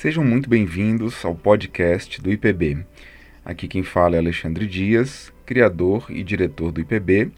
Sejam 0.00 0.22
muito 0.22 0.48
bem-vindos 0.48 1.24
ao 1.24 1.34
podcast 1.34 2.22
do 2.22 2.30
IPB. 2.30 2.86
Aqui 3.44 3.66
quem 3.66 3.82
fala 3.82 4.14
é 4.14 4.18
Alexandre 4.20 4.64
Dias, 4.64 5.32
criador 5.44 6.06
e 6.08 6.22
diretor 6.22 6.70
do 6.70 6.80
IPB, 6.80 7.32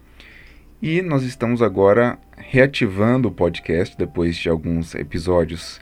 e 0.79 1.01
nós 1.01 1.23
estamos 1.23 1.63
agora 1.63 2.19
reativando 2.37 3.29
o 3.29 3.31
podcast 3.31 3.97
depois 3.97 4.37
de 4.37 4.47
alguns 4.47 4.93
episódios 4.93 5.81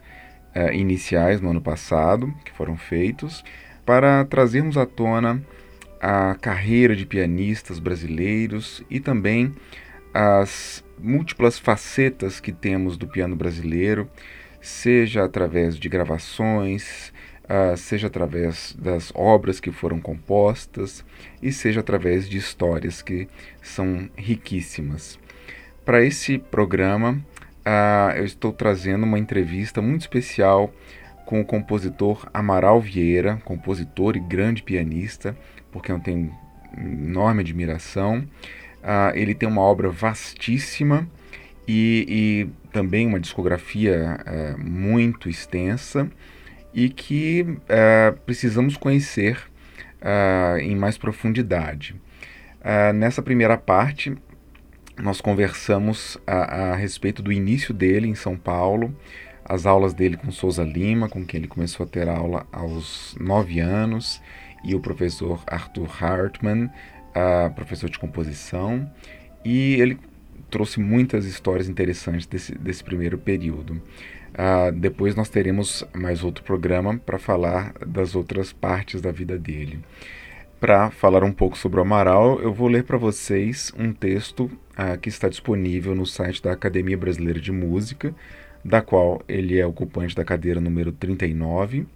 uh, 0.55 0.71
iniciais 0.71 1.41
no 1.41 1.49
ano 1.49 1.59
passado 1.59 2.33
que 2.45 2.53
foram 2.53 2.77
feitos 2.77 3.43
para 3.85 4.23
trazermos 4.23 4.77
à 4.77 4.85
tona 4.85 5.43
a 5.99 6.33
carreira 6.35 6.95
de 6.95 7.05
pianistas 7.05 7.77
brasileiros 7.77 8.81
e 8.89 9.01
também 9.01 9.53
as 10.13 10.81
múltiplas 10.97 11.59
facetas 11.59 12.39
que 12.39 12.53
temos 12.53 12.95
do 12.95 13.05
piano 13.05 13.35
brasileiro, 13.35 14.09
seja 14.61 15.23
através 15.23 15.75
de 15.75 15.89
gravações, 15.89 17.13
uh, 17.45 17.75
seja 17.75 18.07
através 18.07 18.75
das 18.79 19.11
obras 19.15 19.59
que 19.59 19.71
foram 19.71 19.99
compostas 19.99 21.03
e 21.41 21.51
seja 21.51 21.79
através 21.79 22.29
de 22.29 22.37
histórias 22.37 23.01
que 23.01 23.27
são 23.61 24.09
riquíssimas. 24.15 25.19
Para 25.83 26.03
esse 26.03 26.37
programa, 26.37 27.19
uh, 27.65 28.17
eu 28.17 28.25
estou 28.25 28.53
trazendo 28.53 29.03
uma 29.03 29.17
entrevista 29.17 29.81
muito 29.81 30.01
especial 30.01 30.71
com 31.25 31.41
o 31.41 31.45
compositor 31.45 32.27
Amaral 32.33 32.81
Vieira, 32.81 33.41
compositor 33.45 34.15
e 34.15 34.19
grande 34.19 34.63
pianista, 34.63 35.37
porque 35.71 35.91
eu 35.91 35.99
tenho 35.99 36.33
enorme 36.77 37.41
admiração. 37.41 38.19
Uh, 38.79 39.15
ele 39.15 39.35
tem 39.35 39.47
uma 39.47 39.61
obra 39.61 39.89
vastíssima 39.89 41.07
e, 41.71 42.05
e 42.09 42.69
também 42.73 43.05
uma 43.05 43.19
discografia 43.19 44.17
uh, 44.25 44.59
muito 44.59 45.29
extensa 45.29 46.09
e 46.73 46.89
que 46.89 47.43
uh, 47.43 48.19
precisamos 48.25 48.75
conhecer 48.75 49.39
em 50.61 50.77
mais 50.77 50.97
profundidade. 50.97 51.93
nessa 52.95 53.21
primeira 53.21 53.57
parte, 53.57 54.15
nós 54.97 55.19
conversamos 55.19 56.17
a, 56.25 56.71
a 56.71 56.75
respeito 56.77 57.21
do 57.21 57.33
início 57.33 57.73
dele 57.73 58.07
em 58.07 58.15
São 58.15 58.37
Paulo, 58.37 58.95
as 59.43 59.65
aulas 59.65 59.93
dele 59.93 60.15
com 60.15 60.31
Souza 60.31 60.63
Lima, 60.63 61.09
com 61.09 61.25
quem 61.25 61.39
ele 61.39 61.49
começou 61.49 61.85
a 61.85 61.89
ter 61.89 62.07
aula 62.07 62.47
aos 62.49 63.13
nove 63.19 63.59
anos, 63.59 64.21
e 64.63 64.73
o 64.73 64.79
professor 64.79 65.43
Arthur 65.45 65.89
Hartmann, 66.01 66.69
professor 67.55 67.89
de 67.89 67.99
composição, 67.99 68.89
e 69.43 69.73
ele 69.81 69.99
trouxe 70.49 70.79
muitas 70.79 71.25
histórias 71.25 71.69
interessantes 71.69 72.25
desse, 72.25 72.53
desse 72.57 72.83
primeiro 72.83 73.17
período. 73.17 73.81
Uh, 74.29 74.71
depois 74.71 75.15
nós 75.15 75.29
teremos 75.29 75.83
mais 75.93 76.23
outro 76.23 76.43
programa 76.43 76.97
para 76.97 77.17
falar 77.17 77.73
das 77.85 78.15
outras 78.15 78.53
partes 78.53 79.01
da 79.01 79.11
vida 79.11 79.37
dele. 79.37 79.79
Para 80.59 80.91
falar 80.91 81.23
um 81.23 81.31
pouco 81.31 81.57
sobre 81.57 81.79
o 81.79 81.83
Amaral, 81.83 82.41
eu 82.41 82.53
vou 82.53 82.67
ler 82.67 82.83
para 82.83 82.97
vocês 82.97 83.71
um 83.77 83.93
texto 83.93 84.43
uh, 84.43 84.97
que 85.01 85.09
está 85.09 85.29
disponível 85.29 85.95
no 85.95 86.05
site 86.05 86.43
da 86.43 86.51
Academia 86.51 86.97
Brasileira 86.97 87.39
de 87.39 87.51
Música, 87.51 88.13
da 88.63 88.81
qual 88.81 89.21
ele 89.27 89.57
é 89.57 89.65
ocupante 89.65 90.15
da 90.15 90.25
cadeira 90.25 90.59
número 90.59 90.91
39, 90.91 91.87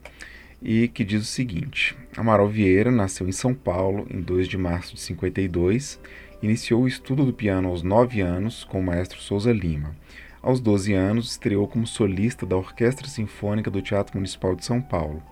e 0.62 0.88
que 0.88 1.04
diz 1.04 1.22
o 1.22 1.26
seguinte: 1.26 1.96
Amaral 2.16 2.48
Vieira 2.48 2.90
nasceu 2.90 3.28
em 3.28 3.34
São 3.34 3.54
Paulo 3.54 4.08
em 4.10 4.22
2 4.22 4.48
de 4.48 4.58
março 4.58 4.96
de 4.96 5.02
52, 5.02 6.00
iniciou 6.44 6.84
o 6.84 6.88
estudo 6.88 7.26
do 7.26 7.34
piano 7.34 7.70
aos 7.70 7.82
9 7.82 8.22
anos 8.22 8.64
com 8.64 8.80
o 8.80 8.84
maestro 8.84 9.20
Souza 9.20 9.52
Lima. 9.52 9.96
Aos 10.42 10.60
12 10.60 10.94
anos, 10.94 11.32
estreou 11.32 11.68
como 11.68 11.88
solista 11.88 12.46
da 12.46 12.56
Orquestra 12.56 13.08
Sinfônica 13.08 13.72
do 13.72 13.82
Teatro 13.82 14.18
Municipal 14.18 14.56
de 14.56 14.64
São 14.66 14.82
Paulo. 14.82 15.24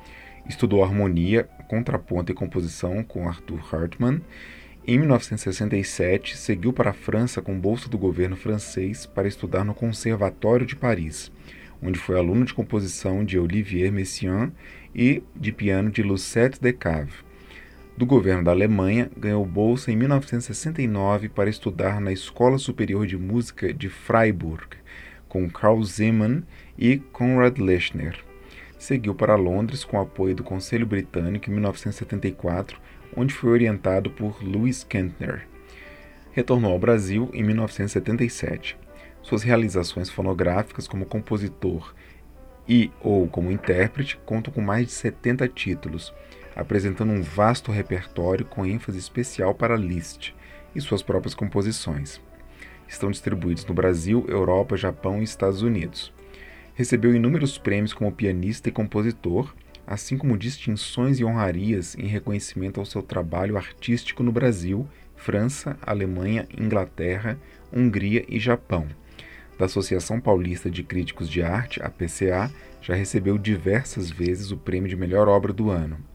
Estudou 0.47 0.83
harmonia, 0.83 1.43
contraponto 1.67 2.31
e 2.31 2.35
composição 2.35 3.03
com 3.03 3.27
Arthur 3.27 3.59
Hartmann 3.71 4.21
em 4.87 4.97
1967, 4.97 6.35
seguiu 6.35 6.73
para 6.73 6.89
a 6.89 6.93
França 6.93 7.39
com 7.39 7.59
bolsa 7.59 7.87
do 7.87 7.99
governo 7.99 8.35
francês 8.35 9.05
para 9.05 9.27
estudar 9.27 9.63
no 9.63 9.75
Conservatório 9.75 10.65
de 10.65 10.75
Paris, 10.75 11.31
onde 11.83 11.99
foi 11.99 12.17
aluno 12.17 12.45
de 12.45 12.53
composição 12.53 13.23
de 13.23 13.37
Olivier 13.37 13.91
Messiaen 13.91 14.51
e 14.95 15.21
de 15.35 15.51
piano 15.51 15.91
de 15.91 16.01
Lucette 16.01 16.59
Decave. 16.59 17.13
Do 18.01 18.07
governo 18.07 18.43
da 18.43 18.49
Alemanha, 18.49 19.11
ganhou 19.15 19.45
bolsa 19.45 19.91
em 19.91 19.95
1969 19.95 21.29
para 21.29 21.51
estudar 21.51 22.01
na 22.01 22.11
Escola 22.11 22.57
Superior 22.57 23.05
de 23.05 23.15
Música 23.15 23.71
de 23.71 23.89
Freiburg, 23.89 24.75
com 25.29 25.47
Carl 25.47 25.83
Zeman 25.83 26.41
e 26.75 26.97
Konrad 26.97 27.59
Lechner. 27.59 28.17
Seguiu 28.79 29.13
para 29.13 29.35
Londres 29.35 29.83
com 29.83 30.01
apoio 30.01 30.33
do 30.33 30.43
Conselho 30.43 30.87
Britânico 30.87 31.47
em 31.47 31.53
1974 31.53 32.81
onde 33.15 33.35
foi 33.35 33.51
orientado 33.51 34.09
por 34.09 34.43
Louis 34.43 34.83
Kentner. 34.83 35.47
Retornou 36.31 36.71
ao 36.71 36.79
Brasil 36.79 37.29
em 37.35 37.43
1977. 37.43 38.79
Suas 39.21 39.43
realizações 39.43 40.09
fonográficas 40.09 40.87
como 40.87 41.05
compositor 41.05 41.93
e 42.67 42.89
ou 42.99 43.27
como 43.27 43.51
intérprete 43.51 44.19
contam 44.25 44.51
com 44.51 44.61
mais 44.61 44.87
de 44.87 44.91
70 44.93 45.47
títulos, 45.49 46.11
apresentando 46.55 47.11
um 47.11 47.21
vasto 47.21 47.71
repertório 47.71 48.45
com 48.45 48.65
ênfase 48.65 48.97
especial 48.97 49.53
para 49.53 49.75
Liszt 49.75 50.33
e 50.75 50.81
suas 50.81 51.01
próprias 51.01 51.33
composições. 51.33 52.21
Estão 52.87 53.09
distribuídos 53.09 53.65
no 53.65 53.73
Brasil, 53.73 54.25
Europa, 54.27 54.75
Japão 54.75 55.21
e 55.21 55.23
Estados 55.23 55.61
Unidos. 55.61 56.13
Recebeu 56.73 57.15
inúmeros 57.15 57.57
prêmios 57.57 57.93
como 57.93 58.11
pianista 58.11 58.69
e 58.69 58.71
compositor, 58.71 59.53
assim 59.85 60.17
como 60.17 60.37
distinções 60.37 61.19
e 61.19 61.25
honrarias 61.25 61.95
em 61.95 62.05
reconhecimento 62.05 62.79
ao 62.79 62.85
seu 62.85 63.01
trabalho 63.01 63.57
artístico 63.57 64.23
no 64.23 64.31
Brasil, 64.31 64.87
França, 65.15 65.77
Alemanha, 65.81 66.47
Inglaterra, 66.57 67.37
Hungria 67.71 68.25
e 68.27 68.39
Japão. 68.39 68.87
Da 69.57 69.65
Associação 69.65 70.19
Paulista 70.19 70.69
de 70.71 70.83
Críticos 70.83 71.29
de 71.29 71.43
Arte, 71.43 71.81
a 71.83 71.89
PCA, 71.89 72.51
já 72.81 72.95
recebeu 72.95 73.37
diversas 73.37 74.09
vezes 74.09 74.51
o 74.51 74.57
prêmio 74.57 74.89
de 74.89 74.95
melhor 74.95 75.27
obra 75.27 75.53
do 75.53 75.69
ano. 75.69 76.10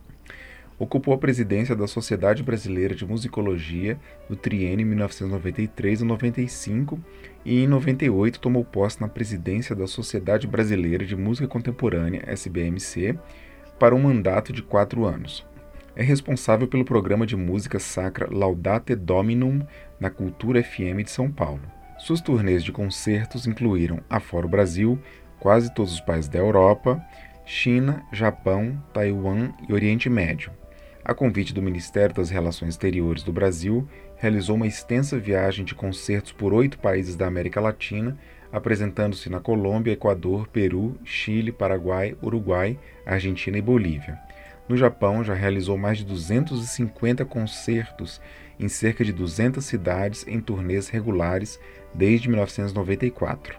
Ocupou 0.79 1.15
a 1.15 1.19
presidência 1.19 1.75
da 1.75 1.87
Sociedade 1.87 2.43
Brasileira 2.43 2.95
de 2.95 3.07
Musicologia 3.07 3.99
no 4.29 4.37
triênio 4.37 4.87
1993 4.87 6.03
e 6.03 6.05
95 6.05 7.01
e 7.47 7.63
em 7.63 7.67
98 7.67 8.39
tomou 8.39 8.63
posse 8.63 9.01
na 9.01 9.09
presidência 9.09 9.75
da 9.75 9.87
Sociedade 9.87 10.47
Brasileira 10.47 11.07
de 11.07 11.17
Música 11.17 11.49
Contemporânea, 11.49 12.25
SBMC, 12.27 13.19
para 13.79 13.95
um 13.95 14.03
mandato 14.03 14.53
de 14.53 14.63
quatro 14.63 15.07
anos. 15.07 15.47
É 15.95 16.03
responsável 16.03 16.69
pelo 16.69 16.85
programa 16.85 17.27
de 17.27 17.37
música 17.37 17.79
sacra 17.79 18.29
Laudate 18.31 18.95
Dominum 18.95 19.67
na 19.99 20.11
Cultura 20.11 20.63
FM 20.63 21.05
de 21.05 21.11
São 21.11 21.31
Paulo. 21.31 21.63
Suas 21.99 22.21
turnês 22.21 22.63
de 22.63 22.71
concertos 22.71 23.47
incluíram, 23.47 24.01
afora 24.11 24.45
o 24.45 24.51
Brasil, 24.51 24.99
quase 25.41 25.75
todos 25.75 25.95
os 25.95 26.01
países 26.03 26.29
da 26.29 26.39
Europa, 26.39 27.03
China, 27.47 28.05
Japão, 28.13 28.77
Taiwan 28.93 29.53
e 29.67 29.73
Oriente 29.73 30.11
Médio. 30.11 30.53
A 31.09 31.15
convite 31.15 31.55
do 31.55 31.63
Ministério 31.63 32.13
das 32.13 32.31
Relações 32.31 32.71
Exteriores 32.71 33.23
do 33.23 33.33
Brasil, 33.33 33.89
realizou 34.17 34.57
uma 34.57 34.67
extensa 34.67 35.17
viagem 35.17 35.65
de 35.65 35.73
concertos 35.73 36.33
por 36.33 36.53
oito 36.53 36.81
países 36.81 37.15
da 37.15 37.29
América 37.29 37.61
Latina 37.61 38.19
apresentando-se 38.51 39.31
na 39.31 39.39
Colômbia, 39.39 39.93
Equador, 39.93 40.49
Peru, 40.49 40.99
Chile, 41.05 41.53
Paraguai, 41.53 42.17
Uruguai, 42.21 42.77
Argentina 43.05 43.57
e 43.57 43.63
Bolívia. 43.63 44.19
No 44.69 44.77
Japão, 44.77 45.23
já 45.23 45.33
realizou 45.33 45.79
mais 45.79 45.99
de 45.99 46.05
250 46.05 47.25
concertos 47.25 48.21
em 48.59 48.67
cerca 48.67 49.05
de 49.05 49.13
200 49.13 49.65
cidades 49.65 50.27
em 50.27 50.41
turnês 50.41 50.89
regulares 50.89 51.61
desde 51.95 52.29
1994. 52.29 53.57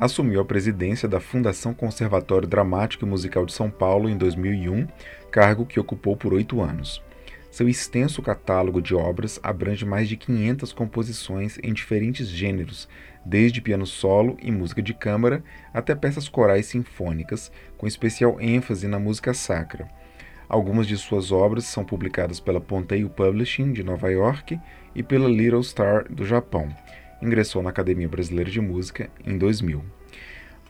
Assumiu 0.00 0.40
a 0.40 0.44
presidência 0.44 1.08
da 1.08 1.20
Fundação 1.20 1.74
Conservatório 1.74 2.48
Dramático 2.48 3.04
e 3.04 3.08
Musical 3.08 3.46
de 3.46 3.52
São 3.52 3.70
Paulo 3.70 4.08
em 4.08 4.16
2001, 4.16 4.88
cargo 5.32 5.64
que 5.64 5.80
ocupou 5.80 6.14
por 6.14 6.34
oito 6.34 6.60
anos. 6.60 7.02
Seu 7.50 7.68
extenso 7.68 8.22
catálogo 8.22 8.80
de 8.80 8.94
obras 8.94 9.40
abrange 9.42 9.84
mais 9.84 10.08
de 10.08 10.16
500 10.16 10.72
composições 10.72 11.58
em 11.62 11.72
diferentes 11.72 12.28
gêneros, 12.28 12.88
desde 13.24 13.60
piano 13.60 13.86
solo 13.86 14.36
e 14.42 14.50
música 14.50 14.82
de 14.82 14.94
câmara 14.94 15.42
até 15.72 15.94
peças 15.94 16.28
corais 16.28 16.66
sinfônicas, 16.66 17.50
com 17.76 17.86
especial 17.86 18.40
ênfase 18.40 18.86
na 18.86 18.98
música 18.98 19.34
sacra. 19.34 19.88
Algumas 20.48 20.86
de 20.86 20.96
suas 20.98 21.32
obras 21.32 21.64
são 21.64 21.84
publicadas 21.84 22.38
pela 22.38 22.60
Ponteio 22.60 23.08
Publishing 23.08 23.72
de 23.72 23.82
Nova 23.82 24.10
York 24.10 24.58
e 24.94 25.02
pela 25.02 25.28
Little 25.28 25.62
Star 25.62 26.10
do 26.12 26.26
Japão. 26.26 26.68
Ingressou 27.22 27.62
na 27.62 27.70
Academia 27.70 28.08
Brasileira 28.08 28.50
de 28.50 28.60
Música 28.60 29.08
em 29.24 29.38
2000. 29.38 30.01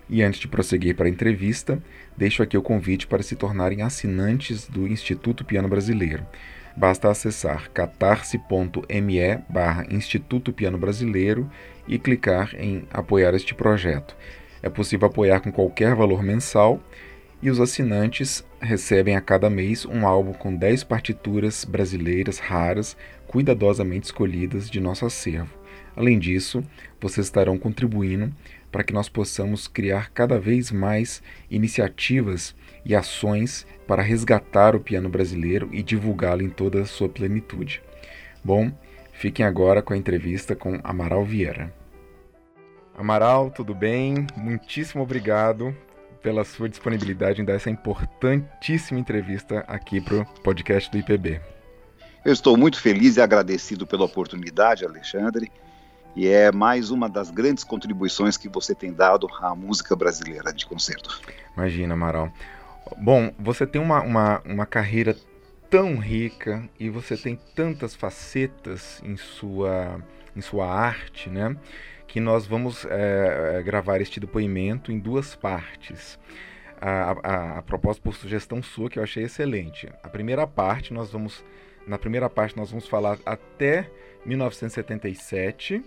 E 0.08 0.22
antes 0.22 0.40
de 0.40 0.48
prosseguir 0.48 0.94
para 0.94 1.06
a 1.06 1.10
entrevista, 1.10 1.82
deixo 2.16 2.42
aqui 2.42 2.56
o 2.56 2.62
convite 2.62 3.06
para 3.06 3.22
se 3.22 3.36
tornarem 3.36 3.82
assinantes 3.82 4.68
do 4.68 4.86
Instituto 4.86 5.44
Piano 5.44 5.68
Brasileiro. 5.68 6.26
Basta 6.76 7.10
acessar 7.10 7.70
catarse.me 7.70 9.38
barra 9.48 9.86
Instituto 9.90 10.52
Piano 10.52 10.78
Brasileiro 10.78 11.50
e 11.86 11.98
clicar 11.98 12.54
em 12.58 12.86
apoiar 12.90 13.34
este 13.34 13.54
projeto. 13.54 14.16
É 14.62 14.70
possível 14.70 15.08
apoiar 15.08 15.40
com 15.40 15.52
qualquer 15.52 15.94
valor 15.94 16.22
mensal 16.22 16.82
e 17.42 17.50
os 17.50 17.60
assinantes 17.60 18.44
recebem 18.60 19.16
a 19.16 19.20
cada 19.20 19.50
mês 19.50 19.84
um 19.84 20.06
álbum 20.06 20.32
com 20.32 20.54
10 20.54 20.84
partituras 20.84 21.64
brasileiras 21.64 22.38
raras, 22.38 22.96
cuidadosamente 23.26 24.06
escolhidas 24.06 24.70
de 24.70 24.80
nosso 24.80 25.04
acervo. 25.04 25.52
Além 25.96 26.18
disso, 26.18 26.64
vocês 27.00 27.26
estarão 27.26 27.58
contribuindo 27.58 28.32
para 28.72 28.82
que 28.82 28.92
nós 28.92 29.08
possamos 29.08 29.68
criar 29.68 30.10
cada 30.10 30.40
vez 30.40 30.72
mais 30.72 31.22
iniciativas 31.50 32.56
e 32.84 32.96
ações 32.96 33.66
para 33.86 34.02
resgatar 34.02 34.74
o 34.74 34.80
piano 34.80 35.10
brasileiro 35.10 35.68
e 35.70 35.82
divulgá-lo 35.82 36.42
em 36.42 36.48
toda 36.48 36.80
a 36.80 36.86
sua 36.86 37.08
plenitude. 37.08 37.82
Bom, 38.42 38.72
fiquem 39.12 39.44
agora 39.44 39.82
com 39.82 39.92
a 39.92 39.96
entrevista 39.96 40.56
com 40.56 40.80
Amaral 40.82 41.24
Vieira. 41.24 41.72
Amaral, 42.96 43.50
tudo 43.50 43.74
bem? 43.74 44.26
Muitíssimo 44.36 45.02
obrigado 45.02 45.76
pela 46.22 46.44
sua 46.44 46.68
disponibilidade 46.68 47.42
em 47.42 47.44
dar 47.44 47.54
essa 47.54 47.70
importantíssima 47.70 48.98
entrevista 48.98 49.60
aqui 49.68 50.00
para 50.00 50.20
o 50.20 50.24
podcast 50.42 50.90
do 50.90 50.98
IPB. 50.98 51.40
Eu 52.24 52.32
estou 52.32 52.56
muito 52.56 52.80
feliz 52.80 53.16
e 53.16 53.20
agradecido 53.20 53.86
pela 53.86 54.04
oportunidade, 54.04 54.84
Alexandre, 54.84 55.50
e 56.14 56.28
é 56.28 56.52
mais 56.52 56.90
uma 56.90 57.08
das 57.08 57.30
grandes 57.30 57.64
contribuições 57.64 58.36
que 58.36 58.48
você 58.48 58.74
tem 58.74 58.92
dado 58.92 59.26
à 59.40 59.54
música 59.54 59.96
brasileira 59.96 60.52
de 60.52 60.66
concerto. 60.66 61.20
Imagina, 61.56 61.94
Amaral. 61.94 62.32
Bom, 62.98 63.32
você 63.38 63.66
tem 63.66 63.80
uma, 63.80 64.02
uma, 64.02 64.42
uma 64.44 64.66
carreira 64.66 65.16
tão 65.70 65.96
rica 65.96 66.68
e 66.78 66.90
você 66.90 67.16
tem 67.16 67.38
tantas 67.54 67.94
facetas 67.94 69.02
em 69.02 69.16
sua, 69.16 70.04
em 70.36 70.40
sua 70.40 70.66
arte, 70.66 71.30
né? 71.30 71.56
Que 72.06 72.20
nós 72.20 72.46
vamos 72.46 72.84
é, 72.90 73.62
gravar 73.64 74.00
este 74.02 74.20
depoimento 74.20 74.92
em 74.92 74.98
duas 74.98 75.34
partes. 75.34 76.18
A, 76.78 77.12
a, 77.22 77.58
a 77.58 77.62
propósito 77.62 78.02
por 78.02 78.14
sugestão 78.14 78.62
sua 78.62 78.90
que 78.90 78.98
eu 78.98 79.02
achei 79.02 79.24
excelente. 79.24 79.88
A 80.02 80.08
primeira 80.08 80.46
parte 80.46 80.92
nós 80.92 81.10
vamos 81.10 81.42
na 81.86 81.98
primeira 81.98 82.28
parte 82.28 82.56
nós 82.56 82.70
vamos 82.70 82.86
falar 82.86 83.18
até 83.24 83.90
1977, 84.24 85.82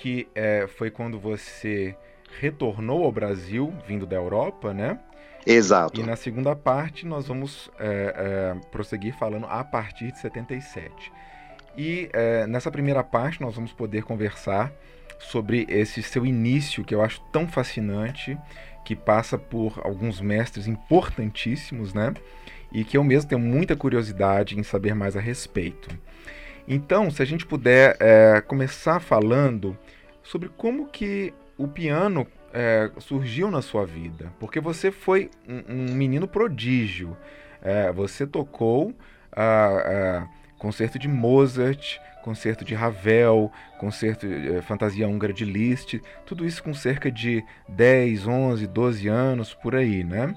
que 0.00 0.28
é, 0.34 0.66
foi 0.66 0.90
quando 0.90 1.18
você 1.18 1.96
retornou 2.40 3.04
ao 3.04 3.12
Brasil, 3.12 3.72
vindo 3.86 4.06
da 4.06 4.16
Europa, 4.16 4.72
né? 4.72 4.98
Exato. 5.46 6.00
E 6.00 6.04
na 6.04 6.16
segunda 6.16 6.56
parte 6.56 7.06
nós 7.06 7.28
vamos 7.28 7.70
é, 7.78 8.14
é, 8.16 8.68
prosseguir 8.70 9.16
falando 9.16 9.46
a 9.46 9.62
partir 9.62 10.10
de 10.10 10.18
77. 10.18 11.12
E 11.76 12.08
é, 12.12 12.46
nessa 12.46 12.70
primeira 12.70 13.04
parte 13.04 13.40
nós 13.40 13.54
vamos 13.54 13.72
poder 13.72 14.02
conversar 14.02 14.72
sobre 15.18 15.64
esse 15.68 16.02
seu 16.02 16.26
início 16.26 16.84
que 16.84 16.94
eu 16.94 17.02
acho 17.02 17.20
tão 17.32 17.46
fascinante, 17.46 18.36
que 18.84 18.96
passa 18.96 19.38
por 19.38 19.80
alguns 19.84 20.20
mestres 20.20 20.66
importantíssimos, 20.66 21.94
né? 21.94 22.12
E 22.72 22.84
que 22.84 22.96
eu 22.96 23.04
mesmo 23.04 23.28
tenho 23.28 23.40
muita 23.40 23.76
curiosidade 23.76 24.58
em 24.58 24.62
saber 24.62 24.94
mais 24.94 25.16
a 25.16 25.20
respeito. 25.20 25.88
Então, 26.68 27.10
se 27.10 27.22
a 27.22 27.24
gente 27.24 27.46
puder 27.46 27.96
é, 28.00 28.40
começar 28.40 29.00
falando 29.00 29.76
sobre 30.22 30.48
como 30.48 30.86
que 30.86 31.32
o 31.56 31.68
piano 31.68 32.26
é, 32.52 32.90
surgiu 32.98 33.50
na 33.50 33.62
sua 33.62 33.86
vida? 33.86 34.32
Porque 34.40 34.60
você 34.60 34.90
foi 34.90 35.30
um, 35.48 35.74
um 35.74 35.94
menino 35.94 36.26
prodígio. 36.26 37.16
É, 37.62 37.92
você 37.92 38.26
tocou 38.26 38.92
ah, 39.32 39.82
ah, 39.84 40.28
concerto 40.58 40.98
de 40.98 41.08
Mozart, 41.08 41.98
concerto 42.22 42.64
de 42.64 42.74
Ravel, 42.74 43.52
concerto 43.78 44.26
é, 44.26 44.60
Fantasia 44.62 45.06
Húngara 45.06 45.32
de 45.32 45.44
Liszt, 45.44 46.00
tudo 46.24 46.44
isso 46.44 46.62
com 46.62 46.74
cerca 46.74 47.10
de 47.10 47.44
10, 47.68 48.26
11, 48.26 48.66
12 48.66 49.08
anos 49.08 49.54
por 49.54 49.76
aí, 49.76 50.02
né? 50.02 50.36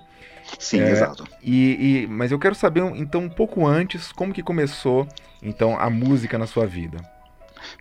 Sim, 0.57 0.81
é, 0.81 0.91
exato. 0.91 1.25
E, 1.43 2.03
e, 2.03 2.07
mas 2.07 2.31
eu 2.31 2.39
quero 2.39 2.55
saber, 2.55 2.81
então, 2.95 3.21
um 3.21 3.29
pouco 3.29 3.67
antes, 3.67 4.11
como 4.11 4.33
que 4.33 4.41
começou, 4.41 5.07
então, 5.41 5.77
a 5.79 5.89
música 5.89 6.37
na 6.37 6.47
sua 6.47 6.65
vida? 6.65 6.97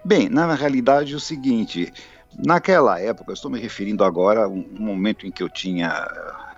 Bem, 0.04 0.28
na 0.28 0.54
realidade 0.54 1.12
é 1.12 1.16
o 1.16 1.20
seguinte, 1.20 1.92
Naquela 2.36 3.00
época, 3.00 3.32
estou 3.32 3.50
me 3.50 3.58
referindo 3.58 4.04
agora 4.04 4.44
a 4.44 4.48
um 4.48 4.64
momento 4.78 5.26
em 5.26 5.30
que 5.30 5.42
eu 5.42 5.48
tinha 5.48 6.06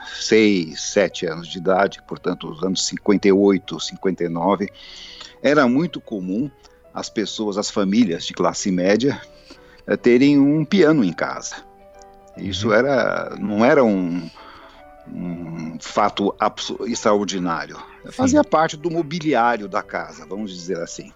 6, 0.04 0.80
7 0.80 1.26
anos 1.26 1.48
de 1.48 1.58
idade, 1.58 2.02
portanto, 2.06 2.50
os 2.50 2.62
anos 2.62 2.84
58, 2.86 3.80
59, 3.80 4.68
era 5.42 5.66
muito 5.68 6.00
comum 6.00 6.50
as 6.92 7.08
pessoas, 7.08 7.56
as 7.56 7.70
famílias 7.70 8.26
de 8.26 8.34
classe 8.34 8.70
média, 8.70 9.20
eh, 9.86 9.96
terem 9.96 10.38
um 10.38 10.64
piano 10.64 11.04
em 11.04 11.12
casa. 11.12 11.56
Isso 12.36 12.68
uhum. 12.68 12.74
era, 12.74 13.36
não 13.38 13.64
era 13.64 13.84
um, 13.84 14.28
um 15.12 15.78
fato 15.80 16.34
extraordinário. 16.86 17.76
Sim. 18.04 18.12
Fazia 18.12 18.44
parte 18.44 18.76
do 18.76 18.90
mobiliário 18.90 19.68
da 19.68 19.82
casa, 19.82 20.26
vamos 20.26 20.52
dizer 20.52 20.78
assim. 20.78 21.12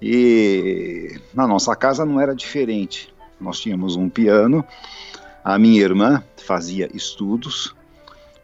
E 0.00 1.18
na 1.34 1.46
nossa 1.46 1.74
casa 1.74 2.04
não 2.04 2.20
era 2.20 2.34
diferente. 2.34 3.14
Nós 3.40 3.60
tínhamos 3.60 3.96
um 3.96 4.08
piano, 4.08 4.64
a 5.44 5.58
minha 5.58 5.80
irmã 5.80 6.22
fazia 6.36 6.88
estudos, 6.94 7.74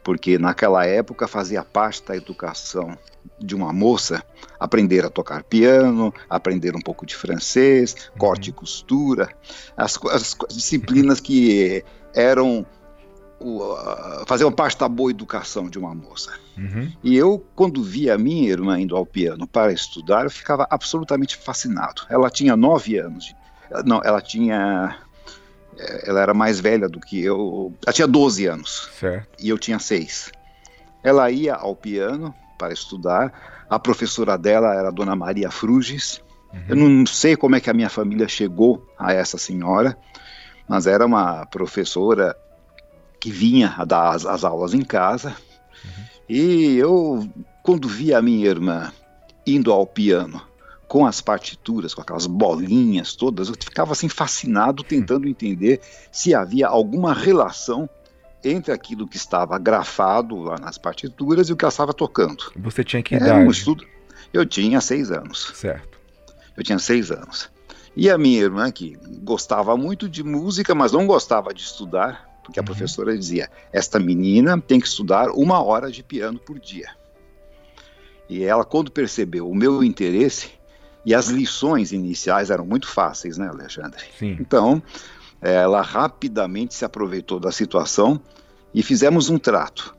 porque 0.03 0.39
naquela 0.39 0.85
época 0.85 1.29
fazia 1.29 1.65
parte 1.65 2.03
da 2.05 2.17
educação 2.17 2.97
de 3.39 3.55
uma 3.55 3.73
moça 3.73 4.25
aprender 4.59 5.05
a 5.05 5.11
tocar 5.11 5.43
piano, 5.43 6.13
aprender 6.29 6.77
um 6.77 6.81
pouco 6.81 7.05
de 7.05 7.17
francês, 7.17 7.95
uhum. 7.95 8.19
corte 8.19 8.51
e 8.51 8.53
costura, 8.53 9.29
as, 9.77 9.99
as 10.11 10.37
disciplinas 10.49 11.21
que 11.21 11.85
eram 12.15 12.67
uh, 13.43 14.25
faziam 14.27 14.51
parte 14.51 14.79
da 14.79 14.89
boa 14.89 15.11
educação 15.11 15.69
de 15.69 15.79
uma 15.79 15.95
moça. 15.95 16.33
Uhum. 16.57 16.93
E 17.03 17.17
eu, 17.17 17.45
quando 17.55 17.83
via 17.83 18.15
a 18.15 18.19
minha 18.19 18.51
irmã 18.51 18.79
indo 18.79 18.97
ao 18.97 19.07
piano 19.07 19.47
para 19.47 19.73
estudar, 19.73 20.25
eu 20.25 20.31
ficava 20.31 20.67
absolutamente 20.71 21.37
fascinado. 21.37 22.03
Ela 22.09 22.31
tinha 22.31 22.57
nove 22.57 22.99
anos 22.99 23.35
não, 23.85 24.03
ela 24.05 24.21
tinha. 24.21 24.99
Eh, 25.79 26.05
ela 26.09 26.21
era 26.21 26.35
mais 26.35 26.61
velha 26.61 26.89
do 26.89 27.01
que 27.01 27.23
eu. 27.23 27.73
Ela 27.87 27.93
tinha 27.93 28.07
12 28.07 28.47
anos. 28.47 28.91
Certo. 28.99 29.29
E 29.43 29.49
eu 29.49 29.59
tinha 29.59 29.79
6. 29.79 30.31
Ela 31.03 31.31
ia 31.31 31.55
ao 31.55 31.75
piano 31.75 32.35
para 32.59 32.73
estudar. 32.73 33.65
A 33.71 33.79
professora 33.79 34.37
dela 34.37 34.75
era 34.75 34.89
a 34.89 34.93
dona 34.93 35.17
Maria 35.17 35.51
Fruges. 35.51 36.23
Uhum. 36.53 36.61
Eu 36.69 36.77
não 36.77 37.07
sei 37.07 37.37
como 37.37 37.57
é 37.57 37.61
que 37.61 37.71
a 37.71 37.75
minha 37.75 37.89
família 37.89 38.29
chegou 38.29 38.87
a 38.99 39.13
essa 39.13 39.39
senhora, 39.39 39.97
mas 40.69 40.87
era 40.87 41.07
uma 41.07 41.47
professora 41.47 42.37
que 43.23 43.31
vinha 43.31 43.73
a 43.79 43.85
dar 43.85 44.17
as, 44.17 44.27
as 44.27 44.43
aulas 44.43 44.75
em 44.75 44.83
casa. 44.83 45.29
Uhum. 45.85 46.05
E 46.29 46.77
eu, 46.77 47.31
quando 47.63 47.87
via 47.87 48.19
a 48.19 48.23
minha 48.23 48.45
irmã 48.45 48.93
indo 49.47 49.73
ao 49.73 49.87
piano 49.87 50.43
com 50.89 51.07
as 51.07 51.21
partituras, 51.21 51.95
com 51.95 52.03
aquelas 52.03 52.27
bolinhas 52.27 53.15
todas, 53.15 53.49
eu 53.49 53.55
ficava 53.55 53.93
assim 53.93 54.09
fascinado 54.09 54.83
tentando 54.83 55.29
entender 55.29 55.81
se 56.11 56.35
havia 56.35 56.67
alguma 56.67 57.15
relação 57.15 57.89
entre 58.43 58.73
aquilo 58.73 59.07
que 59.07 59.17
estava 59.17 59.57
grafado 59.57 60.37
lá 60.39 60.59
nas 60.59 60.77
partituras 60.77 61.49
e 61.49 61.53
o 61.53 61.57
que 61.57 61.65
ela 61.65 61.71
estava 61.71 61.95
tocando. 61.95 62.51
Você 62.57 62.83
tinha 62.83 63.05
que 63.05 63.15
idade? 63.15 63.47
um 63.47 63.53
estudo. 63.53 63.87
Eu 64.33 64.45
tinha 64.45 64.81
seis 64.81 65.13
anos. 65.13 65.53
Certo. 65.55 65.97
Eu 66.57 66.65
tinha 66.65 66.79
seis 66.81 67.13
anos. 67.13 67.49
E 67.95 68.11
a 68.11 68.19
minha 68.19 68.41
irmã, 68.41 68.69
que 68.73 68.99
gostava 69.23 69.77
muito 69.77 70.09
de 70.09 70.25
música, 70.25 70.75
mas 70.75 70.91
não 70.91 71.07
gostava 71.07 71.55
de 71.55 71.63
estudar, 71.63 72.32
porque 72.43 72.59
a 72.59 72.63
uhum. 72.63 72.67
professora 72.67 73.17
dizia: 73.17 73.51
esta 73.73 73.99
menina 73.99 74.61
tem 74.61 74.81
que 74.81 74.87
estudar 74.87 75.31
uma 75.31 75.63
hora 75.63 75.91
de 75.91 76.03
piano 76.03 76.39
por 76.39 76.59
dia. 76.59 76.89
E 78.29 78.43
ela, 78.43 78.65
quando 78.65 78.91
percebeu 78.91 79.49
o 79.49 79.55
meu 79.55 79.85
interesse, 79.85 80.51
e 81.05 81.15
as 81.15 81.29
lições 81.29 81.93
iniciais 81.93 82.51
eram 82.51 82.65
muito 82.65 82.89
fáceis, 82.89 83.37
né, 83.37 83.49
Alexandre? 83.49 84.03
Sim. 84.19 84.37
Então, 84.41 84.83
ela 85.41 85.83
rapidamente 85.83 86.75
se 86.75 86.85
aproveitou 86.85 87.41
da 87.41 87.51
situação 87.51 88.21
e 88.73 88.83
fizemos 88.83 89.29
um 89.29 89.39
trato. 89.39 89.95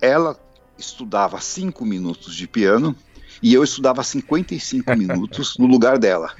Ela 0.00 0.36
estudava 0.78 1.40
cinco 1.40 1.84
minutos 1.84 2.34
de 2.34 2.48
piano 2.48 2.96
e 3.42 3.52
eu 3.52 3.62
estudava 3.62 4.02
55 4.02 4.94
minutos 4.96 5.56
no 5.58 5.66
lugar 5.66 5.98
dela. 5.98 6.32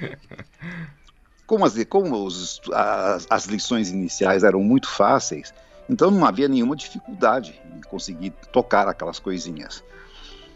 Como, 1.49 1.65
as, 1.65 1.83
como 1.85 2.23
os, 2.27 2.61
as, 2.71 3.25
as 3.27 3.45
lições 3.47 3.89
iniciais 3.89 4.43
eram 4.43 4.61
muito 4.61 4.87
fáceis, 4.87 5.51
então 5.89 6.11
não 6.11 6.23
havia 6.23 6.47
nenhuma 6.47 6.75
dificuldade 6.75 7.59
em 7.75 7.81
conseguir 7.81 8.29
tocar 8.51 8.87
aquelas 8.87 9.17
coisinhas. 9.17 9.83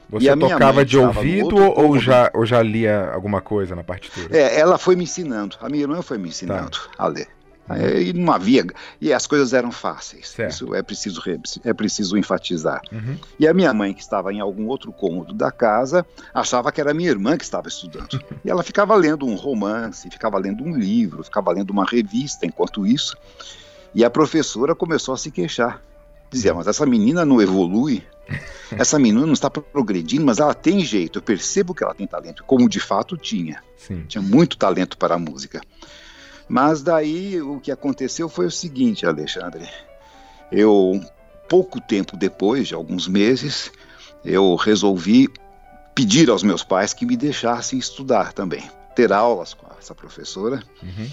Você 0.07 0.37
tocava 0.37 0.85
de 0.85 0.95
ouvido 0.95 1.55
ou 1.55 1.97
já, 1.97 2.29
ou 2.31 2.45
já 2.45 2.61
lia 2.61 3.09
alguma 3.11 3.41
coisa 3.41 3.75
na 3.75 3.83
partitura? 3.83 4.37
É, 4.37 4.59
ela 4.59 4.77
foi 4.77 4.95
me 4.95 5.05
ensinando. 5.05 5.57
A 5.61 5.67
minha 5.67 5.81
irmã 5.81 5.99
foi 6.03 6.19
me 6.19 6.29
ensinando 6.29 6.69
tá. 6.69 6.89
a 6.95 7.07
ler. 7.07 7.27
Uhum. 7.69 7.97
E 7.99 8.13
não 8.13 8.33
havia. 8.33 8.65
E 8.99 9.13
as 9.13 9.25
coisas 9.25 9.53
eram 9.53 9.71
fáceis. 9.71 10.29
Certo. 10.29 10.51
Isso 10.51 10.75
é 10.75 10.81
preciso, 10.81 11.21
é 11.63 11.73
preciso 11.73 12.17
enfatizar. 12.17 12.81
Uhum. 12.91 13.17
E 13.39 13.47
a 13.47 13.53
minha 13.53 13.73
mãe, 13.73 13.93
que 13.93 14.01
estava 14.01 14.33
em 14.33 14.39
algum 14.39 14.67
outro 14.67 14.91
cômodo 14.91 15.33
da 15.33 15.51
casa, 15.51 16.05
achava 16.33 16.71
que 16.71 16.81
era 16.81 16.91
a 16.91 16.93
minha 16.93 17.09
irmã 17.09 17.37
que 17.37 17.43
estava 17.43 17.67
estudando. 17.67 18.21
e 18.43 18.49
ela 18.49 18.63
ficava 18.63 18.95
lendo 18.95 19.25
um 19.25 19.35
romance, 19.35 20.09
ficava 20.09 20.37
lendo 20.37 20.63
um 20.63 20.75
livro, 20.75 21.23
ficava 21.23 21.51
lendo 21.51 21.71
uma 21.71 21.85
revista 21.85 22.45
enquanto 22.45 22.85
isso. 22.85 23.15
E 23.95 24.03
a 24.03 24.09
professora 24.09 24.75
começou 24.75 25.13
a 25.13 25.17
se 25.17 25.31
queixar 25.31 25.81
Dizia, 26.33 26.51
mas 26.51 26.65
essa 26.65 26.83
menina 26.83 27.23
não 27.23 27.39
evolui, 27.39 28.03
essa 28.71 28.97
menina 28.97 29.23
não 29.23 29.33
está 29.33 29.51
progredindo, 29.51 30.25
mas 30.25 30.39
ela 30.39 30.55
tem 30.55 30.83
jeito. 30.83 31.19
Eu 31.19 31.21
percebo 31.21 31.75
que 31.75 31.83
ela 31.83 31.93
tem 31.93 32.07
talento, 32.07 32.43
como 32.43 32.67
de 32.67 32.79
fato 32.79 33.15
tinha. 33.15 33.61
Sim. 33.77 34.03
Tinha 34.07 34.21
muito 34.21 34.57
talento 34.57 34.97
para 34.97 35.13
a 35.13 35.19
música. 35.19 35.61
Mas 36.47 36.81
daí 36.81 37.41
o 37.41 37.59
que 37.59 37.71
aconteceu 37.71 38.27
foi 38.29 38.45
o 38.45 38.51
seguinte, 38.51 39.05
Alexandre. 39.05 39.67
Eu, 40.51 41.01
pouco 41.49 41.79
tempo 41.81 42.15
depois, 42.17 42.67
de 42.67 42.75
alguns 42.75 43.07
meses, 43.07 43.71
eu 44.23 44.55
resolvi 44.55 45.29
pedir 45.95 46.29
aos 46.29 46.43
meus 46.43 46.63
pais 46.63 46.93
que 46.93 47.05
me 47.05 47.15
deixassem 47.15 47.77
estudar 47.79 48.33
também, 48.33 48.63
ter 48.95 49.11
aulas 49.13 49.53
com 49.53 49.67
essa 49.79 49.95
professora. 49.95 50.61
Uhum. 50.81 51.09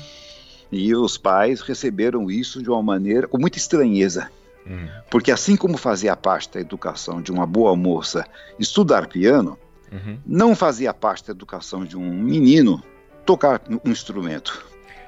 E 0.72 0.94
os 0.94 1.16
pais 1.16 1.60
receberam 1.60 2.30
isso 2.30 2.62
de 2.62 2.70
uma 2.70 2.82
maneira 2.82 3.26
com 3.26 3.38
muita 3.38 3.58
estranheza. 3.58 4.30
Uhum. 4.66 4.88
Porque 5.10 5.32
assim 5.32 5.56
como 5.56 5.76
fazia 5.76 6.14
parte 6.14 6.50
da 6.52 6.60
educação 6.60 7.20
de 7.20 7.32
uma 7.32 7.46
boa 7.46 7.74
moça 7.74 8.26
estudar 8.58 9.06
piano, 9.08 9.58
Uhum. 9.92 10.18
não 10.24 10.54
fazia 10.54 10.94
parte 10.94 11.26
da 11.26 11.32
educação 11.32 11.84
de 11.84 11.96
um 11.96 12.12
menino 12.12 12.80
tocar 13.26 13.60
um 13.68 13.90
instrumento. 13.90 14.64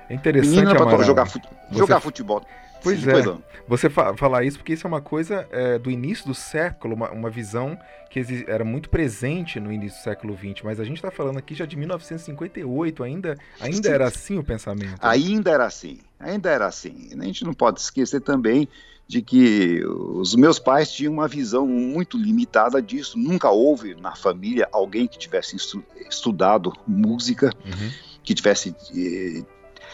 É 0.09 0.15
interessante, 0.15 0.65
para 0.71 0.83
Amaral. 0.83 1.03
jogar, 1.05 1.27
fute- 1.27 1.49
Você- 1.71 1.79
jogar 1.79 2.01
futebol. 2.01 2.43
Pois 2.83 3.01
Sim, 3.01 3.11
é. 3.11 3.23
não. 3.23 3.43
Você 3.69 3.89
fa 3.89 4.13
falar 4.17 4.43
isso 4.45 4.59
porque 4.59 4.73
isso 4.73 4.85
é 4.87 4.89
uma 4.89 5.01
coisa 5.01 5.47
é, 5.53 5.79
do 5.79 5.89
início 5.89 6.27
do 6.27 6.35
século, 6.35 6.95
uma, 6.97 7.11
uma 7.13 7.31
visão 7.31 7.79
que 8.11 8.45
era 8.49 8.65
muito 8.65 8.91
presente 8.91 9.61
no 9.61 9.73
início 9.73 9.99
do 10.01 10.03
século 10.03 10.37
XX, 10.37 10.63
mas 10.65 10.81
a 10.81 10.85
gente 10.85 10.97
está 10.97 11.11
falando 11.11 11.39
aqui 11.39 11.55
já 11.55 11.65
de 11.65 11.77
1958, 11.77 13.03
ainda, 13.05 13.39
ainda 13.61 13.89
Sim. 13.89 13.95
era 13.95 14.07
assim 14.09 14.37
o 14.39 14.43
pensamento. 14.45 14.97
Ainda 15.01 15.51
era 15.53 15.65
assim, 15.65 15.99
ainda 16.19 16.51
era 16.51 16.67
assim. 16.67 17.11
A 17.19 17.25
gente 17.25 17.45
não 17.45 17.55
pode 17.55 17.81
esquecer 17.81 18.21
também 18.21 18.69
de 19.07 19.23
que 19.23 19.81
os 19.87 20.35
meus 20.35 20.59
pais 20.59 20.91
tinham 20.91 21.13
uma 21.13 21.29
visão 21.29 21.67
muito 21.67 22.19
limitada 22.19 22.83
disso. 22.83 23.17
Nunca 23.19 23.49
houve 23.51 23.95
na 23.95 24.15
família 24.17 24.69
alguém 24.73 25.07
que 25.07 25.19
tivesse 25.19 25.55
estu- 25.57 25.85
estudado 26.09 26.73
música, 26.87 27.53
Uhum, 27.65 27.91
que 28.25 28.35
tivesse 28.35 28.75
eh, 28.97 29.43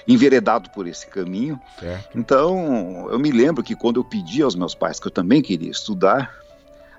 enveredado 0.08 0.70
por 0.70 0.86
esse 0.86 1.06
caminho. 1.06 1.60
certo. 1.78 2.18
Então, 2.18 3.08
eu 3.10 3.18
me 3.18 3.30
lembro 3.30 3.62
que 3.62 3.76
quando 3.76 4.00
eu 4.00 4.04
pedi 4.04 4.42
aos 4.42 4.54
meus 4.54 4.74
pais 4.74 4.98
que 4.98 5.06
eu 5.06 5.12
também 5.12 5.42
queria 5.42 5.70
estudar, 5.70 6.34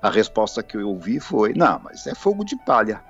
a 0.00 0.08
resposta 0.08 0.62
que 0.62 0.76
eu 0.76 0.88
ouvi 0.88 1.18
foi: 1.18 1.52
não, 1.52 1.80
mas 1.82 2.06
é 2.06 2.14
fogo 2.14 2.44
de 2.44 2.56
palha. 2.64 3.02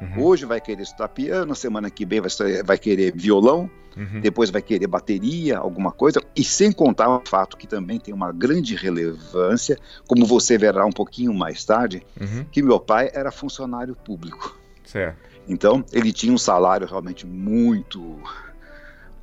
Uhum, 0.00 0.22
Hoje 0.22 0.46
vai 0.46 0.60
querer 0.60 0.82
estudar 0.82 1.08
piano, 1.08 1.56
semana 1.56 1.90
que 1.90 2.06
vem 2.06 2.20
vai, 2.20 2.30
vai 2.64 2.78
querer 2.78 3.12
violão, 3.12 3.68
uhum, 3.96 4.20
depois 4.20 4.48
vai 4.48 4.62
querer 4.62 4.86
bateria, 4.86 5.58
alguma 5.58 5.90
coisa, 5.90 6.22
e 6.36 6.44
sem 6.44 6.70
contar 6.70 7.08
o 7.08 7.20
fato 7.26 7.56
que 7.56 7.66
também 7.66 7.98
tem 7.98 8.14
uma 8.14 8.30
grande 8.30 8.76
relevância, 8.76 9.76
como 10.06 10.24
você 10.24 10.56
verá 10.56 10.86
um 10.86 10.92
pouquinho 10.92 11.34
mais 11.34 11.64
tarde, 11.64 12.06
uhum, 12.20 12.44
que 12.44 12.62
meu 12.62 12.78
pai 12.78 13.10
era 13.12 13.32
funcionário 13.32 13.96
público. 13.96 14.56
certo. 14.84 15.26
Então, 15.48 15.82
ele 15.92 16.12
tinha 16.12 16.32
um 16.32 16.38
salário 16.38 16.86
realmente 16.86 17.26
muito 17.26 18.20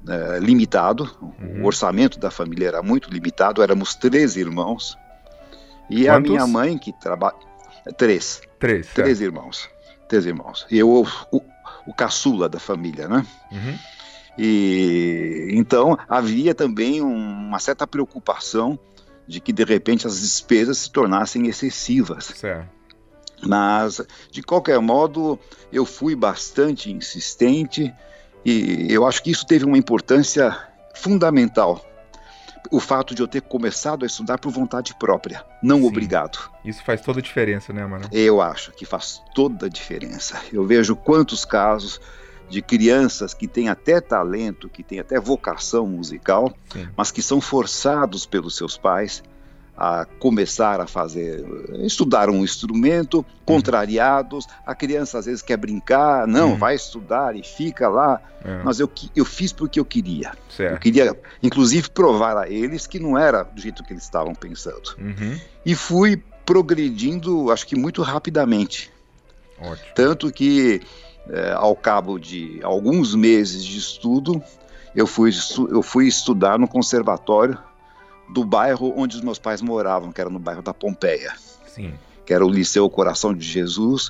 eh, 0.08 0.40
limitado, 0.40 1.10
Uhum. 1.22 1.64
o 1.64 1.66
orçamento 1.66 2.20
da 2.20 2.30
família 2.32 2.68
era 2.68 2.82
muito 2.84 3.10
limitado, 3.10 3.62
éramos 3.62 3.96
três 3.96 4.36
irmãos, 4.36 4.98
e 5.90 6.08
a 6.08 6.14
Quantos? 6.14 6.32
minha 6.32 6.48
mãe 6.48 6.78
que 6.78 6.92
trabalha. 6.94 7.36
Três, 7.98 8.42
Três, 8.60 8.88
três 8.94 9.22
irmãos. 9.22 9.70
Três 10.10 10.26
irmãos. 10.26 10.66
E 10.72 10.78
eu, 10.80 10.90
o, 11.32 11.42
o 11.88 11.94
caçula 11.94 12.48
da 12.50 12.60
família, 12.60 13.08
né? 13.08 13.26
Uhum, 13.52 13.78
E 14.38 15.50
então 15.52 15.98
havia 16.08 16.54
também 16.54 17.02
um- 17.02 17.48
uma 17.48 17.60
certa 17.60 17.88
preocupação 17.88 18.78
de 19.28 19.40
que 19.40 19.52
de 19.54 19.64
repente 19.64 20.06
as 20.06 20.20
despesas 20.22 20.78
se 20.80 20.92
tornassem 20.92 21.48
excessivas. 21.48 22.26
certo. 22.36 22.70
Mas 23.46 24.02
de 24.32 24.42
qualquer 24.42 24.80
modo 24.80 25.38
eu 25.72 25.86
fui 25.86 26.16
bastante 26.16 26.92
insistente 26.92 27.94
e 28.46 28.88
eu 28.90 29.06
acho 29.06 29.24
que 29.24 29.32
isso 29.32 29.46
teve 29.46 29.66
uma 29.66 29.78
importância 29.78 30.56
fundamental. 30.94 31.84
O 32.72 32.80
fato 32.80 33.14
de 33.14 33.22
eu 33.22 33.28
ter 33.28 33.42
começado 33.42 34.04
a 34.04 34.06
estudar 34.06 34.40
por 34.40 34.52
vontade 34.52 34.96
própria, 34.96 35.44
não 35.62 35.82
Sim. 35.82 35.88
obrigado. 35.88 36.40
Isso 36.64 36.84
faz 36.84 37.02
toda 37.02 37.20
a 37.20 37.22
diferença, 37.22 37.72
né, 37.72 37.86
mano? 37.86 38.06
Eu 38.12 38.42
acho 38.42 38.72
que 38.72 38.86
faz 38.86 39.22
toda 39.34 39.68
a 39.68 39.70
diferença. 39.70 40.40
Eu 40.52 40.66
vejo 40.66 40.96
quantos 40.96 41.46
casos 41.46 42.00
de 42.50 42.62
crianças 42.62 43.34
que 43.34 43.48
têm 43.48 43.70
até 43.70 44.00
talento, 44.00 44.70
que 44.70 44.84
têm 44.84 45.00
até 45.00 45.20
vocação 45.20 45.88
musical, 45.88 46.54
Sim. 46.72 46.88
mas 46.96 47.12
que 47.12 47.22
são 47.22 47.42
forçados 47.42 48.26
pelos 48.26 48.56
seus 48.56 48.78
pais 48.78 49.24
a 49.78 50.06
começar 50.20 50.80
a 50.80 50.88
fazer, 50.88 51.44
estudar 51.84 52.30
um 52.30 52.44
instrumento, 52.44 53.26
contrariados. 53.46 54.48
A 54.66 54.74
criança 54.74 55.20
às 55.20 55.26
vezes 55.26 55.42
quer 55.42 55.58
brincar, 55.58 56.26
não, 56.28 56.52
Uhum. 56.52 56.58
vai 56.58 56.76
estudar 56.76 57.36
e 57.36 57.44
fica 57.44 57.90
lá. 57.90 58.22
É, 58.44 58.62
Mas 58.64 58.80
eu, 58.80 58.90
eu 59.16 59.26
fiz 59.26 59.52
porque 59.52 59.80
eu 59.80 59.84
queria. 59.86 60.30
Eu 60.30 60.56
certo. 60.56 60.80
queria, 60.80 61.20
inclusive, 61.44 61.90
provar 61.90 62.38
a 62.38 62.50
eles 62.50 62.88
que 62.88 63.00
não 63.00 63.18
era 63.18 63.44
do 63.44 63.60
jeito 63.60 63.84
que 63.84 63.92
eles 63.92 64.04
estavam 64.04 64.34
pensando. 64.34 64.96
Uhum, 65.00 65.38
E 65.66 65.76
fui 65.76 66.24
progredindo, 66.46 67.52
acho 67.52 67.66
que 67.68 67.76
muito 67.76 68.02
rapidamente. 68.02 68.92
ótimo. 69.60 69.88
Tanto 69.96 70.32
que, 70.32 70.82
eh, 71.30 71.54
ao 71.56 71.76
cabo 71.76 72.18
de 72.20 72.60
alguns 72.64 73.14
meses 73.16 73.64
de 73.64 73.78
estudo, 73.78 74.42
eu 74.96 75.06
fui, 75.08 75.32
eu 75.70 75.82
fui 75.82 76.08
estudar 76.08 76.58
no 76.60 76.68
conservatório 76.68 77.58
do 78.30 78.44
bairro 78.44 78.94
onde 78.98 79.16
os 79.16 79.22
meus 79.22 79.40
pais 79.40 79.62
moravam, 79.62 80.12
que 80.12 80.20
era 80.20 80.30
no 80.30 80.40
bairro 80.40 80.62
da 80.62 80.74
Pompeia, 80.74 81.34
Sim. 81.68 81.94
que 82.26 82.34
era 82.34 82.46
o 82.46 82.50
Liceu 82.50 82.90
Coração 82.90 83.34
de 83.34 83.46
Jesus, 83.46 84.10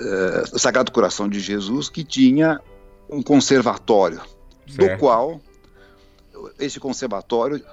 eh, 0.00 0.44
Sagrado 0.58 0.92
Coração 0.92 1.28
de 1.28 1.40
Jesus, 1.40 1.88
que 1.88 2.04
tinha 2.04 2.60
um 3.08 3.22
conservatório, 3.22 4.20
do 4.66 4.84
Certo. 4.84 4.98
qual 4.98 5.40
esse 6.58 6.80
conservatório, 6.80 7.64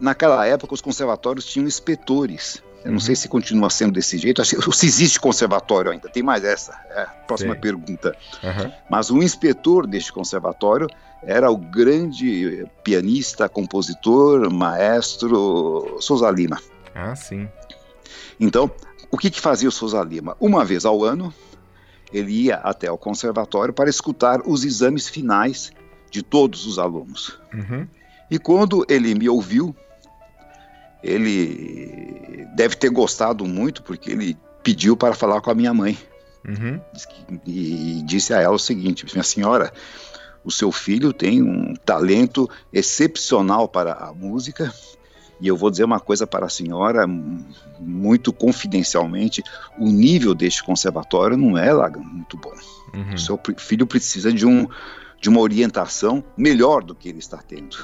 naquela 0.00 0.46
época, 0.46 0.74
os 0.74 0.80
conservatórios 0.80 1.46
tinham 1.46 1.66
inspetores. 1.66 2.62
Eu 2.84 2.92
não 2.92 2.92
Uhum. 2.94 3.00
sei 3.00 3.16
se 3.16 3.28
continua 3.28 3.68
sendo 3.70 3.92
desse 3.92 4.16
jeito, 4.18 4.40
que- 4.42 4.72
se 4.76 4.86
existe 4.86 5.18
conservatório 5.20 5.90
ainda, 5.90 6.08
tem 6.08 6.22
mais 6.22 6.44
essa, 6.44 6.72
é 6.90 7.02
a 7.02 7.06
próxima 7.06 7.52
Sei. 7.52 7.60
pergunta. 7.60 8.16
Aham, 8.42 8.72
Mas 8.88 9.10
o 9.10 9.22
inspetor 9.22 9.86
deste 9.86 10.12
conservatório 10.12 10.86
era 11.22 11.50
o 11.50 11.56
grande 11.56 12.66
pianista, 12.84 13.48
compositor, 13.48 14.48
maestro 14.52 15.96
Souza 16.00 16.30
Lima. 16.30 16.60
Ah, 16.94 17.14
sim. 17.16 17.48
Então, 18.38 18.70
o 19.10 19.18
que, 19.18 19.30
que 19.30 19.40
fazia 19.40 19.68
o 19.68 19.72
Souza 19.72 20.00
Lima? 20.02 20.36
Uma 20.40 20.64
vez 20.64 20.84
ao 20.84 21.04
ano, 21.04 21.34
ele 22.12 22.32
ia 22.44 22.56
até 22.56 22.90
o 22.90 22.96
conservatório 22.96 23.74
para 23.74 23.90
escutar 23.90 24.40
os 24.46 24.64
exames 24.64 25.08
finais 25.08 25.72
de 26.10 26.22
todos 26.22 26.64
os 26.66 26.78
alunos. 26.78 27.38
Uhum, 27.52 27.86
E 28.30 28.38
quando 28.38 28.84
ele 28.88 29.14
me 29.14 29.28
ouviu, 29.28 29.74
ele 31.02 32.46
deve 32.54 32.76
ter 32.76 32.90
gostado 32.90 33.44
muito, 33.44 33.82
porque 33.82 34.10
ele 34.10 34.36
pediu 34.62 34.96
para 34.96 35.14
falar 35.14 35.40
com 35.40 35.50
a 35.50 35.54
minha 35.54 35.72
mãe. 35.74 35.96
uhum, 36.46 36.80
que- 37.08 37.40
E 37.50 38.02
disse 38.04 38.32
a 38.34 38.40
ela 38.40 38.54
o 38.54 38.58
seguinte: 38.58 39.04
Minha 39.12 39.22
senhora, 39.24 39.72
o 40.44 40.50
seu 40.50 40.70
filho 40.72 41.12
tem 41.12 41.42
um 41.42 41.74
talento 41.74 42.48
excepcional 42.72 43.68
para 43.68 43.92
a 43.92 44.12
música. 44.12 44.72
E 45.40 45.46
eu 45.46 45.56
vou 45.56 45.70
dizer 45.70 45.84
uma 45.84 46.00
coisa 46.00 46.26
para 46.26 46.46
a 46.46 46.48
senhora, 46.48 47.06
muito 47.78 48.32
confidencialmente: 48.32 49.42
o 49.78 49.86
nível 49.88 50.34
deste 50.34 50.62
conservatório 50.64 51.36
não 51.36 51.56
é 51.56 51.72
lá 51.72 51.88
muito 51.90 52.36
bom. 52.36 52.54
uhum. 52.94 53.14
O 53.14 53.18
seu 53.18 53.38
filho 53.58 53.86
precisa 53.86 54.32
de, 54.32 54.44
um, 54.46 54.66
de 55.20 55.28
uma 55.28 55.40
orientação 55.40 56.24
melhor 56.36 56.82
do 56.82 56.94
que 56.94 57.08
ele 57.08 57.18
está 57.20 57.36
tendo. 57.38 57.76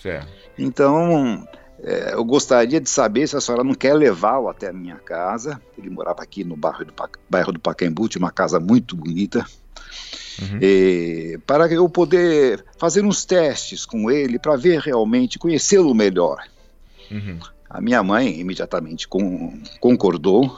Certo. 0.00 0.28
Então, 0.58 1.46
é, 1.86 2.14
eu 2.14 2.24
gostaria 2.24 2.80
de 2.80 2.90
saber 2.90 3.28
se 3.28 3.36
a 3.36 3.40
senhora 3.40 3.62
não 3.62 3.72
quer 3.74 3.94
levá-lo 3.94 4.48
até 4.48 4.68
a 4.68 4.72
minha 4.72 4.96
casa. 4.96 5.62
Ele 5.78 5.88
morava 5.88 6.20
aqui 6.22 6.42
no 6.42 6.56
bairro 6.56 6.84
do, 6.84 6.92
bairro 7.30 7.52
do 7.52 7.60
Pacaembu, 7.60 8.08
tinha 8.08 8.22
uma 8.22 8.32
casa 8.32 8.58
muito 8.60 8.96
bonita, 8.96 9.46
Uhum. 10.38 10.58
e, 10.60 11.38
para 11.46 11.66
eu 11.72 11.88
poder 11.88 12.62
fazer 12.76 13.02
uns 13.02 13.24
testes 13.24 13.86
com 13.86 14.10
ele, 14.10 14.38
para 14.38 14.54
ver 14.54 14.80
realmente, 14.80 15.38
conhecê-lo 15.38 15.94
melhor. 15.94 16.36
Uhum. 17.10 17.38
A 17.70 17.80
minha 17.80 18.02
mãe 18.02 18.38
imediatamente 18.38 19.08
con- 19.08 19.58
concordou, 19.80 20.54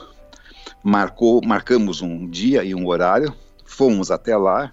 marcou, 0.82 1.40
marcamos 1.44 2.02
um 2.02 2.26
dia 2.28 2.64
e 2.64 2.74
um 2.74 2.88
horário, 2.88 3.32
fomos 3.64 4.10
até 4.10 4.36
lá, 4.36 4.72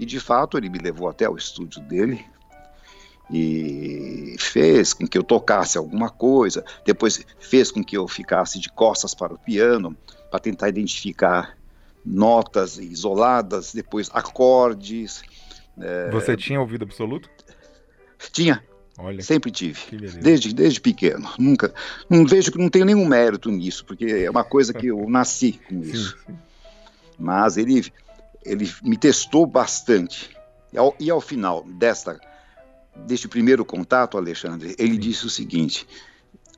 e 0.00 0.06
de 0.06 0.18
fato 0.18 0.56
ele 0.56 0.70
me 0.70 0.78
levou 0.78 1.08
até 1.08 1.28
o 1.28 1.36
estúdio 1.36 1.82
dele 1.82 2.24
e 3.30 4.36
fez 4.38 4.94
com 4.94 5.06
que 5.06 5.18
eu 5.18 5.22
tocasse 5.22 5.76
alguma 5.76 6.08
coisa, 6.08 6.64
depois 6.84 7.24
fez 7.38 7.70
com 7.70 7.84
que 7.84 7.96
eu 7.96 8.08
ficasse 8.08 8.58
de 8.58 8.70
costas 8.70 9.14
para 9.14 9.34
o 9.34 9.38
piano, 9.38 9.96
para 10.30 10.40
tentar 10.40 10.68
identificar 10.68 11.56
notas 12.04 12.78
isoladas, 12.78 13.72
depois 13.74 14.10
acordes. 14.12 15.22
Você 16.10 16.36
tinha 16.36 16.60
ouvido 16.60 16.84
absoluto? 16.84 17.28
Tinha, 18.32 18.62
Olha, 19.00 19.22
sempre 19.22 19.52
tive, 19.52 19.78
desde, 20.20 20.52
desde 20.52 20.80
pequeno. 20.80 21.30
Nunca, 21.38 21.72
não 22.10 22.26
vejo 22.26 22.50
que 22.50 22.58
não 22.58 22.68
tenho 22.68 22.84
nenhum 22.84 23.06
mérito 23.06 23.48
nisso, 23.48 23.84
porque 23.84 24.06
é 24.06 24.30
uma 24.30 24.42
coisa 24.42 24.74
que 24.74 24.88
eu 24.88 25.08
nasci 25.08 25.60
com 25.68 25.78
isso. 25.84 26.16
Sim, 26.18 26.32
sim. 26.32 26.38
Mas 27.16 27.56
ele, 27.56 27.92
ele 28.44 28.68
me 28.82 28.96
testou 28.96 29.46
bastante. 29.46 30.36
E 30.72 30.78
ao, 30.78 30.96
e 30.98 31.10
ao 31.10 31.20
final 31.20 31.64
desta, 31.64 32.20
deste 33.06 33.28
primeiro 33.28 33.64
contato, 33.64 34.16
Alexandre, 34.16 34.74
ele 34.78 34.94
sim. 34.94 35.00
disse 35.00 35.26
o 35.26 35.30
seguinte: 35.30 35.86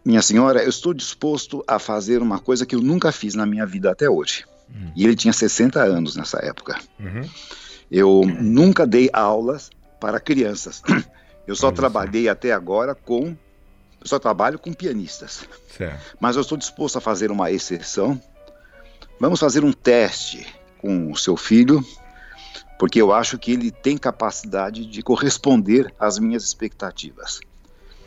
Minha 0.04 0.23
senhora, 0.23 0.62
eu 0.62 0.68
estou 0.68 0.94
disposto 0.94 1.64
a 1.66 1.78
fazer 1.78 2.23
uma 2.23 2.38
coisa 2.38 2.66
que 2.66 2.75
eu 2.75 2.80
nunca 2.80 3.12
fiz 3.12 3.35
na 3.35 3.47
minha 3.47 3.66
vida 3.66 3.90
até 3.90 4.09
hoje. 4.09 4.44
Hum. 4.68 4.92
E 4.94 5.04
ele 5.04 5.16
tinha 5.16 5.32
60 5.32 5.80
anos 5.82 6.16
nessa 6.16 6.38
época. 6.44 6.78
Uhum. 6.99 7.28
Eu 7.90 8.23
nunca 8.40 8.87
dei 8.87 9.11
aulas 9.12 9.70
para 10.00 10.20
crianças. 10.20 10.82
Eu 11.47 11.56
só 11.56 11.73
trabalhei 11.73 12.28
até 12.28 12.52
agora 12.52 12.94
com. 12.94 13.37
Eu 14.00 14.06
só 14.06 14.20
trabalho 14.20 14.56
com 14.56 14.73
pianistas. 14.73 15.49
Certo. 15.76 16.16
Mas 16.20 16.37
eu 16.37 16.42
estou 16.42 16.56
disposto 16.56 16.97
a 16.97 17.00
fazer 17.00 17.30
uma 17.32 17.50
exceção. 17.50 18.23
Vamos 19.18 19.40
fazer 19.40 19.64
um 19.64 19.73
teste 19.73 20.47
com 20.78 21.11
o 21.11 21.16
seu 21.16 21.37
filho, 21.37 21.85
porque 22.81 22.99
eu 22.99 23.13
acho 23.13 23.39
que 23.39 23.53
ele 23.53 23.71
tem 23.71 23.99
capacidade 23.99 24.87
de 24.87 25.03
corresponder 25.03 25.93
às 26.01 26.19
minhas 26.19 26.45
expectativas. 26.45 27.39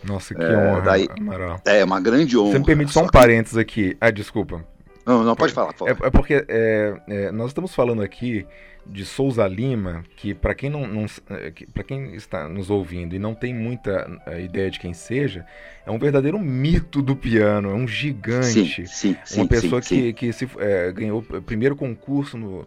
Nossa, 0.03 0.33
que 0.33 0.41
é, 0.41 0.57
honra, 0.57 0.81
daí, 0.81 1.07
Amaral. 1.15 1.61
É, 1.63 1.85
uma 1.85 2.01
grande 2.01 2.35
honra. 2.35 2.53
Você 2.53 2.59
me 2.59 2.65
permite 2.65 2.91
só 2.91 3.03
um 3.03 3.05
que... 3.05 3.11
parênteses 3.11 3.55
aqui. 3.55 3.95
Ah, 4.01 4.09
desculpa. 4.09 4.65
Não, 5.05 5.23
não, 5.23 5.35
pode 5.35 5.53
falar. 5.53 5.73
Pode. 5.73 5.91
É, 5.91 6.07
é, 6.07 6.09
porque 6.09 6.43
é, 6.47 6.99
é, 7.07 7.31
nós 7.31 7.51
estamos 7.51 7.75
falando 7.75 8.01
aqui 8.01 8.47
de 8.83 9.05
Souza 9.05 9.47
Lima, 9.47 10.03
que 10.17 10.33
para 10.33 10.55
quem 10.55 10.71
não, 10.71 10.87
não 10.87 11.05
é, 11.29 11.53
para 11.71 11.83
quem 11.83 12.15
está 12.15 12.49
nos 12.49 12.71
ouvindo 12.71 13.15
e 13.15 13.19
não 13.19 13.35
tem 13.35 13.53
muita 13.53 14.09
é, 14.25 14.41
ideia 14.41 14.71
de 14.71 14.79
quem 14.79 14.91
seja, 14.91 15.45
é 15.85 15.91
um 15.91 15.99
verdadeiro 15.99 16.39
mito 16.39 16.99
do 16.99 17.15
piano, 17.15 17.69
é 17.69 17.73
um 17.75 17.87
gigante, 17.87 18.87
sim, 18.87 18.87
sim, 18.87 19.09
uma 19.35 19.43
sim, 19.43 19.47
pessoa 19.47 19.81
que, 19.81 20.13
que 20.13 20.33
se, 20.33 20.49
é, 20.57 20.91
ganhou 20.91 21.19
o 21.19 21.41
primeiro 21.43 21.75
concurso 21.75 22.39
no 22.39 22.65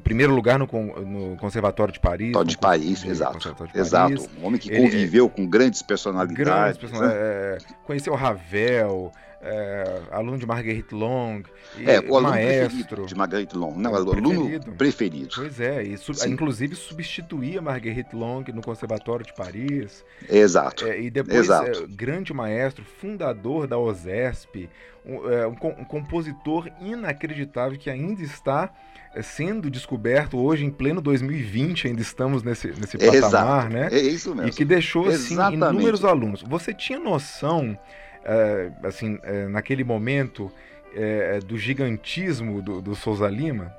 primeiro 0.00 0.34
lugar 0.34 0.58
no, 0.58 0.66
no 0.66 1.36
Conservatório 1.36 1.92
de 1.92 2.00
Paris. 2.00 2.32
De 2.46 2.58
Paris, 2.58 3.02
de, 3.02 3.10
exato. 3.10 3.54
De 3.72 3.78
exato. 3.78 4.14
Paris. 4.14 4.30
Um 4.40 4.46
homem 4.46 4.58
que 4.60 4.74
conviveu 4.74 5.28
com 5.28 5.46
grandes 5.46 5.82
personalidades. 5.82 6.44
Grandes 6.44 6.78
personalidades 6.78 7.64
né? 7.64 7.76
conheceu 7.84 8.14
Ravel, 8.14 9.12
é, 9.42 10.02
aluno 10.12 10.38
de 10.38 10.46
Marguerite 10.46 10.94
Long, 10.94 11.42
é, 11.84 11.98
o 12.00 12.16
aluno 12.16 12.30
maestro 12.30 13.06
de 13.06 13.14
Marguerite 13.14 13.56
Long, 13.56 13.74
não, 13.76 13.92
o 13.92 13.96
aluno 13.96 14.30
preferido. 14.30 14.72
preferido. 14.72 15.34
Pois 15.34 15.60
é, 15.60 15.82
e 15.82 15.98
su 15.98 16.12
inclusive 16.26 16.76
substituía 16.76 17.60
Marguerite 17.60 18.14
Long 18.14 18.44
no 18.54 18.62
Conservatório 18.62 19.26
de 19.26 19.34
Paris. 19.34 20.04
Exato. 20.30 20.86
É, 20.86 21.00
e 21.00 21.10
depois 21.10 21.36
Exato. 21.36 21.82
É, 21.82 21.86
grande 21.88 22.32
maestro, 22.32 22.84
fundador 22.84 23.66
da 23.66 23.76
OSESP, 23.76 24.70
um, 25.04 25.28
é, 25.28 25.46
um, 25.48 25.56
um 25.78 25.84
compositor 25.84 26.68
inacreditável 26.80 27.76
que 27.76 27.90
ainda 27.90 28.22
está 28.22 28.70
é, 28.70 28.91
sendo 29.20 29.68
descoberto 29.68 30.38
hoje 30.38 30.64
em 30.64 30.70
pleno 30.70 31.00
2020, 31.00 31.88
ainda 31.88 32.00
estamos 32.00 32.42
nesse, 32.42 32.68
nesse 32.68 32.96
patamar, 32.96 33.14
Exato. 33.14 33.68
né? 33.74 33.88
É 33.92 34.00
isso 34.00 34.34
mesmo. 34.34 34.48
E 34.48 34.52
que 34.52 34.64
deixou 34.64 35.08
assim 35.08 35.36
inúmeros 35.52 36.04
alunos. 36.04 36.42
Você 36.42 36.72
tinha 36.72 36.98
noção 36.98 37.76
é, 38.24 38.70
assim, 38.84 39.18
é, 39.22 39.46
naquele 39.48 39.84
momento 39.84 40.50
é, 40.94 41.40
do 41.40 41.58
gigantismo 41.58 42.62
do, 42.62 42.80
do 42.80 42.94
Souza 42.94 43.28
Lima? 43.28 43.74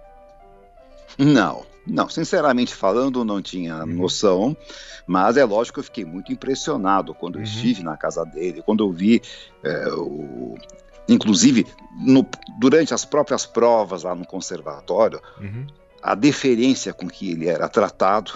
Não, 1.18 1.66
não, 1.86 2.10
sinceramente 2.10 2.74
falando, 2.74 3.24
não 3.24 3.42
tinha 3.42 3.80
uhum. 3.80 3.86
noção, 3.86 4.58
mas 5.06 5.38
é 5.38 5.44
lógico 5.44 5.76
que 5.76 5.80
eu 5.80 5.84
fiquei 5.84 6.06
muito 6.06 6.32
impressionado 6.32 7.14
quando 7.14 7.36
uhum. 7.36 7.44
estive 7.44 7.84
na 7.84 7.96
casa 7.98 8.26
dele, 8.26 8.64
quando 8.66 8.84
eu 8.84 8.92
vi 8.92 9.22
é, 9.64 9.88
o. 9.90 10.56
Inclusive, 11.08 11.68
no, 11.98 12.26
durante 12.58 12.94
as 12.94 13.06
próprias 13.06 13.46
provas 13.46 14.04
lá 14.04 14.16
no 14.16 14.26
conservatório, 14.26 15.22
uhum. 15.40 15.68
a 16.02 16.16
deferência 16.16 16.94
com 16.94 17.08
que 17.08 17.32
ele 17.32 17.48
era 17.48 17.68
tratado 17.68 18.32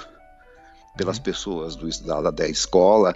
pelas 0.97 1.17
uhum. 1.17 1.23
pessoas 1.23 1.75
do, 1.75 1.87
da, 2.05 2.31
da 2.31 2.47
escola, 2.47 3.15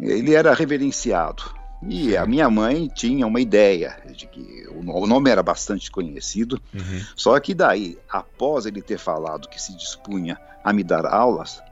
ele 0.00 0.34
era 0.34 0.54
reverenciado. 0.54 1.60
E 1.88 2.14
a 2.14 2.26
minha 2.26 2.50
mãe 2.50 2.88
tinha 2.88 3.26
uma 3.26 3.40
ideia 3.40 3.96
de 4.14 4.26
que 4.26 4.68
o 4.68 5.06
nome 5.06 5.30
era 5.30 5.42
bastante 5.42 5.90
conhecido, 5.90 6.60
uhum. 6.74 7.00
só 7.16 7.38
que 7.40 7.54
daí, 7.54 7.96
após 8.08 8.66
ele 8.66 8.82
ter 8.82 8.98
falado 8.98 9.48
que 9.48 9.60
se 9.60 9.74
dispunha 9.74 10.38
a 10.62 10.74
me 10.74 10.84
dar 10.84 11.06
aulas, 11.06 11.62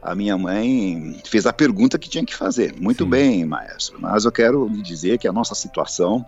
a 0.00 0.14
minha 0.14 0.38
mãe 0.38 1.20
fez 1.26 1.44
a 1.44 1.52
pergunta 1.52 1.98
que 1.98 2.08
tinha 2.08 2.24
que 2.24 2.34
fazer. 2.34 2.74
Muito 2.80 3.04
Sim. 3.04 3.10
bem, 3.10 3.44
maestro, 3.44 4.00
mas 4.00 4.24
eu 4.24 4.32
quero 4.32 4.66
lhe 4.66 4.80
dizer 4.80 5.18
que 5.18 5.28
a 5.28 5.32
nossa 5.32 5.54
situação 5.54 6.24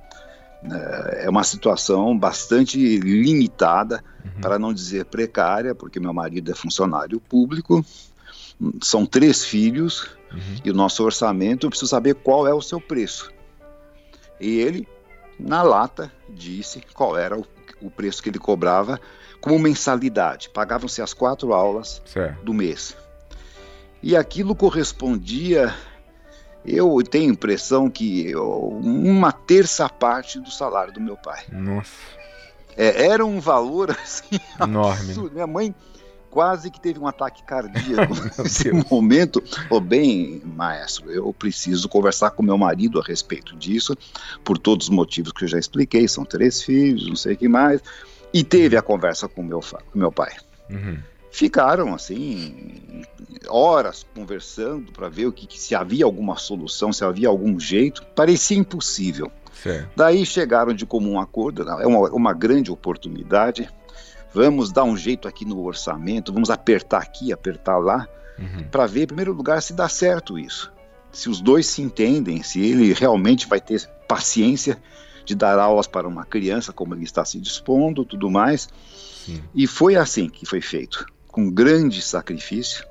é 0.63 1.29
uma 1.29 1.45
situação 1.45 2.17
bastante 2.17 2.99
limitada, 2.99 4.05
uhum. 4.25 4.41
para 4.41 4.59
não 4.59 4.73
dizer 4.73 5.07
precária, 5.07 5.75
porque 5.75 5.99
meu 5.99 6.13
marido 6.13 6.51
é 6.51 6.55
funcionário 6.55 7.21
público, 7.21 7.85
são 8.83 9.07
três 9.07 9.45
filhos 9.45 10.11
uhum. 10.33 10.57
e 10.65 10.71
o 10.71 10.75
nosso 10.75 11.03
orçamento, 11.03 11.67
eu 11.67 11.71
preciso 11.71 11.91
saber 11.91 12.15
qual 12.15 12.47
é 12.47 12.53
o 12.53 12.61
seu 12.61 12.81
preço. 12.81 13.33
E 14.39 14.59
ele, 14.59 14.87
na 15.39 15.63
lata, 15.63 16.13
disse 16.29 16.83
qual 16.95 17.17
era 17.17 17.39
o, 17.39 17.47
o 17.81 17.91
preço 17.91 18.23
que 18.23 18.29
ele 18.29 18.39
cobrava 18.39 19.01
como 19.41 19.59
mensalidade. 19.59 20.51
Pagavam-se 20.51 21.01
as 21.01 21.15
quatro 21.15 21.53
aulas 21.53 22.03
certo. 22.05 22.43
do 22.45 22.53
mês. 22.53 22.97
E 24.03 24.17
aquilo 24.17 24.55
correspondia, 24.55 25.75
eu 26.65 27.03
tenho 27.03 27.31
a 27.31 27.33
impressão 27.33 27.89
que 27.89 28.35
uma 28.35 29.33
terça 29.33 29.89
parte 29.89 30.39
do 30.39 30.51
salário 30.51 30.93
do 30.93 31.01
meu 31.01 31.17
pai. 31.17 31.45
Nossa. 31.51 31.91
É, 32.77 33.07
era 33.07 33.25
um 33.25 33.41
valor 33.41 33.91
assim, 34.03 34.39
enorme. 34.61 35.11
Absurdo. 35.11 35.35
Minha 35.35 35.47
mãe 35.47 35.75
quase 36.31 36.71
que 36.71 36.81
teve 36.81 36.99
um 36.99 37.07
ataque 37.07 37.43
cardíaco 37.43 38.15
nesse 38.39 38.71
momento. 38.91 39.43
Oh, 39.69 39.81
bem, 39.81 40.41
maestro, 40.45 41.11
eu 41.11 41.33
preciso 41.33 41.89
conversar 41.89 42.31
com 42.31 42.43
meu 42.43 42.57
marido 42.57 43.01
a 43.01 43.03
respeito 43.03 43.57
disso, 43.57 43.97
por 44.45 44.57
todos 44.57 44.89
os 44.89 44.95
motivos 44.95 45.33
que 45.33 45.45
eu 45.45 45.49
já 45.49 45.59
expliquei. 45.59 46.07
São 46.07 46.25
três 46.25 46.63
filhos, 46.63 47.09
não 47.09 47.17
sei 47.17 47.35
o 47.35 47.37
que 47.37 47.49
mais. 47.49 47.83
E 48.33 48.45
teve 48.45 48.77
a 48.77 48.83
conversa 48.83 49.29
com 49.29 49.43
meu, 49.43 49.61
com 49.61 49.99
meu 49.99 50.13
pai. 50.13 50.33
Uhum. 50.71 50.99
Ficaram 51.31 51.95
assim 51.95 53.03
horas 53.49 54.05
conversando 54.15 54.93
para 54.93 55.09
ver 55.09 55.27
o 55.27 55.33
que, 55.33 55.59
se 55.59 55.75
havia 55.75 56.05
alguma 56.05 56.37
solução, 56.37 56.93
se 56.93 57.05
havia 57.05 57.29
algum 57.29 57.59
jeito. 57.59 58.05
Parecia 58.15 58.57
impossível. 58.57 59.31
Certo. 59.53 59.91
Daí 59.97 60.25
chegaram 60.27 60.73
de 60.73 60.85
comum 60.85 61.21
acordo. 61.21 61.63
É 61.69 61.87
uma, 61.87 62.11
uma 62.11 62.33
grande 62.33 62.71
oportunidade 62.71 63.69
vamos 64.33 64.73
dar 64.73 64.85
um 64.85 64.97
jeito 64.97 65.27
aqui 65.29 65.45
no 65.45 65.61
orçamento, 65.63 66.33
vamos 66.33 66.51
apertar 66.51 67.03
aqui, 67.03 67.33
apertar 67.33 67.79
lá, 67.79 68.09
uhum. 68.39 68.65
para 68.71 68.87
ver, 68.87 69.03
em 69.03 69.07
primeiro 69.07 69.33
lugar, 69.33 69.61
se 69.61 69.73
dá 69.73 69.89
certo 69.89 70.39
isso. 70.39 70.73
Se 71.13 71.29
os 71.29 71.41
dois 71.41 71.67
se 71.67 71.83
entendem, 71.83 72.43
se 72.43 72.61
ele 72.61 72.93
realmente 72.93 73.49
vai 73.49 73.61
ter 73.61 73.85
paciência 74.07 74.81
de 75.25 75.35
dar 75.35 75.59
aulas 75.59 75.87
para 75.87 76.07
uma 76.07 76.25
criança, 76.25 76.73
como 76.73 76.95
ele 76.95 77.05
está 77.05 77.25
se 77.25 77.41
dispondo, 77.41 78.05
tudo 78.05 78.31
mais. 78.31 78.69
Sim. 79.25 79.43
E 79.55 79.67
foi 79.67 79.97
assim 79.97 80.29
que 80.29 80.47
foi 80.47 80.61
feito, 80.61 81.05
com 81.31 81.51
grande 81.51 82.03
sacrifício. 82.03 82.87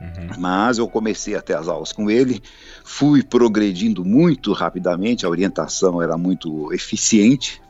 Uhum. 0.00 0.28
Mas 0.38 0.78
eu 0.78 0.88
comecei 0.88 1.34
até 1.34 1.54
as 1.54 1.68
aulas 1.68 1.92
com 1.92 2.10
ele, 2.10 2.42
fui 2.84 3.22
progredindo 3.22 4.04
muito 4.04 4.52
rapidamente, 4.52 5.24
a 5.24 5.28
orientação 5.28 6.02
era 6.02 6.18
muito 6.18 6.72
eficiente, 6.72 7.62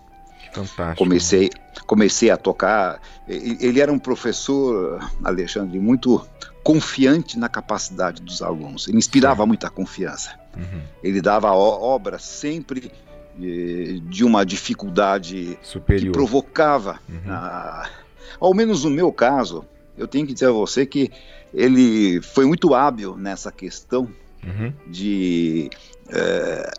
Fantástico. 0.55 0.97
Comecei, 0.97 1.51
comecei 1.85 2.31
a 2.31 2.37
tocar. 2.37 3.01
Ele 3.27 3.81
era 3.81 3.93
um 3.93 3.99
professor, 3.99 5.01
Alexandre, 5.25 5.81
muito 5.81 6.25
confiante 6.63 7.37
na 7.37 7.49
capacidade 7.49 8.23
dos 8.23 8.41
alunos. 8.41 8.87
Ele 8.87 8.97
inspirava 8.97 9.45
muita 9.45 9.69
confiança. 9.69 10.39
Uhum. 10.57 10.81
Ele 11.03 11.21
dava 11.21 11.53
obras 11.53 12.23
sempre 12.23 12.93
de, 13.37 13.99
de 14.01 14.25
uma 14.25 14.47
dificuldade 14.47 15.59
Superior. 15.61 16.07
que 16.07 16.11
provocava. 16.13 17.01
Uhum. 17.09 17.33
A, 17.33 17.91
ao 18.39 18.55
menos 18.55 18.85
no 18.85 18.91
meu 18.91 19.13
caso, 19.13 19.65
eu 19.97 20.09
tenho 20.09 20.27
que 20.27 20.33
dizer 20.33 20.47
a 20.47 20.53
você 20.53 20.85
que 20.85 21.11
ele 21.53 22.21
foi 22.21 22.45
muito 22.47 22.75
hábil 22.75 23.17
nessa 23.17 23.53
questão 23.53 24.09
uhum. 24.45 24.73
de 24.87 25.71
é, 26.09 26.73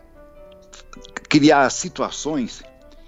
criar 1.28 1.68
situações 1.70 2.62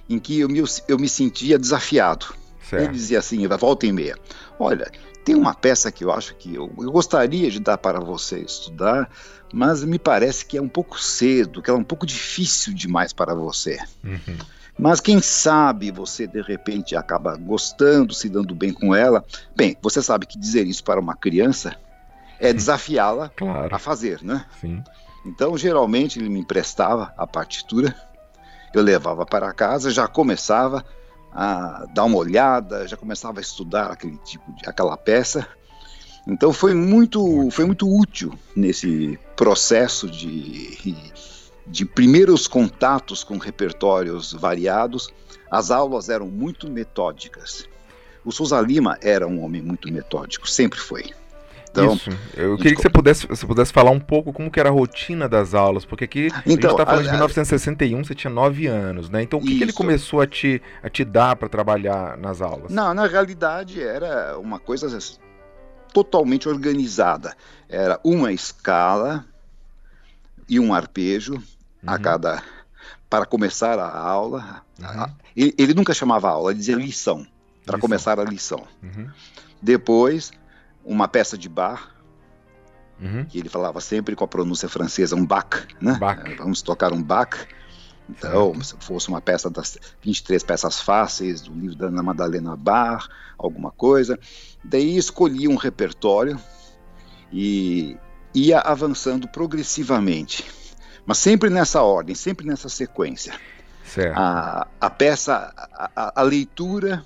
em 0.08 0.18
que 0.18 0.40
eu 0.40 0.48
me, 0.48 0.62
eu 0.88 0.98
me 0.98 1.08
sentia 1.08 1.58
desafiado. 1.58 2.26
Certo. 2.62 2.84
Ele 2.84 2.92
dizia 2.92 3.18
assim, 3.18 3.46
volta 3.46 3.86
e 3.86 3.92
meia, 3.92 4.16
olha, 4.58 4.90
tem 5.24 5.34
uma 5.34 5.54
peça 5.54 5.92
que 5.92 6.04
eu 6.04 6.12
acho 6.12 6.34
que 6.36 6.54
eu, 6.54 6.72
eu, 6.78 6.90
gostaria 6.90 7.50
de 7.50 7.60
dar 7.60 7.78
para 7.78 8.00
você 8.00 8.40
estudar, 8.40 9.10
mas 9.52 9.84
me 9.84 9.98
parece 9.98 10.44
que 10.44 10.56
é 10.56 10.62
um 10.62 10.68
pouco 10.68 11.00
cedo, 11.00 11.62
que 11.62 11.70
ela 11.70 11.78
é 11.78 11.82
um 11.82 11.84
pouco 11.84 12.06
difícil 12.06 12.74
demais 12.74 13.12
para 13.12 13.34
você. 13.34 13.78
Uhum. 14.02 14.38
Mas 14.78 15.00
quem 15.00 15.20
sabe 15.20 15.90
você 15.90 16.26
de 16.26 16.40
repente 16.40 16.94
acaba 16.94 17.36
gostando, 17.36 18.14
se 18.14 18.28
dando 18.28 18.54
bem 18.54 18.72
com 18.72 18.94
ela. 18.94 19.24
Bem, 19.56 19.76
você 19.82 20.00
sabe 20.00 20.26
que 20.26 20.38
dizer 20.38 20.66
isso 20.66 20.84
para 20.84 21.00
uma 21.00 21.16
criança 21.16 21.76
é 22.38 22.52
desafiá-la 22.52 23.30
claro. 23.30 23.74
a 23.74 23.78
fazer, 23.78 24.22
né? 24.22 24.46
Sim. 24.60 24.82
Então, 25.26 25.58
geralmente, 25.58 26.20
ele 26.20 26.28
me 26.28 26.38
emprestava 26.38 27.12
a 27.16 27.26
partitura, 27.26 27.94
eu 28.72 28.82
levava 28.82 29.26
para 29.26 29.52
casa, 29.52 29.90
já 29.90 30.06
começava 30.06 30.84
a 31.32 31.86
dar 31.92 32.04
uma 32.04 32.16
olhada, 32.16 32.86
já 32.86 32.96
começava 32.96 33.40
a 33.40 33.42
estudar 33.42 33.90
aquele 33.90 34.16
tipo 34.18 34.52
de 34.52 34.68
aquela 34.68 34.96
peça. 34.96 35.46
Então 36.26 36.52
foi 36.52 36.74
muito 36.74 37.50
foi 37.50 37.64
muito 37.64 37.88
útil 37.88 38.38
nesse 38.54 39.18
processo 39.34 40.10
de 40.10 40.94
de 41.70 41.84
primeiros 41.84 42.46
contatos 42.46 43.22
com 43.22 43.38
repertórios 43.38 44.32
variados. 44.32 45.08
As 45.50 45.70
aulas 45.70 46.08
eram 46.08 46.26
muito 46.26 46.70
metódicas. 46.70 47.68
O 48.24 48.32
Souza 48.32 48.60
Lima 48.60 48.98
era 49.00 49.26
um 49.26 49.42
homem 49.42 49.62
muito 49.62 49.90
metódico, 49.92 50.48
sempre 50.48 50.78
foi. 50.78 51.04
Então, 51.70 51.94
Isso. 51.94 52.10
Eu 52.34 52.56
queria 52.56 52.74
que 52.74 52.82
você 52.82 52.90
pudesse, 52.90 53.26
você 53.26 53.46
pudesse 53.46 53.72
falar 53.72 53.90
um 53.90 54.00
pouco 54.00 54.32
como 54.32 54.50
que 54.50 54.58
era 54.58 54.68
a 54.68 54.72
rotina 54.72 55.28
das 55.28 55.54
aulas, 55.54 55.84
porque 55.84 56.04
aqui 56.04 56.26
então, 56.26 56.38
a 56.38 56.48
gente 56.48 56.56
está 56.56 56.72
então, 56.72 56.86
falando 56.86 57.00
a, 57.00 57.04
de 57.04 57.10
1961, 57.10 58.04
você 58.04 58.14
tinha 58.14 58.30
nove 58.30 58.66
anos, 58.66 59.08
né? 59.08 59.22
Então 59.22 59.38
o 59.38 59.42
que, 59.42 59.56
que 59.56 59.62
ele 59.62 59.72
começou 59.72 60.20
a 60.20 60.26
te, 60.26 60.60
a 60.82 60.88
te 60.88 61.04
dar 61.04 61.36
para 61.36 61.48
trabalhar 61.48 62.16
nas 62.16 62.40
aulas? 62.40 62.72
Não, 62.72 62.92
na 62.94 63.06
realidade 63.06 63.82
era 63.82 64.38
uma 64.38 64.58
coisa 64.58 64.98
totalmente 65.92 66.48
organizada. 66.48 67.36
Era 67.68 68.00
uma 68.02 68.32
escala 68.32 69.24
e 70.48 70.58
um 70.58 70.72
arpejo 70.72 71.42
uhum. 71.82 71.90
a 71.94 71.98
cada 71.98 72.42
para 73.08 73.24
começar 73.24 73.78
a 73.78 73.98
aula. 73.98 74.62
Uhum. 74.78 75.14
Ele, 75.36 75.54
ele, 75.58 75.74
nunca 75.74 75.94
chamava 75.94 76.28
aula, 76.28 76.50
ele 76.50 76.58
dizia 76.58 76.76
lição 76.76 77.26
para 77.64 77.78
começar 77.78 78.18
a 78.18 78.24
lição. 78.24 78.66
Uhum. 78.82 79.10
Depois 79.60 80.30
uma 80.84 81.06
peça 81.08 81.36
de 81.36 81.48
bar, 81.48 81.94
uhum. 83.00 83.24
que 83.24 83.38
ele 83.38 83.48
falava 83.48 83.80
sempre 83.80 84.16
com 84.16 84.24
a 84.24 84.28
pronúncia 84.28 84.68
francesa, 84.68 85.16
um 85.16 85.26
Bach, 85.26 85.66
né? 85.80 85.98
É, 86.24 86.34
vamos 86.36 86.62
tocar 86.62 86.92
um 86.92 87.02
Bach. 87.02 87.46
Então, 88.08 88.54
certo. 88.54 88.64
se 88.64 88.86
fosse 88.86 89.08
uma 89.08 89.20
peça 89.20 89.50
das 89.50 89.76
23 90.00 90.42
peças 90.42 90.80
fáceis 90.80 91.42
do 91.42 91.52
livro 91.52 91.76
da 91.76 91.88
Ana 91.88 92.02
Madalena 92.02 92.56
Bar, 92.56 93.06
alguma 93.36 93.70
coisa. 93.70 94.18
Daí 94.64 94.96
escolhia 94.96 95.50
um 95.50 95.56
repertório 95.56 96.40
e 97.30 97.98
ia 98.34 98.60
avançando 98.60 99.28
progressivamente, 99.28 100.44
mas 101.08 101.16
sempre 101.16 101.48
nessa 101.48 101.80
ordem, 101.80 102.14
sempre 102.14 102.46
nessa 102.46 102.68
sequência. 102.68 103.32
Certo. 103.82 104.14
A, 104.14 104.66
a 104.78 104.90
peça, 104.90 105.54
a, 105.56 106.20
a 106.20 106.22
leitura 106.22 107.02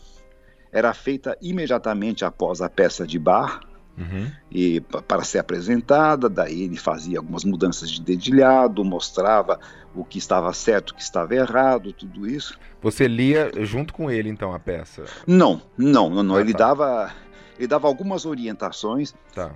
era 0.73 0.93
feita 0.93 1.39
imediatamente 1.41 2.25
após 2.25 2.61
a 2.61 2.69
peça 2.69 3.07
de 3.07 3.17
bar, 3.17 3.61
Uhum. 3.95 4.31
E 4.51 4.81
para 4.81 5.23
ser 5.23 5.39
apresentada, 5.39 6.27
daí 6.27 6.63
ele 6.63 6.79
fazia 6.79 7.19
algumas 7.19 7.45
mudanças 7.45 7.91
de 7.91 8.01
dedilhado, 8.01 8.83
mostrava 8.83 9.61
o 9.95 10.03
que 10.03 10.17
estava 10.17 10.51
certo, 10.55 10.91
o 10.91 10.95
que 10.95 11.03
estava 11.03 11.35
errado, 11.35 11.93
tudo 11.93 12.27
isso. 12.27 12.59
Você 12.81 13.07
lia 13.07 13.51
junto 13.61 13.93
com 13.93 14.11
ele 14.11 14.31
então 14.31 14.55
a 14.55 14.59
peça? 14.59 15.05
Não, 15.27 15.61
não, 15.77 16.09
não, 16.09 16.23
não. 16.23 16.37
Ah, 16.37 16.41
ele 16.41 16.53
tá. 16.53 16.69
dava 16.69 17.13
ele 17.59 17.67
dava 17.67 17.87
algumas 17.87 18.25
orientações. 18.25 19.15
Tá. 19.35 19.51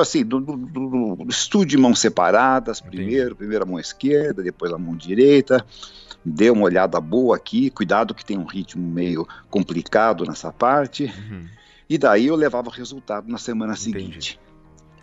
Assim, 0.00 0.24
do, 0.24 0.40
do, 0.40 0.56
do, 0.56 1.16
do 1.16 1.28
estudo 1.28 1.66
de 1.66 1.76
mãos 1.76 1.98
separadas, 1.98 2.80
primeiro, 2.80 3.34
primeiro 3.34 3.64
a 3.64 3.66
mão 3.66 3.80
esquerda, 3.80 4.42
depois 4.42 4.72
a 4.72 4.78
mão 4.78 4.96
direita. 4.96 5.64
Dê 6.24 6.50
uma 6.50 6.64
olhada 6.64 7.00
boa 7.00 7.36
aqui, 7.36 7.70
cuidado 7.70 8.14
que 8.14 8.24
tem 8.24 8.38
um 8.38 8.44
ritmo 8.44 8.86
meio 8.86 9.26
complicado 9.50 10.24
nessa 10.24 10.52
parte. 10.52 11.04
Uhum 11.04 11.58
e 11.88 11.96
daí 11.96 12.26
eu 12.26 12.36
levava 12.36 12.68
o 12.68 12.72
resultado 12.72 13.30
na 13.30 13.38
semana 13.38 13.72
Entendi. 13.72 13.84
seguinte. 13.84 14.40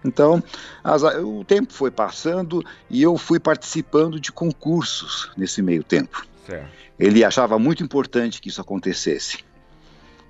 Então, 0.04 0.44
as, 0.84 1.02
o 1.02 1.44
tempo 1.44 1.74
foi 1.74 1.90
passando 1.90 2.64
e 2.90 3.02
eu 3.02 3.18
fui 3.18 3.40
participando 3.40 4.20
de 4.20 4.32
concursos 4.32 5.32
nesse 5.36 5.64
meio 5.64 5.84
tempo. 5.84 6.28
Certo. 6.46 6.70
Ele 7.00 7.24
achava 7.24 7.58
muito 7.58 7.84
importante 7.84 8.40
que 8.40 8.50
isso 8.50 8.62
acontecesse. 8.62 9.44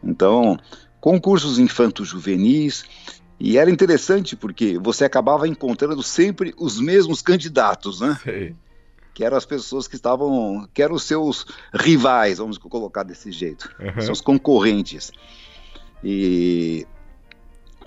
Então, 0.02 0.58
concursos 1.02 1.60
infanto-juvenis, 1.60 2.86
e 3.40 3.58
era 3.58 3.70
interessante 3.70 4.36
porque 4.36 4.78
você 4.78 5.04
acabava 5.06 5.48
encontrando 5.48 6.02
sempre 6.02 6.54
os 6.58 6.80
mesmos 6.80 7.22
candidatos, 7.22 8.00
né? 8.00 8.18
Sei. 8.24 8.56
Que 9.14 9.24
eram 9.24 9.38
as 9.38 9.46
pessoas 9.46 9.88
que 9.88 9.96
estavam, 9.96 10.68
que 10.74 10.82
eram 10.82 10.96
os 10.96 11.04
seus 11.04 11.46
rivais, 11.74 12.38
vamos 12.38 12.58
colocar 12.58 13.04
desse 13.04 13.32
jeito, 13.32 13.74
uhum. 13.80 14.02
seus 14.02 14.20
concorrentes 14.22 15.12
e 16.04 16.86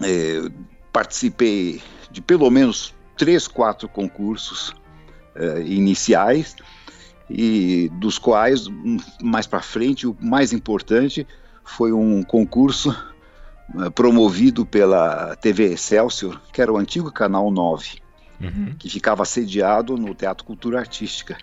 é, 0.03 0.51
participei 0.93 1.83
de 2.11 2.21
pelo 2.21 2.51
menos 2.51 2.95
três, 3.17 3.47
quatro 3.47 3.89
concursos 3.89 4.75
é, 5.35 5.61
iniciais 5.63 6.57
e 7.31 7.91
dos 7.95 8.19
quais 8.19 8.67
mais 9.23 9.47
para 9.47 9.61
frente 9.61 10.07
o 10.07 10.17
mais 10.21 10.53
importante 10.53 11.27
foi 11.63 11.93
um 11.93 12.23
concurso 12.23 12.97
promovido 13.95 14.65
pela 14.65 15.37
TV 15.37 15.73
Excelsior, 15.73 16.41
que 16.53 16.63
era 16.63 16.73
o 16.73 16.79
antigo 16.79 17.13
canal 17.13 17.51
9, 17.51 17.99
uhum. 18.41 18.75
que 18.79 18.89
ficava 18.89 19.25
sediado 19.25 19.97
no 19.97 20.15
Teatro 20.15 20.45
Cultura 20.45 20.79
Artística 20.79 21.37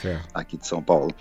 certo. 0.00 0.28
aqui 0.32 0.56
de 0.56 0.66
São 0.66 0.82
Paulo. 0.82 1.14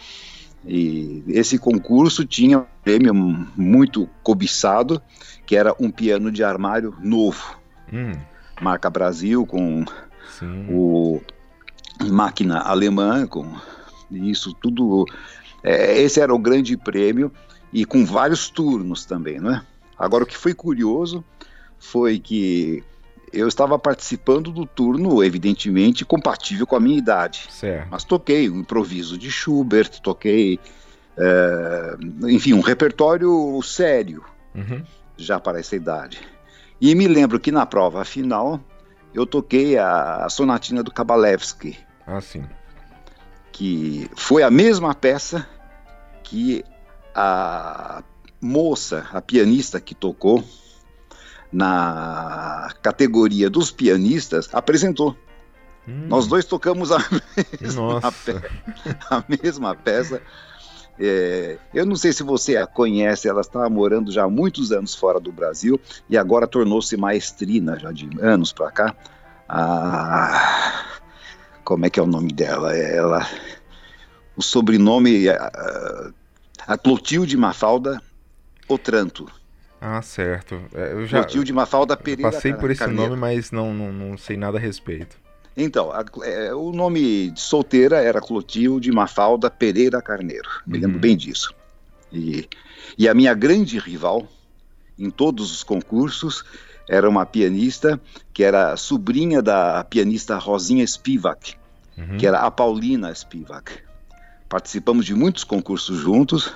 E 0.66 1.24
esse 1.28 1.58
concurso 1.58 2.26
tinha 2.26 2.60
um 2.60 2.66
prêmio 2.84 3.14
muito 3.14 4.10
cobiçado, 4.22 5.02
que 5.46 5.56
era 5.56 5.74
um 5.80 5.90
piano 5.90 6.32
de 6.32 6.44
armário 6.44 6.96
novo. 7.02 7.58
Hum. 7.92 8.12
Marca 8.62 8.90
Brasil, 8.90 9.46
com 9.46 9.86
Sim. 10.38 10.68
o 10.70 11.22
máquina 12.10 12.60
alemã, 12.60 13.26
com 13.26 13.56
isso 14.12 14.54
tudo. 14.54 15.06
É, 15.64 16.02
esse 16.02 16.20
era 16.20 16.34
o 16.34 16.40
grande 16.40 16.76
prêmio, 16.76 17.32
e 17.72 17.86
com 17.86 18.06
vários 18.06 18.50
turnos 18.50 19.06
também, 19.06 19.40
não 19.40 19.54
é? 19.54 19.62
Agora, 20.00 20.24
o 20.24 20.28
que 20.28 20.38
foi 20.38 20.54
curioso 20.54 21.24
foi 21.78 22.18
que 22.18 22.82
eu 23.32 23.48
estava 23.48 23.78
participando 23.78 24.52
do 24.52 24.66
turno, 24.66 25.24
evidentemente, 25.24 26.06
compatível 26.06 26.66
com 26.66 26.76
a 26.76 26.80
minha 26.80 26.98
idade. 26.98 27.48
Certo. 27.50 27.88
Mas 27.92 28.04
toquei 28.04 28.50
um 28.50 28.60
improviso 28.60 29.18
de 29.18 29.30
Schubert, 29.30 30.00
toquei, 30.02 30.60
é, 31.18 31.98
enfim, 32.24 32.54
um 32.54 32.62
repertório 32.62 33.62
sério, 33.62 34.24
uhum. 34.56 34.84
já 35.18 35.40
para 35.40 35.60
essa 35.60 35.76
idade. 35.76 36.22
E 36.82 36.96
me 36.96 37.08
lembro 37.08 37.40
que 37.40 37.52
na 37.52 37.66
prova 37.66 38.06
final 38.06 38.60
eu 39.14 39.26
toquei 39.26 39.78
a, 39.78 40.26
a 40.26 40.30
Sonatina 40.30 40.82
do 40.82 40.92
Kabalevsky. 40.92 41.78
Ah, 42.08 42.22
sim. 42.22 42.44
Que 43.52 44.10
foi 44.16 44.44
a 44.44 44.50
mesma 44.50 44.96
peça 44.96 45.48
que 46.24 46.64
a 47.14 48.02
moça, 48.42 49.08
a 49.12 49.22
pianista 49.22 49.80
que 49.80 49.94
tocou, 49.94 50.44
na 51.52 52.70
categoria 52.82 53.50
dos 53.50 53.72
pianistas, 53.72 54.50
apresentou. 54.54 55.16
Hum. 55.88 56.06
Nós 56.08 56.28
dois 56.28 56.46
tocamos 56.46 56.92
a 56.92 57.00
mesma, 57.60 58.12
pe 58.12 58.36
a 59.10 59.24
mesma 59.28 59.76
peça. 59.76 60.22
É, 61.00 61.58
eu 61.74 61.86
não 61.86 61.96
sei 61.96 62.12
se 62.12 62.24
você 62.24 62.58
a 62.58 62.68
conhece, 62.68 63.28
ela 63.28 63.42
estava 63.42 63.70
morando 63.70 64.12
já 64.12 64.26
há 64.26 64.30
muitos 64.30 64.72
anos 64.72 64.94
fora 64.94 65.20
do 65.20 65.32
Brasil 65.32 65.80
e 66.10 66.18
agora 66.18 66.46
tornou-se 66.46 66.96
maestrina 66.98 67.80
já 67.80 67.92
de 67.92 68.10
anos 68.22 68.52
para 68.52 68.70
cá. 68.70 68.96
Como 71.64 71.86
é 71.86 71.90
que 71.90 72.00
é 72.00 72.04
o 72.04 72.08
nome 72.08 72.34
dela? 72.34 72.76
Ela, 72.76 73.26
o 74.36 74.42
sobrenome 74.42 75.30
a, 75.30 76.12
a 76.68 76.78
Clotilde 76.78 77.38
Mafalda 77.38 78.02
Otranto. 78.70 79.30
Ah, 79.82 80.02
certo. 80.02 80.62
É, 80.74 80.94
eu 80.94 81.06
já 81.06 81.24
Clotilde 81.24 81.52
Mafalda 81.54 81.98
Pereira 81.98 82.32
Passei 82.32 82.54
por 82.54 82.70
esse 82.70 82.80
Carneiro. 82.80 83.10
nome, 83.10 83.20
mas 83.20 83.52
não, 83.52 83.74
não, 83.74 83.92
não, 83.92 84.18
sei 84.18 84.38
nada 84.38 84.58
a 84.58 84.62
respeito. 84.62 85.18
Então, 85.56 85.92
a, 85.92 86.04
é, 86.24 86.54
o 86.54 86.72
nome 86.72 87.32
de 87.32 87.40
solteira 87.40 87.98
era 87.98 88.22
Clotilde 88.22 88.92
Mafalda 88.92 89.50
Pereira 89.50 90.02
Carneiro. 90.02 90.50
Me 90.68 90.78
uhum. 90.78 90.86
lembro 90.86 91.00
bem 91.00 91.18
disso. 91.18 91.54
E, 92.12 92.48
e 92.98 93.08
a 93.08 93.14
minha 93.14 93.34
grande 93.34 93.80
rival 93.80 94.28
em 94.98 95.10
todos 95.10 95.52
os 95.52 95.64
concursos 95.64 96.44
era 96.88 97.08
uma 97.08 97.26
pianista 97.26 98.00
que 98.34 98.44
era 98.44 98.76
sobrinha 98.76 99.42
da 99.42 99.84
pianista 99.84 100.38
Rosinha 100.38 100.86
Spivak, 100.86 101.56
uhum. 101.98 102.18
que 102.18 102.28
era 102.28 102.40
a 102.40 102.52
Paulina 102.52 103.14
Spivak. 103.14 103.72
Participamos 104.50 105.06
de 105.06 105.14
muitos 105.14 105.44
concursos 105.44 106.00
juntos 106.00 106.52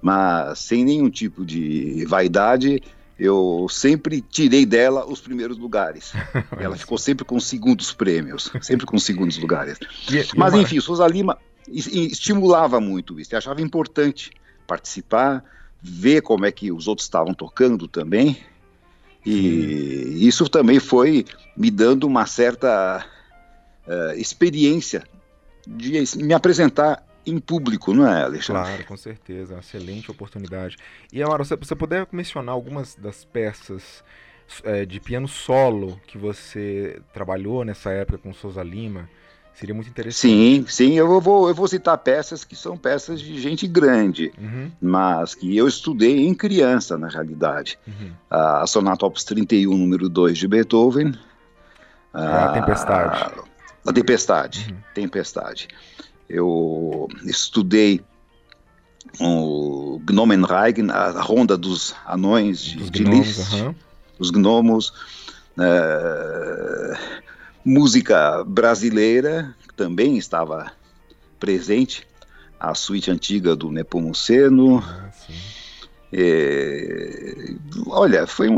mas 0.00 0.58
sem 0.58 0.84
nenhum 0.84 1.10
tipo 1.10 1.44
de 1.44 2.04
vaidade, 2.06 2.82
eu 3.18 3.66
sempre 3.68 4.22
tirei 4.22 4.64
dela 4.64 5.04
os 5.06 5.20
primeiros 5.20 5.58
lugares. 5.58 6.12
Ela 6.58 6.76
ficou 6.76 6.96
sempre 6.96 7.24
com 7.24 7.38
segundos 7.38 7.92
prêmios, 7.92 8.50
sempre 8.62 8.86
com 8.86 8.98
segundos 8.98 9.36
lugares. 9.36 9.78
Mas 10.34 10.54
enfim, 10.54 10.80
Souza 10.80 11.06
Lima 11.06 11.36
estimulava 11.68 12.80
muito 12.80 13.20
isso, 13.20 13.36
achava 13.36 13.60
importante 13.60 14.30
participar, 14.66 15.44
ver 15.82 16.22
como 16.22 16.46
é 16.46 16.50
que 16.50 16.72
os 16.72 16.88
outros 16.88 17.06
estavam 17.06 17.34
tocando 17.34 17.86
também. 17.86 18.38
E 19.24 19.32
Sim. 19.32 20.26
isso 20.26 20.48
também 20.48 20.80
foi 20.80 21.26
me 21.54 21.70
dando 21.70 22.06
uma 22.06 22.24
certa 22.24 23.04
uh, 23.86 24.18
experiência 24.18 25.04
de 25.66 26.02
me 26.16 26.32
apresentar 26.32 27.04
em 27.30 27.38
público, 27.38 27.92
não 27.92 28.06
é, 28.06 28.24
Alexandre? 28.24 28.62
Claro, 28.62 28.84
com 28.84 28.96
certeza, 28.96 29.54
uma 29.54 29.60
excelente 29.60 30.10
oportunidade. 30.10 30.76
E 31.12 31.22
agora, 31.22 31.44
se 31.44 31.56
você 31.56 31.74
puder 31.74 32.06
mencionar 32.12 32.54
algumas 32.54 32.94
das 32.94 33.24
peças 33.24 34.04
é, 34.64 34.84
de 34.84 35.00
piano 35.00 35.28
solo 35.28 36.00
que 36.06 36.18
você 36.18 37.00
trabalhou 37.12 37.64
nessa 37.64 37.90
época 37.90 38.18
com 38.18 38.32
Souza 38.32 38.62
Lima, 38.62 39.08
seria 39.54 39.74
muito 39.74 39.88
interessante. 39.90 40.20
Sim, 40.20 40.64
sim, 40.66 40.94
eu 40.94 41.20
vou, 41.20 41.48
eu 41.48 41.54
vou 41.54 41.68
citar 41.68 41.96
peças 41.98 42.44
que 42.44 42.56
são 42.56 42.76
peças 42.76 43.20
de 43.20 43.38
gente 43.40 43.66
grande, 43.66 44.32
uhum. 44.38 44.70
mas 44.80 45.34
que 45.34 45.56
eu 45.56 45.68
estudei 45.68 46.26
em 46.26 46.34
criança, 46.34 46.96
na 46.96 47.08
realidade. 47.08 47.78
Uhum. 47.86 48.12
A 48.30 48.66
Sonata 48.66 49.04
Opus 49.04 49.24
31, 49.24 49.76
número 49.76 50.08
2 50.08 50.38
de 50.38 50.48
Beethoven. 50.48 51.14
a, 52.12 52.46
a 52.46 52.52
Tempestade. 52.52 53.22
A, 53.22 53.90
a 53.90 53.92
Tempestade, 53.92 54.66
uhum. 54.70 54.78
Tempestade. 54.94 55.68
Eu 56.30 57.08
estudei 57.24 58.00
o 59.18 60.00
Gnomenreigen, 60.04 60.90
a 60.90 61.10
Ronda 61.20 61.56
dos 61.56 61.94
Anões 62.06 62.60
de, 62.60 62.76
dos 62.76 62.90
de 62.90 63.02
gnomos, 63.02 63.26
Liszt, 63.26 63.52
uhum. 63.54 63.74
os 64.18 64.30
gnomos, 64.30 64.88
uh, 65.58 66.96
música 67.64 68.44
brasileira, 68.44 69.54
também 69.76 70.16
estava 70.16 70.70
presente, 71.40 72.06
a 72.60 72.74
suíte 72.74 73.10
antiga 73.10 73.56
do 73.56 73.72
Nepomuceno. 73.72 74.78
Ah, 74.86 75.10
é, 76.12 77.54
olha, 77.86 78.26
foi 78.26 78.48
um 78.48 78.56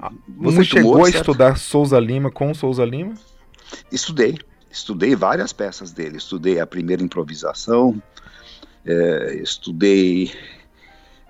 ah, 0.00 0.12
Você 0.38 0.64
chegou 0.64 1.04
a 1.04 1.10
estudar 1.10 1.56
Souza 1.56 2.00
Lima 2.00 2.30
com 2.30 2.52
Souza 2.54 2.84
Lima? 2.84 3.14
Estudei, 3.90 4.38
estudei 4.72 5.14
várias 5.14 5.52
peças 5.52 5.92
dele. 5.92 6.16
Estudei 6.16 6.58
a 6.58 6.66
primeira 6.66 7.02
improvisação, 7.02 8.02
é, 8.84 9.36
estudei 9.42 10.32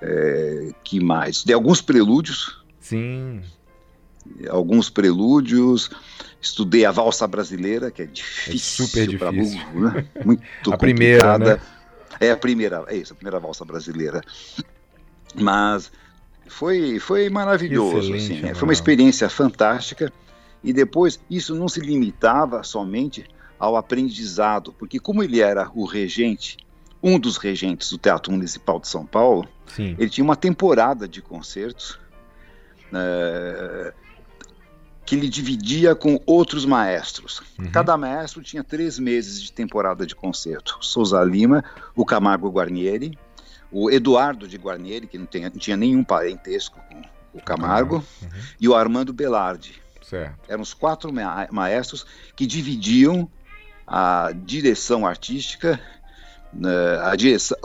é, 0.01 0.71
que 0.85 1.01
mais? 1.01 1.37
Estudei 1.37 1.55
alguns 1.55 1.83
prelúdios. 1.83 2.65
Sim. 2.81 3.43
Alguns 4.49 4.89
prelúdios. 4.89 5.91
Estudei 6.41 6.85
a 6.85 6.91
valsa 6.91 7.27
brasileira, 7.27 7.91
que 7.91 8.03
é 8.03 8.07
difícil. 8.07 8.85
É 8.85 8.89
super 8.89 9.07
difícil. 9.07 9.61
Burro, 9.73 9.93
né? 9.93 10.07
Muito 10.25 10.43
a 10.73 10.79
primeira, 10.79 11.39
né? 11.39 11.61
É 12.21 12.31
a 12.31 12.37
primeira, 12.37 12.85
é 12.89 12.97
isso, 12.97 13.13
a 13.13 13.17
primeira 13.17 13.41
valsa 13.41 13.65
brasileira. 13.65 14.23
Mas 15.35 15.91
foi, 16.47 16.99
foi 16.99 17.29
maravilhoso, 17.31 18.15
assim, 18.15 18.41
né? 18.41 18.55
foi 18.55 18.65
uma 18.65 18.73
experiência 18.73 19.29
fantástica. 19.29 20.13
E 20.63 20.73
depois, 20.73 21.19
isso 21.29 21.55
não 21.55 21.69
se 21.69 21.81
limitava 21.81 22.63
somente 22.63 23.25
ao 23.63 23.77
aprendizado, 23.77 24.73
porque 24.73 24.99
como 24.99 25.23
ele 25.23 25.41
era 25.41 25.71
o 25.73 25.85
regente, 25.85 26.57
um 27.01 27.17
dos 27.17 27.37
regentes 27.37 27.91
do 27.91 27.97
Teatro 27.97 28.33
Municipal 28.33 28.81
de 28.81 28.89
São 28.89 29.07
Paulo, 29.07 29.49
Sim. 29.69 29.95
ele 30.01 30.11
tinha 30.11 30.25
uma 30.25 30.35
temporada 30.35 31.07
de 31.07 31.23
concertos 31.23 31.97
é, 32.93 33.95
que 35.07 35.15
ele 35.15 35.29
dividia 35.29 35.95
com 35.95 36.21
outros 36.27 36.65
maestros. 36.65 37.41
Uhum. 37.57 37.71
Cada 37.71 37.97
maestro 37.97 38.43
tinha 38.43 38.65
três 38.65 38.99
meses 38.99 39.41
de 39.41 39.53
temporada 39.53 40.05
de 40.05 40.17
concerto. 40.17 40.79
Souza 40.81 41.23
Lima, 41.23 41.65
o 41.95 42.05
Camargo 42.05 42.51
Guarnieri, 42.51 43.17
o 43.71 43.89
Eduardo 43.89 44.49
de 44.49 44.57
Guarnieri, 44.57 45.07
que 45.07 45.17
não, 45.17 45.27
tem, 45.27 45.43
não 45.45 45.51
tinha 45.53 45.77
nenhum 45.77 46.03
parentesco 46.03 46.81
com 46.91 47.01
o 47.33 47.41
Camargo, 47.41 48.05
uhum. 48.21 48.29
e 48.61 48.69
o 48.69 48.75
Armando 48.75 49.13
Belardi. 49.13 49.81
Certo. 50.03 50.51
Eram 50.51 50.63
os 50.63 50.75
quatro 50.75 51.13
ma 51.13 51.47
maestros 51.53 52.05
que 52.35 52.45
dividiam 52.45 53.31
a 53.87 54.33
direção 54.35 55.07
artística, 55.07 55.81
né, 56.53 56.71
a, 57.03 57.15
direção, 57.17 57.57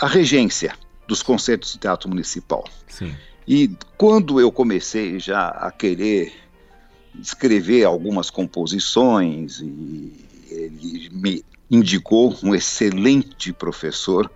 a 0.00 0.06
regência 0.06 0.74
dos 1.06 1.22
concertos 1.22 1.74
do 1.74 1.78
Teatro 1.78 2.08
Municipal. 2.08 2.64
Sim. 2.88 3.14
E 3.46 3.70
quando 3.98 4.40
eu 4.40 4.50
comecei 4.50 5.18
já 5.18 5.48
a 5.48 5.70
querer 5.70 6.32
escrever 7.20 7.84
algumas 7.84 8.30
composições, 8.30 9.60
e 9.60 10.12
ele 10.50 11.10
me 11.12 11.44
indicou 11.70 12.36
um 12.42 12.54
excelente 12.54 13.52
professor, 13.52 14.30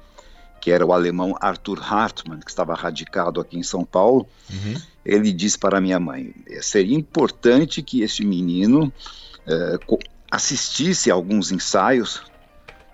que 0.60 0.70
era 0.70 0.84
o 0.84 0.92
alemão 0.92 1.36
Arthur 1.40 1.80
Hartmann, 1.82 2.40
que 2.40 2.50
estava 2.50 2.74
radicado 2.74 3.40
aqui 3.40 3.56
em 3.56 3.62
São 3.62 3.84
Paulo, 3.84 4.26
uhum. 4.50 4.74
ele 5.04 5.32
disse 5.32 5.58
para 5.58 5.80
minha 5.80 5.98
mãe: 5.98 6.34
seria 6.60 6.96
importante 6.96 7.82
que 7.82 8.02
este 8.02 8.24
menino 8.24 8.92
eh, 9.46 9.78
assistisse 10.30 11.10
a 11.10 11.14
alguns 11.14 11.52
ensaios 11.52 12.22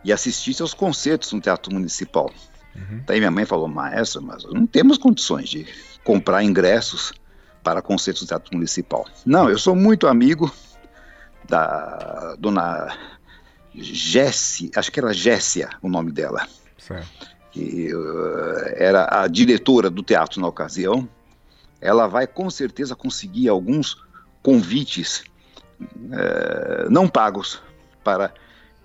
e 0.05 0.13
assistisse 0.13 0.63
aos 0.63 0.75
concertos 0.75 1.33
no 1.33 1.41
Teatro 1.41 1.73
Municipal. 1.73 2.33
Uhum. 2.75 3.03
Daí 3.07 3.19
minha 3.19 3.31
mãe 3.31 3.45
falou: 3.45 3.69
maestro, 3.69 4.23
mas 4.23 4.45
não 4.45 4.67
temos 4.67 4.99
condições 4.99 5.49
de 5.49 5.67
comprar 6.03 6.43
ingressos 6.43 7.13
para 7.63 7.81
concertos 7.81 8.23
do 8.23 8.29
Teatro 8.29 8.55
Municipal. 8.55 9.07
Não, 9.25 9.49
eu 9.49 9.59
sou 9.59 9.75
muito 9.75 10.07
amigo 10.07 10.53
da 11.49 12.37
dona 12.39 12.97
Jessie, 13.75 14.71
acho 14.77 14.93
que 14.93 15.01
era 15.01 15.13
Jessia 15.13 15.71
o 15.83 15.89
nome 15.89 16.13
dela. 16.13 16.47
Certo 16.79 17.35
que 17.55 17.95
uh, 17.95 18.75
era 18.75 19.23
a 19.23 19.29
diretora 19.29 19.89
do 19.89 20.03
teatro 20.03 20.41
na 20.41 20.49
ocasião, 20.49 21.09
ela 21.81 22.09
vai 22.09 22.27
com 22.27 22.51
certeza 22.51 22.97
conseguir 22.97 23.49
alguns 23.49 24.05
convites 24.43 25.23
uh, 25.81 26.91
não 26.91 27.09
pagos 27.09 27.63
para 28.03 28.33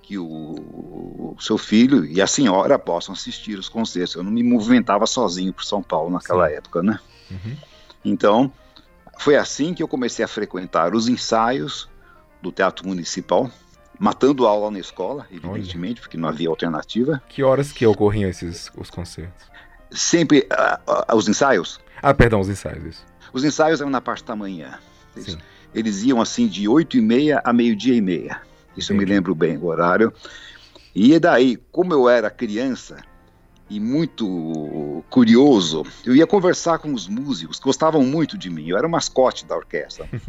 que 0.01 0.17
o, 0.17 0.25
o, 0.25 1.37
seu 1.39 1.57
filho 1.57 2.03
e 2.03 2.19
a 2.19 2.25
senhora 2.25 2.79
possam 2.79 3.13
assistir 3.13 3.59
os 3.59 3.69
concertos. 3.69 4.15
Eu 4.15 4.23
não 4.23 4.31
me 4.31 4.41
movimentava 4.41 5.05
sozinho 5.05 5.53
por 5.53 5.63
São 5.63 5.83
Paulo 5.83 6.09
naquela 6.09 6.47
Sim. 6.47 6.55
época, 6.55 6.81
né? 6.81 6.99
Uhum. 7.29 7.57
Então, 8.03 8.51
foi 9.19 9.35
assim 9.35 9.73
que 9.73 9.83
eu 9.83 9.87
comecei 9.87 10.25
a 10.25 10.27
frequentar 10.27 10.95
os 10.95 11.07
ensaios 11.07 11.87
do 12.41 12.51
Teatro 12.51 12.87
Municipal, 12.87 13.51
matando 13.99 14.47
aula 14.47 14.71
na 14.71 14.79
escola, 14.79 15.27
evidentemente, 15.29 15.95
Olha. 15.95 16.01
porque 16.01 16.17
não 16.17 16.27
havia 16.27 16.49
alternativa. 16.49 17.21
Que 17.29 17.43
horas 17.43 17.71
que 17.71 17.85
ocorriam 17.85 18.29
esses 18.29 18.71
os 18.75 18.89
concertos? 18.89 19.45
Sempre 19.91 20.47
uh, 20.51 21.13
uh, 21.13 21.15
os 21.15 21.27
ensaios. 21.27 21.79
Ah, 22.01 22.13
perdão, 22.13 22.39
os 22.39 22.49
ensaios, 22.49 22.83
isso. 22.83 23.05
Os 23.31 23.43
ensaios 23.43 23.79
eram 23.79 23.91
na 23.91 24.01
parte 24.01 24.23
da 24.23 24.35
manhã. 24.35 24.79
Eles, 25.15 25.37
eles 25.73 26.03
iam 26.03 26.21
assim 26.21 26.47
de 26.47 26.67
8 26.67 26.97
e 26.97 27.01
meia 27.01 27.41
a 27.43 27.53
meio-dia 27.53 27.95
e 27.95 28.01
meia. 28.01 28.41
Isso 28.75 28.93
eu 28.93 28.97
me 28.97 29.05
lembro 29.05 29.35
bem, 29.35 29.57
o 29.57 29.65
horário. 29.65 30.13
E 30.95 31.17
daí, 31.19 31.57
como 31.71 31.93
eu 31.93 32.09
era 32.09 32.29
criança 32.29 32.97
e 33.69 33.79
muito 33.79 35.03
curioso, 35.09 35.85
eu 36.03 36.15
ia 36.15 36.25
conversar 36.25 36.79
com 36.79 36.93
os 36.93 37.07
músicos, 37.07 37.59
gostavam 37.59 38.03
muito 38.03 38.37
de 38.37 38.49
mim. 38.49 38.67
Eu 38.67 38.77
era 38.77 38.87
o 38.87 38.89
mascote 38.89 39.45
da 39.45 39.55
orquestra. 39.55 40.09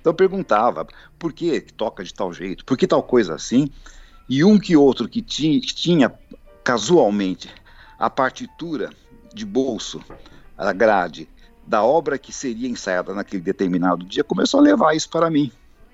Então 0.00 0.12
eu 0.12 0.16
perguntava 0.16 0.86
por 1.18 1.30
que 1.30 1.60
toca 1.60 2.02
de 2.02 2.14
tal 2.14 2.32
jeito, 2.32 2.64
por 2.64 2.74
que 2.74 2.86
tal 2.86 3.02
coisa 3.02 3.34
assim, 3.34 3.68
e 4.26 4.42
um 4.42 4.58
que 4.58 4.74
outro 4.74 5.06
que 5.06 5.20
tinha, 5.20 5.60
que 5.60 5.74
tinha 5.74 6.10
casualmente 6.64 7.50
a 7.98 8.08
partitura 8.08 8.88
de 9.34 9.44
bolso, 9.44 10.02
a 10.56 10.72
grade 10.72 11.28
da 11.70 11.84
obra 11.84 12.18
que 12.18 12.32
seria 12.32 12.68
ensaiada 12.68 13.14
naquele 13.14 13.40
determinado 13.40 14.04
dia, 14.04 14.24
começou 14.24 14.58
a 14.58 14.62
levar 14.62 14.92
isso 14.96 15.08
para 15.08 15.30
mim, 15.30 15.52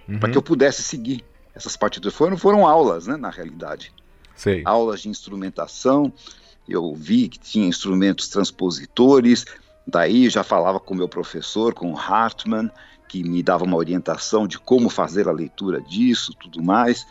uhum. 0.09 0.19
para 0.19 0.31
que 0.31 0.39
eu 0.39 0.43
pudesse 0.43 0.83
seguir 0.83 1.23
essas 1.55 1.77
partituras. 1.77 2.17
Foram, 2.17 2.39
foram 2.39 2.67
aulas, 2.67 3.07
né, 3.07 3.15
na 3.15 3.29
realidade. 3.29 3.93
Sei. 4.35 4.63
Aulas 4.65 5.03
de 5.03 5.11
instrumentação, 5.11 6.11
eu 6.67 6.95
vi 6.95 7.29
que 7.29 7.39
tinha 7.39 7.69
instrumentos 7.69 8.27
transpositores, 8.29 9.45
daí 9.87 10.31
já 10.31 10.43
falava 10.43 10.81
com 10.81 10.95
o 10.95 10.97
meu 10.97 11.09
professor, 11.09 11.75
com 11.75 11.93
o 11.93 11.99
Hartmann, 11.99 12.71
que 13.07 13.23
me 13.23 13.43
dava 13.43 13.65
uma 13.65 13.77
orientação 13.77 14.47
de 14.49 14.59
como 14.59 14.89
fazer 14.89 15.29
a 15.29 15.33
leitura 15.33 15.79
disso, 15.83 16.33
tudo 16.41 16.63
mais. 16.63 17.07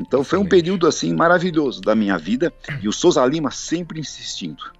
Então 0.00 0.24
foi 0.24 0.38
um 0.40 0.46
período 0.46 0.88
assim 0.88 1.14
maravilhoso 1.14 1.80
da 1.80 1.94
minha 1.94 2.18
vida 2.18 2.52
e 2.82 2.88
o 2.88 2.92
Souza 2.92 3.24
Lima 3.24 3.52
sempre 3.52 4.00
insistindo. 4.00 4.79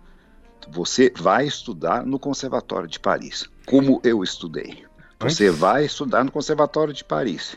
Você 0.69 1.13
vai 1.17 1.47
estudar 1.47 2.05
no 2.05 2.19
Conservatório 2.19 2.89
de 2.89 2.99
Paris, 3.01 3.45
como 3.67 4.01
eu 4.05 4.23
estudei. 4.23 4.85
Você 5.21 5.51
vai 5.51 5.85
estudar 5.85 6.25
no 6.25 6.33
Conservatório 6.33 6.95
de 6.95 7.05
Paris. 7.05 7.57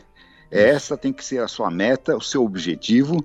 Essa 0.50 0.96
tem 0.96 1.12
que 1.12 1.24
ser 1.24 1.40
a 1.40 1.48
sua 1.48 1.70
meta, 1.70 2.16
o 2.16 2.20
seu 2.20 2.44
objetivo. 2.44 3.24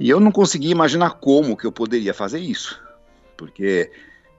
E 0.00 0.08
eu 0.08 0.18
não 0.18 0.32
conseguia 0.32 0.72
imaginar 0.72 1.10
como 1.14 1.56
que 1.56 1.66
eu 1.66 1.72
poderia 1.72 2.14
fazer 2.14 2.40
isso. 2.40 2.80
Porque 3.36 3.90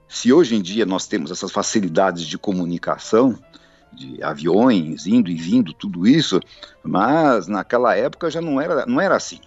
se 0.08 0.32
hoje 0.32 0.54
em 0.54 0.62
dia 0.62 0.84
nós 0.84 1.06
temos 1.06 1.30
essas 1.30 1.50
facilidades 1.50 2.26
de 2.26 2.36
comunicação, 2.36 3.38
de 3.92 4.22
aviões 4.22 5.06
indo 5.06 5.30
e 5.30 5.34
vindo, 5.34 5.72
tudo 5.72 6.06
isso, 6.06 6.40
mas 6.82 7.46
naquela 7.46 7.96
época 7.96 8.30
já 8.30 8.40
não 8.40 8.60
era, 8.60 8.84
não 8.86 9.00
era 9.00 9.16
assim. 9.16 9.40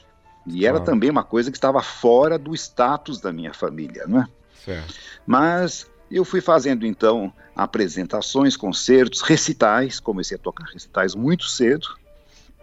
E 0.48 0.66
era 0.66 0.80
também 0.80 1.10
uma 1.10 1.24
coisa 1.24 1.52
que 1.52 1.58
estava 1.58 1.82
fora 1.82 2.40
do 2.40 2.56
status 2.56 3.20
da 3.20 3.32
minha 3.32 3.54
família, 3.54 4.06
não 4.08 4.22
é? 4.22 4.28
Certo. 4.70 4.94
Mas 5.26 5.88
eu 6.12 6.24
fui 6.24 6.42
fazendo 6.42 6.86
então 6.86 7.34
apresentações, 7.56 8.56
concertos, 8.56 9.22
recitais, 9.22 10.00
comecei 10.00 10.38
a 10.38 10.40
tocar 10.40 10.66
recitais 10.66 11.16
muito 11.16 11.46
cedo. 11.46 11.88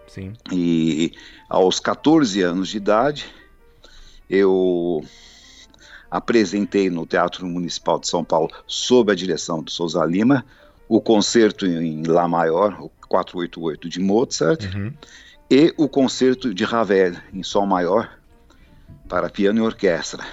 Sim. 0.06 0.34
E 0.52 1.12
aos 1.48 1.80
14 1.80 2.40
anos 2.42 2.68
de 2.68 2.76
idade, 2.76 3.26
eu 4.30 5.04
apresentei 6.08 6.88
no 6.88 7.04
Teatro 7.04 7.44
Municipal 7.46 7.98
de 7.98 8.08
São 8.08 8.24
Paulo, 8.24 8.50
sob 8.66 9.10
a 9.10 9.14
direção 9.14 9.62
do 9.62 9.70
Souza 9.70 10.04
Lima, 10.04 10.46
o 10.88 11.00
concerto 11.00 11.66
em 11.66 12.04
Lá 12.04 12.28
Maior, 12.28 12.80
o 12.80 12.88
488 13.08 13.88
de 13.88 14.00
Mozart, 14.00 14.64
uhum. 14.72 14.92
e 15.50 15.74
o 15.76 15.88
concerto 15.88 16.54
de 16.54 16.62
Ravel 16.62 17.14
em 17.32 17.42
Sol 17.42 17.66
Maior 17.66 18.16
para 19.08 19.28
piano 19.28 19.58
e 19.58 19.62
orquestra, 19.62 20.24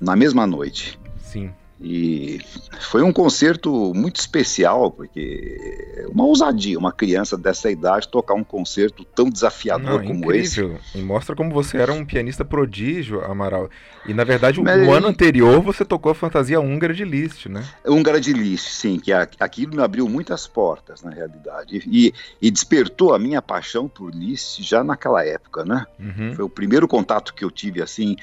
na 0.00 0.16
mesma 0.16 0.46
noite. 0.46 0.98
Sim. 1.18 1.52
E 1.80 2.40
foi 2.80 3.02
um 3.02 3.12
concerto 3.12 3.92
muito 3.94 4.16
especial, 4.16 4.90
porque 4.90 6.06
uma 6.08 6.24
ousadia, 6.24 6.78
uma 6.78 6.92
criança 6.92 7.36
dessa 7.36 7.70
idade 7.70 8.08
tocar 8.08 8.32
um 8.32 8.44
concerto 8.44 9.04
tão 9.04 9.28
desafiador 9.28 10.00
Não, 10.00 10.06
como 10.06 10.24
incrível. 10.24 10.76
esse. 10.76 10.98
E 10.98 11.02
mostra 11.02 11.34
como 11.34 11.52
você 11.52 11.76
era 11.76 11.92
um 11.92 12.04
pianista 12.04 12.44
prodígio, 12.44 13.22
Amaral. 13.24 13.68
E 14.06 14.14
na 14.14 14.22
verdade, 14.22 14.62
Mas, 14.62 14.86
o 14.86 14.92
ano 14.92 15.08
anterior 15.08 15.60
você 15.60 15.84
tocou 15.84 16.12
a 16.12 16.14
fantasia 16.14 16.60
húngara 16.60 16.94
de 16.94 17.04
Liszt, 17.04 17.46
né? 17.46 17.62
Húngara 17.84 18.20
de 18.20 18.32
Liszt, 18.32 18.68
sim, 18.68 18.98
que 18.98 19.12
aquilo 19.12 19.76
me 19.76 19.82
abriu 19.82 20.08
muitas 20.08 20.46
portas, 20.46 21.02
na 21.02 21.10
realidade. 21.10 21.82
E, 21.86 22.14
e 22.40 22.50
despertou 22.50 23.14
a 23.14 23.18
minha 23.18 23.42
paixão 23.42 23.88
por 23.88 24.14
Liszt 24.14 24.62
já 24.62 24.84
naquela 24.84 25.22
época, 25.26 25.64
né? 25.64 25.84
Uhum. 25.98 26.34
Foi 26.34 26.44
o 26.44 26.48
primeiro 26.48 26.86
contato 26.86 27.34
que 27.34 27.44
eu 27.44 27.50
tive, 27.50 27.82
assim, 27.82 28.16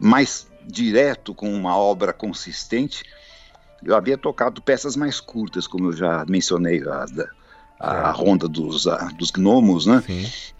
mais 0.00 0.46
direto 0.66 1.34
com 1.34 1.52
uma 1.52 1.76
obra 1.76 2.12
consistente, 2.12 3.04
eu 3.84 3.94
havia 3.94 4.16
tocado 4.16 4.62
peças 4.62 4.96
mais 4.96 5.20
curtas, 5.20 5.66
como 5.66 5.88
eu 5.88 5.92
já 5.92 6.24
mencionei, 6.26 6.82
a, 6.82 7.06
a, 7.78 8.08
a 8.08 8.10
Ronda 8.10 8.48
dos, 8.48 8.86
a, 8.86 9.08
dos 9.18 9.30
Gnomos, 9.30 9.86
né? 9.86 10.02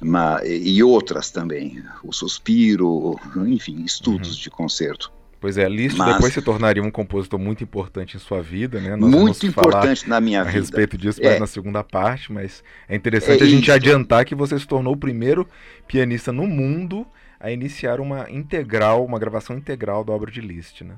Mas, 0.01 0.43
e 0.47 0.83
outras 0.83 1.31
também, 1.31 1.83
o 2.03 2.13
Suspiro, 2.13 3.19
enfim, 3.47 3.83
estudos 3.83 4.37
uhum. 4.37 4.43
de 4.43 4.51
concerto. 4.51 5.13
Pois 5.41 5.59
é, 5.59 5.69
Liszt 5.69 5.99
Mas, 5.99 6.15
depois 6.15 6.33
se 6.33 6.41
tornaria 6.41 6.83
um 6.83 6.91
compositor 6.91 7.39
muito 7.39 7.63
importante 7.63 8.17
em 8.17 8.21
sua 8.21 8.41
vida, 8.41 8.81
né? 8.81 8.97
Nós 8.97 9.11
muito 9.11 9.47
importante 9.47 10.09
na 10.09 10.19
minha 10.19 10.43
vida. 10.43 10.57
A 10.57 10.61
respeito 10.61 10.97
disso, 10.97 11.21
é. 11.23 11.39
na 11.39 11.47
segunda 11.47 11.85
parte, 11.85 12.33
mas 12.33 12.65
é 12.89 12.97
interessante 12.97 13.43
é 13.43 13.47
a 13.47 13.49
gente 13.49 13.65
isso. 13.65 13.73
adiantar 13.73 14.25
que 14.25 14.35
você 14.35 14.59
se 14.59 14.67
tornou 14.67 14.95
o 14.95 14.97
primeiro 14.97 15.47
pianista 15.87 16.33
no 16.33 16.47
mundo 16.47 17.07
a 17.45 17.51
iniciar 17.51 18.01
uma 18.01 18.31
integral, 18.31 19.05
uma 19.05 19.19
gravação 19.19 19.55
integral 19.55 20.03
da 20.03 20.15
obra 20.15 20.31
de 20.31 20.41
Liszt, 20.41 20.81
né? 20.81 20.97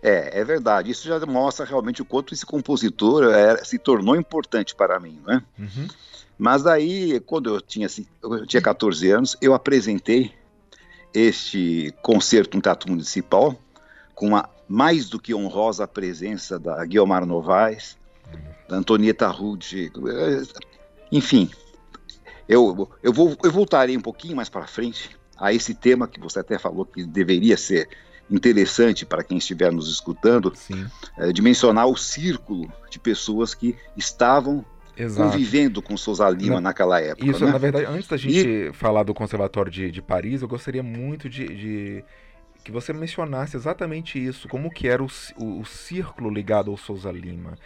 É, 0.00 0.38
é 0.38 0.44
verdade. 0.44 0.92
Isso 0.92 1.08
já 1.08 1.18
mostra 1.26 1.66
realmente 1.66 2.00
o 2.00 2.04
quanto 2.04 2.32
esse 2.32 2.46
compositor 2.46 3.24
é, 3.24 3.64
se 3.64 3.80
tornou 3.80 4.14
importante 4.14 4.76
para 4.76 5.00
mim, 5.00 5.20
né? 5.26 5.42
Uhum. 5.58 5.88
Mas 6.38 6.62
daí, 6.62 7.18
quando 7.26 7.52
eu 7.52 7.60
tinha, 7.60 7.86
assim, 7.86 8.06
eu 8.22 8.46
tinha 8.46 8.62
14 8.62 9.10
anos, 9.10 9.36
eu 9.42 9.54
apresentei 9.54 10.32
este 11.12 11.92
concerto 12.00 12.56
no 12.56 12.62
Teatro 12.62 12.88
Municipal 12.88 13.58
com 14.14 14.36
a 14.36 14.48
mais 14.68 15.08
do 15.08 15.18
que 15.18 15.34
honrosa 15.34 15.88
presença 15.88 16.60
da 16.60 16.84
Guilmar 16.84 17.26
Novaes, 17.26 17.98
da 18.68 18.76
Antonieta 18.76 19.26
Rude, 19.26 19.90
enfim. 21.10 21.50
Eu, 22.48 22.88
eu, 23.02 23.12
vou, 23.12 23.36
eu 23.42 23.50
voltarei 23.50 23.96
um 23.96 24.00
pouquinho 24.00 24.36
mais 24.36 24.48
para 24.48 24.64
frente 24.68 25.20
a 25.42 25.52
esse 25.52 25.74
tema 25.74 26.06
que 26.06 26.20
você 26.20 26.38
até 26.38 26.56
falou 26.56 26.86
que 26.86 27.04
deveria 27.04 27.56
ser 27.56 27.88
interessante 28.30 29.04
para 29.04 29.24
quem 29.24 29.38
estiver 29.38 29.72
nos 29.72 29.90
escutando, 29.90 30.52
é, 31.18 31.32
de 31.32 31.42
mencionar 31.42 31.88
o 31.88 31.96
círculo 31.96 32.72
de 32.88 33.00
pessoas 33.00 33.52
que 33.52 33.76
estavam 33.96 34.64
Exato. 34.96 35.32
convivendo 35.32 35.82
com 35.82 35.96
Souza 35.96 36.30
Lima 36.30 36.54
Na, 36.54 36.60
naquela 36.60 37.00
época. 37.00 37.26
Isso, 37.28 37.44
né? 37.44 37.50
na 37.50 37.58
verdade, 37.58 37.86
antes 37.86 38.08
da 38.08 38.16
gente 38.16 38.48
e... 38.48 38.72
falar 38.72 39.02
do 39.02 39.12
Conservatório 39.12 39.70
de, 39.70 39.90
de 39.90 40.00
Paris, 40.00 40.42
eu 40.42 40.48
gostaria 40.48 40.82
muito 40.82 41.28
de, 41.28 41.44
de, 41.44 42.04
que 42.62 42.70
você 42.70 42.92
mencionasse 42.92 43.56
exatamente 43.56 44.24
isso, 44.24 44.48
como 44.48 44.70
que 44.70 44.86
era 44.86 45.02
o, 45.02 45.08
o, 45.36 45.58
o 45.58 45.64
círculo 45.64 46.30
ligado 46.30 46.70
ao 46.70 46.76
Souza 46.76 47.10
Lima 47.10 47.58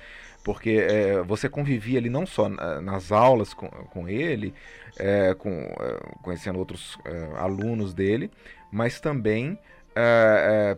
porque 0.46 0.70
é, 0.70 1.20
você 1.24 1.48
convivia 1.48 1.98
ali 1.98 2.08
não 2.08 2.24
só 2.24 2.48
nas 2.48 3.10
aulas 3.10 3.52
com, 3.52 3.66
com 3.66 4.08
ele, 4.08 4.54
é, 4.96 5.34
com, 5.34 5.50
é, 5.50 6.00
conhecendo 6.22 6.56
outros 6.56 6.96
alunos 7.36 7.92
dele, 7.92 8.30
mas 8.70 9.00
também 9.00 9.58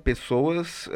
pessoas, 0.04 0.88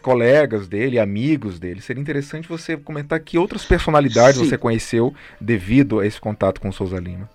colegas 0.00 0.68
dele, 0.68 0.98
amigos 0.98 1.58
dele. 1.58 1.82
Seria 1.82 2.00
interessante 2.00 2.48
você 2.48 2.78
comentar 2.78 3.20
que 3.20 3.36
outras 3.36 3.66
personalidades 3.66 4.40
Sim. 4.40 4.48
você 4.48 4.56
conheceu 4.56 5.12
devido 5.38 6.00
a 6.00 6.06
esse 6.06 6.18
contato 6.18 6.62
com 6.62 6.72
Souza 6.72 6.98
Lima. 6.98 7.28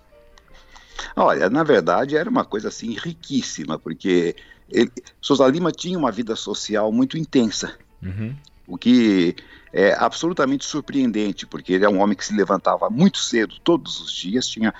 Olha, 1.14 1.48
na 1.48 1.62
verdade 1.62 2.16
era 2.16 2.28
uma 2.28 2.44
coisa 2.44 2.66
assim 2.66 2.96
riquíssima, 2.98 3.78
porque 3.78 4.34
ele, 4.68 4.90
Souza 5.20 5.46
Lima 5.46 5.70
tinha 5.70 5.96
uma 5.96 6.10
vida 6.10 6.34
social 6.34 6.90
muito 6.90 7.16
intensa. 7.16 7.76
Uhum. 8.02 8.34
O 8.66 8.76
que 8.76 9.36
é 9.76 9.94
absolutamente 9.98 10.64
surpreendente, 10.64 11.46
porque 11.46 11.74
ele 11.74 11.84
é 11.84 11.88
um 11.88 12.00
homem 12.00 12.16
que 12.16 12.24
se 12.24 12.34
levantava 12.34 12.88
muito 12.88 13.18
cedo, 13.18 13.56
todos 13.62 14.00
os 14.00 14.10
dias, 14.10 14.48
tinha 14.48 14.72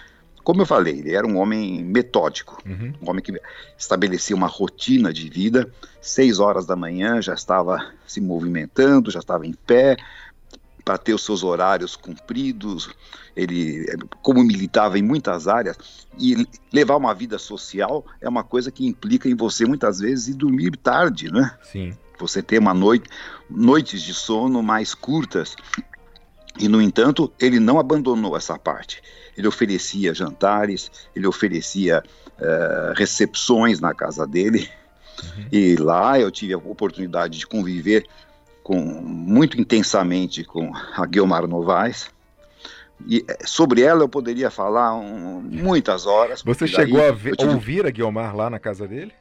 como 0.43 0.63
eu 0.63 0.67
falei, 0.67 1.01
ele 1.01 1.13
era 1.13 1.27
um 1.27 1.39
homem 1.39 1.83
metódico, 1.83 2.63
uhum. 2.65 2.95
um 3.03 3.11
homem 3.11 3.21
que 3.21 3.33
estabelecia 3.77 4.37
uma 4.37 4.47
rotina 4.47 5.13
de 5.13 5.29
vida. 5.29 5.69
Seis 6.01 6.39
horas 6.39 6.65
da 6.65 6.77
manhã 6.77 7.21
já 7.21 7.35
estava 7.35 7.85
se 8.07 8.21
movimentando, 8.21 9.11
já 9.11 9.19
estava 9.19 9.45
em 9.45 9.53
pé 9.53 9.97
para 10.85 10.97
ter 10.97 11.15
os 11.15 11.25
seus 11.25 11.43
horários 11.43 11.97
cumpridos. 11.97 12.89
Ele, 13.35 13.87
como 14.23 14.45
militava 14.45 14.97
em 14.97 15.03
muitas 15.03 15.49
áreas, 15.49 15.77
e 16.17 16.47
levar 16.73 16.95
uma 16.95 17.13
vida 17.13 17.41
social 17.41 18.07
é 18.21 18.29
uma 18.29 18.45
coisa 18.45 18.71
que 18.71 18.87
implica 18.87 19.29
em 19.29 19.35
você 19.35 19.67
muitas 19.67 19.99
vezes 19.99 20.29
ir 20.29 20.35
dormir 20.35 20.77
tarde, 20.77 21.29
né? 21.29 21.59
Sim 21.61 21.93
você 22.19 22.43
ter 22.43 22.59
uma 22.59 22.75
noite, 22.75 23.09
noites 23.49 24.03
de 24.03 24.15
sono 24.15 24.63
mais 24.63 24.95
curtas. 24.95 25.57
E, 26.59 26.69
no 26.69 26.81
entanto, 26.81 27.33
ele 27.39 27.61
não 27.61 27.79
abandonou 27.79 28.37
essa 28.37 28.59
parte. 28.59 29.03
Ele 29.37 29.47
oferecia 29.47 30.15
jantares, 30.15 30.91
ele 31.15 31.27
oferecia 31.27 32.03
uh, 32.39 32.95
recepções 32.95 33.81
na 33.81 33.93
casa 33.93 34.27
dele. 34.27 34.69
Uhum. 35.23 35.47
E 35.53 35.77
lá 35.77 36.19
eu 36.19 36.31
tive 36.31 36.55
a 36.55 36.59
oportunidade 36.59 37.39
de 37.39 37.47
conviver 37.47 38.07
com, 38.63 38.81
muito 38.81 39.61
intensamente 39.61 40.45
com 40.45 40.73
a 40.75 41.07
Guilmar 41.07 41.47
Novaes. 41.47 42.11
E 43.07 43.25
eh, 43.29 43.39
sobre 43.45 43.83
ela 43.83 44.03
eu 44.03 44.09
poderia 44.09 44.51
falar 44.51 44.95
um, 44.95 45.41
muitas 45.41 46.07
horas. 46.07 46.43
Você 46.43 46.67
chegou 46.67 47.07
a 47.07 47.13
ver, 47.13 47.37
tive... 47.37 47.53
ouvir 47.53 47.87
a 47.87 47.91
Guilmar 47.91 48.35
lá 48.35 48.49
na 48.49 48.59
casa 48.59 48.89
dele? 48.89 49.13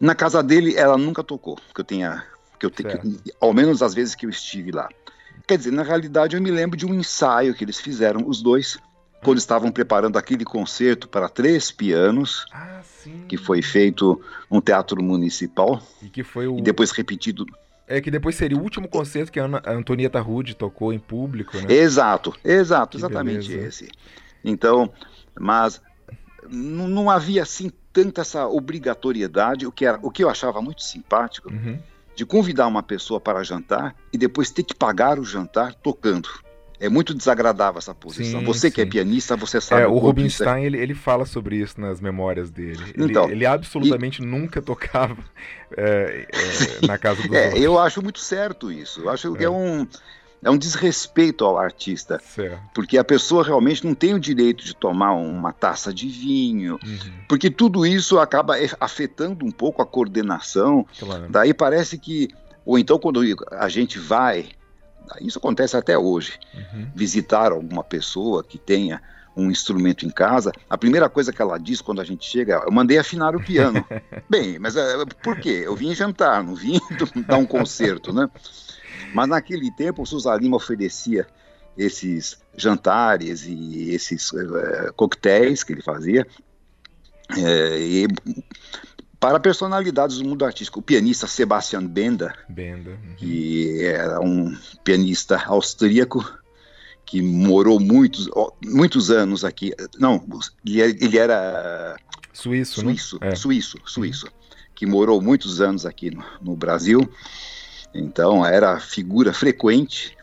Na 0.00 0.14
casa 0.14 0.42
dele, 0.42 0.76
ela 0.76 0.96
nunca 0.96 1.22
tocou, 1.22 1.58
que 1.74 1.80
eu 1.80 1.84
tenha, 1.84 2.24
que 2.58 2.66
eu 2.66 2.70
te, 2.70 2.82
que, 2.82 3.32
ao 3.40 3.52
menos 3.52 3.82
as 3.82 3.94
vezes 3.94 4.14
que 4.14 4.26
eu 4.26 4.30
estive 4.30 4.70
lá. 4.70 4.88
Quer 5.46 5.58
dizer, 5.58 5.72
na 5.72 5.82
realidade, 5.82 6.36
eu 6.36 6.42
me 6.42 6.50
lembro 6.50 6.76
de 6.76 6.86
um 6.86 6.94
ensaio 6.94 7.54
que 7.54 7.64
eles 7.64 7.78
fizeram, 7.78 8.26
os 8.26 8.42
dois, 8.42 8.78
quando 9.22 9.38
estavam 9.38 9.70
preparando 9.70 10.16
aquele 10.16 10.44
concerto 10.44 11.08
para 11.08 11.28
três 11.28 11.70
pianos, 11.70 12.46
ah, 12.52 12.80
que 13.28 13.36
foi 13.36 13.62
feito 13.62 14.20
no 14.50 14.60
Teatro 14.60 15.02
Municipal. 15.02 15.82
E 16.02 16.08
que 16.08 16.22
foi 16.22 16.46
o. 16.46 16.58
E 16.58 16.62
depois 16.62 16.90
repetido. 16.90 17.46
É 17.86 18.00
que 18.00 18.10
depois 18.10 18.34
seria 18.34 18.56
o 18.56 18.62
último 18.62 18.88
concerto 18.88 19.30
que 19.30 19.38
a, 19.38 19.44
Ana, 19.44 19.62
a 19.64 19.72
Antonieta 19.72 20.18
Rude 20.20 20.54
tocou 20.54 20.92
em 20.92 20.98
público, 20.98 21.56
né? 21.58 21.74
Exato, 21.74 22.34
exato, 22.42 22.96
que 22.96 22.96
exatamente 22.96 23.48
beleza. 23.48 23.68
esse. 23.68 23.88
Então, 24.42 24.90
mas 25.38 25.82
não 26.48 27.10
havia 27.10 27.42
assim 27.42 27.70
tanta 27.94 28.22
essa 28.22 28.48
obrigatoriedade, 28.48 29.66
o 29.66 29.72
que, 29.72 29.86
era, 29.86 29.98
o 30.02 30.10
que 30.10 30.24
eu 30.24 30.28
achava 30.28 30.60
muito 30.60 30.82
simpático, 30.82 31.48
uhum. 31.48 31.78
de 32.14 32.26
convidar 32.26 32.66
uma 32.66 32.82
pessoa 32.82 33.20
para 33.20 33.42
jantar 33.44 33.94
e 34.12 34.18
depois 34.18 34.50
ter 34.50 34.64
que 34.64 34.74
pagar 34.74 35.18
o 35.18 35.24
jantar 35.24 35.72
tocando. 35.74 36.28
É 36.80 36.88
muito 36.88 37.14
desagradável 37.14 37.78
essa 37.78 37.94
posição. 37.94 38.40
Sim, 38.40 38.46
você 38.46 38.68
sim. 38.68 38.74
que 38.74 38.80
é 38.80 38.84
pianista, 38.84 39.36
você 39.36 39.60
sabe. 39.60 39.82
É, 39.82 39.86
o 39.86 39.96
Rubinstein 39.96 40.64
é. 40.64 40.66
ele, 40.66 40.76
ele 40.76 40.94
fala 40.94 41.24
sobre 41.24 41.56
isso 41.56 41.80
nas 41.80 42.00
memórias 42.00 42.50
dele. 42.50 42.92
Então, 42.98 43.24
ele, 43.24 43.34
ele 43.34 43.46
absolutamente 43.46 44.20
e... 44.20 44.26
nunca 44.26 44.60
tocava 44.60 45.16
é, 45.76 46.26
é, 46.32 46.86
na 46.86 46.98
casa 46.98 47.22
dos 47.22 47.32
é, 47.32 47.44
outros. 47.46 47.62
Eu 47.62 47.78
acho 47.78 48.02
muito 48.02 48.18
certo 48.18 48.72
isso. 48.72 49.02
Eu 49.02 49.08
acho 49.08 49.32
que 49.34 49.44
é, 49.44 49.46
é 49.46 49.50
um 49.50 49.86
é 50.44 50.50
um 50.50 50.58
desrespeito 50.58 51.44
ao 51.44 51.58
artista. 51.58 52.20
Certo. 52.22 52.60
Porque 52.74 52.98
a 52.98 53.04
pessoa 53.04 53.42
realmente 53.42 53.84
não 53.84 53.94
tem 53.94 54.14
o 54.14 54.20
direito 54.20 54.64
de 54.64 54.76
tomar 54.76 55.12
uma 55.12 55.52
taça 55.52 55.92
de 55.92 56.06
vinho, 56.06 56.78
uhum. 56.84 57.12
porque 57.28 57.50
tudo 57.50 57.86
isso 57.86 58.18
acaba 58.18 58.54
afetando 58.78 59.44
um 59.44 59.50
pouco 59.50 59.80
a 59.80 59.86
coordenação. 59.86 60.86
Claro. 60.98 61.26
Daí 61.28 61.54
parece 61.54 61.98
que. 61.98 62.28
Ou 62.64 62.78
então, 62.78 62.98
quando 62.98 63.20
a 63.50 63.68
gente 63.68 63.98
vai, 63.98 64.48
isso 65.20 65.38
acontece 65.38 65.76
até 65.76 65.98
hoje, 65.98 66.38
uhum. 66.54 66.86
visitar 66.94 67.52
alguma 67.52 67.82
pessoa 67.82 68.44
que 68.44 68.58
tenha 68.58 69.02
um 69.36 69.50
instrumento 69.50 70.06
em 70.06 70.10
casa, 70.10 70.52
a 70.70 70.78
primeira 70.78 71.08
coisa 71.08 71.32
que 71.32 71.42
ela 71.42 71.58
diz 71.58 71.80
quando 71.80 72.00
a 72.00 72.04
gente 72.04 72.24
chega 72.24 72.54
é: 72.54 72.66
Eu 72.66 72.72
mandei 72.72 72.98
afinar 72.98 73.34
o 73.34 73.42
piano. 73.42 73.84
Bem, 74.30 74.58
mas 74.58 74.76
uh, 74.76 75.06
por 75.22 75.38
quê? 75.38 75.62
Eu 75.64 75.74
vim 75.74 75.94
jantar, 75.94 76.42
não 76.42 76.54
vim 76.54 76.78
dar 77.26 77.36
um 77.36 77.46
concerto, 77.46 78.12
né? 78.12 78.28
Mas 79.12 79.28
naquele 79.28 79.70
tempo 79.70 80.02
o 80.02 80.06
Sousa 80.06 80.34
Lima 80.36 80.56
oferecia 80.56 81.26
esses 81.76 82.38
jantares 82.56 83.44
e 83.46 83.90
esses 83.90 84.30
uh, 84.32 84.92
coquetéis 84.96 85.62
que 85.62 85.72
ele 85.72 85.82
fazia. 85.82 86.26
É, 87.36 87.78
e 87.80 88.06
para 89.18 89.40
personalidades 89.40 90.18
do 90.18 90.28
mundo 90.28 90.44
artístico, 90.44 90.80
o 90.80 90.82
pianista 90.82 91.26
Sebastian 91.26 91.86
Benda, 91.86 92.34
Benda 92.48 92.90
uhum. 92.90 93.14
que 93.16 93.82
era 93.82 94.20
um 94.20 94.54
pianista 94.84 95.42
austríaco 95.46 96.22
que 97.06 97.22
morou 97.22 97.80
muitos, 97.80 98.28
muitos 98.62 99.10
anos 99.10 99.44
aqui. 99.44 99.72
Não, 99.98 100.22
ele 100.66 101.18
era 101.18 101.96
suíço, 102.32 102.80
suíço, 102.80 103.18
né? 103.20 103.28
é. 103.28 103.34
suíço, 103.34 103.78
suíço, 103.86 104.26
que 104.74 104.84
morou 104.84 105.22
muitos 105.22 105.60
anos 105.60 105.86
aqui 105.86 106.10
no, 106.10 106.24
no 106.42 106.56
Brasil. 106.56 107.08
Então 107.94 108.44
era 108.44 108.80
figura 108.80 109.32
frequente. 109.32 110.16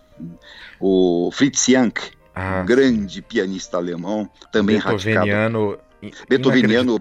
O 0.79 1.29
Fritz 1.31 1.65
Jank, 1.67 2.01
ah, 2.35 2.63
grande 2.63 3.21
pianista 3.21 3.77
alemão, 3.77 4.29
também 4.51 4.77
radicado 4.77 5.79
beethoveniano 6.27 6.99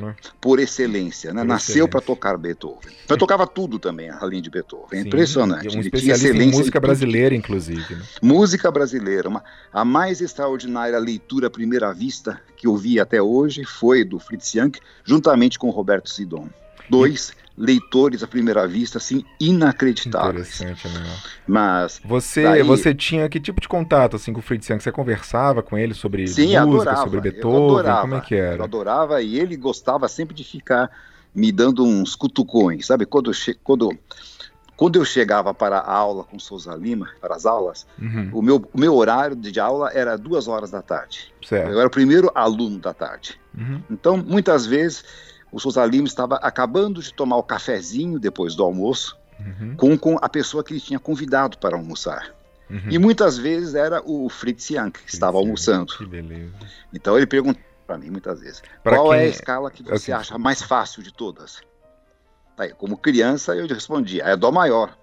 né? 0.00 0.14
por 0.40 0.60
excelência, 0.60 1.32
né? 1.32 1.42
Nasceu 1.42 1.88
para 1.88 2.00
tocar 2.00 2.36
Beethoven. 2.36 2.92
Mas 3.08 3.18
tocava 3.18 3.46
tudo 3.46 3.78
também, 3.78 4.10
além 4.10 4.42
de 4.42 4.50
Beethoven. 4.50 5.00
Sim, 5.00 5.06
Impressionante. 5.06 5.76
Um 5.76 5.80
especialista 5.80 6.42
em 6.42 6.50
música 6.50 6.78
brasileira, 6.78 7.34
inclusive. 7.34 7.94
Né? 7.94 8.02
Música 8.20 8.70
brasileira. 8.70 9.28
Uma, 9.28 9.42
a 9.72 9.84
mais 9.84 10.20
extraordinária 10.20 10.98
leitura 10.98 11.46
à 11.46 11.50
primeira 11.50 11.92
vista 11.92 12.40
que 12.56 12.66
eu 12.66 12.76
vi 12.76 13.00
até 13.00 13.22
hoje 13.22 13.64
foi 13.64 14.04
do 14.04 14.18
Fritz 14.18 14.52
Jank, 14.52 14.78
juntamente 15.04 15.58
com 15.58 15.70
Roberto 15.70 16.10
Sidon. 16.10 16.48
Dois 16.90 17.32
leitores 17.56 18.22
à 18.22 18.26
primeira 18.26 18.66
vista, 18.66 18.98
assim, 18.98 19.24
inacreditáveis. 19.38 20.60
Interessante, 20.60 20.88
né? 20.88 21.16
Mas 21.46 22.00
você, 22.04 22.42
daí... 22.42 22.62
você 22.62 22.94
tinha 22.94 23.28
que 23.28 23.38
tipo 23.38 23.60
de 23.60 23.68
contato 23.68 24.16
assim 24.16 24.32
com 24.32 24.40
o 24.40 24.42
Fritz 24.42 24.68
Young? 24.68 24.80
Você 24.80 24.90
conversava 24.90 25.62
com 25.62 25.78
ele 25.78 25.94
sobre 25.94 26.26
Sim, 26.26 26.42
música, 26.42 26.62
adorava, 26.62 27.02
sobre 27.02 27.20
Beethoven? 27.20 27.64
Adorava, 27.64 28.00
como 28.02 28.14
é 28.16 28.20
que 28.20 28.34
era? 28.34 28.56
Eu 28.56 28.64
adorava 28.64 29.22
e 29.22 29.38
ele 29.38 29.56
gostava 29.56 30.08
sempre 30.08 30.34
de 30.34 30.42
ficar 30.42 30.90
me 31.34 31.50
dando 31.52 31.84
uns 31.84 32.14
cutucões, 32.14 32.86
sabe? 32.86 33.06
Quando 33.06 33.30
eu, 33.30 33.34
che... 33.34 33.54
quando, 33.54 33.96
quando 34.76 34.96
eu 34.96 35.04
chegava 35.04 35.54
para 35.54 35.78
a 35.78 35.92
aula 35.92 36.24
com 36.24 36.38
Souza 36.38 36.74
Lima, 36.74 37.08
para 37.20 37.36
as 37.36 37.46
aulas, 37.46 37.86
uhum. 38.00 38.30
o, 38.32 38.42
meu, 38.42 38.68
o 38.72 38.80
meu 38.80 38.94
horário 38.94 39.36
de 39.36 39.60
aula 39.60 39.90
era 39.92 40.16
duas 40.16 40.48
horas 40.48 40.70
da 40.70 40.82
tarde. 40.82 41.32
Certo. 41.44 41.70
Eu 41.70 41.78
era 41.78 41.86
o 41.86 41.90
primeiro 41.90 42.30
aluno 42.34 42.78
da 42.78 42.92
tarde. 42.92 43.38
Uhum. 43.56 43.80
Então, 43.90 44.16
muitas 44.16 44.66
vezes 44.66 45.04
o 45.54 45.60
Souza 45.60 45.86
Lima 45.86 46.08
estava 46.08 46.34
acabando 46.36 47.00
de 47.00 47.14
tomar 47.14 47.36
o 47.36 47.42
cafezinho 47.42 48.18
depois 48.18 48.56
do 48.56 48.64
almoço 48.64 49.16
uhum. 49.38 49.76
com, 49.76 49.96
com 49.96 50.18
a 50.20 50.28
pessoa 50.28 50.64
que 50.64 50.72
ele 50.72 50.80
tinha 50.80 50.98
convidado 50.98 51.58
para 51.58 51.76
almoçar. 51.76 52.34
Uhum. 52.68 52.90
E 52.90 52.98
muitas 52.98 53.38
vezes 53.38 53.76
era 53.76 54.02
o 54.04 54.28
Fritz 54.28 54.70
Young 54.70 54.90
que 54.90 54.98
Fritz 54.98 55.14
estava 55.14 55.38
almoçando. 55.38 55.96
Que 55.96 56.04
beleza. 56.04 56.52
Então 56.92 57.16
ele 57.16 57.26
perguntou 57.26 57.62
para 57.86 57.96
mim 57.96 58.10
muitas 58.10 58.40
vezes: 58.40 58.62
pra 58.82 58.96
qual 58.96 59.14
é 59.14 59.20
a 59.20 59.26
escala 59.26 59.70
que 59.70 59.82
você 59.84 60.10
acha 60.10 60.36
mais 60.36 60.60
fácil 60.60 61.04
de 61.04 61.12
todas? 61.12 61.60
Aí, 62.58 62.70
como 62.70 62.96
criança, 62.96 63.54
eu 63.54 63.68
respondia: 63.68 64.24
é 64.24 64.36
Dó 64.36 64.50
maior. 64.50 64.98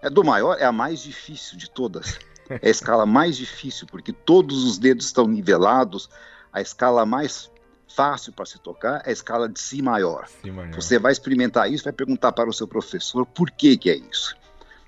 É 0.00 0.08
Dó 0.08 0.22
maior 0.22 0.56
é 0.58 0.64
a 0.64 0.72
mais 0.72 1.00
difícil 1.00 1.58
de 1.58 1.68
todas. 1.70 2.18
É 2.48 2.68
a 2.68 2.70
escala 2.70 3.04
mais 3.04 3.36
difícil, 3.36 3.86
porque 3.86 4.12
todos 4.12 4.64
os 4.64 4.78
dedos 4.78 5.06
estão 5.06 5.26
nivelados. 5.26 6.08
A 6.52 6.60
escala 6.60 7.04
mais 7.04 7.50
fácil 7.94 8.32
para 8.32 8.44
se 8.44 8.58
tocar 8.58 9.02
é 9.04 9.10
a 9.10 9.12
escala 9.12 9.48
de 9.48 9.60
Si 9.60 9.80
maior. 9.80 10.26
si 10.26 10.50
maior. 10.50 10.74
Você 10.74 10.98
vai 10.98 11.12
experimentar 11.12 11.70
isso, 11.70 11.84
vai 11.84 11.92
perguntar 11.92 12.32
para 12.32 12.48
o 12.48 12.52
seu 12.52 12.66
professor 12.66 13.24
por 13.24 13.50
que, 13.50 13.76
que 13.76 13.90
é 13.90 13.96
isso. 13.96 14.36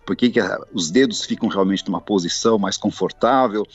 Por 0.05 0.15
que, 0.15 0.31
que 0.31 0.41
os 0.73 0.91
dedos 0.91 1.25
ficam 1.25 1.49
realmente 1.49 1.85
numa 1.87 2.01
posição 2.01 2.59
mais 2.59 2.77
confortável. 2.77 3.67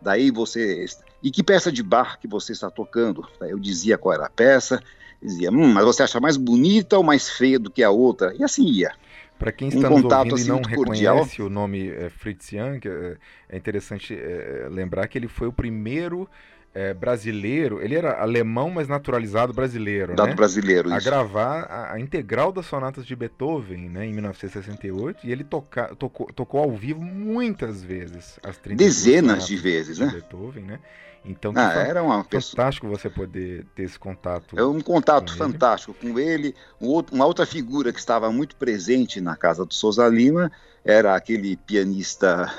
Daí 0.00 0.30
você. 0.30 0.84
E 1.22 1.30
que 1.30 1.42
peça 1.42 1.72
de 1.72 1.82
bar 1.82 2.18
que 2.20 2.28
você 2.28 2.52
está 2.52 2.70
tocando? 2.70 3.26
Daí 3.40 3.50
eu 3.50 3.58
dizia 3.58 3.98
qual 3.98 4.14
era 4.14 4.26
a 4.26 4.30
peça, 4.30 4.82
dizia, 5.20 5.50
hum, 5.50 5.72
mas 5.72 5.84
você 5.84 6.02
acha 6.02 6.20
mais 6.20 6.36
bonita 6.36 6.96
ou 6.96 7.02
mais 7.02 7.30
feia 7.30 7.58
do 7.58 7.70
que 7.70 7.82
a 7.82 7.90
outra? 7.90 8.34
E 8.38 8.44
assim 8.44 8.64
ia. 8.66 8.92
Para 9.38 9.52
quem 9.52 9.68
está 9.68 9.88
um 9.88 10.00
nos 10.00 10.12
ouvindo 10.12 10.34
assim, 10.34 10.44
e 10.44 10.48
não 10.48 10.56
reconhece 10.56 11.04
cordial. 11.04 11.46
o 11.46 11.48
nome 11.48 11.88
é, 11.88 12.10
Fritz 12.10 12.52
Young, 12.52 12.80
é, 12.84 13.16
é 13.48 13.56
interessante 13.56 14.14
é, 14.14 14.68
lembrar 14.68 15.06
que 15.06 15.16
ele 15.16 15.28
foi 15.28 15.46
o 15.46 15.52
primeiro 15.52 16.28
é, 16.74 16.92
brasileiro, 16.92 17.82
ele 17.82 17.94
era 17.94 18.20
alemão, 18.20 18.70
mas 18.70 18.86
naturalizado 18.86 19.52
brasileiro, 19.52 20.14
Dado 20.14 20.28
né? 20.28 20.34
brasileiro, 20.34 20.92
A 20.92 21.00
gravar 21.00 21.62
a, 21.62 21.94
a, 21.94 22.00
integral 22.00 22.52
das 22.52 22.66
sonatas 22.66 23.06
de 23.06 23.16
Beethoven, 23.16 23.88
né, 23.88 24.06
em 24.06 24.12
1968, 24.12 25.26
e 25.26 25.32
ele 25.32 25.44
toca, 25.44 25.94
tocou, 25.96 26.26
tocou 26.32 26.60
ao 26.60 26.70
vivo 26.72 27.00
muitas 27.00 27.82
vezes 27.82 28.38
as 28.42 28.58
30 28.58 28.76
Dezenas 28.76 29.46
de 29.46 29.56
vezes, 29.56 29.96
de 29.96 30.04
né? 30.04 30.12
Beethoven, 30.12 30.64
né? 30.64 30.78
Então, 31.24 31.52
ah, 31.56 31.72
era 31.72 32.02
uma 32.02 32.22
fantástico 32.22 32.86
pessoa... 32.86 32.96
você 32.96 33.10
poder 33.10 33.66
ter 33.74 33.82
esse 33.82 33.98
contato. 33.98 34.58
É 34.58 34.64
um 34.64 34.80
contato 34.80 35.32
com 35.32 35.38
fantástico 35.38 35.94
ele. 36.00 36.12
com 36.12 36.18
ele. 36.18 36.54
Um 36.80 36.86
outro, 36.86 37.14
uma 37.14 37.26
outra 37.26 37.44
figura 37.44 37.92
que 37.92 37.98
estava 37.98 38.30
muito 38.30 38.56
presente 38.56 39.20
na 39.20 39.36
casa 39.36 39.66
do 39.66 39.74
Souza 39.74 40.06
Lima 40.08 40.50
era 40.84 41.14
aquele 41.14 41.56
pianista 41.56 42.50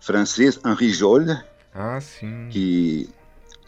francês 0.00 0.58
Henri 0.64 0.90
Jolle. 0.90 1.38
Ah, 1.72 2.00
sim. 2.00 2.48
Que 2.50 3.08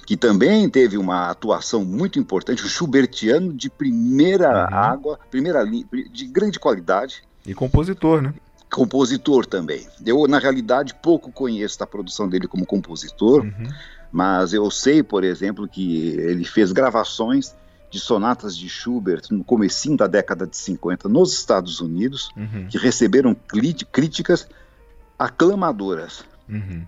que 0.08 0.16
também 0.16 0.70
teve 0.70 0.96
uma 0.96 1.28
atuação 1.28 1.84
muito 1.84 2.18
importante, 2.18 2.64
o 2.64 2.66
Schubertiano 2.66 3.52
de 3.52 3.68
primeira 3.68 4.48
uhum. 4.48 4.74
água, 4.74 5.20
primeira 5.30 5.62
de 5.66 6.24
grande 6.24 6.58
qualidade. 6.58 7.22
E 7.44 7.52
compositor, 7.52 8.22
né? 8.22 8.32
Compositor 8.72 9.44
também. 9.44 9.86
Eu, 10.06 10.26
na 10.26 10.38
realidade, 10.38 10.94
pouco 10.94 11.30
conheço 11.30 11.78
da 11.78 11.86
produção 11.86 12.26
dele 12.26 12.48
como 12.48 12.64
compositor, 12.64 13.42
uhum. 13.42 13.68
mas 14.10 14.54
eu 14.54 14.70
sei, 14.70 15.02
por 15.02 15.24
exemplo, 15.24 15.68
que 15.68 16.08
ele 16.16 16.46
fez 16.46 16.72
gravações 16.72 17.54
de 17.90 18.00
sonatas 18.00 18.56
de 18.56 18.66
Schubert 18.66 19.24
no 19.30 19.44
comecinho 19.44 19.98
da 19.98 20.06
década 20.06 20.46
de 20.46 20.56
50 20.56 21.06
nos 21.06 21.34
Estados 21.34 21.82
Unidos, 21.82 22.30
uhum. 22.34 22.66
que 22.70 22.78
receberam 22.78 23.36
críticas 23.92 24.48
aclamadoras. 25.18 26.24
Uhum. 26.48 26.86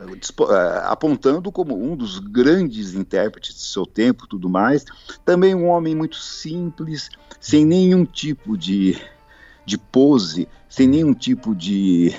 Eh, 0.00 0.82
apontando 0.84 1.52
como 1.52 1.76
um 1.76 1.94
dos 1.94 2.18
grandes 2.18 2.94
intérpretes 2.94 3.54
do 3.54 3.60
seu 3.60 3.84
tempo, 3.84 4.26
tudo 4.26 4.48
mais. 4.48 4.84
Também 5.24 5.54
um 5.54 5.68
homem 5.68 5.94
muito 5.94 6.16
simples, 6.16 7.10
sem 7.40 7.64
nenhum 7.64 8.04
tipo 8.04 8.56
de, 8.56 9.00
de 9.66 9.76
pose, 9.76 10.48
sem 10.68 10.86
nenhum 10.86 11.12
tipo 11.12 11.54
de 11.54 12.14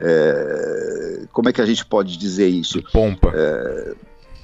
é, 0.00 1.26
como 1.30 1.50
é 1.50 1.52
que 1.52 1.60
a 1.60 1.66
gente 1.66 1.84
pode 1.84 2.16
dizer 2.16 2.48
isso? 2.48 2.78
De 2.78 2.90
pompa. 2.90 3.32
É, 3.34 3.94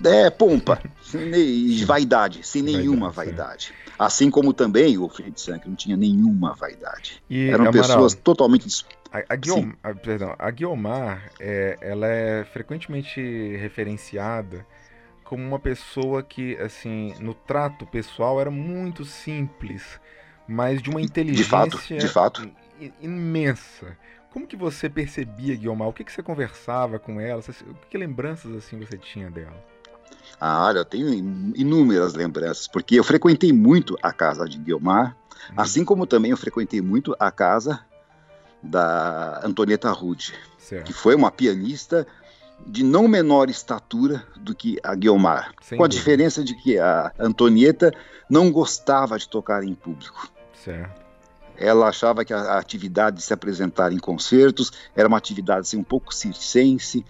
é 0.05 0.31
pompa, 0.31 0.79
e 1.15 1.83
vaidade, 1.87 2.41
sem 2.47 2.63
nenhuma 2.63 3.11
vaidade. 3.11 3.73
Assim 3.99 4.31
como 4.31 4.53
também 4.53 4.99
o 4.99 5.09
Fritz 5.09 5.43
Sank 5.43 5.69
não 5.69 5.75
tinha 5.75 5.97
nenhuma 5.97 6.55
vaidade. 6.55 7.23
E, 7.31 7.49
Eram 7.49 7.67
Amaral, 7.67 7.83
pessoas 7.83 8.15
totalmente 8.15 8.85
a, 9.11 9.35
a, 9.35 9.37
Guiom, 9.37 9.73
a, 9.83 9.95
perdão, 9.95 10.35
a 10.39 10.51
Guiomar, 10.51 11.31
é, 11.41 11.79
ela 11.81 12.07
é 12.07 12.45
frequentemente 12.45 13.21
referenciada 13.57 14.67
como 15.25 15.43
uma 15.43 15.59
pessoa 15.59 16.23
que, 16.23 16.57
assim, 16.59 17.15
no 17.21 17.35
trato 17.35 17.87
pessoal 17.87 18.41
era 18.41 18.51
muito 18.51 19.05
simples, 19.05 20.01
mas 20.47 20.81
de 20.81 20.91
uma 20.91 21.01
inteligência 21.01 21.45
de 21.45 21.51
fato, 21.51 21.79
de 21.99 22.09
fato. 22.09 22.51
imensa. 23.01 23.97
Como 24.31 24.47
que 24.47 24.57
você 24.57 24.89
percebia 24.89 25.57
Guiomar? 25.57 25.89
O 25.89 25.93
que, 25.93 26.05
que 26.05 26.13
você 26.13 26.23
conversava 26.23 26.99
com 26.99 27.21
ela? 27.21 27.43
que 27.91 27.99
lembranças 27.99 28.55
assim 28.55 28.79
você 28.79 28.99
tinha 28.99 29.31
dela? 29.31 29.57
Ah, 30.41 30.67
olha, 30.67 30.79
eu 30.79 30.85
tenho 30.85 31.09
inúmeras 31.55 32.15
lembranças, 32.15 32.69
porque 32.69 32.99
eu 32.99 33.05
frequentei 33.05 33.53
muito 33.53 33.97
a 34.03 34.13
casa 34.13 34.47
de 34.49 34.59
Guiomar, 34.59 35.17
hum. 35.51 35.55
assim 35.57 35.85
como 35.85 36.07
também 36.07 36.31
eu 36.31 36.37
frequentei 36.37 36.81
muito 36.81 37.17
a 37.19 37.31
casa 37.31 37.81
da 38.63 39.41
Antonieta 39.45 39.91
Rude, 39.91 40.35
que 40.85 40.93
foi 40.93 41.15
uma 41.15 41.31
pianista 41.31 42.07
de 42.67 42.83
não 42.83 43.07
menor 43.07 43.51
estatura 43.51 44.25
do 44.37 44.55
que 44.55 44.79
a 44.83 44.95
Guiomar, 44.95 45.53
Sem 45.61 45.79
com 45.79 45.85
a 45.85 45.87
dúvida. 45.87 45.99
diferença 46.01 46.43
de 46.43 46.55
que 46.55 46.79
a 46.79 47.13
Antonieta 47.19 47.93
não 48.29 48.51
gostava 48.51 49.19
de 49.19 49.29
tocar 49.29 49.63
em 49.63 49.75
público. 49.75 50.29
Certo. 50.65 51.05
Ela 51.59 51.89
achava 51.89 52.25
que 52.25 52.35
a 52.35 52.59
atividade 52.59 53.17
de 53.19 53.23
se 53.23 53.33
apresentar 53.33 53.93
em 53.93 53.99
concertos 53.99 54.73
era 54.95 55.09
uma 55.09 55.17
atividade 55.17 55.61
assim, 55.61 55.79
um 55.79 55.85
pouco 55.85 56.15
circense, 56.15 57.05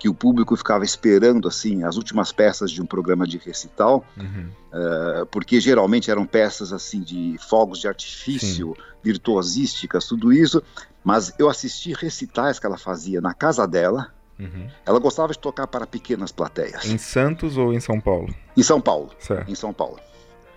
que 0.00 0.08
o 0.08 0.14
público 0.14 0.56
ficava 0.56 0.82
esperando 0.82 1.46
assim 1.46 1.84
as 1.84 1.96
últimas 1.96 2.32
peças 2.32 2.70
de 2.70 2.80
um 2.80 2.86
programa 2.86 3.26
de 3.26 3.36
recital, 3.36 4.02
uhum. 4.16 4.48
uh, 4.72 5.26
porque 5.26 5.60
geralmente 5.60 6.10
eram 6.10 6.24
peças 6.24 6.72
assim 6.72 7.02
de 7.02 7.36
fogos 7.38 7.80
de 7.80 7.86
artifício, 7.86 8.74
Sim. 8.74 8.82
virtuosísticas, 9.04 10.06
tudo 10.06 10.32
isso. 10.32 10.62
Mas 11.04 11.34
eu 11.38 11.50
assisti 11.50 11.92
recitais 11.92 12.58
que 12.58 12.64
ela 12.64 12.78
fazia 12.78 13.20
na 13.20 13.34
casa 13.34 13.66
dela. 13.68 14.08
Uhum. 14.38 14.68
Ela 14.86 14.98
gostava 14.98 15.34
de 15.34 15.38
tocar 15.38 15.66
para 15.66 15.86
pequenas 15.86 16.32
plateias. 16.32 16.86
Em 16.86 16.96
Santos 16.96 17.58
ou 17.58 17.70
em 17.74 17.80
São 17.80 18.00
Paulo? 18.00 18.34
Em 18.56 18.62
São 18.62 18.80
Paulo. 18.80 19.10
Certo. 19.18 19.50
Em 19.50 19.54
São 19.54 19.70
Paulo. 19.70 20.00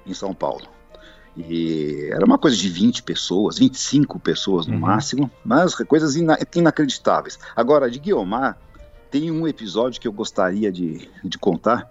Em 0.05 0.13
São 0.13 0.33
Paulo. 0.33 0.67
E 1.35 2.09
era 2.13 2.23
uma 2.25 2.37
coisa 2.37 2.55
de 2.55 2.69
20 2.69 3.03
pessoas, 3.03 3.57
25 3.57 4.19
pessoas 4.19 4.67
no 4.67 4.75
uhum. 4.75 4.79
máximo, 4.79 5.29
mas 5.43 5.75
coisas 5.75 6.15
ina 6.15 6.37
inacreditáveis. 6.55 7.37
Agora, 7.53 7.91
de 7.91 7.99
Guiomar, 7.99 8.57
tem 9.13 9.29
um 9.29 9.47
episódio 9.47 10.01
que 10.01 10.07
eu 10.07 10.11
gostaria 10.11 10.71
de, 10.71 11.07
de 11.23 11.37
contar, 11.37 11.87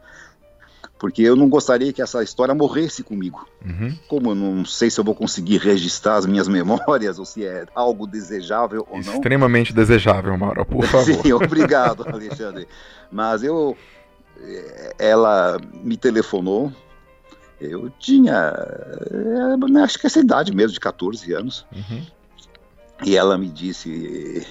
porque 0.98 1.22
eu 1.22 1.36
não 1.36 1.48
gostaria 1.48 1.92
que 1.92 2.02
essa 2.02 2.20
história 2.20 2.52
morresse 2.52 3.04
comigo. 3.04 3.46
Uhum. 3.64 3.96
Como 4.08 4.30
eu 4.32 4.34
não 4.34 4.64
sei 4.64 4.90
se 4.90 4.98
eu 4.98 5.04
vou 5.04 5.14
conseguir 5.14 5.58
registrar 5.58 6.16
as 6.16 6.26
minhas 6.26 6.48
memórias 6.50 7.20
ou 7.20 7.24
se 7.24 7.46
é 7.46 7.64
algo 7.76 8.08
desejável 8.08 8.84
ou 8.90 9.00
não. 9.00 9.14
Extremamente 9.14 9.72
desejável, 9.72 10.36
Mauro, 10.36 10.66
por 10.66 10.84
favor. 10.90 11.22
Sim, 11.22 11.32
obrigado, 11.32 12.04
Alexandre. 12.08 12.66
Mas 13.08 13.44
eu, 13.44 13.76
eh, 14.40 14.96
ela 14.98 15.60
me 15.80 15.96
telefonou. 15.96 16.72
Eu 17.60 17.88
tinha, 18.00 18.52
eh, 19.12 19.80
acho 19.84 19.96
que 19.96 20.08
essa 20.08 20.18
idade 20.18 20.52
mesmo, 20.52 20.72
de 20.72 20.80
14 20.80 21.32
anos. 21.32 21.64
Uhum. 21.72 22.04
E 23.04 23.16
ela 23.16 23.38
me 23.38 23.48
disse, 23.48 24.44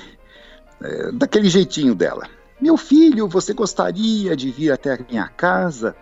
é, 0.82 1.12
daquele 1.12 1.50
jeitinho 1.50 1.94
dela: 1.94 2.28
Meu 2.62 2.78
filho, 2.78 3.28
você 3.28 3.55
gostaria 3.55 4.38
de 4.38 4.51
vir 4.51 4.72
até 4.72 4.93
a 4.93 4.99
minha 5.09 5.28
casa? 5.28 5.95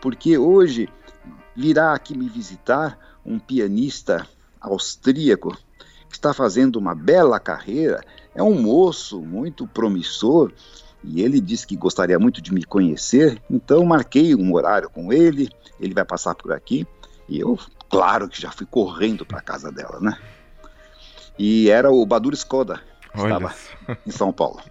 Porque 0.00 0.38
hoje 0.38 0.88
virá 1.54 1.92
aqui 1.92 2.16
me 2.16 2.30
visitar 2.30 2.98
um 3.26 3.38
pianista 3.38 4.26
austríaco 4.58 5.54
que 6.08 6.16
está 6.16 6.32
fazendo 6.32 6.76
uma 6.76 6.94
bela 6.94 7.38
carreira. 7.38 8.00
É 8.34 8.42
um 8.42 8.58
moço 8.58 9.20
muito 9.20 9.66
promissor 9.66 10.50
e 11.04 11.20
ele 11.20 11.42
disse 11.42 11.66
que 11.66 11.76
gostaria 11.76 12.18
muito 12.18 12.40
de 12.40 12.54
me 12.54 12.64
conhecer. 12.64 13.42
Então 13.50 13.84
marquei 13.84 14.34
um 14.34 14.54
horário 14.54 14.88
com 14.88 15.12
ele. 15.12 15.50
Ele 15.78 15.92
vai 15.92 16.06
passar 16.06 16.34
por 16.34 16.52
aqui 16.54 16.86
e 17.28 17.38
eu, 17.38 17.58
claro 17.90 18.30
que 18.30 18.40
já 18.40 18.50
fui 18.50 18.64
correndo 18.64 19.26
para 19.26 19.40
a 19.40 19.42
casa 19.42 19.70
dela, 19.70 20.00
né? 20.00 20.18
E 21.38 21.68
era 21.68 21.90
o 21.90 22.06
Badur 22.06 22.32
Skoda, 22.32 22.80
que 23.12 23.20
Olha. 23.20 23.34
estava 23.34 23.54
em 24.06 24.10
São 24.10 24.32
Paulo. 24.32 24.62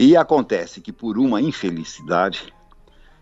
E 0.00 0.16
acontece 0.16 0.80
que 0.80 0.94
por 0.94 1.18
uma 1.18 1.42
infelicidade 1.42 2.50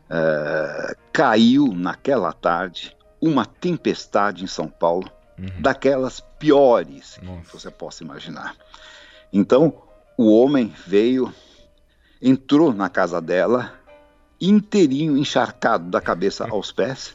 uh, 0.09 0.97
caiu 1.13 1.75
naquela 1.75 2.33
tarde 2.33 2.97
uma 3.21 3.45
tempestade 3.45 4.45
em 4.45 4.47
São 4.47 4.69
Paulo, 4.69 5.11
uhum. 5.37 5.61
daquelas 5.61 6.21
piores 6.39 7.19
Nossa. 7.21 7.41
que 7.43 7.53
você 7.53 7.69
possa 7.69 8.05
imaginar. 8.05 8.55
Então 9.33 9.83
o 10.17 10.33
homem 10.33 10.73
veio, 10.87 11.35
entrou 12.23 12.73
na 12.73 12.89
casa 12.89 13.21
dela, 13.21 13.75
inteirinho 14.41 15.19
encharcado 15.19 15.91
da 15.91 16.01
cabeça 16.01 16.47
aos 16.49 16.71
pés, 16.71 17.13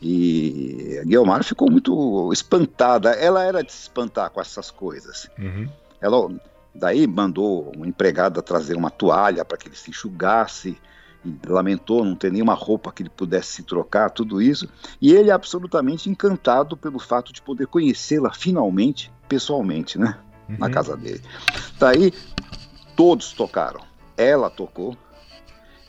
e 0.00 0.98
a 1.02 1.04
Guilmar 1.04 1.44
ficou 1.44 1.70
muito 1.70 2.32
espantada. 2.32 3.10
Ela 3.10 3.44
era 3.44 3.62
de 3.62 3.70
se 3.70 3.82
espantar 3.82 4.30
com 4.30 4.40
essas 4.40 4.70
coisas. 4.70 5.28
Uhum. 5.38 5.68
Ela 6.00 6.30
daí 6.78 7.06
mandou 7.06 7.72
uma 7.76 7.86
empregada 7.86 8.40
trazer 8.42 8.76
uma 8.76 8.90
toalha 8.90 9.44
para 9.44 9.58
que 9.58 9.68
ele 9.68 9.76
se 9.76 9.90
enxugasse. 9.90 10.78
E 11.24 11.36
lamentou 11.48 12.04
não 12.04 12.14
ter 12.14 12.30
nenhuma 12.30 12.54
roupa 12.54 12.92
que 12.92 13.02
ele 13.02 13.10
pudesse 13.10 13.50
se 13.52 13.62
trocar, 13.64 14.08
tudo 14.08 14.40
isso. 14.40 14.68
E 15.00 15.12
ele 15.12 15.30
é 15.30 15.32
absolutamente 15.32 16.08
encantado 16.08 16.76
pelo 16.76 17.00
fato 17.00 17.32
de 17.32 17.42
poder 17.42 17.66
conhecê-la 17.66 18.32
finalmente, 18.32 19.12
pessoalmente, 19.28 19.98
né? 19.98 20.16
Uhum. 20.48 20.56
Na 20.58 20.70
casa 20.70 20.96
dele. 20.96 21.20
Daí 21.78 22.12
todos 22.94 23.32
tocaram. 23.32 23.80
Ela 24.16 24.48
tocou, 24.48 24.96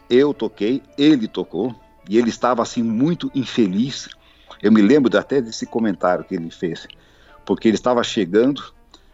eu 0.09 0.33
toquei, 0.33 0.81
ele 0.97 1.27
tocou 1.27 1.75
e 2.07 2.17
ele 2.17 2.29
estava 2.29 2.63
assim 2.63 2.81
muito 2.81 3.31
infeliz. 3.35 4.09
Eu 4.61 4.71
me 4.71 4.81
lembro 4.81 5.15
até 5.17 5.39
desse 5.39 5.65
comentário 5.65 6.25
que 6.25 6.35
ele 6.35 6.49
fez, 6.49 6.87
porque 7.45 7.67
ele 7.67 7.75
estava 7.75 8.03
chegando, 8.03 8.63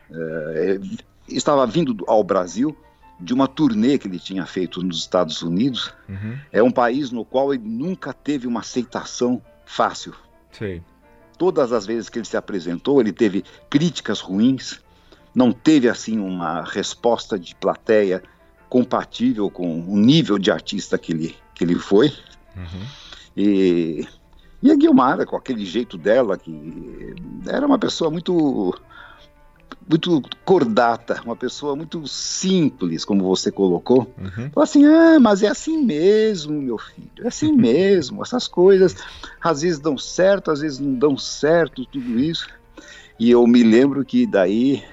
é, 0.09 0.79
estava 1.27 1.65
vindo 1.65 2.03
ao 2.07 2.23
Brasil 2.23 2.75
de 3.19 3.33
uma 3.33 3.47
turnê 3.47 3.97
que 3.97 4.07
ele 4.07 4.19
tinha 4.19 4.45
feito 4.45 4.81
nos 4.83 4.99
Estados 4.99 5.41
Unidos. 5.41 5.93
Uhum. 6.07 6.37
É 6.51 6.61
um 6.61 6.71
país 6.71 7.11
no 7.11 7.23
qual 7.23 7.53
ele 7.53 7.63
nunca 7.63 8.13
teve 8.13 8.45
uma 8.47 8.59
aceitação 8.59 9.41
fácil. 9.65 10.13
Sim. 10.51 10.81
Todas 11.37 11.71
as 11.71 11.85
vezes 11.85 12.09
que 12.09 12.19
ele 12.19 12.25
se 12.25 12.37
apresentou, 12.37 12.99
ele 13.01 13.11
teve 13.11 13.43
críticas 13.69 14.19
ruins, 14.19 14.79
não 15.33 15.51
teve 15.51 15.89
assim 15.89 16.19
uma 16.19 16.63
resposta 16.63 17.37
de 17.37 17.53
plateia 17.55 18.23
compatível 18.69 19.49
com 19.49 19.81
o 19.81 19.97
nível 19.97 20.37
de 20.39 20.51
artista 20.51 20.97
que 20.97 21.11
ele, 21.11 21.35
que 21.53 21.63
ele 21.63 21.75
foi. 21.75 22.07
Uhum. 22.55 22.85
E, 23.35 24.07
e 24.61 24.71
a 24.71 24.75
Guilmara, 24.75 25.25
com 25.25 25.35
aquele 25.35 25.65
jeito 25.65 25.97
dela, 25.97 26.37
que 26.37 27.15
era 27.47 27.65
uma 27.65 27.77
pessoa 27.77 28.09
muito 28.09 28.73
muito 29.87 30.21
cordata, 30.43 31.21
uma 31.23 31.35
pessoa 31.35 31.75
muito 31.75 32.07
simples, 32.07 33.05
como 33.05 33.23
você 33.23 33.51
colocou. 33.51 34.11
Uhum. 34.17 34.49
Assim: 34.61 34.85
ah, 34.85 35.19
mas 35.19 35.43
é 35.43 35.47
assim 35.47 35.83
mesmo, 35.83 36.61
meu 36.61 36.77
filho, 36.77 37.23
é 37.23 37.27
assim 37.27 37.51
mesmo. 37.55 38.21
Essas 38.21 38.47
coisas 38.47 38.95
às 39.41 39.61
vezes 39.61 39.79
dão 39.79 39.97
certo, 39.97 40.51
às 40.51 40.61
vezes 40.61 40.79
não 40.79 40.95
dão 40.95 41.17
certo, 41.17 41.85
tudo 41.85 42.19
isso. 42.19 42.47
E 43.19 43.29
eu 43.29 43.45
me 43.45 43.63
lembro 43.63 44.03
que 44.03 44.25
daí 44.25 44.83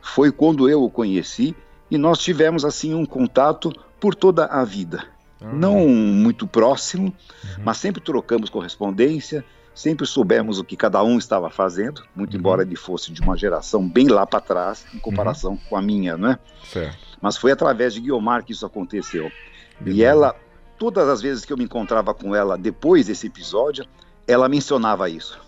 foi 0.00 0.32
quando 0.32 0.68
eu 0.68 0.82
o 0.82 0.90
conheci 0.90 1.54
e 1.90 1.98
nós 1.98 2.18
tivemos 2.18 2.64
assim 2.64 2.94
um 2.94 3.04
contato 3.04 3.72
por 4.00 4.14
toda 4.14 4.46
a 4.46 4.64
vida. 4.64 5.04
Uhum. 5.40 5.54
Não 5.54 5.88
muito 5.88 6.46
próximo, 6.46 7.06
uhum. 7.06 7.62
mas 7.64 7.76
sempre 7.76 8.00
trocamos 8.00 8.48
correspondência, 8.48 9.44
sempre 9.76 10.06
soubemos 10.06 10.58
o 10.58 10.64
que 10.64 10.74
cada 10.74 11.04
um 11.04 11.18
estava 11.18 11.50
fazendo, 11.50 12.02
muito 12.16 12.32
uhum. 12.32 12.40
embora 12.40 12.62
ele 12.62 12.74
fosse 12.74 13.12
de 13.12 13.20
uma 13.20 13.36
geração 13.36 13.86
bem 13.86 14.08
lá 14.08 14.26
para 14.26 14.40
trás, 14.40 14.86
em 14.94 14.98
comparação 14.98 15.52
uhum. 15.52 15.60
com 15.68 15.76
a 15.76 15.82
minha, 15.82 16.16
né? 16.16 16.38
Certo. 16.64 16.96
Mas 17.20 17.36
foi 17.36 17.52
através 17.52 17.92
de 17.92 18.00
Guiomar 18.00 18.42
que 18.42 18.52
isso 18.52 18.64
aconteceu. 18.64 19.30
Beleza. 19.78 19.98
E 19.98 20.02
ela, 20.02 20.34
todas 20.78 21.06
as 21.06 21.20
vezes 21.20 21.44
que 21.44 21.52
eu 21.52 21.58
me 21.58 21.64
encontrava 21.64 22.14
com 22.14 22.34
ela 22.34 22.56
depois 22.56 23.06
desse 23.06 23.26
episódio, 23.26 23.86
ela 24.26 24.48
mencionava 24.48 25.10
isso. 25.10 25.38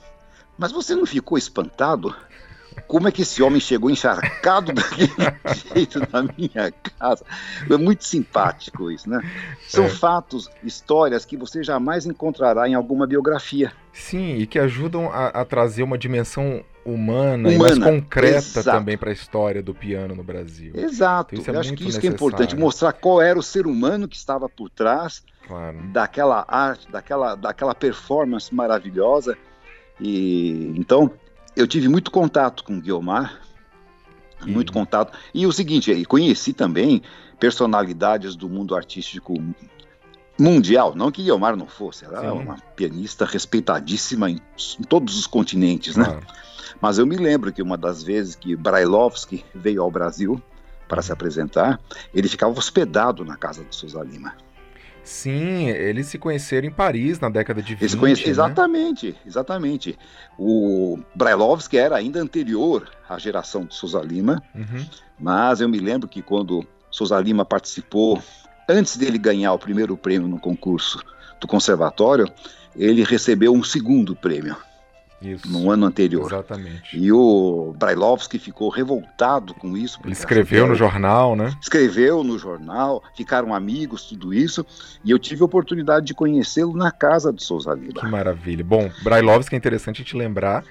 Mas 0.58 0.72
você 0.72 0.94
não 0.94 1.06
ficou 1.06 1.38
espantado? 1.38 2.14
Como 2.86 3.08
é 3.08 3.12
que 3.12 3.22
esse 3.22 3.42
homem 3.42 3.60
chegou 3.60 3.90
encharcado 3.90 4.72
daquele 4.74 5.08
jeito 5.74 6.00
na 6.12 6.22
minha 6.22 6.72
casa? 6.98 7.24
É 7.68 7.76
muito 7.76 8.04
simpático 8.04 8.90
isso, 8.90 9.08
né? 9.08 9.20
São 9.66 9.84
é. 9.84 9.88
fatos, 9.88 10.50
histórias 10.62 11.24
que 11.24 11.36
você 11.36 11.62
jamais 11.62 12.06
encontrará 12.06 12.68
em 12.68 12.74
alguma 12.74 13.06
biografia. 13.06 13.72
Sim, 13.92 14.36
e 14.36 14.46
que 14.46 14.58
ajudam 14.58 15.10
a, 15.10 15.28
a 15.28 15.44
trazer 15.44 15.82
uma 15.82 15.98
dimensão 15.98 16.64
humana, 16.84 17.48
humana 17.48 17.52
e 17.52 17.58
mais 17.58 17.78
concreta 17.78 18.38
exato. 18.38 18.78
também 18.78 18.96
para 18.96 19.10
a 19.10 19.12
história 19.12 19.62
do 19.62 19.74
piano 19.74 20.14
no 20.14 20.22
Brasil. 20.22 20.72
Exato. 20.74 21.34
Então, 21.34 21.52
é 21.52 21.56
Eu 21.56 21.60
acho 21.60 21.70
que 21.70 21.82
isso 21.82 21.84
necessário. 21.84 22.00
que 22.00 22.06
é 22.06 22.10
importante, 22.10 22.56
mostrar 22.56 22.92
qual 22.92 23.20
era 23.20 23.38
o 23.38 23.42
ser 23.42 23.66
humano 23.66 24.08
que 24.08 24.16
estava 24.16 24.48
por 24.48 24.70
trás 24.70 25.22
claro. 25.46 25.78
daquela 25.92 26.44
arte, 26.48 26.90
daquela, 26.90 27.34
daquela 27.34 27.74
performance 27.74 28.54
maravilhosa. 28.54 29.36
E 30.00 30.72
então 30.76 31.10
eu 31.58 31.66
tive 31.66 31.88
muito 31.88 32.12
contato 32.12 32.62
com 32.62 32.78
o 32.78 32.80
Guiomar, 32.80 33.40
muito 34.46 34.72
contato. 34.72 35.12
E 35.34 35.44
o 35.44 35.52
seguinte, 35.52 36.04
conheci 36.04 36.52
também 36.52 37.02
personalidades 37.40 38.36
do 38.36 38.48
mundo 38.48 38.76
artístico 38.76 39.34
mundial, 40.38 40.94
não 40.94 41.10
que 41.10 41.24
Guiomar 41.24 41.56
não 41.56 41.66
fosse, 41.66 42.04
ela 42.04 42.24
é 42.24 42.30
uma 42.30 42.56
pianista 42.76 43.24
respeitadíssima 43.24 44.30
em, 44.30 44.40
em 44.78 44.82
todos 44.84 45.18
os 45.18 45.26
continentes, 45.26 45.96
né? 45.96 46.04
Claro. 46.04 46.26
Mas 46.80 46.98
eu 46.98 47.06
me 47.06 47.16
lembro 47.16 47.52
que 47.52 47.60
uma 47.60 47.76
das 47.76 48.04
vezes 48.04 48.36
que 48.36 48.54
Brailovsky 48.54 49.44
veio 49.52 49.82
ao 49.82 49.90
Brasil 49.90 50.40
para 50.86 51.02
se 51.02 51.10
apresentar, 51.10 51.80
ele 52.14 52.28
ficava 52.28 52.56
hospedado 52.56 53.24
na 53.24 53.36
casa 53.36 53.64
de 53.64 53.74
Souza 53.74 54.00
Lima. 54.04 54.32
Sim, 55.08 55.68
eles 55.70 56.06
se 56.06 56.18
conheceram 56.18 56.68
em 56.68 56.70
Paris 56.70 57.18
na 57.18 57.30
década 57.30 57.62
de 57.62 57.74
20. 57.74 57.80
Eles 57.80 57.94
né? 58.26 58.30
Exatamente, 58.30 59.16
exatamente. 59.26 59.98
O 60.38 60.98
Brailovsky 61.14 61.78
era 61.78 61.96
ainda 61.96 62.20
anterior 62.20 62.86
à 63.08 63.18
geração 63.18 63.64
de 63.64 63.74
Souza 63.74 64.00
Lima, 64.00 64.42
uhum. 64.54 64.86
mas 65.18 65.62
eu 65.62 65.68
me 65.68 65.78
lembro 65.78 66.06
que 66.06 66.20
quando 66.20 66.62
Souza 66.90 67.18
Lima 67.18 67.42
participou, 67.42 68.22
antes 68.68 68.98
dele 68.98 69.16
ganhar 69.16 69.54
o 69.54 69.58
primeiro 69.58 69.96
prêmio 69.96 70.28
no 70.28 70.38
concurso 70.38 71.02
do 71.40 71.46
conservatório, 71.46 72.30
ele 72.76 73.02
recebeu 73.02 73.54
um 73.54 73.64
segundo 73.64 74.14
prêmio. 74.14 74.56
Isso, 75.20 75.50
no 75.50 75.70
ano 75.70 75.86
anterior. 75.86 76.26
Exatamente. 76.26 76.96
E 76.96 77.10
o 77.12 77.74
Brailovsky 77.76 78.38
ficou 78.38 78.68
revoltado 78.68 79.52
com 79.54 79.76
isso. 79.76 79.98
Ele 80.04 80.12
escreveu 80.12 80.66
no 80.66 80.74
jornal, 80.76 81.34
né? 81.34 81.52
Escreveu 81.60 82.22
no 82.22 82.38
jornal, 82.38 83.02
ficaram 83.16 83.52
amigos, 83.52 84.04
tudo 84.04 84.32
isso. 84.32 84.64
E 85.04 85.10
eu 85.10 85.18
tive 85.18 85.42
a 85.42 85.44
oportunidade 85.46 86.06
de 86.06 86.14
conhecê-lo 86.14 86.76
na 86.76 86.92
casa 86.92 87.32
de 87.32 87.42
Souza 87.42 87.72
Lima. 87.74 87.94
Que 87.94 88.06
maravilha. 88.06 88.64
Bom, 88.64 88.88
Brailovsky 89.02 89.54
é 89.54 89.58
interessante 89.58 90.04
te 90.04 90.16
lembrar 90.16 90.62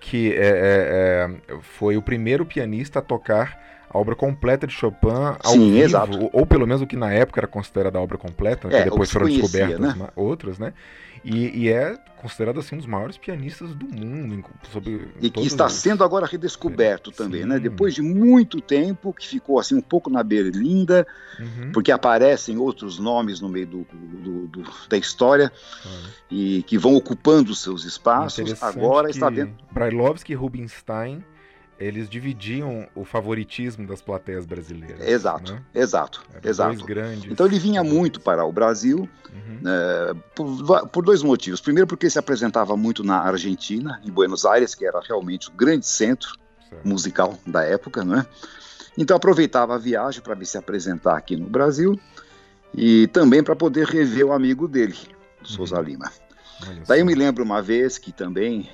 que 0.00 0.32
é, 0.32 0.36
é, 0.36 1.54
é, 1.54 1.56
foi 1.62 1.96
o 1.96 2.02
primeiro 2.02 2.44
pianista 2.44 2.98
a 2.98 3.02
tocar 3.02 3.58
a 3.88 3.96
obra 3.96 4.14
completa 4.14 4.66
de 4.66 4.72
Chopin 4.74 5.08
ao 5.42 5.52
Sim, 5.52 5.70
vivo, 5.70 5.78
exato. 5.84 6.30
ou, 6.32 6.44
pelo 6.44 6.66
menos 6.66 6.82
o 6.82 6.86
que 6.86 6.96
na 6.96 7.12
época 7.12 7.40
era 7.40 7.46
considerada 7.46 7.96
a 7.96 8.02
obra 8.02 8.18
completa, 8.18 8.68
É, 8.68 8.82
que 8.82 8.90
depois 8.90 9.10
foram 9.10 9.26
conhecia, 9.26 9.42
descobertas 9.68 9.80
né? 9.80 9.94
ma- 9.96 10.10
outras, 10.16 10.58
né? 10.58 10.74
E, 11.24 11.62
e 11.64 11.68
é 11.70 11.96
considerado 12.18 12.58
assim 12.60 12.74
um 12.74 12.78
dos 12.78 12.86
maiores 12.86 13.16
pianistas 13.18 13.74
do 13.74 13.86
mundo, 13.86 14.44
sobre 14.72 15.08
E 15.20 15.30
que 15.30 15.40
está 15.46 15.66
os- 15.66 15.72
sendo 15.74 16.02
agora 16.04 16.26
redescoberto 16.26 17.10
também, 17.10 17.44
né? 17.44 17.56
Sim. 17.56 17.62
Depois 17.62 17.94
de 17.94 18.02
muito 18.02 18.60
tempo, 18.60 19.12
que 19.12 19.26
ficou 19.26 19.58
assim 19.58 19.74
um 19.74 19.80
pouco 19.82 20.08
na 20.10 20.22
berlinda, 20.22 21.06
Uhum, 21.40 21.72
porque 21.72 21.90
aparecem 21.90 22.56
outros 22.58 22.98
nomes 22.98 23.40
no 23.40 23.48
meio 23.48 23.66
do, 23.66 23.86
do- 23.92 24.46
do- 24.48 24.64
da 24.88 24.96
história 24.96 25.50
claro. 25.82 25.98
e 26.30 26.62
que 26.62 26.76
vão 26.78 26.94
ocupando 26.94 27.52
os 27.52 27.60
seus 27.62 27.84
espaços. 27.84 28.62
Agora 28.62 29.10
está 29.10 29.28
vendo. 29.30 29.54
Brailovsky 29.72 30.32
e 30.32 30.36
Rubinstein, 30.36 31.24
eles 31.78 32.08
dividiam 32.08 32.86
o 32.94 33.04
favoritismo 33.04 33.86
das 33.86 34.00
plateias 34.00 34.44
brasileiras. 34.46 35.00
Exato, 35.06 35.54
né? 35.54 35.62
exato, 35.74 36.24
Eram 36.32 36.50
exato. 36.50 36.84
grandes. 36.84 37.30
Então 37.30 37.46
ele 37.46 37.58
vinha 37.58 37.82
muito 37.82 38.20
para 38.20 38.44
o 38.44 38.52
Brasil 38.52 39.08
Uhum, 39.34 39.58
eh, 39.66 40.14
por, 40.34 40.88
por 40.88 41.04
dois 41.04 41.22
motivos. 41.22 41.60
Primeiro, 41.60 41.88
porque 41.88 42.06
ele 42.06 42.10
se 42.10 42.18
apresentava 42.18 42.76
muito 42.76 43.02
na 43.02 43.18
Argentina, 43.18 44.00
em 44.04 44.10
Buenos 44.10 44.44
Aires, 44.44 44.74
que 44.76 44.86
era 44.86 45.00
realmente 45.00 45.48
o 45.48 45.52
grande 45.52 45.86
centro 45.86 46.38
certo. 46.68 46.86
musical 46.86 47.36
da 47.44 47.64
época, 47.64 48.04
né? 48.04 48.24
Então 48.96 49.16
aproveitava 49.16 49.74
a 49.74 49.78
viagem 49.78 50.22
para 50.22 50.34
vir 50.34 50.46
se 50.46 50.56
apresentar 50.56 51.16
aqui 51.16 51.36
no 51.36 51.46
Brasil 51.46 51.98
e 52.72 53.08
também 53.08 53.42
para 53.42 53.56
poder 53.56 53.86
rever 53.88 54.26
o 54.26 54.32
amigo 54.32 54.68
dele, 54.68 54.96
o 55.42 55.48
Souza 55.48 55.80
Lima. 55.80 56.12
Daí 56.86 57.00
eu 57.00 57.06
me 57.06 57.14
lembro 57.14 57.42
uma 57.42 57.60
vez 57.60 57.98
que 57.98 58.12
também 58.12 58.70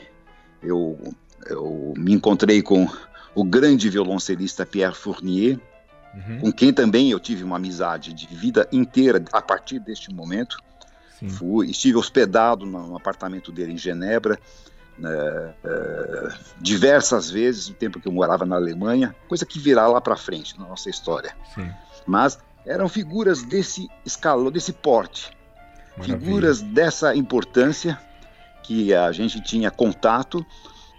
eu, 0.62 0.98
eu 1.46 1.94
me 1.96 2.12
encontrei 2.12 2.62
com 2.62 2.88
o 3.34 3.44
grande 3.44 3.88
violoncelista 3.88 4.66
Pierre 4.66 4.94
Fournier, 4.94 5.58
Uhum, 6.14 6.40
com 6.40 6.52
quem 6.52 6.72
também 6.72 7.10
eu 7.10 7.20
tive 7.20 7.44
uma 7.44 7.56
amizade 7.56 8.12
de 8.12 8.26
vida 8.26 8.68
inteira 8.72 9.22
a 9.32 9.40
partir 9.40 9.78
deste 9.78 10.12
momento. 10.12 10.58
Fui, 11.28 11.68
estive 11.68 11.98
hospedado 11.98 12.64
no, 12.64 12.96
apartamento 12.96 13.52
dele 13.52 13.72
em 13.72 13.76
Genebra 13.76 14.38
né, 14.96 15.54
eh, 15.62 16.28
diversas 16.58 17.30
vezes 17.30 17.68
no 17.68 17.74
tempo 17.74 18.00
que 18.00 18.08
eu 18.08 18.12
morava 18.12 18.46
na 18.46 18.56
Alemanha, 18.56 19.14
coisa 19.28 19.44
que 19.44 19.58
virá 19.58 19.86
lá 19.86 20.00
para 20.00 20.16
frente 20.16 20.58
na 20.58 20.66
nossa 20.66 20.88
história. 20.88 21.36
sim. 21.54 21.70
Mas 22.06 22.38
eram 22.64 22.88
figuras 22.88 23.42
desse 23.42 23.86
escalão, 24.04 24.50
desse 24.50 24.72
porte, 24.72 25.30
Maravilha. 25.98 26.18
figuras 26.18 26.62
dessa 26.62 27.14
importância 27.14 28.00
que 28.62 28.94
a 28.94 29.12
gente 29.12 29.42
tinha 29.42 29.70
contato 29.70 30.44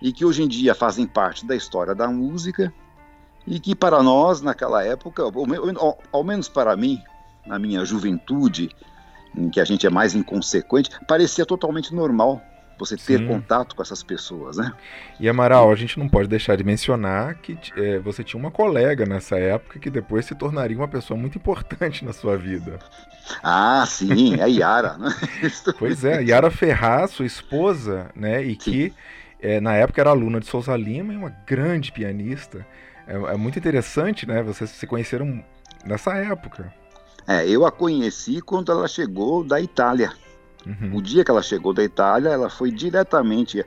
e 0.02 0.12
que 0.12 0.26
hoje 0.26 0.44
em 0.44 0.48
dia 0.48 0.74
fazem 0.74 1.06
parte 1.06 1.46
da 1.46 1.56
história 1.56 1.94
da 1.94 2.08
música 2.08 2.74
e 3.46 3.60
que 3.60 3.76
para 3.76 4.02
nós 4.04 4.42
naquela 4.42 4.84
época, 4.84 5.24
ao, 5.24 5.46
me- 5.46 5.58
ao- 5.78 6.00
ao 6.12 6.24
menos 6.24 6.48
para 6.50 6.76
mim, 6.76 7.00
na 7.46 7.58
minha 7.60 7.84
juventude, 7.86 8.70
em 9.36 9.50
que 9.50 9.60
a 9.60 9.66
gente 9.66 9.86
é 9.86 9.90
mais 9.90 10.14
inconsequente, 10.16 10.90
parecia 11.08 11.46
totalmente 11.46 11.94
normal 11.94 12.42
você 12.78 12.98
ter 12.98 13.20
Sim. 13.20 13.28
contato 13.28 13.76
com 13.76 13.82
essas 13.84 14.02
pessoas, 14.02 14.58
né? 14.58 14.74
E 15.20 15.30
Amaral, 15.30 15.72
a 15.72 15.76
gente 15.76 16.00
não 16.00 16.10
pode 16.10 16.28
deixar 16.28 16.56
de 16.58 16.64
mencionar 16.64 17.36
que 17.36 17.56
eh, 17.78 18.00
você 18.00 18.24
tinha 18.24 18.40
uma 18.40 18.50
colega 18.50 19.06
nessa 19.06 19.38
época 19.38 19.78
que 19.80 19.90
depois 19.90 20.26
se 20.26 20.34
tornaria 20.34 20.76
uma 20.76 20.88
pessoa 20.88 21.16
muito 21.18 21.38
importante 21.38 22.04
na 22.04 22.12
sua 22.12 22.36
vida. 22.38 22.80
Ah, 23.44 23.86
sim, 23.88 24.34
é 24.40 24.50
Yara, 24.50 24.98
né? 24.98 25.10
Pois 25.78 26.04
é, 26.04 26.24
Yara 26.24 26.50
Ferraz, 26.50 27.12
sua 27.12 27.26
esposa, 27.26 28.10
né? 28.16 28.44
E 28.44 28.56
que 28.56 28.92
eh, 29.42 29.60
na 29.60 29.74
época 29.76 30.02
era 30.02 30.10
aluna 30.10 30.40
de 30.40 30.46
Souza 30.46 30.76
Lima 30.76 31.14
e 31.14 31.18
uma 31.18 31.30
grande 31.30 31.92
pianista. 31.92 32.66
É, 33.08 33.16
é 33.16 33.38
muito 33.38 33.58
interessante, 33.58 34.28
né? 34.28 34.42
Vocês 34.44 34.70
se 34.70 34.88
conheceram 34.88 35.44
nessa 35.86 36.14
época. 36.14 36.74
É, 37.28 37.48
eu 37.48 37.66
a 37.66 37.72
conheci 37.72 38.42
quando 38.42 38.72
ela 38.72 38.88
chegou 38.88 39.44
da 39.44 39.60
Itália. 39.60 40.12
Uhum, 40.66 40.96
O 40.96 41.02
dia 41.02 41.24
que 41.24 41.32
ela 41.32 41.42
chegou 41.42 41.74
da 41.74 41.84
Itália, 41.84 42.30
ela 42.30 42.50
foi 42.50 42.72
diretamente, 42.72 43.66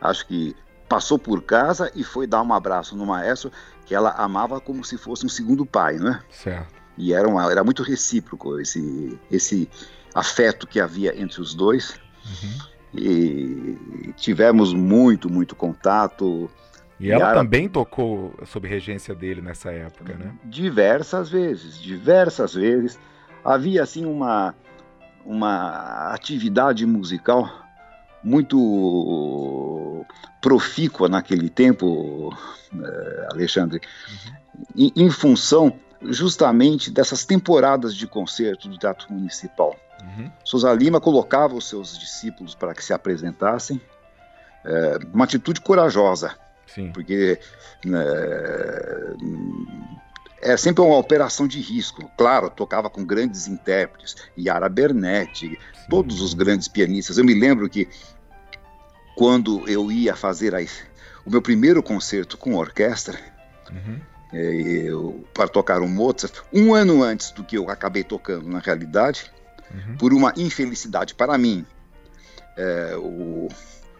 acho 0.00 0.26
que 0.26 0.54
passou 0.88 1.18
por 1.18 1.42
casa 1.42 1.90
e 1.94 2.04
foi 2.04 2.26
dar 2.26 2.42
um 2.42 2.52
abraço 2.52 2.96
no 2.96 3.04
maestro 3.04 3.50
que 3.84 3.94
ela 3.94 4.10
amava 4.10 4.60
como 4.60 4.84
se 4.84 4.96
fosse 4.96 5.26
um 5.26 5.28
segundo 5.28 5.66
pai, 5.66 5.96
né? 5.96 6.22
Certo. 6.30 6.74
E 6.96 7.12
era, 7.12 7.28
uma, 7.28 7.50
era 7.50 7.62
muito 7.62 7.82
recíproco 7.82 8.58
esse, 8.60 9.18
esse 9.30 9.68
afeto 10.14 10.66
que 10.66 10.80
havia 10.80 11.20
entre 11.20 11.40
os 11.40 11.54
dois. 11.54 11.98
Uhum. 12.24 12.58
E 12.96 14.12
tivemos 14.16 14.72
muito, 14.72 15.30
muito 15.30 15.54
contato 15.54 16.50
E 16.98 17.10
ela 17.10 17.20
Yara- 17.24 17.38
também 17.40 17.68
tocou 17.68 18.34
sob 18.46 18.66
regência 18.66 19.14
dele 19.14 19.40
nessa 19.42 19.70
época, 19.70 20.14
né? 20.14 20.32
diversas 20.44 21.28
vezes, 21.28 21.78
diversas 21.78 22.54
vezes. 22.54 22.98
Havia 23.44 23.82
assim 23.82 24.04
uma, 24.06 24.54
uma 25.24 26.10
atividade 26.12 26.84
musical 26.86 27.48
muito 28.24 30.04
profícua 30.40 31.08
naquele 31.08 31.48
tempo, 31.48 32.36
eh, 32.74 33.26
Alexandre, 33.32 33.80
em, 34.74 34.90
em 34.96 35.10
função 35.10 35.72
justamente 36.02 36.90
dessas 36.90 37.24
temporadas 37.24 37.94
de 37.94 38.06
concerto 38.06 38.68
do 38.68 38.78
Teatro 38.78 39.12
Municipal. 39.12 39.74
Uhum. 40.02 40.30
Souza 40.44 40.72
Lima 40.72 41.00
colocava 41.00 41.54
os 41.54 41.68
seus 41.68 41.98
discípulos 41.98 42.54
para 42.54 42.74
que 42.74 42.84
se 42.84 42.92
apresentassem, 42.92 43.80
eh, 44.64 44.98
uma 45.12 45.24
atitude 45.24 45.60
corajosa, 45.60 46.34
Sim. 46.66 46.92
porque 46.92 47.40
né, 47.84 48.04
é 50.42 50.56
sempre 50.56 50.82
uma 50.82 50.96
operação 50.98 51.46
de 51.48 51.60
risco. 51.60 52.10
Claro, 52.16 52.50
tocava 52.50 52.90
com 52.90 53.04
grandes 53.04 53.48
intérpretes, 53.48 54.16
Yara 54.38 54.68
Bernetti, 54.68 55.48
sim. 55.48 55.56
todos 55.88 56.20
os 56.20 56.34
grandes 56.34 56.68
pianistas. 56.68 57.16
Eu 57.18 57.24
me 57.24 57.34
lembro 57.34 57.68
que 57.68 57.88
quando 59.16 59.66
eu 59.68 59.90
ia 59.90 60.14
fazer 60.14 60.54
a- 60.54 60.60
o 61.24 61.30
meu 61.30 61.40
primeiro 61.40 61.82
concerto 61.82 62.36
com 62.36 62.54
orquestra, 62.54 63.18
Uhum. 63.72 63.98
Eu- 64.36 65.24
para 65.34 65.48
tocar 65.48 65.80
o 65.80 65.88
Mozart, 65.88 66.34
um 66.52 66.74
ano 66.74 67.02
antes 67.02 67.30
do 67.30 67.42
que 67.44 67.56
eu 67.56 67.70
acabei 67.70 68.02
tocando, 68.04 68.48
na 68.48 68.58
realidade, 68.58 69.30
Uhum. 69.72 69.96
por 69.96 70.12
uma 70.14 70.32
infelicidade 70.36 71.14
para 71.14 71.36
mim, 71.36 71.64
eh, 72.56 72.94
o, 72.98 73.48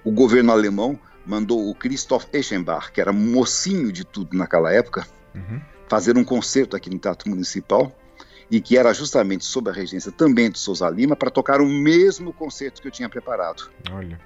o 0.05 0.11
governo 0.13 0.53
alemão 0.53 0.99
mandou 1.25 1.69
o 1.69 1.75
Christoph 1.75 2.27
Eschenbach, 2.33 2.93
que 2.93 3.01
era 3.01 3.13
mocinho 3.13 3.91
de 3.91 4.05
tudo 4.05 4.37
naquela 4.37 4.73
época, 4.73 5.07
Uhum. 5.35 5.61
fazer 5.89 6.17
um 6.17 6.25
concerto 6.25 6.77
aqui 6.77 6.89
no 6.89 6.99
Teatro 6.99 7.29
Municipal 7.29 7.93
e 8.51 8.61
que 8.61 8.79
era 8.79 8.95
justamente 8.95 9.45
sob 9.45 9.69
a 9.71 9.73
regência 9.73 10.13
também 10.13 10.51
de 10.51 10.59
Souza 10.59 10.89
Lima 10.89 11.17
para 11.17 11.31
tocar 11.31 11.61
o 11.61 11.67
mesmo 11.67 12.33
concerto 12.33 12.81
que 12.81 12.87
eu 12.89 12.93
tinha 12.93 13.09
preparado. 13.09 13.69
Olha. 13.91 14.21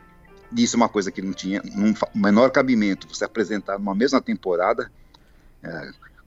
Isso 0.57 0.77
é 0.77 0.79
uma 0.79 0.89
coisa 0.89 1.11
que 1.11 1.23
não 1.23 1.33
tinha 1.33 1.63
um 1.77 1.95
fa- 1.95 2.09
menor 2.15 2.51
cabimento, 2.51 3.09
você 3.09 3.25
apresentar 3.25 3.79
numa 3.79 3.95
mesma 3.95 4.21
temporada, 4.21 4.91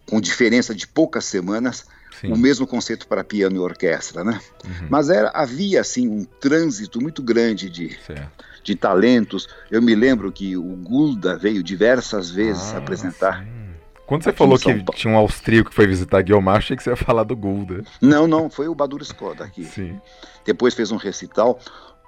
com 0.10 0.20
diferença 0.22 0.76
de 0.76 0.88
poucas 0.88 1.26
semanas, 1.26 1.86
Sim. 2.20 2.32
o 2.32 2.38
mesmo 2.38 2.68
concerto 2.68 3.08
para 3.08 3.24
piano 3.24 3.56
e 3.56 3.60
orquestra, 3.60 4.24
né? 4.24 4.40
Uhum. 4.66 4.88
Mas 4.90 5.10
era, 5.10 5.32
havia 5.34 5.82
assim 5.82 6.08
um 6.08 6.24
trânsito 6.26 7.02
muito 7.02 7.22
grande 7.24 7.70
de, 7.70 7.98
Certo. 8.06 8.44
de 8.64 8.76
talentos. 8.76 9.48
Eu 9.72 9.82
me 9.82 9.96
lembro 9.96 10.32
que 10.32 10.56
o 10.58 10.62
Gulda 10.76 11.38
veio 11.38 11.64
diversas 11.64 12.30
vezes 12.30 12.74
Ah, 12.74 12.78
apresentar. 12.78 13.44
sim. 13.44 13.64
Quando 14.06 14.24
você 14.26 14.34
falou 14.34 14.58
que 14.60 14.66
Paulo. 14.66 14.94
tinha 14.94 15.14
um 15.14 15.18
austríaco 15.18 15.70
que 15.70 15.76
foi 15.76 15.88
visitar 15.88 16.22
Guilmar, 16.22 16.58
achei 16.58 16.76
que 16.76 16.84
você 16.84 16.90
ia 16.90 16.96
falar 16.96 17.24
do 17.24 17.36
Gulda. 17.38 17.84
Não, 18.02 18.28
não, 18.28 18.50
foi 18.50 18.68
o 18.68 18.76
Badur 18.76 19.02
Skoda 19.02 19.46
aqui. 19.46 19.64
Sim. 19.64 20.00
Depois 20.46 20.74
fez 20.74 20.92
um 20.92 20.98
recital. 20.98 21.58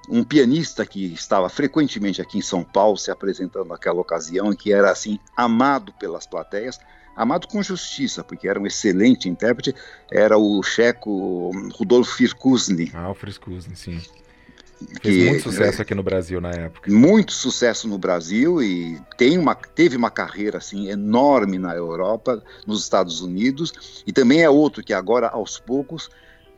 Um 0.10 0.24
pianista 0.24 0.86
que 0.86 1.14
estava 1.14 1.50
frequentemente 1.50 2.22
aqui 2.22 2.38
em 2.38 2.42
São 2.42 2.64
Paulo 2.64 2.98
se 2.98 3.10
apresentando 3.10 3.70
naquela 3.70 4.00
ocasião 4.02 4.52
e 4.52 4.56
que 4.58 4.72
era 4.74 4.92
assim 4.92 5.18
amado 5.36 5.94
pelas 5.94 6.28
plateias, 6.28 6.78
amado 7.16 7.47
com 7.47 7.61
justiça, 7.63 8.24
porque 8.24 8.47
era 8.47 8.59
um 8.59 8.66
excelente 8.68 9.30
intérprete, 9.30 9.74
era 10.11 10.38
o 10.38 10.61
checo 10.63 11.51
Rudolf 11.76 12.16
Firkusny, 12.16 12.91
Ah, 12.93 13.09
o 13.09 13.13
Friscusen, 13.16 13.76
sim. 13.76 14.01
Fez 15.01 15.16
que 15.16 15.30
muito 15.30 15.43
sucesso 15.43 15.82
aqui 15.82 15.95
no 15.95 16.03
Brasil 16.03 16.41
na 16.41 16.51
época. 16.51 16.91
muito 16.91 17.32
sucesso 17.32 17.88
no 17.88 17.97
Brasil 17.97 18.61
e 18.61 18.99
tem 19.18 19.38
uma, 19.38 19.55
teve 19.55 19.95
uma 19.95 20.11
carreira 20.11 20.57
assim 20.57 20.89
enorme 20.89 21.57
na 21.57 21.74
Europa, 21.74 22.43
nos 22.68 22.84
Estados 22.84 23.22
Unidos 23.22 24.03
e 24.05 24.11
também 24.11 24.41
é 24.43 24.49
outro 24.49 24.84
que 24.84 24.93
agora 24.93 25.30
aos 25.30 25.57
poucos 25.57 26.09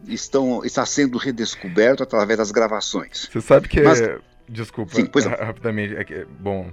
estão 0.07 0.65
está 0.65 0.83
sendo 0.85 1.17
redescoberto 1.19 2.01
através 2.01 2.39
das 2.39 2.51
gravações. 2.51 3.29
Você 3.31 3.39
sabe 3.41 3.67
que. 3.67 3.81
Mas- 3.81 4.01
Desculpa, 4.49 4.95
Sim, 4.95 5.05
pois 5.07 5.25
não. 5.25 5.31
rapidamente. 5.37 5.93
é 5.95 6.03
que, 6.05 6.25
bom, 6.39 6.71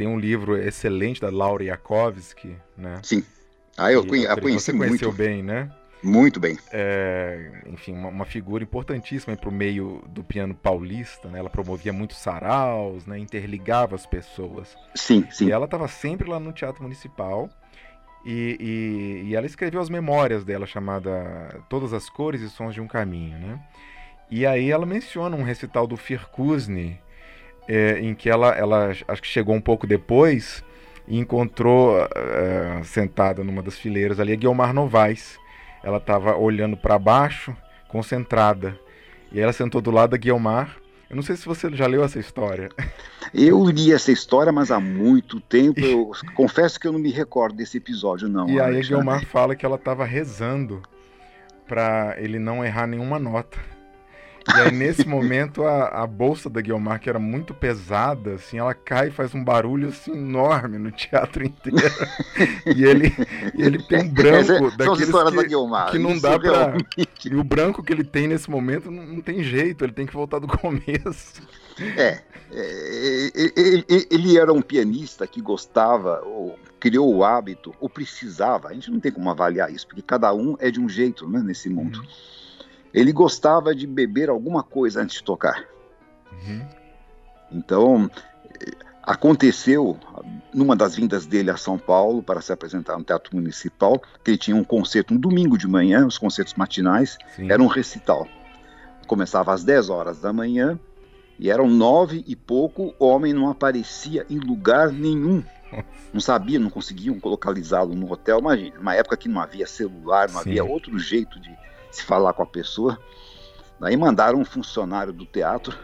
tem 0.00 0.08
um 0.08 0.18
livro 0.18 0.56
excelente 0.56 1.20
da 1.20 1.28
Laura 1.28 1.62
Yakovsky, 1.62 2.56
né? 2.74 3.00
Sim. 3.02 3.22
Ah, 3.76 3.92
eu 3.92 4.02
conhe- 4.02 4.26
a 4.26 4.34
conheci 4.34 4.72
Você 4.72 4.72
conheceu 4.72 5.08
muito, 5.08 5.12
bem, 5.12 5.42
né? 5.42 5.70
muito 6.02 6.40
bem. 6.40 6.58
É, 6.72 7.60
enfim, 7.66 7.92
uma, 7.92 8.08
uma 8.08 8.24
figura 8.24 8.64
importantíssima 8.64 9.36
para 9.36 9.50
o 9.50 9.52
meio 9.52 10.02
do 10.08 10.24
piano 10.24 10.54
paulista, 10.54 11.28
né? 11.28 11.38
Ela 11.38 11.50
promovia 11.50 11.92
muitos 11.92 12.16
saraus, 12.16 13.04
né? 13.04 13.18
Interligava 13.18 13.94
as 13.94 14.06
pessoas. 14.06 14.74
Sim, 14.94 15.26
sim. 15.30 15.48
E 15.48 15.52
ela 15.52 15.66
estava 15.66 15.86
sempre 15.86 16.26
lá 16.30 16.40
no 16.40 16.50
Teatro 16.50 16.82
Municipal 16.82 17.50
E, 18.24 18.56
e, 18.58 19.28
e, 19.28 19.36
ela 19.36 19.44
escreveu 19.44 19.82
as 19.82 19.90
memórias 19.90 20.46
dela, 20.46 20.66
chamada 20.66 21.60
Todas 21.68 21.92
as 21.92 22.08
Cores 22.08 22.40
e 22.40 22.48
Sons 22.48 22.72
de 22.72 22.80
um 22.80 22.88
Caminho, 22.88 23.38
né? 23.38 23.60
E 24.30 24.46
aí 24.46 24.70
ela 24.70 24.86
menciona 24.86 25.36
um 25.36 25.42
recital 25.42 25.86
do 25.86 25.96
Firkuzny, 25.98 26.98
é, 27.70 28.00
em 28.00 28.16
que 28.16 28.28
ela, 28.28 28.48
ela 28.48 28.90
acho 29.06 29.22
que 29.22 29.28
chegou 29.28 29.54
um 29.54 29.60
pouco 29.60 29.86
depois 29.86 30.64
e 31.06 31.16
encontrou 31.16 31.96
é, 32.00 32.82
sentada 32.82 33.44
numa 33.44 33.62
das 33.62 33.78
fileiras 33.78 34.18
ali 34.18 34.32
a 34.32 34.36
Guilmar 34.36 34.74
Novaes. 34.74 35.38
Ela 35.80 35.98
estava 35.98 36.36
olhando 36.36 36.76
para 36.76 36.98
baixo, 36.98 37.56
concentrada. 37.88 38.76
E 39.30 39.38
ela 39.38 39.52
sentou 39.52 39.80
do 39.80 39.92
lado 39.92 40.10
da 40.10 40.16
Guilmar. 40.16 40.76
Eu 41.08 41.14
não 41.14 41.22
sei 41.22 41.36
se 41.36 41.46
você 41.46 41.70
já 41.70 41.86
leu 41.86 42.02
essa 42.02 42.18
história. 42.18 42.70
Eu 43.32 43.64
li 43.64 43.92
essa 43.92 44.10
história, 44.10 44.50
mas 44.50 44.72
há 44.72 44.80
muito 44.80 45.40
tempo. 45.40 45.80
Eu 45.80 46.10
confesso 46.34 46.78
que 46.78 46.88
eu 46.88 46.92
não 46.92 46.98
me 46.98 47.12
recordo 47.12 47.54
desse 47.54 47.78
episódio, 47.78 48.28
não. 48.28 48.48
E 48.48 48.60
aí 48.60 48.78
a 48.78 48.82
Guilmar 48.82 49.24
fala 49.26 49.54
que 49.54 49.64
ela 49.64 49.76
estava 49.76 50.04
rezando 50.04 50.82
para 51.68 52.16
ele 52.18 52.40
não 52.40 52.64
errar 52.64 52.88
nenhuma 52.88 53.20
nota. 53.20 53.60
E 54.48 54.60
aí, 54.60 54.72
nesse 54.72 55.06
momento, 55.06 55.64
a, 55.64 56.02
a 56.02 56.06
bolsa 56.06 56.48
da 56.48 56.60
Guilmar, 56.60 56.98
que 56.98 57.08
era 57.08 57.18
muito 57.18 57.52
pesada, 57.52 58.34
assim, 58.34 58.58
ela 58.58 58.72
cai 58.74 59.08
e 59.08 59.10
faz 59.10 59.34
um 59.34 59.44
barulho 59.44 59.88
assim, 59.88 60.12
enorme 60.12 60.78
no 60.78 60.90
teatro 60.90 61.44
inteiro. 61.46 61.78
e 62.66 62.84
ele, 62.84 63.12
e 63.56 63.62
ele 63.62 63.82
tem 63.82 64.04
um 64.04 64.08
branco 64.12 64.52
é, 64.52 64.76
daqueles 64.76 65.10
que, 65.10 65.48
Guilmar, 65.48 65.90
que 65.90 65.98
não 65.98 66.18
dá 66.18 66.38
pra... 66.38 66.50
Realmente. 66.52 67.08
E 67.30 67.34
o 67.34 67.44
branco 67.44 67.82
que 67.82 67.92
ele 67.92 68.04
tem 68.04 68.26
nesse 68.26 68.50
momento 68.50 68.90
não, 68.90 69.04
não 69.04 69.20
tem 69.20 69.42
jeito, 69.42 69.84
ele 69.84 69.92
tem 69.92 70.06
que 70.06 70.14
voltar 70.14 70.38
do 70.38 70.48
começo. 70.58 71.42
É, 71.96 72.20
é 72.52 73.30
ele, 73.56 73.84
ele 74.10 74.38
era 74.38 74.52
um 74.52 74.62
pianista 74.62 75.26
que 75.26 75.40
gostava, 75.40 76.22
ou 76.24 76.58
criou 76.78 77.14
o 77.14 77.22
hábito, 77.22 77.74
ou 77.78 77.90
precisava, 77.90 78.68
a 78.68 78.72
gente 78.72 78.90
não 78.90 78.98
tem 78.98 79.12
como 79.12 79.30
avaliar 79.30 79.70
isso, 79.70 79.86
porque 79.86 80.02
cada 80.02 80.32
um 80.32 80.56
é 80.58 80.70
de 80.70 80.80
um 80.80 80.88
jeito 80.88 81.28
né, 81.28 81.40
nesse 81.44 81.68
mundo. 81.68 81.98
Uhum 82.00 82.39
ele 82.92 83.12
gostava 83.12 83.74
de 83.74 83.86
beber 83.86 84.28
alguma 84.28 84.62
coisa 84.62 85.02
antes 85.02 85.16
de 85.16 85.24
tocar. 85.24 85.64
Uhum. 86.32 86.62
Então, 87.52 88.10
aconteceu 89.02 89.98
numa 90.52 90.76
das 90.76 90.94
vindas 90.94 91.26
dele 91.26 91.50
a 91.50 91.56
São 91.56 91.78
Paulo 91.78 92.22
para 92.22 92.40
se 92.40 92.52
apresentar 92.52 92.98
no 92.98 93.04
Teatro 93.04 93.34
Municipal, 93.34 94.00
que 94.24 94.30
ele 94.30 94.38
tinha 94.38 94.56
um 94.56 94.64
concerto 94.64 95.14
um 95.14 95.16
domingo 95.16 95.56
de 95.56 95.66
manhã, 95.66 96.06
os 96.06 96.18
concertos 96.18 96.54
matinais, 96.54 97.16
Sim. 97.36 97.50
era 97.50 97.62
um 97.62 97.66
recital. 97.66 98.26
Começava 99.06 99.52
às 99.52 99.64
10 99.64 99.90
horas 99.90 100.20
da 100.20 100.32
manhã 100.32 100.78
e 101.38 101.50
eram 101.50 101.68
nove 101.68 102.24
e 102.26 102.36
pouco, 102.36 102.94
o 102.98 103.06
homem 103.06 103.32
não 103.32 103.48
aparecia 103.48 104.26
em 104.28 104.38
lugar 104.38 104.92
nenhum. 104.92 105.42
Não 106.12 106.20
sabia, 106.20 106.58
não 106.58 106.68
conseguiam 106.68 107.16
localizá-lo 107.22 107.94
no 107.94 108.10
hotel. 108.12 108.40
Imagina, 108.40 108.80
uma 108.80 108.94
época 108.94 109.16
que 109.16 109.28
não 109.28 109.40
havia 109.40 109.66
celular, 109.66 110.28
não 110.28 110.42
Sim. 110.42 110.50
havia 110.50 110.64
outro 110.64 110.98
jeito 110.98 111.38
de, 111.38 111.56
se 111.90 112.02
falar 112.02 112.32
com 112.32 112.42
a 112.42 112.46
pessoa. 112.46 112.98
Daí 113.80 113.96
mandaram 113.96 114.38
um 114.38 114.44
funcionário 114.44 115.12
do 115.12 115.24
teatro 115.24 115.76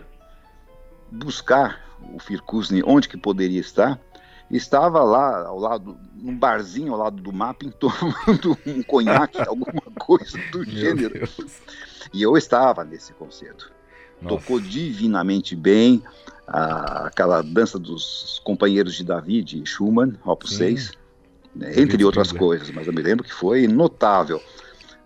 buscar 1.10 1.84
o 2.14 2.18
Firkusny 2.18 2.82
onde 2.84 3.08
que 3.08 3.16
poderia 3.16 3.60
estar. 3.60 4.00
Estava 4.50 5.02
lá 5.02 5.46
ao 5.46 5.58
lado, 5.58 5.98
num 6.14 6.36
barzinho 6.36 6.92
ao 6.92 6.98
lado 6.98 7.20
do 7.20 7.32
mapping, 7.32 7.70
tomando 7.70 8.56
um 8.66 8.82
conhaque, 8.82 9.40
alguma 9.46 9.82
coisa 9.98 10.38
do 10.52 10.64
gênero. 10.64 11.14
Deus. 11.14 11.60
E 12.12 12.22
eu 12.22 12.36
estava 12.36 12.84
nesse 12.84 13.12
concerto. 13.14 13.72
Nossa. 14.22 14.36
Tocou 14.36 14.60
divinamente 14.60 15.56
bem 15.56 16.02
a, 16.46 17.06
aquela 17.06 17.42
dança 17.42 17.78
dos 17.78 18.40
companheiros 18.44 18.94
de 18.94 19.04
Davi, 19.04 19.42
de 19.42 19.66
Schumann, 19.66 20.16
Opus 20.24 20.56
6, 20.56 20.92
né, 21.54 21.72
entre 21.80 22.04
outras 22.04 22.30
coisas, 22.30 22.70
mas 22.70 22.86
eu 22.86 22.92
me 22.92 23.02
lembro 23.02 23.24
que 23.24 23.34
foi 23.34 23.66
notável. 23.66 24.40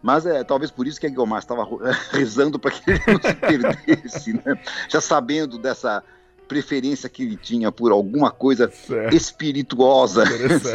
Mas 0.02 0.24
é 0.26 0.42
talvez 0.42 0.70
por 0.70 0.86
isso 0.86 1.00
que 1.00 1.06
a 1.06 1.10
Guilmar 1.10 1.40
estava 1.40 1.66
rezando 2.10 2.58
para 2.58 2.70
que 2.70 2.90
ele 2.90 3.00
não 3.06 3.20
se 3.20 3.34
perdesse, 3.34 4.32
né? 4.32 4.58
já 4.88 5.00
sabendo 5.00 5.58
dessa 5.58 6.02
preferência 6.50 7.08
que 7.08 7.22
ele 7.22 7.36
tinha 7.36 7.70
por 7.70 7.92
alguma 7.92 8.28
coisa 8.28 8.68
certo. 8.68 9.14
espirituosa 9.14 10.24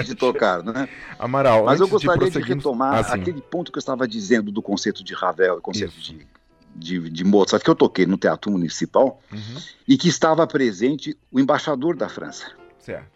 de 0.05 0.15
tocar, 0.15 0.63
né? 0.63 0.87
Amaral, 1.19 1.65
mas 1.65 1.81
eu 1.81 1.87
gostaria 1.89 2.29
de, 2.29 2.39
de 2.39 2.45
retomar 2.45 2.93
ah, 2.93 3.13
aquele 3.13 3.41
ponto 3.41 3.73
que 3.73 3.77
eu 3.77 3.81
estava 3.81 4.07
dizendo 4.07 4.53
do 4.53 4.61
concerto 4.61 5.03
de 5.03 5.13
Ravel 5.13 5.57
e 5.57 5.61
concerto 5.61 5.99
de, 5.99 6.25
de, 6.73 7.09
de, 7.09 7.23
Mozart 7.25 7.61
que 7.61 7.69
eu 7.69 7.75
toquei 7.75 8.05
no 8.05 8.17
Teatro 8.17 8.49
Municipal 8.49 9.19
uhum. 9.29 9.61
e 9.85 9.97
que 9.97 10.07
estava 10.07 10.47
presente 10.47 11.17
o 11.29 11.41
embaixador 11.41 11.97
da 11.97 12.07
França. 12.07 12.51
Certo. 12.79 13.14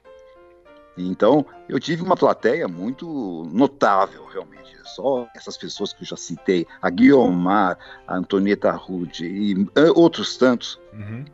Então, 1.07 1.45
eu 1.67 1.79
tive 1.79 2.03
uma 2.03 2.15
plateia 2.15 2.67
muito 2.67 3.47
notável, 3.51 4.25
realmente. 4.25 4.77
Só 4.83 5.27
essas 5.35 5.55
pessoas 5.55 5.93
que 5.93 6.03
eu 6.03 6.07
já 6.07 6.17
citei, 6.17 6.65
a 6.81 6.89
Guiomar, 6.89 7.77
a 8.07 8.15
Antonieta 8.15 8.71
Rude 8.71 9.25
e 9.25 9.67
eh, 9.75 9.91
outros 9.95 10.35
tantos 10.35 10.79
uhum. 10.91 11.25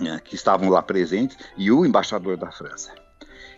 né, 0.00 0.20
que 0.24 0.34
estavam 0.34 0.68
lá 0.68 0.82
presentes, 0.82 1.36
e 1.56 1.70
o 1.70 1.84
embaixador 1.84 2.36
da 2.36 2.50
França. 2.50 2.94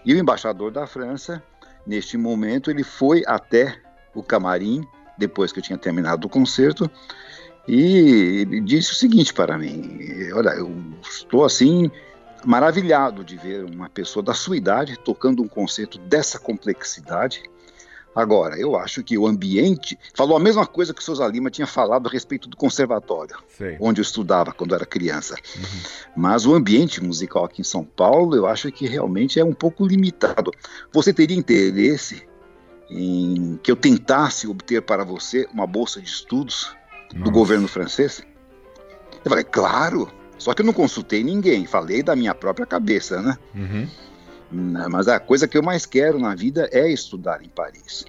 E 0.05 0.15
o 0.15 0.19
embaixador 0.19 0.71
da 0.71 0.87
França, 0.87 1.43
neste 1.87 2.17
momento, 2.17 2.71
ele 2.71 2.83
foi 2.83 3.23
até 3.27 3.77
o 4.15 4.23
camarim, 4.23 4.87
depois 5.17 5.53
que 5.53 5.61
eu 5.61 5.63
tinha 5.63 5.79
terminado 5.79 6.27
o 6.27 6.31
concerto, 6.31 6.91
e 7.69 8.45
disse 8.65 8.91
o 8.91 8.95
seguinte 8.95 9.33
para 9.33 9.57
mim: 9.57 9.99
Olha, 10.35 10.51
eu 10.51 10.75
estou 11.01 11.45
assim 11.45 11.91
maravilhado 12.45 13.25
de 13.25 13.37
ver 13.37 13.65
uma 13.65 13.89
pessoa 13.89 14.23
da 14.23 14.35
sua 14.35 14.57
idade 14.57 14.99
tocando 14.99 15.43
um 15.43 15.49
concerto 15.49 15.99
dessa 15.99 16.39
complexidade. 16.39 17.43
Agora, 18.15 18.59
eu 18.59 18.77
acho 18.77 19.03
que 19.03 19.17
o 19.17 19.27
ambiente. 19.27 19.99
Falou 20.15 20.37
a 20.37 20.41
mesma 20.41 20.67
coisa 20.67 20.93
que 20.93 21.01
o 21.01 21.05
Souza 21.05 21.27
Lima 21.27 21.51
tinha 21.51 21.67
falado 21.67 22.09
a 22.09 22.13
respeito 22.13 22.47
do 22.47 22.57
conservatório, 22.57 23.37
Sei. 23.57 23.77
onde 23.81 24.01
eu 24.01 24.03
estudava 24.03 24.53
quando 24.53 24.75
era 24.75 24.85
criança. 24.85 25.35
Uhum. 25.57 25.81
Mas 26.15 26.45
o 26.45 26.55
ambiente 26.55 27.03
musical 27.03 27.45
aqui 27.45 27.63
em 27.63 27.65
São 27.65 27.85
Paulo, 27.85 28.37
eu 28.37 28.47
acho 28.47 28.71
que 28.71 28.87
realmente 28.87 29.41
é 29.41 29.45
um 29.45 29.55
pouco 29.55 29.87
limitado. 29.87 30.51
Você 30.93 31.13
teria 31.13 31.37
interesse 31.37 32.23
em 32.91 33.59
que 33.63 33.71
eu 33.73 33.77
tentasse 33.77 34.47
obter 34.47 34.83
para 34.83 35.05
você 35.05 35.49
uma 35.53 35.67
bolsa 35.67 35.99
de 35.99 36.09
estudos 36.09 36.77
Nossa. 37.13 37.25
do 37.25 37.31
governo 37.31 37.67
francês? 37.67 38.23
Eu 39.25 39.31
falei, 39.31 39.45
claro, 39.45 40.13
só 40.43 40.53
que 40.53 40.61
eu 40.61 40.67
não 40.67 40.73
consultei 40.73 41.23
ninguém, 41.23 41.67
falei 41.67 42.03
da 42.03 42.17
minha 42.17 42.35
própria 42.35 42.67
cabeça, 42.67 43.23
né? 43.23 43.39
Uhum. 43.55 43.89
Mas 44.91 45.07
a 45.07 45.21
coisa 45.21 45.47
que 45.47 45.57
eu 45.57 45.63
mais 45.63 45.87
quero 45.87 46.19
na 46.19 46.35
vida 46.35 46.69
é 46.73 46.91
estudar 46.91 47.45
em 47.45 47.49
Paris. 47.49 48.05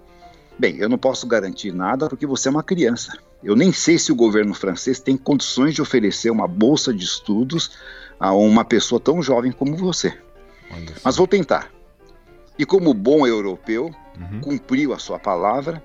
Bem, 0.58 0.78
eu 0.78 0.90
não 0.90 0.98
posso 0.98 1.28
garantir 1.28 1.72
nada 1.72 2.10
porque 2.10 2.26
você 2.26 2.48
é 2.48 2.52
uma 2.52 2.64
criança. 2.64 3.16
Eu 3.44 3.56
nem 3.56 3.72
sei 3.72 4.00
se 4.00 4.12
o 4.12 4.16
governo 4.16 4.56
francês 4.56 5.00
tem 5.00 5.16
condições 5.16 5.76
de 5.76 5.82
oferecer 5.84 6.32
uma 6.32 6.48
bolsa 6.48 6.92
de 6.92 7.04
estudos 7.04 7.78
a 8.20 8.34
uma 8.34 8.66
pessoa 8.66 9.00
tão 9.00 9.22
jovem 9.22 9.52
como 9.52 9.78
você. 9.78 10.18
Mas 11.04 11.16
vou 11.16 11.28
tentar. 11.28 11.70
E 12.58 12.66
como 12.66 12.96
bom 12.96 13.28
europeu, 13.28 13.94
uhum. 14.20 14.42
cumpriu 14.42 14.92
a 14.92 14.98
sua 14.98 15.20
palavra. 15.20 15.84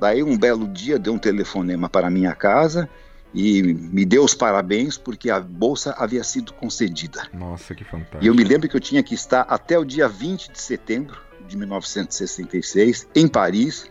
Daí 0.00 0.22
um 0.22 0.38
belo 0.38 0.66
dia 0.66 0.98
deu 0.98 1.12
um 1.12 1.18
telefonema 1.18 1.86
para 1.90 2.08
minha 2.08 2.34
casa 2.34 2.88
e 3.34 3.62
me 3.62 4.04
deu 4.04 4.24
os 4.24 4.34
parabéns 4.34 4.98
porque 4.98 5.30
a 5.30 5.40
bolsa 5.40 5.94
havia 5.98 6.22
sido 6.22 6.52
concedida. 6.52 7.22
Nossa, 7.32 7.74
que 7.74 7.84
fantástico. 7.84 8.22
E 8.22 8.26
eu 8.26 8.34
me 8.34 8.44
lembro 8.44 8.68
que 8.68 8.76
eu 8.76 8.80
tinha 8.80 9.02
que 9.02 9.14
estar 9.14 9.42
até 9.42 9.78
o 9.78 9.84
dia 9.84 10.08
20 10.08 10.52
de 10.52 10.60
setembro 10.60 11.18
de 11.48 11.56
1966 11.56 13.08
em 13.14 13.26
Paris 13.26 13.90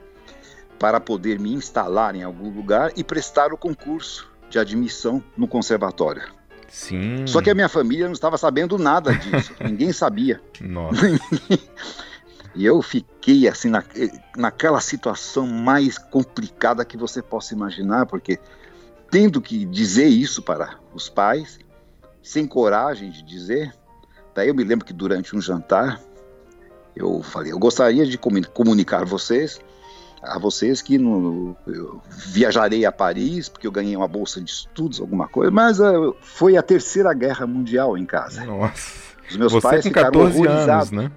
para 0.77 0.99
poder 0.99 1.39
me 1.39 1.53
instalar 1.53 2.15
em 2.15 2.23
algum 2.23 2.49
lugar 2.49 2.91
e 2.95 3.03
prestar 3.03 3.51
o 3.53 3.57
concurso 3.57 4.29
de 4.49 4.59
admissão 4.59 5.23
no 5.37 5.47
conservatório. 5.47 6.23
Sim. 6.67 7.27
Só 7.27 7.41
que 7.41 7.49
a 7.49 7.55
minha 7.55 7.69
família 7.69 8.05
não 8.05 8.13
estava 8.13 8.37
sabendo 8.37 8.77
nada 8.77 9.13
disso, 9.13 9.53
ninguém 9.63 9.91
sabia. 9.91 10.41
Nossa. 10.59 11.01
E 12.53 12.65
eu 12.65 12.81
fiquei 12.81 13.47
assim 13.47 13.69
na, 13.69 13.83
naquela 14.35 14.81
situação 14.81 15.47
mais 15.47 15.97
complicada 15.97 16.83
que 16.83 16.97
você 16.97 17.21
possa 17.21 17.53
imaginar, 17.53 18.05
porque 18.05 18.39
tendo 19.11 19.41
que 19.41 19.65
dizer 19.65 20.07
isso 20.07 20.41
para 20.41 20.79
os 20.93 21.09
pais, 21.09 21.59
sem 22.23 22.47
coragem 22.47 23.11
de 23.11 23.21
dizer. 23.21 23.73
Daí 24.33 24.47
eu 24.47 24.55
me 24.55 24.63
lembro 24.63 24.85
que 24.85 24.93
durante 24.93 25.35
um 25.35 25.41
jantar 25.41 26.01
eu 26.95 27.21
falei, 27.21 27.51
eu 27.51 27.59
gostaria 27.59 28.05
de 28.05 28.17
comunicar 28.17 29.05
vocês 29.05 29.59
a 30.21 30.37
vocês 30.37 30.81
que 30.81 30.97
no, 30.97 31.55
eu 31.65 31.99
viajarei 32.09 32.85
a 32.85 32.91
Paris 32.91 33.49
porque 33.49 33.65
eu 33.65 33.71
ganhei 33.71 33.95
uma 33.95 34.07
bolsa 34.07 34.39
de 34.39 34.51
estudos, 34.51 35.01
alguma 35.01 35.27
coisa, 35.27 35.51
mas 35.51 35.79
uh, 35.79 36.15
foi 36.21 36.55
a 36.55 36.61
terceira 36.61 37.13
guerra 37.13 37.47
mundial 37.47 37.97
em 37.97 38.05
casa. 38.05 38.45
Nossa. 38.45 39.01
Os 39.29 39.37
meus 39.37 39.51
Você 39.51 39.67
pais 39.67 39.83
com 39.83 39.91
14 39.91 40.47
anos, 40.47 40.91
né? 40.91 41.11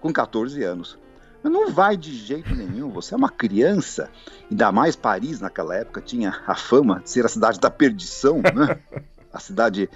Com 0.00 0.12
14 0.12 0.62
anos. 0.62 0.98
Mas 1.42 1.52
não 1.52 1.70
vai 1.70 1.96
de 1.96 2.14
jeito 2.14 2.54
nenhum, 2.54 2.90
você 2.90 3.14
é 3.14 3.16
uma 3.16 3.30
criança. 3.30 4.10
Ainda 4.50 4.70
mais 4.70 4.94
Paris 4.94 5.40
naquela 5.40 5.74
época 5.74 6.00
tinha 6.00 6.42
a 6.46 6.54
fama 6.54 7.00
de 7.00 7.10
ser 7.10 7.24
a 7.24 7.28
cidade 7.28 7.58
da 7.58 7.70
perdição, 7.70 8.38
né? 8.38 8.78
a 9.32 9.40
cidade 9.40 9.88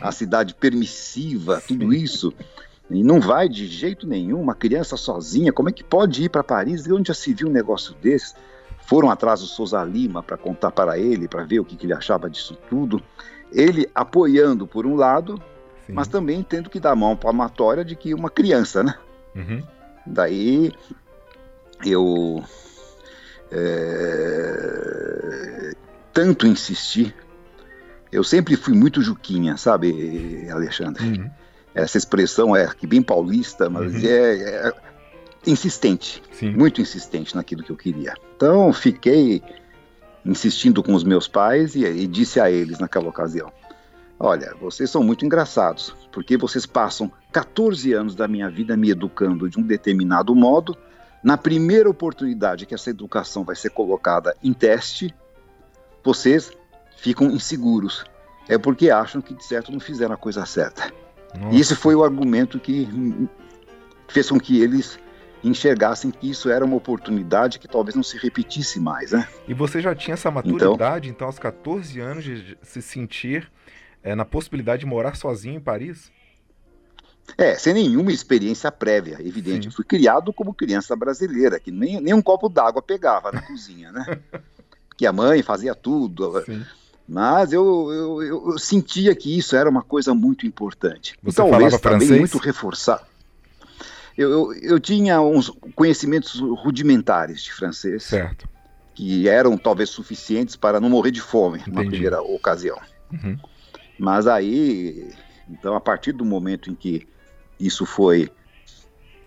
a 0.00 0.12
cidade 0.12 0.54
permissiva, 0.54 1.60
tudo 1.66 1.92
isso. 1.92 2.32
E 2.90 3.02
não 3.02 3.20
vai 3.20 3.48
de 3.48 3.66
jeito 3.66 4.06
nenhum, 4.06 4.40
uma 4.40 4.54
criança 4.54 4.96
sozinha, 4.96 5.52
como 5.52 5.68
é 5.68 5.72
que 5.72 5.84
pode 5.84 6.24
ir 6.24 6.28
para 6.28 6.42
Paris? 6.42 6.86
E 6.86 6.92
onde 6.92 7.08
já 7.08 7.14
se 7.14 7.34
viu 7.34 7.48
um 7.48 7.52
negócio 7.52 7.94
desses? 8.00 8.34
Foram 8.86 9.10
atrás 9.10 9.40
do 9.40 9.46
Souza 9.46 9.82
Lima 9.84 10.22
para 10.22 10.38
contar 10.38 10.70
para 10.70 10.98
ele, 10.98 11.28
para 11.28 11.44
ver 11.44 11.60
o 11.60 11.64
que, 11.64 11.76
que, 11.76 11.84
ele 11.84 11.92
achava 11.92 12.30
disso 12.30 12.56
tudo. 12.70 13.02
Ele 13.52 13.90
apoiando 13.94 14.66
por 14.66 14.86
um 14.86 14.94
lado, 14.94 15.42
Sim. 15.86 15.92
mas 15.92 16.08
também 16.08 16.42
tendo 16.42 16.70
que 16.70 16.80
dar 16.80 16.96
mão 16.96 17.14
palmatória 17.14 17.84
de 17.84 17.94
que 17.94 18.14
uma 18.14 18.30
criança, 18.30 18.82
né? 18.82 18.94
Uhum. 19.36 19.62
Daí 20.08 20.72
eu 21.84 22.42
é, 23.50 24.68
tanto 26.12 26.46
insisti. 26.46 27.14
Eu 28.10 28.24
sempre 28.24 28.56
fui 28.56 28.74
muito 28.74 29.02
juquinha, 29.02 29.56
sabe, 29.56 30.48
Alexandre? 30.50 31.04
Uhum. 31.04 31.30
Essa 31.74 31.98
expressão 31.98 32.56
é 32.56 32.68
bem 32.86 33.02
paulista, 33.02 33.68
mas 33.68 33.92
uhum. 33.94 34.00
é, 34.04 34.68
é, 34.68 34.72
insistente, 35.46 36.22
Sim. 36.32 36.50
muito 36.52 36.80
insistente 36.80 37.36
naquilo 37.36 37.62
que 37.62 37.70
eu 37.70 37.76
queria. 37.76 38.14
Então 38.36 38.72
fiquei 38.72 39.42
insistindo 40.24 40.82
com 40.82 40.94
os 40.94 41.04
meus 41.04 41.28
pais 41.28 41.74
e, 41.74 41.84
e 41.84 42.06
disse 42.06 42.40
a 42.40 42.50
eles 42.50 42.78
naquela 42.78 43.08
ocasião: 43.08 43.52
Olha, 44.20 44.54
vocês 44.60 44.90
são 44.90 45.02
muito 45.02 45.24
engraçados, 45.24 45.94
porque 46.10 46.36
vocês 46.36 46.66
passam 46.66 47.10
14 47.32 47.92
anos 47.92 48.14
da 48.16 48.26
minha 48.26 48.50
vida 48.50 48.76
me 48.76 48.90
educando 48.90 49.48
de 49.48 49.58
um 49.58 49.62
determinado 49.62 50.34
modo. 50.34 50.76
Na 51.22 51.36
primeira 51.36 51.88
oportunidade 51.88 52.66
que 52.66 52.74
essa 52.74 52.90
educação 52.90 53.44
vai 53.44 53.54
ser 53.54 53.70
colocada 53.70 54.36
em 54.42 54.52
teste, 54.52 55.14
vocês 56.02 56.50
ficam 56.96 57.30
inseguros. 57.30 58.04
É 58.48 58.58
porque 58.58 58.90
acham 58.90 59.20
que 59.20 59.34
de 59.34 59.44
certo 59.44 59.70
não 59.70 59.78
fizeram 59.78 60.14
a 60.14 60.18
coisa 60.18 60.44
certa. 60.46 60.92
Nossa. 61.38 61.54
E 61.54 61.60
esse 61.60 61.76
foi 61.76 61.94
o 61.94 62.02
argumento 62.02 62.58
que 62.58 62.88
fez 64.08 64.30
com 64.30 64.40
que 64.40 64.60
eles 64.60 64.98
enxergassem 65.44 66.10
que 66.10 66.28
isso 66.28 66.50
era 66.50 66.64
uma 66.64 66.76
oportunidade 66.76 67.60
que 67.60 67.68
talvez 67.68 67.94
não 67.94 68.02
se 68.02 68.18
repetisse 68.18 68.80
mais, 68.80 69.12
né? 69.12 69.28
E 69.46 69.54
você 69.54 69.80
já 69.80 69.94
tinha 69.94 70.14
essa 70.14 70.30
maturidade, 70.30 71.08
então, 71.08 71.16
então 71.16 71.26
aos 71.28 71.38
14 71.38 72.00
anos, 72.00 72.24
de 72.24 72.58
se 72.62 72.82
sentir 72.82 73.48
é, 74.08 74.14
na 74.14 74.24
possibilidade 74.24 74.80
de 74.80 74.86
morar 74.86 75.16
sozinho 75.16 75.56
em 75.56 75.60
Paris? 75.60 76.10
É, 77.36 77.56
sem 77.56 77.74
nenhuma 77.74 78.10
experiência 78.10 78.72
prévia, 78.72 79.18
evidente. 79.20 79.68
Sim. 79.68 79.70
Fui 79.70 79.84
criado 79.84 80.32
como 80.32 80.54
criança 80.54 80.96
brasileira, 80.96 81.60
que 81.60 81.70
nem, 81.70 82.00
nem 82.00 82.14
um 82.14 82.22
copo 82.22 82.48
d'água 82.48 82.80
pegava 82.80 83.30
na 83.30 83.42
cozinha, 83.46 83.92
né? 83.92 84.18
Que 84.96 85.06
a 85.06 85.12
mãe 85.12 85.42
fazia 85.42 85.74
tudo. 85.74 86.42
Sim. 86.46 86.64
Mas 87.06 87.52
eu, 87.52 87.64
eu, 87.92 88.22
eu, 88.22 88.50
eu, 88.52 88.58
sentia 88.58 89.14
que 89.14 89.36
isso 89.36 89.54
era 89.54 89.68
uma 89.68 89.82
coisa 89.82 90.14
muito 90.14 90.46
importante. 90.46 91.18
Você 91.22 91.36
Talvez 91.36 91.58
falava 91.58 91.78
também 91.78 92.08
francês? 92.08 92.20
muito 92.20 92.38
reforçar. 92.38 93.06
Eu, 94.16 94.30
eu, 94.30 94.54
eu, 94.54 94.80
tinha 94.80 95.20
uns 95.20 95.50
conhecimentos 95.74 96.40
rudimentares 96.40 97.42
de 97.42 97.52
francês. 97.52 98.04
Certo. 98.04 98.48
Que 98.94 99.28
eram 99.28 99.56
talvez 99.56 99.90
suficientes 99.90 100.56
para 100.56 100.80
não 100.80 100.88
morrer 100.88 101.10
de 101.10 101.20
fome 101.20 101.58
Entendi. 101.60 101.70
numa 101.70 101.88
primeira 101.88 102.22
ocasião. 102.22 102.78
Uhum. 103.12 103.38
Mas 103.98 104.26
aí, 104.26 105.10
então, 105.48 105.74
a 105.74 105.80
partir 105.80 106.12
do 106.12 106.24
momento 106.24 106.70
em 106.70 106.74
que 106.74 107.06
isso 107.58 107.84
foi 107.84 108.30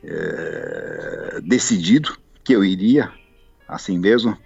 é, 0.03 1.39
decidido, 1.43 2.17
que 2.43 2.53
eu 2.53 2.63
iria, 2.63 3.11
assim 3.67 3.97
mesmo, 3.99 4.38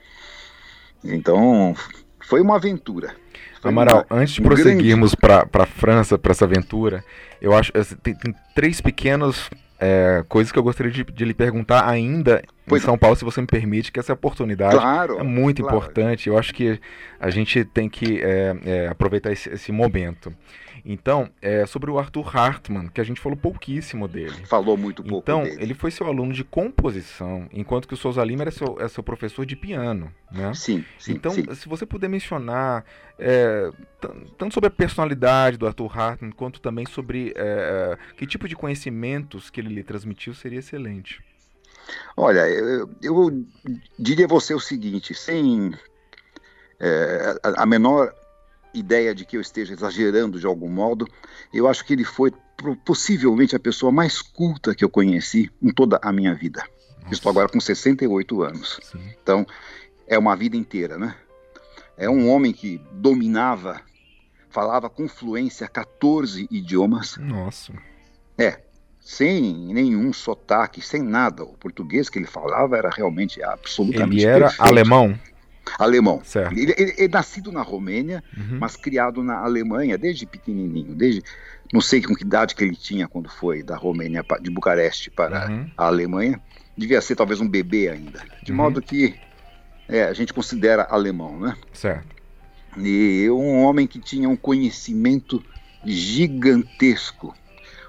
então 1.04 1.76
foi 2.20 2.42
uma 2.42 2.56
aventura. 2.56 3.16
Foi 3.62 3.72
Amaral, 3.72 4.06
uma, 4.10 4.22
antes 4.22 4.34
de 4.36 4.42
um 4.42 4.46
prosseguirmos 4.46 5.14
grande... 5.14 5.48
para 5.50 5.64
a 5.64 5.68
França, 5.68 6.18
para 6.18 6.32
essa 6.32 6.46
aventura, 6.46 7.04
eu 7.42 7.56
acho 7.56 7.72
tem, 8.02 8.16
tem 8.16 8.36
três 8.54 8.82
pequenos 8.82 9.50
é, 9.80 10.24
coisas 10.30 10.52
que 10.52 10.60
eu 10.60 10.64
gostaria 10.64 10.92
de, 10.92 11.04
de 11.04 11.26
lhe 11.26 11.34
perguntar 11.34 11.88
ainda 11.88 12.42
pois 12.68 12.82
em 12.82 12.86
São 12.86 12.98
Paulo, 12.98 13.16
se 13.16 13.26
você 13.26 13.42
me 13.42 13.48
permite, 13.48 13.92
que 13.92 14.00
essa 14.00 14.14
oportunidade 14.14 14.76
claro, 14.76 15.20
é 15.20 15.24
muito 15.24 15.62
claro. 15.62 15.78
importante. 15.78 16.30
Eu 16.30 16.38
acho 16.38 16.54
que 16.54 16.80
a 17.20 17.30
gente 17.30 17.64
tem 17.66 17.90
que 17.90 18.22
é, 18.22 18.56
é, 18.66 18.88
aproveitar 18.88 19.32
esse, 19.32 19.50
esse 19.50 19.72
momento. 19.72 20.34
Então, 20.88 21.30
é, 21.42 21.66
sobre 21.66 21.90
o 21.90 21.98
Arthur 21.98 22.38
Hartmann, 22.38 22.88
que 22.90 23.02
a 23.02 23.04
gente 23.04 23.20
falou 23.20 23.36
pouquíssimo 23.36 24.08
dele. 24.08 24.46
Falou 24.46 24.78
muito 24.78 25.04
pouco 25.04 25.18
Então, 25.18 25.44
dele. 25.44 25.58
ele 25.60 25.74
foi 25.74 25.90
seu 25.90 26.06
aluno 26.06 26.32
de 26.32 26.44
composição, 26.44 27.50
enquanto 27.52 27.88
que 27.88 27.96
o 27.96 27.98
Souza 27.98 28.24
Lima 28.24 28.44
era 28.44 28.52
seu, 28.52 28.78
é 28.80 28.88
seu 28.88 29.02
professor 29.02 29.48
de 29.48 29.56
piano, 29.56 30.14
né? 30.32 30.54
Sim, 30.54 30.86
sim 31.00 31.14
Então, 31.14 31.32
sim. 31.32 31.44
se 31.56 31.68
você 31.68 31.88
puder 31.88 32.08
mencionar 32.08 32.86
é, 33.18 33.72
tanto 34.38 34.54
sobre 34.54 34.68
a 34.68 34.72
personalidade 34.72 35.58
do 35.58 35.66
Arthur 35.66 36.00
Hartmann, 36.00 36.32
quanto 36.32 36.62
também 36.62 36.86
sobre 36.86 37.34
é, 37.36 37.98
que 38.16 38.28
tipo 38.28 38.48
de 38.48 38.56
conhecimentos 38.56 39.50
que 39.50 39.60
ele 39.60 39.74
lhe 39.74 39.84
transmitiu, 39.84 40.36
seria 40.36 40.60
excelente. 40.60 41.20
Olha, 42.16 42.48
eu, 42.48 42.90
eu 43.02 43.46
diria 43.98 44.26
a 44.26 44.30
você 44.30 44.54
o 44.54 44.60
seguinte, 44.60 45.16
sem 45.16 45.74
é, 46.80 47.40
a 47.44 47.66
menor 47.66 48.14
ideia 48.78 49.16
de 49.16 49.26
que 49.26 49.38
eu 49.38 49.42
esteja 49.42 49.74
exagerando 49.74 50.40
de 50.40 50.46
algum 50.46 50.70
modo, 50.70 51.08
eu 51.54 51.68
acho 51.68 51.86
que 51.86 51.94
ele 51.94 52.04
foi 52.04 52.32
possivelmente 52.86 53.56
a 53.56 53.60
pessoa 53.60 53.92
mais 53.92 54.22
culta 54.22 54.74
que 54.74 54.84
eu 54.84 54.90
conheci 54.90 55.52
em 55.62 55.72
toda 55.72 56.00
a 56.02 56.12
minha 56.12 56.34
vida. 56.34 56.64
Nossa. 57.00 57.14
Estou 57.14 57.30
agora 57.30 57.50
com 57.50 57.60
68 57.60 58.42
anos. 58.44 58.80
Sim. 58.84 59.00
Então, 59.22 59.46
é 60.08 60.18
uma 60.18 60.36
vida 60.36 60.56
inteira, 60.58 60.98
né? 60.98 61.16
É 61.98 62.10
um 62.10 62.30
homem 62.30 62.52
que 62.52 62.82
dominava, 62.92 63.82
falava 64.50 64.90
com 64.90 65.08
fluência 65.08 65.68
14 65.68 66.48
idiomas. 66.52 67.18
Nossa. 67.18 67.74
É, 68.38 68.60
sem 69.00 69.74
nenhum 69.74 70.12
sotaque, 70.12 70.82
sem 70.82 71.02
nada. 71.02 71.44
O 71.44 71.54
português 71.58 72.10
que 72.10 72.18
ele 72.18 72.26
falava 72.26 72.76
era 72.76 72.90
realmente 72.90 73.42
absolutamente 73.44 74.24
Ele 74.24 74.26
era 74.26 74.48
perfeito. 74.48 74.68
alemão? 74.68 75.20
Alemão. 75.80 76.22
Ele, 76.52 76.74
ele 76.78 76.94
é 76.98 77.08
nascido 77.08 77.52
na 77.52 77.62
Romênia, 77.62 78.24
uhum. 78.36 78.58
mas 78.60 78.76
criado 78.76 79.24
na 79.24 79.40
Alemanha 79.40 79.98
desde 79.98 80.26
pequenininho, 80.26 80.96
desde 80.96 81.24
não 81.74 81.82
sei 81.82 82.02
com 82.02 82.16
que 82.16 82.24
idade 82.24 82.56
que 82.56 82.64
ele 82.64 82.76
tinha 82.76 83.08
quando 83.08 83.30
foi 83.30 83.64
da 83.64 83.76
Romênia 83.76 84.24
de 84.42 84.50
Bucareste 84.50 85.10
para 85.10 85.50
uhum. 85.50 85.70
a 85.76 85.88
Alemanha, 85.88 86.40
devia 86.78 87.02
ser 87.02 87.16
talvez 87.16 87.42
um 87.42 87.48
bebê 87.48 87.90
ainda, 87.90 88.22
de 88.44 88.52
uhum. 88.52 88.58
modo 88.58 88.82
que 88.82 89.16
é, 89.88 90.04
a 90.04 90.14
gente 90.14 90.34
considera 90.34 90.84
alemão, 90.90 91.40
né? 91.40 91.56
Certo. 91.74 92.16
E 92.78 93.30
um 93.30 93.62
homem 93.64 93.88
que 93.88 94.00
tinha 94.00 94.28
um 94.28 94.36
conhecimento 94.36 95.44
gigantesco, 95.86 97.34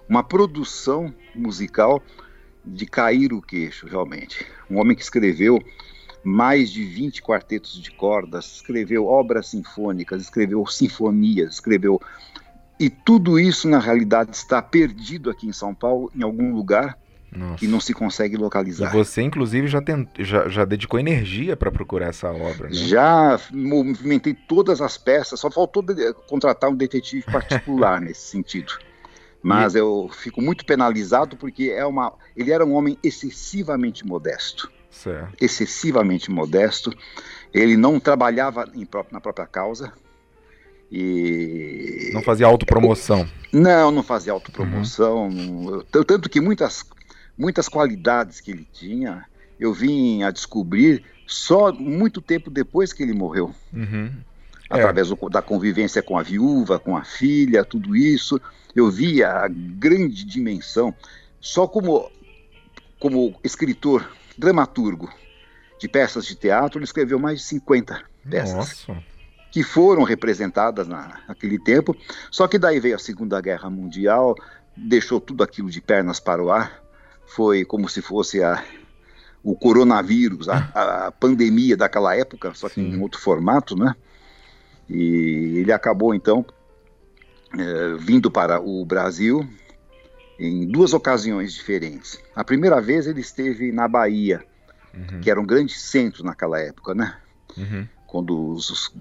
uma 0.08 0.22
produção 0.22 1.12
musical 1.34 2.02
de 2.64 2.86
cair 2.86 3.32
o 3.32 3.42
queixo, 3.42 3.86
realmente. 3.86 4.46
Um 4.70 4.78
homem 4.78 4.96
que 4.96 5.02
escreveu 5.02 5.62
mais 6.26 6.72
de 6.72 6.82
20 6.84 7.22
quartetos 7.22 7.80
de 7.80 7.92
cordas, 7.92 8.56
escreveu 8.56 9.06
obras 9.06 9.46
sinfônicas, 9.46 10.22
escreveu 10.22 10.66
sinfonias, 10.66 11.54
escreveu. 11.54 12.02
E 12.80 12.90
tudo 12.90 13.38
isso, 13.38 13.68
na 13.68 13.78
realidade, 13.78 14.34
está 14.34 14.60
perdido 14.60 15.30
aqui 15.30 15.46
em 15.46 15.52
São 15.52 15.72
Paulo, 15.72 16.10
em 16.12 16.24
algum 16.24 16.52
lugar 16.52 16.98
Nossa. 17.30 17.54
que 17.54 17.68
não 17.68 17.78
se 17.78 17.94
consegue 17.94 18.36
localizar. 18.36 18.90
E 18.90 18.92
você, 18.92 19.22
inclusive, 19.22 19.68
já, 19.68 19.80
já, 20.18 20.48
já 20.48 20.64
dedicou 20.64 20.98
energia 20.98 21.56
para 21.56 21.70
procurar 21.70 22.08
essa 22.08 22.28
obra, 22.32 22.70
né? 22.70 22.74
Já 22.74 23.38
movimentei 23.52 24.34
todas 24.34 24.80
as 24.80 24.98
peças, 24.98 25.38
só 25.38 25.48
faltou 25.48 25.84
contratar 26.26 26.68
um 26.68 26.74
detetive 26.74 27.22
particular 27.22 28.00
nesse 28.02 28.22
sentido. 28.22 28.72
Mas 29.40 29.76
eu 29.76 30.10
fico 30.12 30.42
muito 30.42 30.66
penalizado 30.66 31.36
porque 31.36 31.70
é 31.70 31.86
uma... 31.86 32.12
ele 32.36 32.50
era 32.50 32.66
um 32.66 32.74
homem 32.74 32.98
excessivamente 33.00 34.04
modesto. 34.04 34.74
Certo. 35.02 35.36
excessivamente 35.40 36.30
modesto. 36.30 36.90
Ele 37.52 37.76
não 37.76 38.00
trabalhava 38.00 38.66
próprio, 38.88 39.12
na 39.12 39.20
própria 39.20 39.46
causa. 39.46 39.92
E... 40.90 42.10
Não 42.12 42.22
fazia 42.22 42.46
autopromoção. 42.46 43.28
Não, 43.52 43.90
não 43.90 44.02
fazia 44.02 44.32
autopromoção. 44.32 45.28
Uhum. 45.28 45.82
Tanto 45.90 46.28
que 46.28 46.40
muitas, 46.40 46.84
muitas 47.36 47.68
qualidades 47.68 48.40
que 48.40 48.50
ele 48.50 48.66
tinha, 48.72 49.24
eu 49.58 49.72
vim 49.72 50.22
a 50.22 50.30
descobrir 50.30 51.04
só 51.26 51.72
muito 51.72 52.20
tempo 52.20 52.50
depois 52.50 52.92
que 52.92 53.02
ele 53.02 53.12
morreu. 53.12 53.54
Uhum. 53.72 54.12
É. 54.70 54.74
Através 54.74 55.08
do, 55.08 55.28
da 55.28 55.42
convivência 55.42 56.02
com 56.02 56.18
a 56.18 56.22
viúva, 56.22 56.78
com 56.78 56.96
a 56.96 57.04
filha, 57.04 57.64
tudo 57.64 57.94
isso. 57.94 58.40
Eu 58.74 58.90
vi 58.90 59.22
a 59.22 59.46
grande 59.48 60.24
dimensão. 60.24 60.94
Só 61.40 61.66
como, 61.66 62.10
como 62.98 63.38
escritor 63.44 64.08
dramaturgo 64.38 65.10
de 65.78 65.88
peças 65.88 66.24
de 66.26 66.34
teatro, 66.34 66.78
ele 66.78 66.84
escreveu 66.84 67.18
mais 67.18 67.40
de 67.40 67.46
50 67.46 68.02
peças. 68.28 68.54
Nossa. 68.86 69.02
Que 69.50 69.62
foram 69.62 70.02
representadas 70.02 70.86
na, 70.86 71.20
naquele 71.28 71.58
tempo. 71.58 71.96
Só 72.30 72.46
que 72.46 72.58
daí 72.58 72.78
veio 72.80 72.96
a 72.96 72.98
Segunda 72.98 73.40
Guerra 73.40 73.70
Mundial, 73.70 74.34
deixou 74.76 75.20
tudo 75.20 75.42
aquilo 75.42 75.70
de 75.70 75.80
pernas 75.80 76.20
para 76.20 76.42
o 76.42 76.50
ar. 76.50 76.82
Foi 77.26 77.64
como 77.64 77.88
se 77.88 78.02
fosse 78.02 78.42
a, 78.42 78.62
o 79.42 79.56
coronavírus, 79.56 80.48
a, 80.48 81.06
a 81.06 81.12
pandemia 81.12 81.76
daquela 81.76 82.14
época, 82.14 82.52
só 82.54 82.68
que 82.68 82.76
Sim. 82.76 82.94
em 82.94 83.00
outro 83.00 83.20
formato, 83.20 83.76
né? 83.76 83.94
E 84.88 85.58
ele 85.58 85.72
acabou 85.72 86.14
então 86.14 86.44
é, 87.56 87.96
vindo 87.98 88.30
para 88.30 88.60
o 88.60 88.84
Brasil 88.84 89.48
em 90.38 90.66
duas 90.66 90.92
ocasiões 90.92 91.54
diferentes. 91.54 92.20
A 92.34 92.44
primeira 92.44 92.80
vez 92.80 93.06
ele 93.06 93.20
esteve 93.20 93.72
na 93.72 93.88
Bahia, 93.88 94.44
uhum. 94.94 95.20
que 95.20 95.30
era 95.30 95.40
um 95.40 95.46
grande 95.46 95.74
centro 95.74 96.24
naquela 96.24 96.60
época, 96.60 96.94
né? 96.94 97.16
Uhum. 97.56 97.88
Quando 98.06 98.52
os, 98.52 98.70
os, 98.70 98.94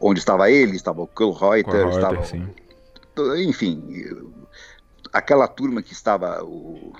onde 0.00 0.20
estava 0.20 0.50
ele, 0.50 0.76
estava 0.76 1.02
o 1.02 1.06
Carl 1.06 1.32
Reuter, 1.32 1.88
estava, 1.88 2.22
enfim, 3.38 4.32
aquela 5.12 5.48
turma 5.48 5.82
que 5.82 5.92
estava 5.92 6.42
o, 6.44 6.92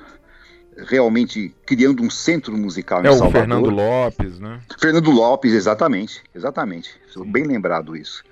realmente 0.77 1.55
criando 1.67 2.03
um 2.03 2.11
centro 2.11 2.57
musical 2.57 3.05
é, 3.05 3.09
em 3.09 3.13
Salvador. 3.13 3.27
É 3.27 3.29
o 3.29 3.33
Fernando 3.33 3.71
Lopes, 3.71 4.39
né? 4.41 4.61
Fernando 4.79 5.11
Lopes, 5.11 5.53
exatamente, 5.53 6.23
exatamente. 6.35 7.01
Bem 7.27 7.45
lembrado 7.45 7.97
isso. 7.97 8.25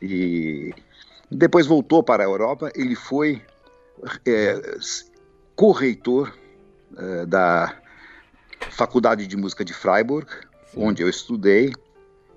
E 0.00 0.72
depois 1.30 1.66
voltou 1.66 2.02
para 2.02 2.22
a 2.22 2.26
Europa. 2.26 2.70
Ele 2.74 2.94
foi 2.94 3.42
é, 4.26 4.78
correitor 5.54 6.32
é, 6.96 7.26
da 7.26 7.74
Faculdade 8.70 9.26
de 9.26 9.36
Música 9.36 9.64
de 9.64 9.72
Freiburg, 9.72 10.28
Sim. 10.66 10.84
onde 10.84 11.02
eu 11.02 11.08
estudei. 11.08 11.72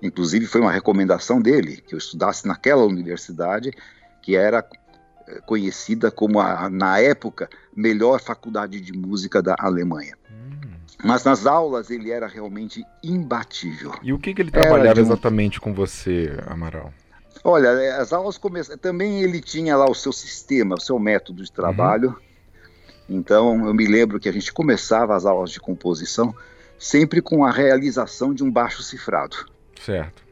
Inclusive 0.02 0.46
foi 0.46 0.60
uma 0.60 0.72
recomendação 0.72 1.40
dele 1.40 1.82
que 1.86 1.94
eu 1.94 1.98
estudasse 1.98 2.46
naquela 2.46 2.84
universidade, 2.84 3.72
que 4.22 4.34
era 4.34 4.66
é, 5.28 5.40
conhecida 5.40 6.10
como 6.10 6.40
a, 6.40 6.70
na 6.70 6.98
época 6.98 7.48
melhor 7.76 8.20
faculdade 8.20 8.80
de 8.80 8.92
música 8.92 9.42
da 9.42 9.54
Alemanha. 9.58 10.16
Hum. 10.30 10.60
Mas 11.04 11.24
nas 11.24 11.46
aulas 11.46 11.90
ele 11.90 12.10
era 12.10 12.26
realmente 12.26 12.84
imbatível. 13.02 13.92
E 14.02 14.12
o 14.12 14.18
que, 14.18 14.34
que 14.34 14.42
ele 14.42 14.50
trabalhava 14.50 14.98
um... 14.98 15.02
exatamente 15.02 15.60
com 15.60 15.72
você, 15.72 16.34
Amaral? 16.46 16.92
Olha, 17.42 17.68
é, 17.68 17.92
as 17.92 18.12
aulas 18.12 18.36
começam. 18.36 18.76
Também 18.76 19.22
ele 19.22 19.40
tinha 19.40 19.76
lá 19.76 19.88
o 19.88 19.94
seu 19.94 20.12
sistema, 20.12 20.74
o 20.74 20.80
seu 20.80 20.98
método 20.98 21.42
de 21.42 21.52
trabalho. 21.52 22.10
Uhum. 22.10 22.30
Então, 23.16 23.66
eu 23.66 23.74
me 23.74 23.86
lembro 23.86 24.20
que 24.20 24.28
a 24.28 24.32
gente 24.32 24.52
começava 24.52 25.16
as 25.16 25.26
aulas 25.26 25.50
de 25.50 25.58
composição 25.58 26.34
sempre 26.78 27.20
com 27.20 27.44
a 27.44 27.50
realização 27.50 28.32
de 28.32 28.44
um 28.44 28.50
baixo 28.50 28.82
cifrado. 28.82 29.36
Certo. 29.84 30.22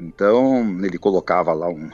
Então, 0.00 0.62
ele 0.84 0.98
colocava 0.98 1.52
lá 1.52 1.68
um, 1.68 1.90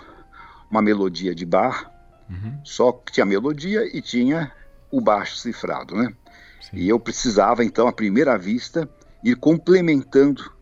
uma 0.70 0.80
melodia 0.80 1.34
de 1.34 1.45
bar, 1.45 1.90
uhum. 2.30 2.59
só 2.64 2.93
que 2.93 3.12
tinha 3.12 3.26
melodia 3.26 3.84
e 3.97 4.01
tinha 4.01 4.53
o 4.90 5.01
baixo 5.01 5.36
cifrado, 5.36 5.95
né? 5.97 6.12
Sim. 6.61 6.76
E 6.76 6.88
eu 6.88 6.99
precisava, 6.99 7.64
então, 7.64 7.86
à 7.86 7.93
primeira 7.93 8.38
vista, 8.38 8.88
ir 9.24 9.36
complementando 9.36 10.53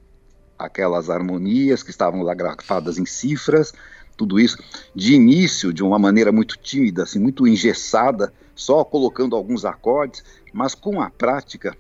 aquelas 0.65 1.11
harmonias 1.11 1.83
que 1.83 1.91
estavam 1.91 2.23
lá 2.23 2.35
gravadas 2.35 2.99
em 2.99 3.07
cifras, 3.07 3.73
tudo 4.17 4.39
isso 4.39 4.59
de 4.95 5.15
início 5.15 5.73
de 5.73 5.83
uma 5.83 5.99
maneira 5.99 6.31
muito 6.31 6.59
tímida, 6.59 7.05
assim, 7.05 7.19
muito 7.19 7.47
engessada, 7.47 8.33
só 8.55 8.85
colocando 8.85 9.35
alguns 9.35 9.65
acordes, 9.65 10.23
mas 10.53 10.75
com 10.75 11.01
a 11.01 11.11
prática 11.11 11.77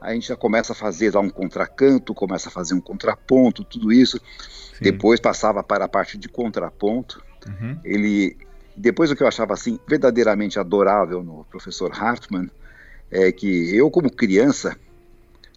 a 0.00 0.12
gente 0.12 0.28
já 0.28 0.36
começa 0.36 0.72
a 0.72 0.76
fazer 0.76 1.14
lá 1.14 1.20
um 1.20 1.30
contracanto, 1.30 2.14
começa 2.14 2.48
a 2.48 2.52
fazer 2.52 2.74
um 2.74 2.80
contraponto, 2.80 3.64
tudo 3.64 3.92
isso. 3.92 4.20
Sim. 4.74 4.84
Depois 4.84 5.18
passava 5.18 5.62
para 5.62 5.86
a 5.86 5.88
parte 5.88 6.18
de 6.18 6.28
contraponto. 6.28 7.22
Uhum. 7.46 7.78
Ele 7.82 8.36
depois 8.76 9.10
o 9.10 9.16
que 9.16 9.22
eu 9.22 9.26
achava 9.26 9.54
assim 9.54 9.80
verdadeiramente 9.88 10.58
adorável 10.58 11.22
no 11.22 11.44
professor 11.46 11.90
Hartmann 11.92 12.50
é 13.10 13.32
que 13.32 13.74
eu 13.74 13.90
como 13.90 14.10
criança 14.10 14.76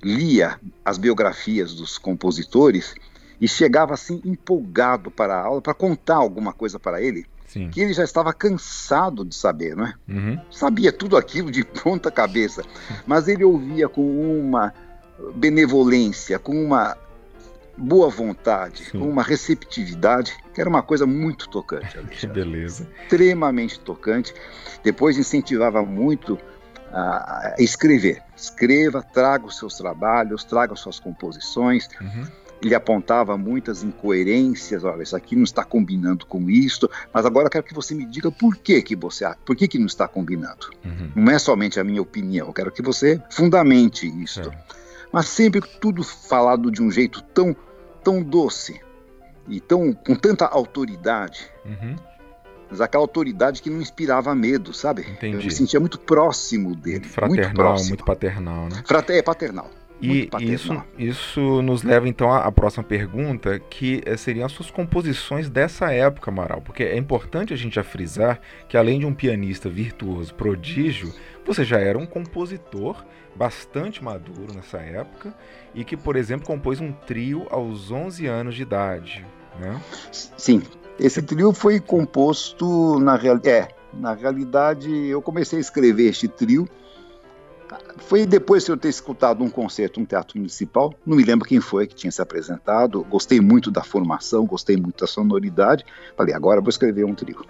lia 0.02 0.60
as 0.84 0.98
biografias 0.98 1.74
dos 1.74 1.98
compositores 1.98 2.96
e 3.40 3.48
chegava 3.48 3.94
assim 3.94 4.22
empolgado 4.26 5.10
para 5.12 5.36
a 5.36 5.46
aula 5.46 5.62
para 5.62 5.74
contar 5.74 6.16
alguma 6.16 6.54
coisa 6.54 6.80
para 6.80 7.02
ele 7.02 7.26
Sim. 7.50 7.70
que 7.70 7.82
ele 7.82 7.94
já 7.94 8.04
estava 8.04 8.32
cansado 8.32 9.26
de 9.26 9.34
saber, 9.34 9.76
não 9.76 9.86
é? 9.86 9.94
Uhum. 10.08 10.40
Sabia 10.52 10.92
tudo 10.92 11.18
aquilo 11.18 11.50
de 11.50 11.64
ponta 11.66 12.12
cabeça, 12.12 12.64
mas 13.08 13.28
ele 13.28 13.44
ouvia 13.44 13.90
com 13.90 14.40
uma 14.40 14.72
benevolência, 15.34 16.38
com 16.38 16.54
uma 16.64 16.96
boa 17.76 18.08
vontade, 18.10 18.86
Sim. 18.86 19.00
com 19.00 19.10
uma 19.10 19.24
receptividade, 19.24 20.38
que 20.54 20.62
era 20.62 20.70
uma 20.70 20.84
coisa 20.84 21.08
muito 21.08 21.50
tocante. 21.50 21.98
que 22.12 22.28
beleza. 22.28 22.88
Extremamente 23.04 23.80
tocante. 23.80 24.34
Depois 24.84 25.18
incentivava 25.18 25.82
muito 25.84 26.38
a, 26.92 27.56
escrever. 27.58 28.22
Escreva, 28.40 29.02
traga 29.02 29.46
os 29.46 29.58
seus 29.58 29.76
trabalhos, 29.76 30.44
traga 30.44 30.74
as 30.74 30.80
suas 30.80 31.00
composições. 31.00 31.90
Uhum. 32.00 32.26
Ele 32.62 32.76
apontava 32.76 33.38
muitas 33.38 33.84
incoerências, 33.84 34.84
olha, 34.84 35.04
isso 35.04 35.16
aqui 35.16 35.36
não 35.36 35.44
está 35.44 35.64
combinando 35.64 36.26
com 36.26 36.50
isto, 36.50 36.90
mas 37.14 37.26
agora 37.26 37.48
eu 37.48 37.50
quero 37.50 37.64
que 37.64 37.74
você 37.74 37.96
me 37.96 38.06
diga 38.06 38.30
por 38.32 38.58
que 38.58 38.82
que 38.82 38.96
você, 38.96 39.26
por 39.46 39.56
que 39.56 39.68
que 39.68 39.80
não 39.80 39.86
está 39.86 40.08
combinando. 40.08 40.70
Uhum. 40.84 41.12
Não 41.16 41.32
é 41.32 41.40
somente 41.40 41.80
a 41.80 41.84
minha 41.84 42.02
opinião, 42.02 42.48
eu 42.48 42.54
quero 42.54 42.72
que 42.72 42.82
você 42.82 43.22
fundamente 43.30 44.08
isto. 44.22 44.52
Mas 45.12 45.28
sempre 45.28 45.62
tudo 45.80 46.04
falado 46.04 46.70
de 46.70 46.82
um 46.82 46.92
jeito 46.92 47.22
tão, 47.34 47.56
tão 48.04 48.22
doce 48.22 48.80
e 49.48 49.60
tão 49.62 49.94
com 49.94 50.14
tanta 50.16 50.46
autoridade. 50.46 51.50
Uhum 51.66 51.96
mas 52.70 52.82
aquela 52.82 53.04
autoridade 53.04 53.62
que 53.62 53.70
não 53.70 53.82
inspirava 53.82 54.34
medo, 54.36 54.74
sabe? 54.74 55.02
Entendi. 55.02 55.38
Eu 55.38 55.44
me 55.44 55.52
sentia 55.52 55.80
muito 55.80 56.00
próximo 56.00 56.76
dele. 56.76 57.00
Muito 57.00 57.10
fraternal, 57.10 57.46
muito, 57.46 57.56
próximo. 57.56 57.90
muito 57.90 58.06
paternal, 58.06 58.70
né? 58.70 58.84
Frate 58.86 59.14
é 59.14 59.22
paternal. 59.22 59.70
E 60.02 60.30
isso, 60.40 60.82
isso 60.98 61.62
nos 61.62 61.84
leva 61.84 62.08
então 62.08 62.32
à, 62.32 62.50
próxima 62.52 62.84
pergunta, 62.84 63.60
que 63.60 64.02
eh, 64.06 64.16
seriam 64.16 64.46
as 64.46 64.52
suas 64.54 64.72
composições 64.72 65.50
dessa 65.50 65.92
época, 65.92 66.32
Amaral, 66.32 66.62
porque 66.62 66.84
é 66.84 66.98
importante 66.98 67.54
a 67.54 67.58
gente 67.58 67.76
já 67.76 67.84
frisar 67.84 68.40
que 68.70 68.78
além 68.78 69.00
de 69.00 69.06
um 69.06 69.14
pianista 69.14 69.70
virtuoso, 69.70 70.34
prodígio, 70.34 71.14
você 71.46 71.66
já 71.66 71.80
era 71.80 71.98
um 71.98 72.06
compositor 72.06 73.04
bastante 73.36 74.02
maduro 74.02 74.54
nessa 74.54 74.78
época 74.78 75.34
e 75.76 75.84
que, 75.84 75.98
por 75.98 76.16
exemplo, 76.16 76.48
compôs 76.48 76.80
um 76.80 76.94
trio 76.94 77.46
aos 77.50 77.92
11 77.92 78.26
anos 78.26 78.56
de 78.56 78.62
idade, 78.62 79.26
né? 79.60 79.82
Sim, 80.12 80.62
esse 81.00 81.22
trio 81.22 81.54
foi 81.54 81.80
composto 81.80 83.00
na 83.00 83.16
real... 83.16 83.40
é, 83.46 83.70
na 83.94 84.14
realidade 84.14 84.92
eu 85.08 85.22
comecei 85.22 85.58
a 85.58 85.62
escrever 85.62 86.10
este 86.10 86.28
trio. 86.28 86.68
Foi 87.98 88.26
depois 88.26 88.66
de 88.66 88.72
eu 88.72 88.78
ter 88.78 88.90
escutado 88.90 89.44
um 89.44 89.50
concerto 89.50 90.00
no 90.00 90.06
Teatro 90.06 90.38
Municipal, 90.38 90.94
não 91.06 91.16
me 91.16 91.24
lembro 91.24 91.48
quem 91.48 91.60
foi 91.60 91.86
que 91.86 91.96
tinha 91.96 92.12
se 92.12 92.22
apresentado, 92.22 93.04
gostei 93.04 93.40
muito 93.40 93.70
da 93.70 93.84
formação, 93.84 94.46
gostei 94.46 94.76
muito 94.76 95.02
da 95.02 95.08
sonoridade, 95.08 95.86
falei, 96.18 96.34
agora 96.34 96.62
vou 96.62 96.70
escrever 96.70 97.06
um 97.06 97.14
trio. 97.14 97.46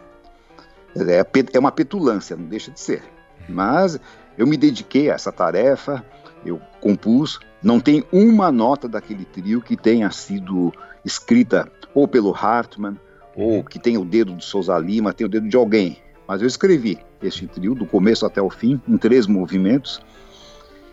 É, 0.95 1.25
é 1.53 1.59
uma 1.59 1.71
petulância, 1.71 2.35
não 2.35 2.45
deixa 2.45 2.71
de 2.71 2.79
ser. 2.79 3.01
Mas 3.47 3.99
eu 4.37 4.45
me 4.45 4.57
dediquei 4.57 5.09
a 5.09 5.13
essa 5.13 5.31
tarefa, 5.31 6.03
eu 6.45 6.59
compus, 6.81 7.39
não 7.63 7.79
tem 7.79 8.03
uma 8.11 8.51
nota 8.51 8.87
daquele 8.87 9.25
trio 9.25 9.61
que 9.61 9.77
tenha 9.77 10.11
sido 10.11 10.73
escrita 11.05 11.71
ou 11.93 12.07
pelo 12.07 12.35
Hartmann, 12.35 12.97
ou 13.39 13.63
que 13.63 13.79
tem 13.79 13.97
o 13.97 14.03
dedo 14.03 14.35
de 14.35 14.43
Souza 14.43 14.77
Lima, 14.77 15.13
tem 15.13 15.25
o 15.25 15.29
dedo 15.29 15.47
de 15.47 15.55
alguém. 15.55 15.97
Mas 16.27 16.41
eu 16.41 16.47
escrevi 16.47 16.99
este 17.23 17.47
trio 17.47 17.73
do 17.73 17.85
começo 17.85 18.25
até 18.25 18.41
o 18.41 18.49
fim, 18.49 18.79
em 18.87 18.97
três 18.97 19.25
movimentos, 19.25 20.01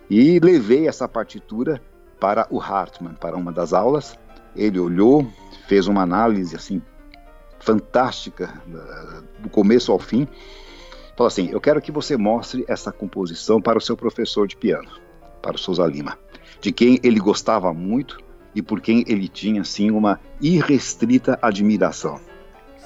e 0.09 0.39
levei 0.39 0.87
essa 0.87 1.09
partitura 1.09 1.83
para 2.21 2.47
o 2.49 2.61
Hartmann, 2.61 3.15
para 3.15 3.37
uma 3.37 3.53
das 3.53 3.73
aulas. 3.73 4.17
Ele 4.55 4.79
olhou, 4.79 5.27
fez 5.67 5.89
uma 5.89 6.03
análise 6.03 6.55
assim 6.55 6.81
fantástica 7.59 8.63
do 9.41 9.51
começo 9.51 9.91
ao 9.91 9.99
fim. 9.99 10.29
Falou 11.17 11.27
assim: 11.27 11.51
Eu 11.51 11.61
quero 11.61 11.83
que 11.83 11.91
você 11.91 12.17
mostre 12.17 12.65
essa 12.69 12.93
composição 12.93 13.61
para 13.61 13.77
o 13.77 13.81
seu 13.81 13.97
professor 13.97 14.47
de 14.47 14.57
piano, 14.57 14.89
para 15.43 15.57
o 15.57 15.59
Souza 15.59 15.85
Lima, 15.85 16.17
de 16.61 16.71
quem 16.71 17.01
ele 17.03 17.19
gostava 17.19 17.75
muito 17.75 18.19
e 18.55 18.63
por 18.63 18.81
quem 18.81 19.05
ele 19.07 19.29
tinha 19.29 19.63
assim 19.63 19.91
uma 19.91 20.21
irrestrita 20.41 21.39
admiração. 21.43 22.21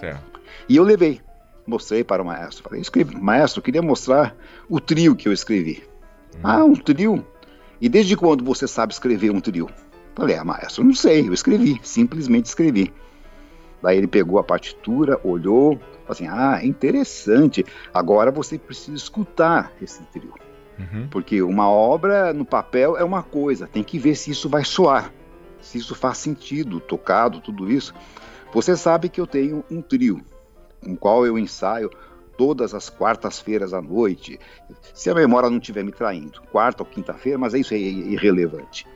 Certo. 0.00 0.40
E 0.68 0.76
eu 0.76 0.82
levei, 0.82 1.20
mostrei 1.66 2.02
para 2.02 2.22
o 2.22 2.26
maestro. 2.26 2.64
Falei, 2.64 2.80
escrevi, 2.80 3.16
maestro, 3.16 3.62
queria 3.62 3.82
mostrar 3.82 4.34
o 4.68 4.80
trio 4.80 5.14
que 5.14 5.28
eu 5.28 5.32
escrevi. 5.32 5.84
Hum. 6.36 6.40
Ah, 6.42 6.64
um 6.64 6.74
trio? 6.74 7.24
E 7.80 7.88
desde 7.88 8.16
quando 8.16 8.44
você 8.44 8.66
sabe 8.66 8.92
escrever 8.92 9.30
um 9.30 9.40
trio? 9.40 9.68
Falei, 10.14 10.36
ah, 10.36 10.44
maestro, 10.44 10.84
não 10.84 10.94
sei, 10.94 11.28
eu 11.28 11.32
escrevi, 11.32 11.80
simplesmente 11.82 12.46
escrevi. 12.46 12.92
Daí 13.82 13.96
ele 13.96 14.06
pegou 14.06 14.38
a 14.38 14.44
partitura, 14.44 15.18
olhou, 15.24 15.78
falou 15.78 16.10
assim, 16.10 16.28
ah, 16.28 16.60
interessante, 16.62 17.64
agora 17.94 18.30
você 18.30 18.58
precisa 18.58 18.96
escutar 18.96 19.72
esse 19.80 20.02
trio. 20.04 20.34
Uhum. 20.78 21.08
Porque 21.10 21.40
uma 21.42 21.68
obra 21.70 22.32
no 22.32 22.44
papel 22.44 22.96
é 22.96 23.04
uma 23.04 23.22
coisa, 23.22 23.66
tem 23.66 23.82
que 23.82 23.98
ver 23.98 24.14
se 24.14 24.30
isso 24.30 24.48
vai 24.48 24.64
soar, 24.64 25.12
se 25.60 25.78
isso 25.78 25.94
faz 25.94 26.18
sentido, 26.18 26.80
tocado, 26.80 27.40
tudo 27.40 27.70
isso. 27.70 27.94
Você 28.52 28.76
sabe 28.76 29.08
que 29.08 29.20
eu 29.20 29.26
tenho 29.26 29.64
um 29.70 29.80
trio, 29.80 30.24
com 30.82 30.96
qual 30.96 31.24
eu 31.24 31.38
ensaio 31.38 31.90
todas 32.36 32.74
as 32.74 32.88
quartas-feiras 32.88 33.74
à 33.74 33.82
noite, 33.82 34.40
se 34.94 35.10
a 35.10 35.14
memória 35.14 35.50
não 35.50 35.58
estiver 35.58 35.84
me 35.84 35.92
traindo, 35.92 36.40
quarta 36.50 36.82
ou 36.82 36.88
quinta-feira, 36.88 37.38
mas 37.38 37.52
isso 37.54 37.74
é 37.74 37.76
irrelevante. 37.76 38.86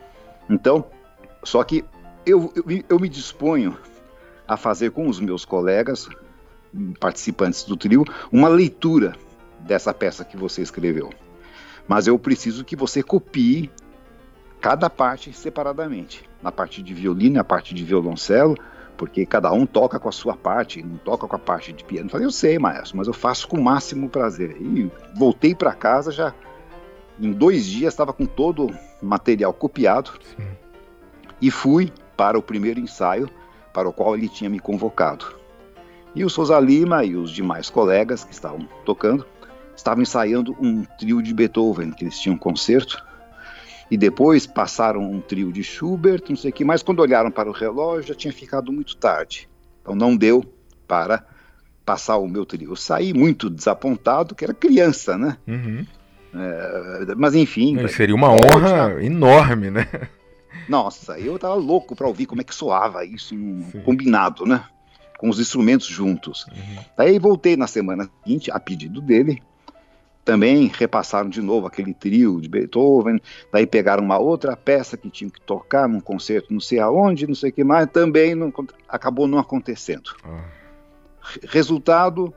Então, 0.49 0.87
só 1.43 1.63
que 1.63 1.85
eu, 2.25 2.53
eu, 2.57 2.65
eu 2.89 2.99
me 2.99 3.09
disponho 3.09 3.77
a 4.49 4.57
fazer 4.57 4.91
com 4.91 5.09
os 5.09 5.21
meus 5.21 5.45
colegas, 5.45 6.09
participantes 6.99 7.65
do 7.65 7.77
trio, 7.77 8.05
uma 8.33 8.49
leitura 8.49 9.15
dessa 9.61 9.93
peça 9.95 10.25
que 10.25 10.37
você 10.37 10.63
escreveu. 10.63 11.11
Mas 11.87 12.07
eu 12.07 12.19
preciso 12.19 12.65
que 12.65 12.75
você 12.75 13.03
copie 13.03 13.71
cada 14.61 14.89
parte 14.89 15.33
separadamente. 15.33 16.29
Na 16.43 16.51
parte 16.51 16.83
de 16.83 16.95
violino, 16.95 17.41
a 17.41 17.45
parte 17.45 17.75
de 17.75 17.85
violoncelo, 17.85 18.57
porque 18.97 19.27
cada 19.27 19.53
um 19.53 19.67
toca 19.67 19.99
com 19.99 20.09
a 20.09 20.13
sua 20.13 20.37
parte, 20.37 20.83
não 20.83 20.97
toca 20.99 21.27
com 21.27 21.37
a 21.37 21.39
parte 21.39 21.73
de 21.73 21.85
piano. 21.85 22.07
Eu 22.07 22.11
falei, 22.11 22.27
eu 22.27 22.31
sei, 22.31 22.59
maestro, 22.59 22.97
mas 22.97 23.07
eu 23.07 23.13
faço 23.13 23.49
com 23.49 23.59
o 23.59 23.63
máximo 23.63 24.09
prazer. 24.09 24.57
E 24.61 24.91
voltei 25.15 25.55
para 25.55 25.73
casa 25.73 26.11
já. 26.11 26.35
Em 27.21 27.33
dois 27.33 27.65
dias 27.67 27.93
estava 27.93 28.13
com 28.13 28.27
todo 28.27 28.67
o 28.67 29.07
material 29.07 29.53
copiado 29.53 30.13
Sim. 30.37 30.49
e 31.41 31.51
fui 31.51 31.93
para 32.17 32.39
o 32.39 32.43
primeiro 32.43 32.81
ensaio 32.81 33.29
para 33.73 33.89
o 33.89 33.93
qual 33.93 34.17
ele 34.17 34.29
tinha 34.29 34.51
me 34.51 34.59
convocado. 34.59 35.27
E 36.15 36.25
o 36.25 36.31
Souza 36.31 36.59
Lima 36.61 37.05
e 37.05 37.17
os 37.17 37.31
demais 37.31 37.69
colegas 37.69 38.23
que 38.25 38.33
estavam 38.33 38.69
tocando 38.85 39.27
estavam 39.77 40.03
ensaiando 40.03 40.57
um 40.61 40.85
trio 40.99 41.21
de 41.21 41.35
Beethoven, 41.35 41.91
que 41.91 42.05
eles 42.05 42.19
tinham 42.19 42.37
um 42.37 42.39
concerto, 42.39 43.05
e 43.91 43.97
depois 43.97 44.47
passaram 44.47 45.03
um 45.03 45.21
trio 45.21 45.53
de 45.53 45.63
Schubert, 45.63 46.23
não 46.29 46.37
sei 46.37 46.51
o 46.51 46.53
que, 46.53 46.65
mas 46.65 46.83
quando 46.83 47.01
olharam 47.01 47.31
para 47.31 47.49
o 47.49 47.53
relógio 47.53 48.09
já 48.09 48.15
tinha 48.15 48.33
ficado 48.33 48.73
muito 48.73 48.97
tarde. 48.97 49.49
Então 49.83 49.95
não 49.95 50.17
deu 50.17 50.45
para 50.87 51.25
passar 51.85 52.17
o 52.17 52.27
meu 52.27 52.47
trio. 52.47 52.71
Eu 52.71 52.77
saí 52.77 53.13
muito 53.13 53.51
desapontado, 53.51 54.35
que 54.35 54.45
era 54.45 54.55
criança, 54.55 55.19
né? 55.19 55.37
Uhum. 55.47 55.87
É, 56.35 57.15
mas 57.17 57.35
enfim. 57.35 57.87
seria 57.89 58.15
uma 58.15 58.33
honra 58.33 59.03
enorme, 59.05 59.71
né? 59.71 59.89
Nossa, 60.69 61.19
eu 61.19 61.39
tava 61.39 61.55
louco 61.55 61.95
para 61.95 62.09
ouvir 62.09 62.27
como 62.27 62.41
é 62.41 62.45
que 62.45 62.55
soava 62.55 63.05
isso 63.05 63.35
combinado, 63.85 64.47
né? 64.47 64.65
Com 65.19 65.29
os 65.29 65.39
instrumentos 65.39 65.87
juntos. 65.87 66.47
Uhum. 66.47 66.85
Daí 66.97 67.19
voltei 67.19 67.57
na 67.57 67.67
semana 67.67 68.11
seguinte, 68.23 68.51
a 68.51 68.59
pedido 68.59 69.01
dele. 69.01 69.43
Também 70.25 70.71
repassaram 70.75 71.29
de 71.29 71.43
novo 71.43 71.67
aquele 71.67 71.93
trio 71.93 72.41
de 72.41 72.49
Beethoven. 72.49 73.21
Daí 73.53 73.67
pegaram 73.67 74.03
uma 74.03 74.19
outra 74.19 74.57
peça 74.57 74.97
que 74.97 75.11
tinham 75.11 75.31
que 75.31 75.41
tocar 75.41 75.87
num 75.87 76.01
concerto, 76.01 76.53
não 76.53 76.61
sei 76.61 76.79
aonde, 76.79 77.27
não 77.27 77.35
sei 77.35 77.51
o 77.51 77.53
que 77.53 77.63
mais. 77.63 77.91
Também 77.91 78.35
não, 78.35 78.53
acabou 78.89 79.27
não 79.27 79.39
acontecendo. 79.39 80.11
Uhum. 80.25 80.41
Resultado, 81.43 82.33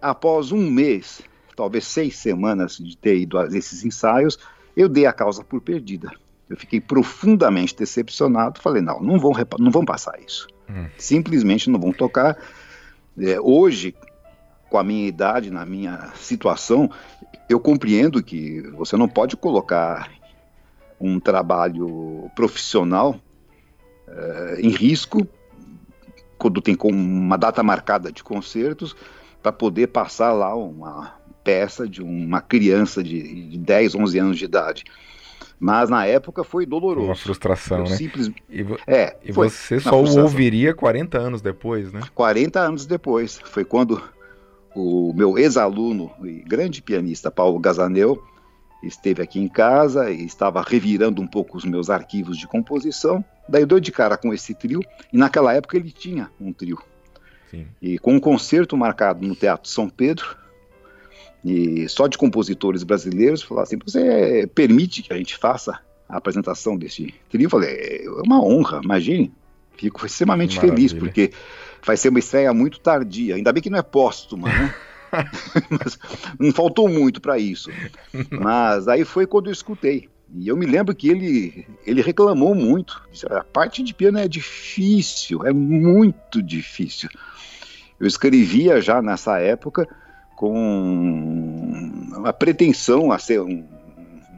após 0.00 0.52
um 0.52 0.70
mês, 0.70 1.20
talvez 1.56 1.86
seis 1.86 2.16
semanas 2.16 2.76
de 2.76 2.96
ter 2.96 3.16
ido 3.16 3.38
a 3.38 3.46
esses 3.46 3.84
ensaios, 3.84 4.38
eu 4.76 4.88
dei 4.88 5.06
a 5.06 5.12
causa 5.12 5.42
por 5.42 5.60
perdida. 5.60 6.12
Eu 6.48 6.56
fiquei 6.56 6.80
profundamente 6.80 7.74
decepcionado. 7.74 8.60
Falei, 8.60 8.82
não, 8.82 9.00
não 9.00 9.18
vão, 9.18 9.32
não 9.58 9.70
vão 9.70 9.84
passar 9.84 10.20
isso. 10.24 10.46
Hum. 10.70 10.86
Simplesmente 10.96 11.68
não 11.68 11.80
vão 11.80 11.92
tocar. 11.92 12.38
É, 13.18 13.40
hoje, 13.40 13.94
com 14.68 14.78
a 14.78 14.84
minha 14.84 15.06
idade, 15.06 15.50
na 15.50 15.64
minha 15.64 16.10
situação, 16.16 16.90
eu 17.48 17.60
compreendo 17.60 18.22
que 18.22 18.62
você 18.72 18.96
não 18.96 19.08
pode 19.08 19.36
colocar 19.36 20.10
um 21.00 21.20
trabalho 21.20 22.30
profissional 22.34 23.20
é, 24.08 24.58
em 24.60 24.70
risco 24.70 25.26
quando 26.38 26.60
tem 26.60 26.76
uma 26.82 27.36
data 27.36 27.62
marcada 27.62 28.10
de 28.10 28.22
concertos 28.22 28.96
para 29.42 29.52
poder 29.52 29.88
passar 29.88 30.32
lá 30.32 30.54
uma 30.54 31.14
peça 31.44 31.88
de 31.88 32.02
uma 32.02 32.40
criança 32.40 33.02
de, 33.02 33.48
de 33.50 33.58
10, 33.58 33.94
11 33.94 34.18
anos 34.18 34.38
de 34.38 34.44
idade. 34.44 34.84
Mas 35.58 35.88
na 35.88 36.04
época 36.04 36.44
foi 36.44 36.66
doloroso. 36.66 37.06
Uma 37.06 37.14
frustração, 37.14 37.78
eu 37.78 37.84
né? 37.84 37.96
Simples... 37.96 38.30
E, 38.50 38.62
vo... 38.62 38.78
é, 38.86 39.16
e 39.24 39.32
você 39.32 39.80
só 39.80 40.02
o 40.02 40.20
ouviria 40.20 40.74
40 40.74 41.18
anos 41.18 41.40
depois, 41.40 41.92
né? 41.92 42.00
40 42.14 42.60
anos 42.60 42.84
depois. 42.84 43.40
Foi 43.44 43.64
quando 43.64 44.02
o 44.76 45.12
meu 45.14 45.38
ex-aluno 45.38 46.10
e 46.22 46.40
grande 46.40 46.82
pianista 46.82 47.30
Paulo 47.30 47.58
Gazanel 47.58 48.22
esteve 48.82 49.22
aqui 49.22 49.40
em 49.40 49.48
casa 49.48 50.10
e 50.10 50.24
estava 50.24 50.62
revirando 50.62 51.22
um 51.22 51.26
pouco 51.26 51.56
os 51.56 51.64
meus 51.64 51.88
arquivos 51.88 52.36
de 52.36 52.46
composição. 52.46 53.24
Daí 53.48 53.62
eu 53.62 53.66
dou 53.66 53.80
de 53.80 53.90
cara 53.90 54.16
com 54.16 54.32
esse 54.34 54.54
trio, 54.54 54.80
e 55.12 55.16
naquela 55.16 55.54
época 55.54 55.76
ele 55.76 55.90
tinha 55.90 56.30
um 56.40 56.52
trio. 56.52 56.78
Sim. 57.50 57.66
E 57.80 57.98
com 57.98 58.14
um 58.14 58.20
concerto 58.20 58.76
marcado 58.76 59.26
no 59.26 59.34
Teatro 59.34 59.68
São 59.68 59.88
Pedro, 59.88 60.36
e 61.44 61.88
só 61.88 62.06
de 62.06 62.18
compositores 62.18 62.82
brasileiros, 62.82 63.42
falar 63.42 63.62
assim, 63.62 63.78
você 63.78 64.48
permite 64.54 65.02
que 65.02 65.12
a 65.12 65.16
gente 65.16 65.36
faça 65.36 65.80
a 66.08 66.16
apresentação 66.16 66.76
desse 66.76 67.14
trio? 67.30 67.46
Eu 67.46 67.50
falei, 67.50 67.70
é 67.70 68.04
uma 68.24 68.44
honra, 68.44 68.80
imagine. 68.82 69.32
Fico 69.76 70.06
extremamente 70.06 70.56
Maravilha. 70.56 70.76
feliz, 70.76 70.92
porque 70.92 71.32
vai 71.86 71.96
ser 71.96 72.08
uma 72.08 72.18
estreia 72.18 72.52
muito 72.52 72.80
tardia. 72.80 73.36
Ainda 73.36 73.52
bem 73.52 73.62
que 73.62 73.70
não 73.70 73.78
é 73.78 73.82
póstuma, 73.82 74.48
né? 74.48 74.74
Mas 75.70 75.96
não 76.38 76.52
faltou 76.52 76.88
muito 76.88 77.20
para 77.20 77.38
isso. 77.38 77.70
Mas 78.28 78.88
aí 78.88 79.04
foi 79.04 79.26
quando 79.26 79.46
eu 79.46 79.52
escutei. 79.52 80.08
E 80.34 80.48
eu 80.48 80.56
me 80.56 80.66
lembro 80.66 80.94
que 80.94 81.08
ele, 81.08 81.66
ele 81.86 82.02
reclamou 82.02 82.54
muito. 82.54 83.00
Disse, 83.12 83.24
a 83.26 83.44
parte 83.44 83.84
de 83.84 83.94
piano 83.94 84.18
é 84.18 84.26
difícil, 84.26 85.46
é 85.46 85.52
muito 85.52 86.42
difícil. 86.42 87.08
Eu 87.98 88.06
escrevia 88.06 88.80
já 88.80 89.00
nessa 89.00 89.38
época 89.38 89.88
com 90.34 92.10
a 92.24 92.32
pretensão 92.32 93.12
a 93.12 93.18
ser 93.18 93.40
um, 93.40 93.64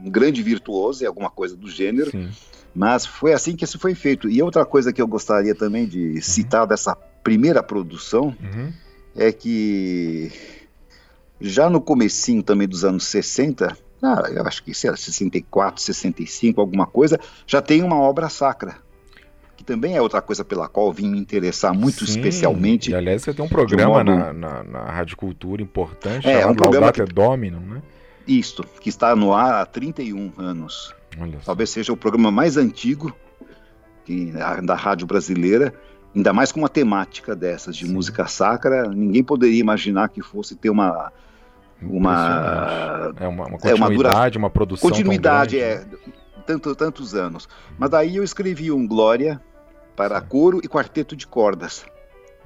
um 0.04 0.10
grande 0.10 0.42
virtuoso 0.42 1.02
e 1.02 1.06
alguma 1.06 1.30
coisa 1.30 1.56
do 1.56 1.68
gênero. 1.68 2.10
Sim. 2.10 2.28
Mas 2.74 3.06
foi 3.06 3.32
assim 3.32 3.56
que 3.56 3.64
isso 3.64 3.78
foi 3.78 3.94
feito. 3.94 4.28
E 4.28 4.42
outra 4.42 4.64
coisa 4.64 4.92
que 4.92 5.00
eu 5.00 5.08
gostaria 5.08 5.54
também 5.54 5.86
de 5.86 6.10
uhum. 6.10 6.22
citar 6.22 6.66
dessa 6.66 6.96
primeira 7.22 7.62
produção 7.62 8.34
uhum. 8.40 8.72
é 9.16 9.32
que 9.32 10.30
já 11.40 11.68
no 11.70 11.80
comecinho 11.80 12.42
também 12.42 12.66
dos 12.66 12.84
anos 12.84 13.04
60, 13.04 13.76
ah, 14.02 14.22
eu 14.30 14.46
acho 14.46 14.62
que 14.62 14.74
sei 14.74 14.90
lá, 14.90 14.96
64, 14.96 15.80
65, 15.80 16.60
alguma 16.60 16.86
coisa, 16.86 17.18
já 17.46 17.60
tem 17.62 17.82
uma 17.82 18.00
obra 18.00 18.28
sacra 18.28 18.76
que 19.58 19.64
também 19.64 19.96
é 19.96 20.00
outra 20.00 20.22
coisa 20.22 20.44
pela 20.44 20.68
qual 20.68 20.92
vim 20.92 21.10
me 21.10 21.18
interessar 21.18 21.74
muito 21.74 22.06
Sim, 22.06 22.12
especialmente. 22.12 22.92
E, 22.92 22.94
aliás, 22.94 23.22
você 23.22 23.34
tem 23.34 23.44
um 23.44 23.48
programa 23.48 24.04
modo... 24.04 24.14
na, 24.14 24.32
na, 24.32 24.62
na 24.62 24.84
Rádio 24.84 25.16
Cultura 25.16 25.60
importante, 25.60 26.28
é, 26.28 26.46
um 26.46 26.54
programa 26.54 26.92
que... 26.92 27.02
Dominum, 27.04 27.58
né? 27.58 27.82
Isto, 28.24 28.64
que 28.80 28.88
está 28.88 29.16
no 29.16 29.34
ar 29.34 29.54
há 29.54 29.66
31 29.66 30.32
anos. 30.38 30.94
Talvez 31.44 31.70
seja 31.70 31.92
o 31.92 31.96
programa 31.96 32.30
mais 32.30 32.56
antigo 32.56 33.12
que, 34.04 34.32
da 34.62 34.76
rádio 34.76 35.08
brasileira, 35.08 35.74
ainda 36.14 36.32
mais 36.32 36.52
com 36.52 36.60
uma 36.60 36.68
temática 36.68 37.34
dessas 37.34 37.76
de 37.76 37.86
Sim. 37.86 37.92
música 37.92 38.26
sacra. 38.26 38.88
Ninguém 38.88 39.22
poderia 39.22 39.60
imaginar 39.60 40.08
que 40.08 40.22
fosse 40.22 40.56
ter 40.56 40.70
uma 40.70 41.12
uma 41.80 43.12
é 43.20 43.28
uma, 43.28 43.46
uma 43.46 43.58
continuidade, 43.58 44.36
é 44.36 44.38
uma, 44.38 44.46
uma 44.46 44.50
produção 44.50 44.90
continuidade 44.90 45.60
é 45.60 45.84
tanto, 46.44 46.74
tantos 46.74 47.14
anos. 47.14 47.48
Mas 47.78 47.90
daí 47.90 48.16
eu 48.16 48.24
escrevi 48.24 48.72
um 48.72 48.86
Glória 48.86 49.40
para 49.94 50.20
coro 50.20 50.60
e 50.62 50.68
quarteto 50.68 51.14
de 51.14 51.26
cordas. 51.26 51.84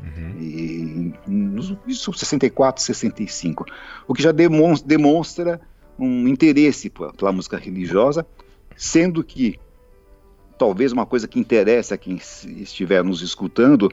Uhum. 0.03 0.35
E, 0.41 1.15
isso 1.87 2.13
64, 2.13 2.83
65. 2.83 3.65
O 4.07 4.13
que 4.13 4.23
já 4.23 4.33
demonstra 4.33 5.61
um 5.99 6.27
interesse 6.27 6.91
pela 6.91 7.33
música 7.33 7.57
religiosa, 7.57 8.27
sendo 8.77 9.23
que 9.23 9.61
talvez 10.63 10.93
uma 10.93 11.05
coisa 11.05 11.27
que 11.27 11.41
interessa 11.41 11.97
a 11.97 11.99
quem 11.99 12.15
estiver 12.15 13.03
nos 13.03 13.21
escutando, 13.21 13.91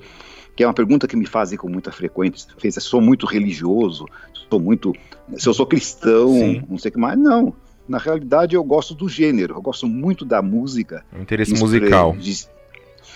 que 0.55 0.63
é 0.63 0.67
uma 0.67 0.73
pergunta 0.73 1.07
que 1.07 1.15
me 1.15 1.25
fazem 1.25 1.57
com 1.57 1.67
muita 1.67 1.91
frequência, 1.91 2.47
fez, 2.59 2.75
sou 2.75 3.01
muito 3.01 3.25
religioso, 3.25 4.05
sou 4.47 4.59
muito, 4.59 4.93
se 5.35 5.49
eu 5.49 5.53
sou 5.55 5.65
cristão, 5.65 6.31
Sim. 6.33 6.63
não 6.69 6.77
sei 6.77 6.89
o 6.89 6.91
que 6.91 6.99
mais, 6.99 7.17
não 7.17 7.55
na 7.87 7.97
realidade 7.97 8.55
eu 8.55 8.63
gosto 8.63 8.93
do 8.93 9.09
gênero, 9.09 9.55
eu 9.55 9.61
gosto 9.63 9.87
muito 9.87 10.23
da 10.23 10.43
música. 10.43 11.03
Um 11.11 11.23
interesse 11.23 11.55
musical. 11.55 12.15
De, 12.15 12.47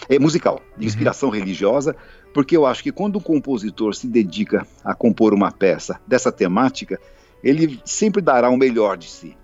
é 0.10 0.18
musical, 0.18 0.60
de 0.76 0.82
uhum. 0.82 0.88
inspiração 0.88 1.30
uhum. 1.30 1.36
religiosa, 1.36 1.96
porque 2.34 2.58
eu 2.58 2.66
acho 2.66 2.82
que 2.82 2.92
quando 2.92 3.18
o 3.18 3.22
compositor 3.22 3.94
se 3.94 4.08
dedica 4.08 4.66
a 4.84 4.96
compor 4.96 5.32
uma 5.32 5.52
peça 5.52 6.02
dessa 6.08 6.32
temática, 6.32 7.00
ele 7.44 7.80
sempre 7.86 8.20
dará 8.20 8.50
o 8.50 8.58
melhor 8.58 8.98
de 8.98 9.08
si. 9.08 9.38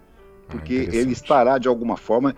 Ah, 0.48 0.54
porque 0.54 0.90
ah, 0.92 0.96
ele 0.96 1.12
estará, 1.12 1.60
de 1.60 1.68
alguma 1.68 1.96
forma, 1.96 2.36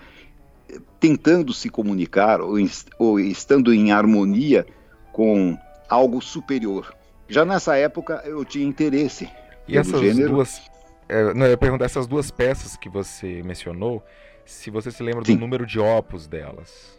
tentando 1.01 1.51
se 1.51 1.67
comunicar 1.67 2.39
ou, 2.39 2.55
ou 2.97 3.19
estando 3.19 3.73
em 3.73 3.91
harmonia 3.91 4.65
com 5.11 5.57
algo 5.89 6.21
superior. 6.21 6.95
Já 7.27 7.43
nessa 7.43 7.75
época 7.75 8.21
eu 8.23 8.45
tinha 8.45 8.65
interesse 8.65 9.27
e 9.67 9.77
essas 9.77 9.99
gênero. 9.99 10.35
duas 10.35 10.61
é, 11.09 11.33
não, 11.33 11.45
eu 11.45 11.51
ia 11.51 11.57
perguntar 11.57 11.83
essas 11.83 12.07
duas 12.07 12.31
peças 12.31 12.77
que 12.77 12.87
você 12.87 13.43
mencionou, 13.43 14.01
se 14.45 14.71
você 14.71 14.89
se 14.89 15.03
lembra 15.03 15.25
Sim. 15.25 15.35
do 15.35 15.41
número 15.41 15.65
de 15.65 15.77
opus 15.77 16.25
delas. 16.25 16.97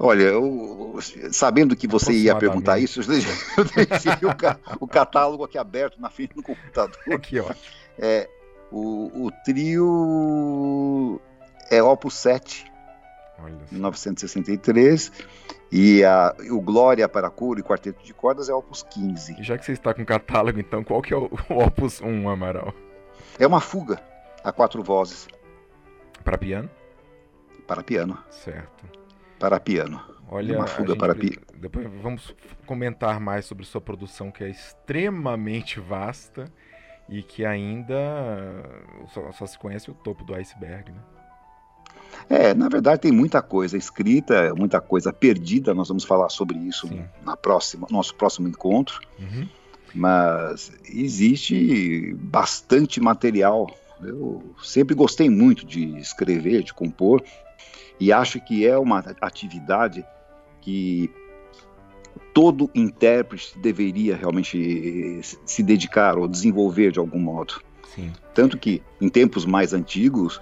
Olha, 0.00 0.22
eu, 0.22 0.98
sabendo 1.30 1.76
que 1.76 1.86
você 1.86 2.12
ia 2.12 2.34
perguntar 2.34 2.78
isso, 2.78 3.00
eu 3.00 3.06
deixei 3.06 4.12
o, 4.24 4.84
o, 4.84 4.88
catálogo 4.88 5.44
aqui 5.44 5.58
aberto 5.58 6.00
na 6.00 6.08
frente 6.08 6.34
do 6.34 6.42
computador. 6.42 6.96
Que 7.20 7.38
ótimo. 7.40 7.56
É, 7.98 8.28
o, 8.72 9.26
o 9.26 9.30
trio 9.44 11.20
é 11.70 11.82
Opus 11.82 12.14
7. 12.14 12.73
1963. 13.70 15.12
E 15.72 16.04
a, 16.04 16.34
o 16.50 16.60
Glória 16.60 17.08
para 17.08 17.28
Coro 17.30 17.58
e 17.58 17.62
Quarteto 17.62 18.04
de 18.04 18.14
Cordas 18.14 18.48
é 18.48 18.54
Opus 18.54 18.82
15. 18.82 19.40
E 19.40 19.42
já 19.42 19.58
que 19.58 19.64
você 19.64 19.72
está 19.72 19.92
com 19.92 20.02
o 20.02 20.06
catálogo, 20.06 20.60
então, 20.60 20.84
qual 20.84 21.02
que 21.02 21.12
é 21.12 21.16
o, 21.16 21.30
o 21.50 21.58
Opus 21.64 22.00
1, 22.00 22.28
Amaral? 22.28 22.72
É 23.38 23.46
uma 23.46 23.60
fuga 23.60 24.00
a 24.42 24.52
quatro 24.52 24.82
vozes. 24.82 25.26
Para 26.22 26.38
piano? 26.38 26.70
Para 27.66 27.82
piano. 27.82 28.16
Certo. 28.30 28.84
Para 29.38 29.58
piano. 29.58 30.00
Olha, 30.28 30.56
uma 30.56 30.66
fuga 30.66 30.96
para 30.96 31.14
piano. 31.14 31.42
Depois 31.56 31.86
vamos 32.02 32.34
comentar 32.66 33.18
mais 33.18 33.44
sobre 33.44 33.64
sua 33.64 33.80
produção, 33.80 34.30
que 34.30 34.44
é 34.44 34.48
extremamente 34.48 35.80
vasta 35.80 36.44
e 37.08 37.22
que 37.22 37.44
ainda 37.44 37.94
só, 39.08 39.32
só 39.32 39.46
se 39.46 39.58
conhece 39.58 39.90
o 39.90 39.94
topo 39.94 40.24
do 40.24 40.34
iceberg, 40.34 40.92
né? 40.92 41.00
É, 42.28 42.54
na 42.54 42.68
verdade 42.68 43.02
tem 43.02 43.12
muita 43.12 43.42
coisa 43.42 43.76
escrita, 43.76 44.54
muita 44.54 44.80
coisa 44.80 45.12
perdida. 45.12 45.74
Nós 45.74 45.88
vamos 45.88 46.04
falar 46.04 46.28
sobre 46.28 46.58
isso 46.58 46.88
Sim. 46.88 47.04
na 47.24 47.36
próxima, 47.36 47.86
nosso 47.90 48.14
próximo 48.14 48.48
encontro. 48.48 49.00
Uhum. 49.18 49.48
Mas 49.94 50.72
existe 50.84 52.14
bastante 52.18 53.00
material. 53.00 53.70
Eu 54.02 54.42
sempre 54.62 54.94
gostei 54.94 55.30
muito 55.30 55.64
de 55.64 55.96
escrever, 55.98 56.62
de 56.62 56.74
compor, 56.74 57.22
e 58.00 58.12
acho 58.12 58.40
que 58.40 58.66
é 58.66 58.76
uma 58.76 58.98
atividade 59.20 60.04
que 60.60 61.10
todo 62.32 62.68
intérprete 62.74 63.56
deveria 63.58 64.16
realmente 64.16 65.20
se 65.22 65.62
dedicar 65.62 66.18
ou 66.18 66.26
desenvolver 66.26 66.90
de 66.90 66.98
algum 66.98 67.20
modo. 67.20 67.62
Sim. 67.94 68.12
Tanto 68.34 68.58
que, 68.58 68.82
em 69.00 69.08
tempos 69.08 69.46
mais 69.46 69.72
antigos, 69.72 70.40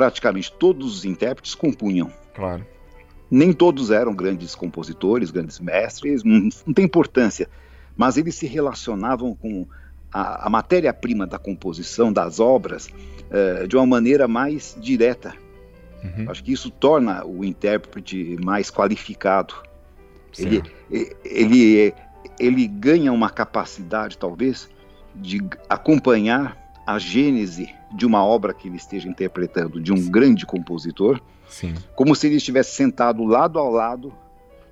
praticamente 0.00 0.50
todos 0.50 0.96
os 0.96 1.04
intérpretes 1.04 1.54
compunham. 1.54 2.10
Claro. 2.34 2.66
Nem 3.30 3.52
todos 3.52 3.90
eram 3.90 4.14
grandes 4.14 4.54
compositores, 4.54 5.30
grandes 5.30 5.60
mestres, 5.60 6.24
não, 6.24 6.48
não 6.66 6.72
tem 6.72 6.86
importância, 6.86 7.46
mas 7.94 8.16
eles 8.16 8.34
se 8.34 8.46
relacionavam 8.46 9.34
com 9.34 9.66
a, 10.10 10.46
a 10.46 10.48
matéria-prima 10.48 11.26
da 11.26 11.38
composição, 11.38 12.10
das 12.10 12.40
obras, 12.40 12.88
uh, 12.88 13.68
de 13.68 13.76
uma 13.76 13.84
maneira 13.84 14.26
mais 14.26 14.74
direta. 14.80 15.34
Uhum. 16.02 16.30
Acho 16.30 16.42
que 16.42 16.52
isso 16.52 16.70
torna 16.70 17.22
o 17.26 17.44
intérprete 17.44 18.38
mais 18.42 18.70
qualificado. 18.70 19.52
Ele, 20.38 20.62
ele, 21.22 21.94
ele 22.38 22.66
ganha 22.66 23.12
uma 23.12 23.28
capacidade, 23.28 24.16
talvez, 24.16 24.66
de 25.14 25.42
acompanhar 25.68 26.56
a 26.86 26.98
gênese 26.98 27.74
de 27.92 28.06
uma 28.06 28.24
obra 28.24 28.54
que 28.54 28.68
ele 28.68 28.76
esteja 28.76 29.08
interpretando, 29.08 29.80
de 29.80 29.92
um 29.92 29.96
Sim. 29.96 30.10
grande 30.10 30.46
compositor, 30.46 31.20
Sim. 31.48 31.74
como 31.94 32.14
se 32.14 32.26
ele 32.26 32.36
estivesse 32.36 32.74
sentado 32.74 33.24
lado 33.24 33.58
a 33.58 33.68
lado 33.68 34.12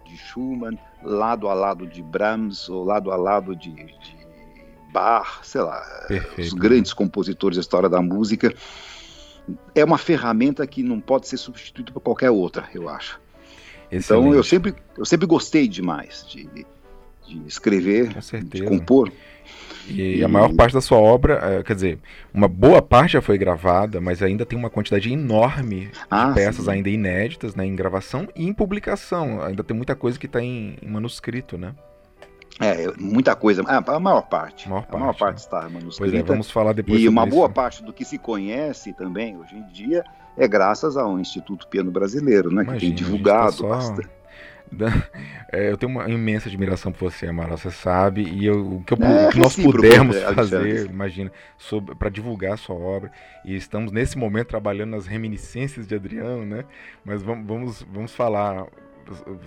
de 0.07 0.17
Schumann, 0.17 0.79
lado 1.03 1.49
a 1.49 1.55
lado 1.55 1.87
de 1.87 2.03
Brahms, 2.03 2.69
ou 2.69 2.85
lado 2.85 3.11
a 3.11 3.17
lado 3.17 3.55
de, 3.55 3.71
de 3.71 4.19
Bach, 4.93 5.41
sei 5.43 5.61
lá, 5.61 5.81
Perfeito. 6.07 6.41
os 6.41 6.53
grandes 6.53 6.93
compositores 6.93 7.57
da 7.57 7.61
história 7.61 7.89
da 7.89 8.01
música. 8.01 8.55
É 9.75 9.85
uma 9.85 9.99
ferramenta 9.99 10.67
que 10.67 10.83
não 10.83 11.01
pode 11.01 11.27
ser 11.27 11.37
substituída 11.37 11.93
por 11.93 12.01
qualquer 12.01 12.31
outra, 12.31 12.69
eu 12.75 12.89
acho. 12.89 13.21
Excelente. 13.91 14.05
Então 14.05 14.35
eu 14.35 14.43
sempre, 14.43 14.75
eu 14.97 15.05
sempre 15.05 15.27
gostei 15.27 15.67
demais 15.67 16.25
de, 16.29 16.45
de 17.27 17.47
escrever, 17.47 18.15
de 18.45 18.63
compor. 18.65 19.11
E, 19.89 20.19
e, 20.19 20.25
a 20.25 20.29
maior 20.29 20.53
parte 20.55 20.73
da 20.73 20.81
sua 20.81 20.99
obra, 20.99 21.39
é, 21.43 21.63
quer 21.63 21.75
dizer, 21.75 21.99
uma 22.33 22.49
boa 22.49 22.83
parte 22.83 23.13
já 23.13 23.23
foi 23.23 23.39
gravada, 23.39 24.01
mas 24.01 24.23
ainda 24.23 24.45
tem 24.45 24.59
uma 24.59 24.71
quantidade 24.71 25.13
enorme 25.13 25.91
ah, 26.11 26.27
de 26.27 26.35
peças 26.35 26.65
sim. 26.67 26.71
ainda 26.71 26.89
inéditas, 26.89 27.55
né, 27.55 27.65
em 27.65 27.75
gravação 27.75 28.29
e 28.37 28.47
em 28.47 28.53
publicação. 28.53 29.43
Ainda 29.43 29.65
tem 29.65 29.77
muita 29.77 29.95
coisa 29.95 30.19
que 30.19 30.27
está 30.27 30.41
em, 30.41 30.77
em, 30.83 30.89
manuscrito, 30.89 31.57
né? 31.57 31.75
É, 32.61 32.91
muita 32.99 33.37
coisa. 33.37 33.63
Ah, 33.67 33.83
a 33.87 34.01
maior 34.01 34.23
parte. 34.23 34.67
A 34.67 34.71
maior 34.71 34.83
parte, 34.83 34.97
a 34.97 34.99
maior 34.99 35.15
parte 35.15 35.37
né? 35.37 35.41
está 35.41 35.61
manuscrita. 35.69 36.11
Pois 36.11 36.15
é, 36.15 36.23
vamos 36.23 36.51
falar 36.51 36.73
depois 36.73 37.01
E 37.01 37.09
uma 37.09 37.23
isso. 37.23 37.37
boa 37.37 37.49
parte 37.49 37.83
do 37.85 37.93
que 37.93 38.05
se 38.05 38.19
conhece 38.19 38.93
também 38.93 39.37
hoje 39.37 39.57
em 39.57 39.67
dia 39.73 40.05
é 40.37 40.47
graças 40.47 40.97
ao 40.97 41.19
Instituto 41.19 41.67
Piano 41.69 41.91
Brasileiro, 41.91 42.51
né? 42.51 42.63
Imagina, 42.63 42.79
que 42.79 42.87
tem 42.87 42.91
tá 42.91 42.97
divulgado 42.97 43.51
tá 43.51 43.53
só... 43.53 43.69
bastante. 43.69 44.18
É, 45.51 45.71
eu 45.71 45.79
tenho 45.79 45.91
uma 45.91 46.07
imensa 46.11 46.47
admiração 46.47 46.93
por 46.93 47.11
você, 47.11 47.27
Amaral, 47.27 47.57
você 47.57 47.71
sabe, 47.71 48.23
e 48.23 48.45
eu, 48.45 48.75
o, 48.75 48.85
que 48.85 48.93
eu, 48.93 48.99
é, 49.01 49.29
o 49.29 49.31
que 49.31 49.39
nós 49.39 49.57
pudermos 49.57 50.15
é, 50.15 50.35
fazer, 50.35 50.85
imagina, 50.85 51.33
para 51.99 52.11
divulgar 52.11 52.53
a 52.53 52.57
sua 52.59 52.77
obra, 52.77 53.11
e 53.47 53.57
estamos 53.57 53.91
nesse 53.91 54.19
momento 54.19 54.49
trabalhando 54.49 54.91
nas 54.91 55.07
reminiscências 55.07 55.87
de 55.87 55.95
Adriano, 55.95 56.45
né? 56.45 56.67
Mas 57.03 57.23
vamos, 57.23 57.47
vamos, 57.47 57.83
vamos 57.91 58.15
falar 58.15 58.67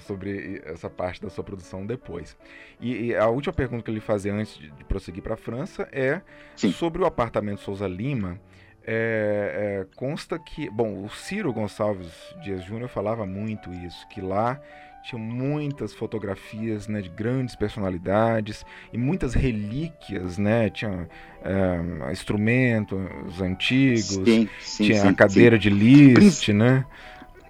sobre 0.08 0.62
essa 0.66 0.90
parte 0.90 1.22
da 1.22 1.30
sua 1.30 1.44
produção 1.44 1.86
depois. 1.86 2.36
E, 2.80 3.08
e 3.08 3.16
a 3.16 3.28
última 3.28 3.54
pergunta 3.54 3.84
que 3.84 3.90
eu 3.90 3.96
lhe 3.96 4.02
fazer 4.02 4.32
antes 4.32 4.58
de, 4.58 4.72
de 4.72 4.84
prosseguir 4.84 5.22
para 5.22 5.36
a 5.36 5.38
França 5.38 5.88
é 5.92 6.22
Sim. 6.56 6.72
sobre 6.72 7.02
o 7.02 7.06
apartamento 7.06 7.62
Souza 7.62 7.88
Lima. 7.88 8.40
É, 8.84 9.84
é, 9.84 9.96
consta 9.96 10.40
que, 10.40 10.68
bom, 10.70 11.04
o 11.04 11.10
Ciro 11.10 11.54
Gonçalves 11.54 12.12
Dias 12.42 12.64
Júnior 12.64 12.90
falava 12.90 13.28
muito 13.28 13.72
isso, 13.72 14.08
que 14.08 14.20
lá 14.20 14.60
tinha 15.04 15.20
muitas 15.22 15.94
fotografias 15.94 16.88
né, 16.88 17.02
de 17.02 17.10
grandes 17.10 17.56
personalidades 17.56 18.66
e 18.92 18.98
muitas 18.98 19.34
relíquias, 19.34 20.38
né? 20.38 20.70
Tinha 20.70 21.10
é, 21.44 22.12
instrumentos 22.12 23.42
antigos, 23.42 24.06
sim, 24.06 24.50
sim, 24.60 24.84
tinha 24.86 25.02
sim, 25.02 25.08
a 25.08 25.14
cadeira 25.14 25.58
de 25.58 25.70
Liszt, 25.70 26.50
né? 26.50 26.86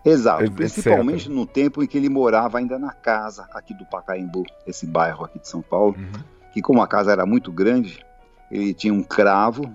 Exato, 0.03 0.51
principalmente 0.51 1.29
no 1.29 1.45
tempo 1.45 1.83
em 1.83 1.87
que 1.87 1.97
ele 1.97 2.09
morava 2.09 2.57
ainda 2.57 2.79
na 2.79 2.91
casa 2.91 3.47
aqui 3.53 3.73
do 3.73 3.85
Pacaembu, 3.85 4.43
esse 4.65 4.87
bairro 4.87 5.25
aqui 5.25 5.39
de 5.39 5.47
São 5.47 5.61
Paulo, 5.61 5.95
uhum. 5.95 6.23
que 6.51 6.61
como 6.61 6.81
a 6.81 6.87
casa 6.87 7.11
era 7.11 7.25
muito 7.25 7.51
grande, 7.51 8.03
ele 8.49 8.73
tinha 8.73 8.93
um 8.93 9.03
cravo 9.03 9.71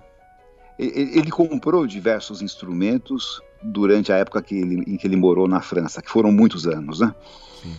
ele 0.78 1.30
comprou 1.30 1.86
diversos 1.86 2.42
instrumentos 2.42 3.40
durante 3.62 4.12
a 4.12 4.16
época 4.16 4.42
que 4.42 4.54
ele, 4.54 4.84
em 4.86 4.96
que 4.96 5.06
ele 5.06 5.16
morou 5.16 5.48
na 5.48 5.60
França, 5.60 6.02
que 6.02 6.10
foram 6.10 6.30
muitos 6.30 6.66
anos, 6.66 7.00
né? 7.00 7.14
Sim. 7.62 7.74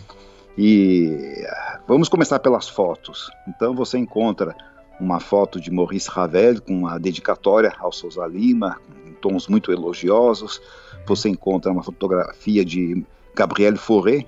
E 0.56 1.46
vamos 1.86 2.08
começar 2.08 2.38
pelas 2.40 2.68
fotos. 2.68 3.30
Então 3.46 3.74
você 3.74 3.96
encontra 3.96 4.56
uma 5.00 5.20
foto 5.20 5.60
de 5.60 5.70
Maurice 5.70 6.10
Ravel 6.10 6.60
com 6.60 6.72
uma 6.72 6.98
dedicatória 6.98 7.72
ao 7.78 7.92
Souza 7.92 8.26
Lima, 8.26 8.80
em 9.06 9.12
tons 9.12 9.46
muito 9.46 9.70
elogiosos. 9.70 10.60
Você 11.06 11.28
encontra 11.28 11.70
uma 11.70 11.82
fotografia 11.82 12.64
de 12.64 13.04
Gabriel 13.34 13.76
Fauré 13.76 14.26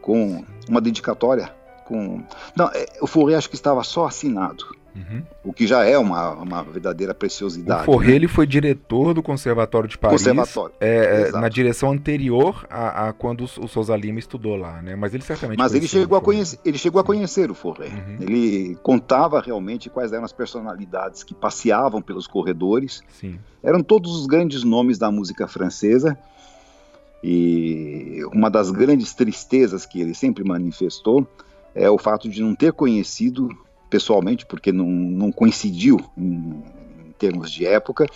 com 0.00 0.44
uma 0.68 0.80
dedicatória 0.80 1.52
com. 1.88 2.22
Não, 2.54 2.68
é, 2.68 2.86
o 3.00 3.06
Fauré 3.06 3.34
acho 3.34 3.48
que 3.48 3.56
estava 3.56 3.82
só 3.82 4.06
assinado. 4.06 4.76
Uhum. 4.98 5.22
O 5.44 5.52
que 5.52 5.66
já 5.66 5.84
é 5.84 5.96
uma, 5.96 6.30
uma 6.32 6.62
verdadeira 6.62 7.14
preciosidade. 7.14 7.82
O 7.82 7.84
Forré 7.84 8.08
né? 8.08 8.14
ele 8.16 8.28
foi 8.28 8.46
diretor 8.46 9.14
do 9.14 9.22
Conservatório 9.22 9.88
de 9.88 9.96
Paris. 9.96 10.20
Conservatório. 10.22 10.74
É, 10.80 11.28
é 11.28 11.32
na 11.32 11.48
direção 11.48 11.92
anterior 11.92 12.66
a, 12.68 13.08
a 13.08 13.12
quando 13.12 13.44
o 13.44 13.68
Souza 13.68 13.96
Lima 13.96 14.18
estudou 14.18 14.56
lá, 14.56 14.82
né? 14.82 14.96
Mas 14.96 15.14
ele 15.14 15.22
certamente. 15.22 15.58
Mas 15.58 15.74
ele 15.74 15.86
chegou, 15.86 16.18
a 16.18 16.20
conhecer, 16.20 16.58
ele 16.64 16.78
chegou 16.78 17.00
a 17.00 17.04
conhecer 17.04 17.50
o 17.50 17.54
Forré. 17.54 17.88
Uhum. 17.88 18.16
Ele 18.20 18.76
contava 18.82 19.40
realmente 19.40 19.88
quais 19.88 20.12
eram 20.12 20.24
as 20.24 20.32
personalidades 20.32 21.22
que 21.22 21.34
passeavam 21.34 22.02
pelos 22.02 22.26
corredores. 22.26 23.02
Sim. 23.08 23.38
Eram 23.62 23.82
todos 23.82 24.14
os 24.18 24.26
grandes 24.26 24.64
nomes 24.64 24.98
da 24.98 25.10
música 25.10 25.46
francesa. 25.46 26.18
E 27.22 28.20
uma 28.32 28.48
das 28.48 28.70
grandes 28.70 29.12
tristezas 29.12 29.84
que 29.84 30.00
ele 30.00 30.14
sempre 30.14 30.44
manifestou 30.44 31.26
é 31.74 31.90
o 31.90 31.98
fato 31.98 32.28
de 32.28 32.40
não 32.42 32.54
ter 32.54 32.72
conhecido 32.72 33.48
pessoalmente, 33.88 34.46
porque 34.46 34.72
não, 34.72 34.86
não 34.86 35.32
coincidiu 35.32 35.98
em, 36.16 36.62
em, 37.06 37.12
termos 37.18 37.50
de 37.50 37.66
época, 37.66 38.06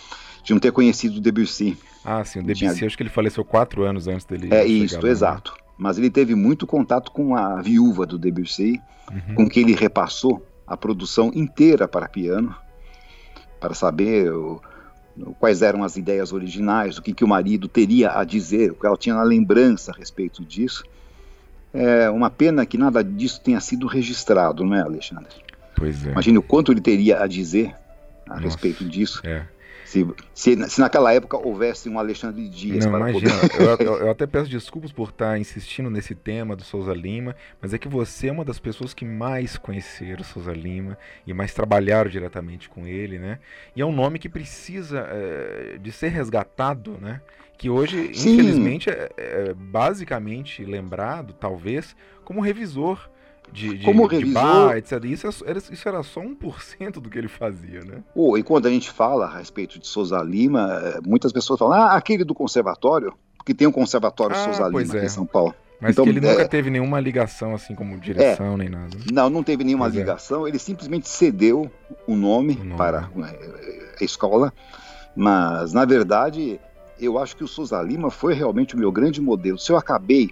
de 0.43 0.53
não 0.53 0.59
ter 0.59 0.71
conhecido 0.71 1.17
o 1.17 1.21
Debussy. 1.21 1.77
Ah, 2.03 2.23
sim, 2.23 2.39
o 2.39 2.43
Debussy, 2.43 2.75
tinha... 2.75 2.87
acho 2.87 2.97
que 2.97 3.03
ele 3.03 3.09
faleceu 3.09 3.43
quatro 3.43 3.83
anos 3.83 4.07
antes 4.07 4.25
dele. 4.25 4.53
É 4.53 4.65
isso, 4.65 5.01
lá, 5.01 5.09
exato. 5.09 5.51
Né? 5.51 5.63
Mas 5.77 5.97
ele 5.97 6.09
teve 6.09 6.35
muito 6.35 6.67
contato 6.67 7.11
com 7.11 7.35
a 7.35 7.61
viúva 7.61 8.05
do 8.05 8.17
Debussy, 8.17 8.79
uhum. 9.11 9.35
com 9.35 9.49
quem 9.49 9.63
ele 9.63 9.75
repassou 9.75 10.45
a 10.65 10.77
produção 10.77 11.31
inteira 11.33 11.87
para 11.87 12.07
piano, 12.07 12.55
para 13.59 13.73
saber 13.73 14.31
o, 14.31 14.61
quais 15.39 15.61
eram 15.61 15.83
as 15.83 15.95
ideias 15.95 16.33
originais, 16.33 16.97
o 16.97 17.01
que, 17.01 17.13
que 17.13 17.23
o 17.23 17.27
marido 17.27 17.67
teria 17.67 18.17
a 18.17 18.23
dizer, 18.23 18.71
o 18.71 18.75
que 18.75 18.85
ela 18.85 18.97
tinha 18.97 19.15
na 19.15 19.23
lembrança 19.23 19.91
a 19.91 19.95
respeito 19.95 20.43
disso. 20.43 20.83
É 21.73 22.09
uma 22.09 22.29
pena 22.29 22.65
que 22.65 22.77
nada 22.77 23.03
disso 23.03 23.41
tenha 23.41 23.59
sido 23.59 23.87
registrado, 23.87 24.63
não 24.63 24.75
é, 24.75 24.81
Alexandre? 24.81 25.33
Pois 25.75 26.05
é. 26.05 26.11
Imagine 26.11 26.37
o 26.37 26.43
quanto 26.43 26.71
ele 26.71 26.81
teria 26.81 27.21
a 27.21 27.27
dizer 27.27 27.73
a 28.25 28.35
Nossa, 28.35 28.43
respeito 28.43 28.85
disso. 28.85 29.21
É. 29.25 29.45
Se, 29.85 30.07
se, 30.33 30.69
se, 30.69 30.81
naquela 30.81 31.13
época 31.13 31.37
houvesse 31.37 31.87
um 31.87 31.99
Alexandre 31.99 32.49
Dias 32.49 32.83
Não, 32.83 32.93
para 32.93 33.11
imagina. 33.11 33.39
poder... 33.39 33.85
eu, 33.85 33.97
eu, 34.05 34.09
até 34.09 34.25
peço 34.25 34.49
desculpas 34.49 34.91
por 34.91 35.09
estar 35.09 35.37
insistindo 35.37 35.87
nesse 35.87 36.15
tema 36.15 36.55
do 36.55 36.63
Souza 36.63 36.93
Lima, 36.93 37.35
mas 37.61 37.75
é 37.75 37.77
que 37.77 37.87
você 37.87 38.29
é 38.29 38.31
uma 38.31 38.43
das 38.43 38.57
pessoas 38.57 38.91
que 38.91 39.05
mais 39.05 39.55
conheceram 39.55 40.21
o 40.21 40.23
Souza 40.23 40.51
Lima 40.51 40.97
e 41.27 41.33
mais 41.33 41.53
trabalharam 41.53 42.09
diretamente 42.09 42.69
com 42.69 42.87
ele, 42.87 43.19
né? 43.19 43.37
E 43.75 43.81
é 43.81 43.85
um 43.85 43.91
nome 43.91 44.17
que 44.17 44.27
precisa 44.27 45.07
é, 45.11 45.77
de 45.79 45.91
ser 45.91 46.07
resgatado, 46.07 46.97
né? 46.99 47.21
Que 47.55 47.69
hoje, 47.69 48.15
Sim. 48.15 48.33
infelizmente, 48.33 48.89
é, 48.89 49.11
é 49.15 49.53
basicamente 49.53 50.65
lembrado, 50.65 51.33
talvez, 51.33 51.95
como 52.25 52.41
revisor 52.41 53.09
de, 53.53 53.77
de, 53.77 53.85
Como 53.85 54.05
revisor, 54.07 54.27
de 54.27 54.33
bar, 54.33 54.77
etc. 54.77 55.03
Isso 55.05 55.27
era, 55.45 55.59
isso 55.59 55.87
era 55.87 56.03
só 56.03 56.21
1% 56.21 56.93
do 56.93 57.09
que 57.09 57.17
ele 57.17 57.27
fazia, 57.27 57.81
né? 57.81 58.03
Oh, 58.15 58.35
e 58.37 58.41
quando 58.41 58.65
a 58.65 58.69
gente 58.69 58.89
fala 58.89 59.25
a 59.25 59.37
respeito 59.37 59.79
de 59.79 59.87
Souza 59.87 60.21
Lima, 60.21 60.81
eh, 60.83 60.99
muitas 61.05 61.31
pessoas 61.31 61.59
falam, 61.59 61.79
ah, 61.79 61.93
aquele 61.93 62.23
do 62.23 62.33
conservatório, 62.33 63.13
porque 63.37 63.53
tem 63.53 63.67
um 63.67 63.71
conservatório 63.71 64.35
ah, 64.35 64.43
Souza 64.43 64.67
Lima 64.67 64.97
é. 64.97 65.05
em 65.05 65.09
São 65.09 65.25
Paulo. 65.25 65.53
Mas 65.79 65.91
então, 65.91 66.07
ele 66.07 66.19
nunca 66.19 66.41
é... 66.41 66.47
teve 66.47 66.69
nenhuma 66.69 66.99
ligação, 66.99 67.53
assim, 67.53 67.75
como 67.75 67.99
direção, 67.99 68.53
é, 68.53 68.57
nem 68.57 68.69
nada. 68.69 68.97
Né? 68.97 69.03
Não, 69.11 69.29
não 69.29 69.43
teve 69.43 69.63
nenhuma 69.63 69.85
pois 69.85 69.95
é. 69.95 69.99
ligação. 69.99 70.45
É. 70.47 70.49
Ele 70.49 70.57
simplesmente 70.57 71.07
cedeu 71.07 71.69
o 72.07 72.15
nome, 72.15 72.53
o 72.53 72.63
nome 72.63 72.77
para 72.77 73.09
eh, 73.17 73.95
a 74.01 74.03
escola. 74.03 74.51
Mas, 75.15 75.73
na 75.73 75.85
verdade, 75.85 76.59
eu 76.99 77.19
acho 77.19 77.35
que 77.35 77.43
o 77.43 77.47
Souza 77.47 77.81
Lima 77.81 78.09
foi 78.09 78.33
realmente 78.33 78.75
o 78.75 78.79
meu 78.79 78.91
grande 78.91 79.21
modelo. 79.21 79.59
Se 79.59 79.71
eu 79.71 79.77
acabei, 79.77 80.31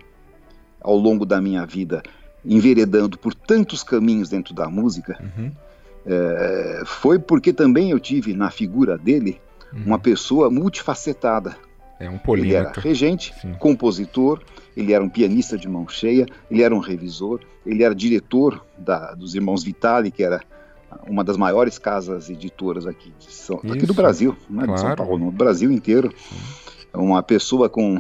ao 0.80 0.96
longo 0.96 1.26
da 1.26 1.40
minha 1.40 1.66
vida, 1.66 2.02
enveredando 2.44 3.18
por 3.18 3.34
tantos 3.34 3.84
caminhos 3.84 4.30
dentro 4.30 4.54
da 4.54 4.68
música, 4.68 5.18
uhum. 5.22 5.52
é, 6.06 6.84
foi 6.86 7.20
porque 7.20 7.54
também 7.54 7.92
eu 7.92 8.00
tive 8.00 8.34
na 8.34 8.50
figura 8.50 8.98
dele 8.98 9.40
uhum. 9.74 9.84
uma 9.86 10.00
pessoa 10.00 10.50
multifacetada. 10.50 11.56
É 12.00 12.10
um 12.10 12.20
Ele 12.36 12.56
era 12.56 12.72
regente, 12.76 13.32
Sim. 13.40 13.54
compositor, 13.54 14.42
ele 14.76 14.92
era 14.92 15.04
um 15.04 15.10
pianista 15.10 15.56
de 15.56 15.68
mão 15.68 15.88
cheia, 15.88 16.26
ele 16.50 16.64
era 16.64 16.74
um 16.74 16.80
revisor, 16.80 17.42
ele 17.64 17.84
era 17.84 17.94
diretor 17.94 18.66
da, 18.76 19.14
dos 19.14 19.36
Irmãos 19.36 19.64
Vitali, 19.64 20.10
que 20.10 20.24
era 20.24 20.42
uma 21.08 21.24
das 21.24 21.38
maiores 21.38 21.78
casas 21.78 22.30
editoras 22.30 22.88
aqui, 22.88 23.14
São, 23.20 23.58
aqui 23.58 23.86
do 23.86 23.94
Brasil, 23.94 24.36
não 24.50 24.64
é 24.64 24.66
claro. 24.66 24.82
de 24.82 24.88
São 24.88 24.96
Paulo, 24.96 25.18
no 25.18 25.32
Brasil 25.32 25.72
inteiro. 25.72 26.12
Uma 26.94 27.24
pessoa 27.24 27.70
com 27.70 28.00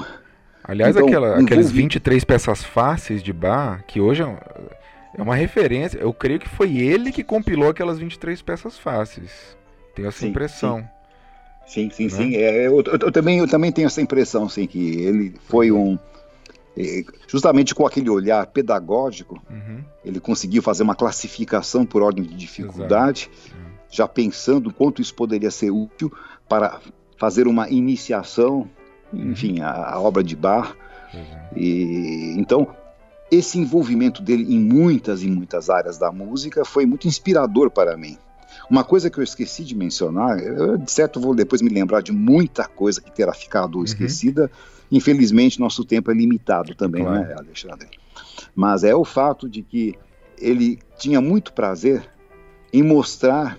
Aliás, 0.64 0.96
então, 0.96 1.08
aquela, 1.08 1.28
envolvi... 1.28 1.46
aqueles 1.46 1.72
23 1.72 2.24
peças 2.24 2.64
fáceis 2.64 3.24
de 3.24 3.34
bar, 3.34 3.84
que 3.88 4.00
hoje 4.00 4.24
é, 4.24 4.38
é 5.18 5.22
uma 5.22 5.36
referência. 5.36 5.98
Eu 5.98 6.14
creio 6.14 6.40
que 6.40 6.48
foi 6.48 6.78
ele 6.78 7.12
que 7.12 7.24
compilou 7.24 7.70
aquelas 7.70 8.00
23 8.00 8.42
peças 8.42 8.78
fáceis. 8.78 9.58
Tenho 9.96 10.08
essa 10.08 10.20
sim, 10.20 10.30
impressão. 10.30 10.88
Sim, 11.68 11.90
sim, 11.90 11.90
sim. 11.90 12.04
Né? 12.04 12.10
sim. 12.10 12.36
É, 12.36 12.68
eu, 12.68 12.82
eu, 12.82 12.84
eu, 13.02 13.12
também, 13.12 13.40
eu 13.40 13.48
também 13.48 13.72
tenho 13.72 13.88
essa 13.88 14.02
impressão, 14.02 14.48
sim, 14.48 14.68
que 14.68 15.02
ele 15.02 15.34
foi 15.48 15.72
um. 15.72 15.98
É, 16.78 17.04
justamente 17.28 17.76
com 17.76 17.86
aquele 17.86 18.10
olhar 18.10 18.46
pedagógico, 18.48 19.42
uhum. 19.50 19.84
ele 20.06 20.20
conseguiu 20.20 20.62
fazer 20.62 20.84
uma 20.84 20.96
classificação 20.96 21.86
por 21.86 22.02
ordem 22.02 22.24
de 22.24 22.36
dificuldade. 22.36 23.30
É. 23.68 23.72
já 23.90 24.08
pensando 24.08 24.70
o 24.70 24.74
quanto 24.74 25.02
isso 25.02 25.14
poderia 25.14 25.52
ser 25.52 25.70
útil 25.70 26.12
para 26.48 26.80
fazer 27.18 27.46
uma 27.48 27.70
iniciação 27.70 28.70
enfim, 29.14 29.62
a, 29.62 29.94
a 29.94 30.00
obra 30.00 30.24
de 30.24 30.36
Bach. 30.36 30.76
Uhum. 31.14 31.58
E, 31.58 32.36
então, 32.38 32.68
esse 33.30 33.58
envolvimento 33.58 34.22
dele 34.22 34.54
em 34.54 34.60
muitas 34.60 35.24
e 35.24 35.28
muitas 35.28 35.70
áreas 35.70 35.98
da 35.98 36.12
música 36.12 36.66
foi 36.66 36.86
muito 36.86 37.08
inspirador 37.08 37.70
para 37.70 37.96
mim. 37.96 38.18
Uma 38.70 38.84
coisa 38.84 39.10
que 39.10 39.20
eu 39.20 39.24
esqueci 39.24 39.64
de 39.64 39.76
mencionar, 39.76 40.40
eu, 40.40 40.78
de 40.78 40.92
certo 40.92 41.20
vou 41.20 41.36
depois 41.36 41.62
me 41.62 41.70
lembrar 41.70 42.02
de 42.02 42.12
muita 42.12 42.68
coisa 42.68 43.02
que 43.02 43.12
terá 43.12 43.34
ficado 43.34 43.78
uhum. 43.78 43.84
esquecida. 43.84 44.52
Infelizmente, 44.92 45.60
nosso 45.60 45.86
tempo 45.86 46.12
é 46.12 46.14
limitado 46.14 46.76
também, 46.76 47.04
claro. 47.04 47.22
né, 47.22 47.36
Alexandre? 47.38 47.88
Mas 48.54 48.84
é 48.84 48.94
o 48.94 49.06
fato 49.06 49.50
de 49.50 49.62
que 49.62 49.96
ele 50.38 50.80
tinha 50.98 51.22
muito 51.22 51.54
prazer 51.54 52.10
em 52.74 52.84
mostrar, 52.84 53.58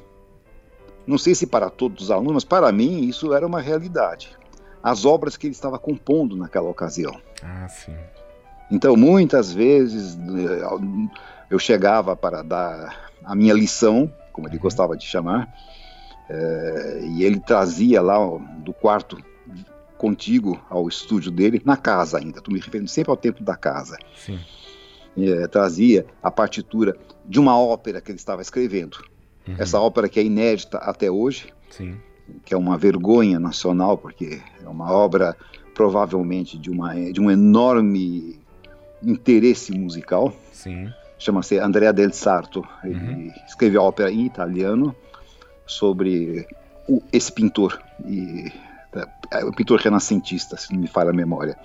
não 1.06 1.16
sei 1.16 1.34
se 1.34 1.46
para 1.46 1.70
todos 1.70 2.04
os 2.04 2.10
alunos, 2.10 2.34
mas 2.34 2.44
para 2.44 2.70
mim 2.72 3.04
isso 3.06 3.32
era 3.32 3.46
uma 3.46 3.60
realidade 3.60 4.36
as 4.82 5.04
obras 5.04 5.36
que 5.36 5.46
ele 5.46 5.54
estava 5.54 5.78
compondo 5.78 6.36
naquela 6.36 6.68
ocasião. 6.68 7.20
Ah, 7.42 7.68
sim. 7.68 7.94
Então, 8.70 8.96
muitas 8.96 9.52
vezes 9.52 10.18
eu 11.50 11.58
chegava 11.58 12.16
para 12.16 12.42
dar 12.42 13.10
a 13.24 13.34
minha 13.34 13.54
lição, 13.54 14.12
como 14.32 14.48
ele 14.48 14.56
uhum. 14.56 14.62
gostava 14.62 14.96
de 14.96 15.04
chamar, 15.04 15.52
é, 16.28 17.00
e 17.04 17.22
ele 17.22 17.38
trazia 17.38 18.00
lá 18.00 18.16
do 18.58 18.72
quarto 18.72 19.22
contigo 19.98 20.60
ao 20.68 20.88
estúdio 20.88 21.30
dele, 21.30 21.62
na 21.64 21.76
casa 21.76 22.18
ainda, 22.18 22.38
estou 22.38 22.52
me 22.52 22.58
referindo 22.58 22.90
sempre 22.90 23.10
ao 23.10 23.16
tempo 23.16 23.44
da 23.44 23.54
casa. 23.54 23.96
Sim. 24.16 24.40
É, 25.16 25.46
trazia 25.46 26.06
a 26.22 26.30
partitura 26.30 26.96
de 27.24 27.38
uma 27.38 27.56
ópera 27.58 28.00
que 28.00 28.10
ele 28.10 28.18
estava 28.18 28.42
escrevendo. 28.42 29.04
Uhum. 29.46 29.56
Essa 29.58 29.78
ópera 29.78 30.08
que 30.08 30.18
é 30.18 30.24
inédita 30.24 30.78
até 30.78 31.10
hoje. 31.10 31.52
Sim 31.70 31.98
que 32.44 32.54
é 32.54 32.56
uma 32.56 32.76
vergonha 32.76 33.38
nacional, 33.38 33.96
porque 33.96 34.40
é 34.62 34.68
uma 34.68 34.90
obra 34.90 35.36
provavelmente 35.74 36.58
de, 36.58 36.70
uma, 36.70 36.94
de 36.94 37.20
um 37.20 37.30
enorme 37.30 38.38
interesse 39.02 39.72
musical. 39.72 40.34
Sim. 40.52 40.92
Chama-se 41.18 41.58
Andrea 41.58 41.92
del 41.92 42.12
Sarto. 42.12 42.66
Ele 42.84 42.94
uhum. 42.94 43.32
escreveu 43.46 43.80
a 43.80 43.84
ópera 43.84 44.10
em 44.10 44.26
italiano 44.26 44.94
sobre 45.66 46.46
o, 46.88 47.02
esse 47.12 47.32
pintor. 47.32 47.80
E, 48.04 48.52
é, 49.30 49.44
o 49.44 49.52
pintor 49.52 49.80
renascentista, 49.80 50.56
se 50.56 50.72
não 50.72 50.80
me 50.80 50.86
falha 50.86 51.10
a 51.10 51.14
memória. 51.14 51.56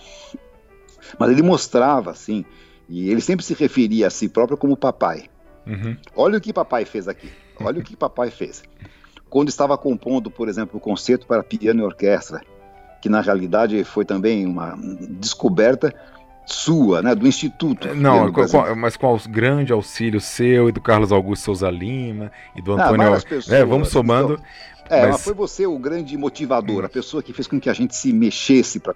Mas 1.19 1.31
ele 1.31 1.41
mostrava, 1.41 2.11
assim, 2.11 2.45
e 2.87 3.09
ele 3.09 3.21
sempre 3.21 3.45
se 3.45 3.53
referia 3.53 4.07
a 4.07 4.09
si 4.09 4.29
próprio 4.29 4.57
como 4.57 4.77
papai. 4.77 5.25
Uhum. 5.65 5.97
Olha 6.15 6.37
o 6.37 6.41
que 6.41 6.53
papai 6.53 6.85
fez 6.85 7.07
aqui. 7.07 7.29
Olha 7.59 7.79
o 7.79 7.83
que 7.83 7.95
papai 7.95 8.29
fez 8.29 8.63
quando 9.29 9.49
estava 9.49 9.77
compondo, 9.77 10.29
por 10.31 10.47
exemplo, 10.47 10.77
o 10.77 10.79
concerto 10.79 11.25
para 11.25 11.43
piano 11.43 11.81
e 11.81 11.83
orquestra, 11.83 12.41
que 13.01 13.09
na 13.09 13.21
realidade 13.21 13.83
foi 13.83 14.05
também 14.05 14.45
uma 14.45 14.77
descoberta 15.09 15.93
sua, 16.45 17.01
né, 17.01 17.13
do 17.13 17.27
Instituto. 17.27 17.93
Não, 17.93 18.31
com, 18.31 18.47
com, 18.47 18.75
mas 18.75 18.95
com 18.95 19.13
o 19.13 19.19
grande 19.29 19.73
auxílio 19.73 20.21
seu 20.21 20.69
e 20.69 20.71
do 20.71 20.79
Carlos 20.79 21.11
Augusto 21.11 21.43
Souza 21.43 21.69
Lima 21.69 22.31
e 22.55 22.61
do 22.61 22.73
ah, 22.73 22.85
Antônio. 22.85 23.13
Ah, 23.13 23.21
pessoas, 23.21 23.51
é, 23.51 23.65
vamos 23.65 23.89
somando. 23.89 24.33
Então, 24.85 24.97
é, 24.97 25.01
mas... 25.01 25.11
mas... 25.11 25.23
foi 25.23 25.33
você 25.33 25.67
o 25.67 25.77
grande 25.77 26.15
motivador, 26.17 26.85
a 26.85 26.89
pessoa 26.89 27.21
que 27.21 27.33
fez 27.33 27.47
com 27.47 27.59
que 27.59 27.69
a 27.69 27.73
gente 27.73 27.95
se 27.95 28.13
mexesse 28.13 28.79
para 28.79 28.93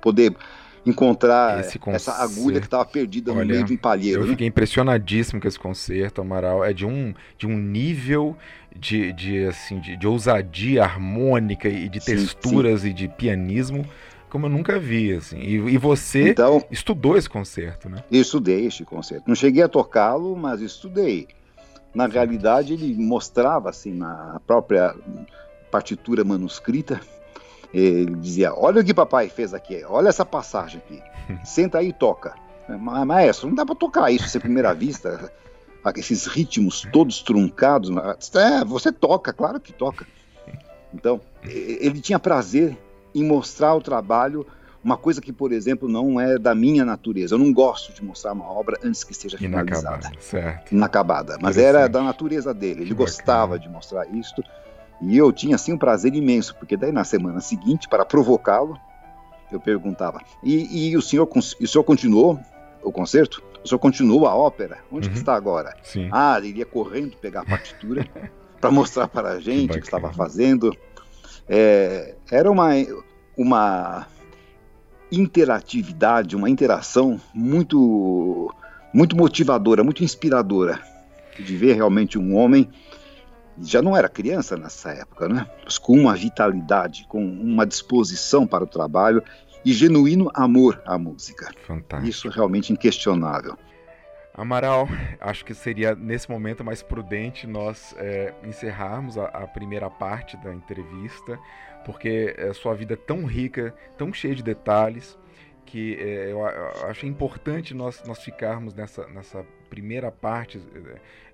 poder 0.00 0.36
encontrar 0.84 1.60
essa 1.60 2.12
agulha 2.12 2.60
que 2.60 2.66
estava 2.66 2.84
perdida 2.84 3.32
Olha, 3.32 3.40
no 3.40 3.46
meio 3.46 3.64
de 3.64 3.72
um 3.72 3.76
palheiro. 3.76 4.22
Eu 4.22 4.26
né? 4.26 4.32
fiquei 4.32 4.46
impressionadíssimo 4.46 5.40
com 5.40 5.48
esse 5.48 5.58
concerto, 5.58 6.20
Amaral. 6.20 6.64
É 6.64 6.72
de 6.72 6.86
um, 6.86 7.14
de 7.36 7.46
um 7.46 7.56
nível 7.56 8.36
de, 8.74 9.12
de, 9.12 9.44
assim, 9.46 9.80
de, 9.80 9.96
de 9.96 10.06
ousadia 10.06 10.84
harmônica 10.84 11.68
e 11.68 11.88
de 11.88 12.00
sim, 12.00 12.16
texturas 12.16 12.82
sim. 12.82 12.88
e 12.88 12.92
de 12.92 13.08
pianismo 13.08 13.84
como 14.28 14.46
eu 14.46 14.50
nunca 14.50 14.78
vi, 14.78 15.12
assim. 15.14 15.38
E, 15.38 15.54
e 15.54 15.78
você 15.78 16.30
então, 16.30 16.62
estudou 16.70 17.16
esse 17.16 17.28
concerto, 17.28 17.88
né? 17.88 18.04
Eu 18.10 18.20
estudei 18.20 18.66
este 18.66 18.84
concerto. 18.84 19.24
Não 19.26 19.34
cheguei 19.34 19.62
a 19.62 19.68
tocá-lo, 19.68 20.36
mas 20.36 20.60
estudei. 20.60 21.28
Na 21.94 22.06
realidade, 22.06 22.74
ele 22.74 22.94
mostrava, 22.94 23.70
assim, 23.70 23.94
na 23.94 24.40
própria 24.46 24.94
partitura 25.70 26.22
manuscrita, 26.24 27.00
ele 27.72 28.14
dizia: 28.16 28.54
Olha 28.54 28.80
o 28.80 28.84
que 28.84 28.94
papai 28.94 29.28
fez 29.28 29.54
aqui, 29.54 29.82
olha 29.88 30.08
essa 30.08 30.24
passagem 30.24 30.80
aqui, 30.84 31.02
senta 31.44 31.78
aí 31.78 31.88
e 31.88 31.92
toca. 31.92 32.34
Maestro, 32.68 33.48
não 33.48 33.54
dá 33.54 33.64
para 33.64 33.74
tocar 33.74 34.10
isso 34.10 34.36
à 34.36 34.40
primeira 34.40 34.74
vista, 34.74 35.32
esses 35.96 36.26
ritmos 36.26 36.86
todos 36.92 37.22
truncados. 37.22 37.90
É, 38.34 38.64
você 38.64 38.92
toca, 38.92 39.32
claro 39.32 39.60
que 39.60 39.72
toca. 39.72 40.06
Então, 40.92 41.20
ele 41.42 42.00
tinha 42.00 42.18
prazer 42.18 42.76
em 43.14 43.24
mostrar 43.24 43.74
o 43.74 43.80
trabalho, 43.80 44.46
uma 44.82 44.96
coisa 44.96 45.20
que, 45.20 45.32
por 45.32 45.52
exemplo, 45.52 45.88
não 45.88 46.20
é 46.20 46.38
da 46.38 46.54
minha 46.54 46.84
natureza. 46.84 47.34
Eu 47.34 47.38
não 47.38 47.52
gosto 47.52 47.92
de 47.92 48.02
mostrar 48.02 48.32
uma 48.32 48.50
obra 48.50 48.78
antes 48.82 49.04
que 49.04 49.12
esteja 49.12 49.36
finalizada. 49.36 49.96
Inacabada, 49.96 50.20
certo. 50.20 50.72
Inacabada. 50.74 51.38
Mas 51.40 51.58
era 51.58 51.88
da 51.88 52.02
natureza 52.02 52.54
dele. 52.54 52.82
Ele 52.82 52.88
que 52.90 52.94
gostava 52.94 53.54
bacana. 53.54 53.60
de 53.60 53.68
mostrar 53.68 54.06
isso. 54.08 54.42
E 55.00 55.16
eu 55.16 55.32
tinha 55.32 55.56
assim 55.56 55.72
um 55.72 55.78
prazer 55.78 56.14
imenso, 56.14 56.54
porque 56.56 56.76
daí 56.76 56.92
na 56.92 57.04
semana 57.04 57.40
seguinte, 57.40 57.88
para 57.88 58.04
provocá-lo, 58.04 58.78
eu 59.50 59.60
perguntava: 59.60 60.20
e, 60.42 60.90
e, 60.90 60.96
o 60.96 61.02
senhor 61.02 61.28
o 61.34 61.66
senhor 61.66 61.84
continuou 61.84 62.38
o 62.82 62.92
concerto? 62.92 63.42
Senhor 63.68 63.78
continuou 63.78 64.26
a 64.26 64.34
ópera? 64.34 64.78
Onde 64.90 65.08
uhum. 65.08 65.12
que 65.12 65.18
está 65.18 65.34
agora? 65.34 65.76
Sim. 65.82 66.08
Ah, 66.12 66.36
ele 66.38 66.48
iria 66.48 66.66
correndo 66.66 67.16
pegar 67.16 67.42
a 67.42 67.44
partitura 67.44 68.06
para 68.60 68.70
mostrar 68.70 69.08
para 69.08 69.30
a 69.30 69.40
gente 69.40 69.76
o 69.76 69.80
que 69.80 69.86
estava 69.86 70.12
fazendo. 70.12 70.74
É, 71.48 72.14
era 72.30 72.50
uma, 72.50 72.70
uma 73.36 74.06
interatividade, 75.10 76.36
uma 76.36 76.50
interação 76.50 77.20
muito, 77.32 78.52
muito 78.92 79.16
motivadora, 79.16 79.84
muito 79.84 80.02
inspiradora 80.02 80.80
de 81.38 81.56
ver 81.56 81.74
realmente 81.74 82.18
um 82.18 82.36
homem 82.36 82.68
já 83.60 83.82
não 83.82 83.96
era 83.96 84.08
criança 84.08 84.56
nessa 84.56 84.90
época, 84.90 85.28
né? 85.28 85.46
Mas 85.64 85.78
com 85.78 85.98
uma 85.98 86.14
vitalidade, 86.14 87.06
com 87.08 87.24
uma 87.24 87.66
disposição 87.66 88.46
para 88.46 88.64
o 88.64 88.66
trabalho 88.66 89.22
e 89.64 89.72
genuíno 89.72 90.30
amor 90.34 90.82
à 90.84 90.98
música. 90.98 91.50
Fantástico. 91.66 92.08
Isso 92.08 92.28
é 92.28 92.30
realmente 92.30 92.72
inquestionável. 92.72 93.56
Amaral, 94.38 94.86
acho 95.20 95.44
que 95.44 95.52
seria 95.52 95.96
nesse 95.96 96.30
momento 96.30 96.62
mais 96.62 96.80
prudente 96.80 97.44
nós 97.44 97.92
é, 97.98 98.32
encerrarmos 98.44 99.18
a, 99.18 99.24
a, 99.24 99.48
primeira 99.48 99.90
parte 99.90 100.36
da 100.36 100.54
entrevista, 100.54 101.36
porque 101.84 102.36
a 102.48 102.54
sua 102.54 102.72
vida 102.74 102.94
é 102.94 102.96
tão 102.96 103.24
rica, 103.24 103.74
tão 103.96 104.12
cheia 104.12 104.36
de 104.36 104.42
detalhes, 104.44 105.18
que 105.66 105.96
é, 105.96 106.30
eu, 106.30 106.38
eu, 106.38 106.86
acho 106.88 107.04
importante 107.04 107.74
nós, 107.74 108.00
nós 108.06 108.22
ficarmos 108.22 108.74
nessa, 108.74 109.08
nessa 109.08 109.44
primeira 109.68 110.12
parte, 110.12 110.62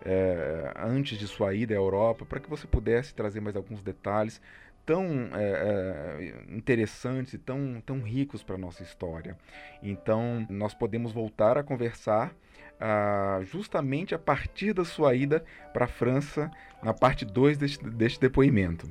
é, 0.03 0.73
antes 0.77 1.19
de 1.19 1.29
sua 1.29 1.55
ida 1.55 1.75
à 1.75 1.77
Europa, 1.77 2.25
para 2.25 2.41
que 2.41 2.49
você 2.49 2.67
pudesse 2.67 3.15
trazer 3.15 3.41
mais 3.41 3.55
alguns 3.55 3.83
detalhes 3.83 4.41
tão 4.85 5.31
é, 5.32 6.35
interessantes 6.48 7.35
e 7.35 7.39
tão, 7.39 7.82
tão 7.85 8.01
ricos 8.01 8.43
para 8.43 8.56
a 8.56 8.59
nossa 8.59 8.82
história. 8.82 9.36
Então, 9.82 10.47
nós 10.51 10.74
podemos 10.74 11.12
voltar 11.12 11.56
a 11.56 11.62
conversar 11.62 12.35
ah, 12.81 13.40
justamente 13.44 14.15
a 14.15 14.19
partir 14.19 14.73
da 14.73 14.85
sua 14.85 15.15
ida 15.15 15.44
para 15.73 15.85
a 15.85 15.89
França, 15.89 16.51
na 16.82 16.93
parte 16.93 17.24
2 17.24 17.56
deste, 17.56 17.85
deste 17.85 18.20
depoimento. 18.20 18.89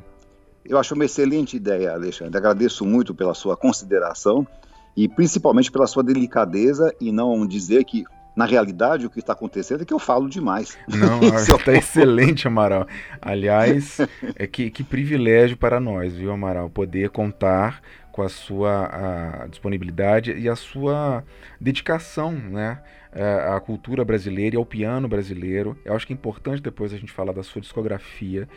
Eu 0.66 0.78
acho 0.78 0.94
uma 0.94 1.06
excelente 1.06 1.58
ideia, 1.58 1.92
Alexandre. 1.92 2.38
Agradeço 2.38 2.86
muito 2.86 3.14
pela 3.14 3.34
sua 3.34 3.58
consideração 3.58 4.48
e 4.96 5.10
principalmente 5.10 5.72
pela 5.72 5.88
sua 5.88 6.04
delicadeza 6.04 6.96
e 7.02 7.12
não 7.12 7.46
dizer 7.46 7.84
que 7.84 8.06
na 8.36 8.46
realidade, 8.46 9.06
o 9.06 9.10
que 9.10 9.20
está 9.20 9.34
acontecendo 9.34 9.84
é 9.84 9.86
que 9.86 9.94
eu 9.94 10.00
falo 10.00 10.30
demais. 10.30 10.78
Não, 10.88 11.20
está 11.38 11.72
é 11.72 11.78
excelente, 11.78 12.48
Amaral. 12.48 12.88
Aliás, 13.22 14.00
é 14.36 14.48
que, 14.48 14.70
que 14.70 14.84
privilégio 14.84 15.56
para 15.56 15.80
nós, 15.80 16.14
viu, 16.14 16.32
Amaral, 16.32 16.70
poder 16.70 17.10
contar 17.10 17.82
com 18.12 18.22
a 18.22 18.30
sua 18.30 19.44
a 19.44 19.48
disponibilidade 19.48 20.34
e 20.34 20.48
a 20.48 20.56
sua 20.56 21.24
dedicação 21.60 22.32
né, 22.32 22.80
é, 23.12 23.56
à 23.56 23.60
cultura 23.60 24.06
brasileira 24.06 24.56
e 24.56 24.58
ao 24.58 24.66
piano 24.66 25.08
brasileiro. 25.08 25.78
Eu 25.84 25.96
acho 25.96 26.06
que 26.06 26.14
é 26.14 26.16
importante 26.16 26.62
depois 26.62 26.94
a 26.94 26.98
gente 26.98 27.12
falar 27.12 27.34
da 27.34 27.44
sua 27.44 27.60
discografia 27.60 28.48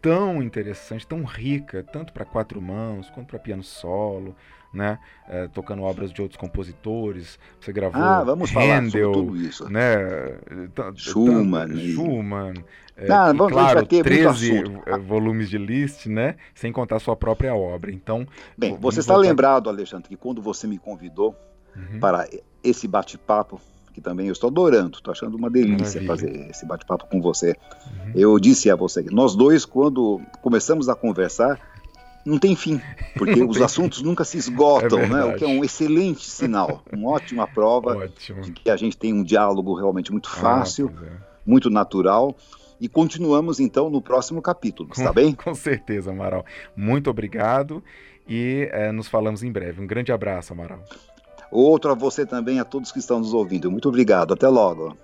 tão 0.00 0.42
interessante, 0.42 1.06
tão 1.06 1.24
rica, 1.24 1.82
tanto 1.82 2.12
para 2.12 2.26
quatro 2.26 2.60
mãos 2.60 3.08
quanto 3.10 3.28
para 3.28 3.38
piano 3.38 3.64
solo, 3.64 4.36
né? 4.74 4.98
É, 5.28 5.48
tocando 5.48 5.82
obras 5.82 6.12
de 6.12 6.20
outros 6.20 6.38
compositores. 6.38 7.38
Você 7.60 7.72
gravou 7.72 8.02
ah, 8.02 8.22
vamos 8.22 8.54
Handel, 8.54 9.12
tudo 9.12 9.36
isso. 9.36 9.70
né? 9.70 10.36
Schumann, 10.96 11.76
Schumann. 11.92 12.54
É, 12.96 13.08
Não, 13.08 13.34
vamos, 13.34 13.52
claro, 13.52 13.86
ter 13.86 14.04
13 14.04 14.64
volumes 15.06 15.48
de 15.48 15.58
Liszt, 15.58 16.06
né? 16.06 16.36
Sem 16.54 16.72
contar 16.72 17.00
sua 17.00 17.16
própria 17.16 17.54
obra. 17.54 17.90
Então, 17.90 18.26
bem, 18.56 18.76
você 18.76 19.00
está 19.00 19.14
voltar... 19.14 19.28
lembrado, 19.28 19.68
Alexandre, 19.68 20.08
que 20.08 20.16
quando 20.16 20.40
você 20.40 20.66
me 20.66 20.78
convidou 20.78 21.34
uhum. 21.76 21.98
para 21.98 22.28
esse 22.62 22.86
bate-papo 22.86 23.60
que 23.94 24.00
também 24.00 24.26
eu 24.26 24.32
estou 24.32 24.50
adorando, 24.50 24.96
estou 24.96 25.12
achando 25.12 25.36
uma 25.36 25.48
delícia 25.48 26.02
Maravilha. 26.02 26.32
fazer 26.32 26.50
esse 26.50 26.66
bate-papo 26.66 27.06
com 27.06 27.22
você. 27.22 27.50
Uhum. 27.50 28.12
Eu 28.14 28.38
disse 28.40 28.68
a 28.68 28.74
você 28.74 29.04
que 29.04 29.14
nós 29.14 29.36
dois, 29.36 29.64
quando 29.64 30.20
começamos 30.42 30.88
a 30.88 30.96
conversar, 30.96 31.60
não 32.24 32.38
tem 32.38 32.56
fim, 32.56 32.80
porque 33.16 33.42
os 33.44 33.60
assuntos 33.60 34.02
nunca 34.02 34.24
se 34.24 34.38
esgotam, 34.38 34.98
é 35.00 35.08
né? 35.08 35.24
O 35.24 35.36
que 35.36 35.44
é 35.44 35.46
um 35.46 35.64
excelente 35.64 36.28
sinal, 36.28 36.82
uma 36.92 37.10
ótima 37.10 37.46
prova 37.46 37.96
Ótimo. 37.96 38.40
de 38.42 38.52
que 38.52 38.70
a 38.70 38.76
gente 38.76 38.96
tem 38.96 39.12
um 39.12 39.22
diálogo 39.22 39.74
realmente 39.74 40.10
muito 40.10 40.28
ah, 40.32 40.36
fácil, 40.36 40.92
ah, 40.96 41.06
é. 41.06 41.10
muito 41.46 41.68
natural. 41.70 42.34
E 42.80 42.88
continuamos 42.88 43.60
então 43.60 43.88
no 43.88 44.02
próximo 44.02 44.42
capítulo, 44.42 44.90
está 44.92 45.12
bem? 45.12 45.32
Com 45.36 45.54
certeza, 45.54 46.10
Amaral. 46.10 46.44
Muito 46.76 47.08
obrigado 47.08 47.82
e 48.28 48.68
é, 48.72 48.90
nos 48.90 49.06
falamos 49.06 49.42
em 49.42 49.52
breve. 49.52 49.80
Um 49.80 49.86
grande 49.86 50.10
abraço, 50.10 50.52
Amaral. 50.52 50.82
Outro 51.50 51.92
a 51.92 51.94
você 51.94 52.26
também, 52.26 52.58
a 52.58 52.64
todos 52.64 52.90
que 52.90 52.98
estão 52.98 53.20
nos 53.20 53.32
ouvindo. 53.32 53.70
Muito 53.70 53.88
obrigado. 53.88 54.34
Até 54.34 54.48
logo. 54.48 54.96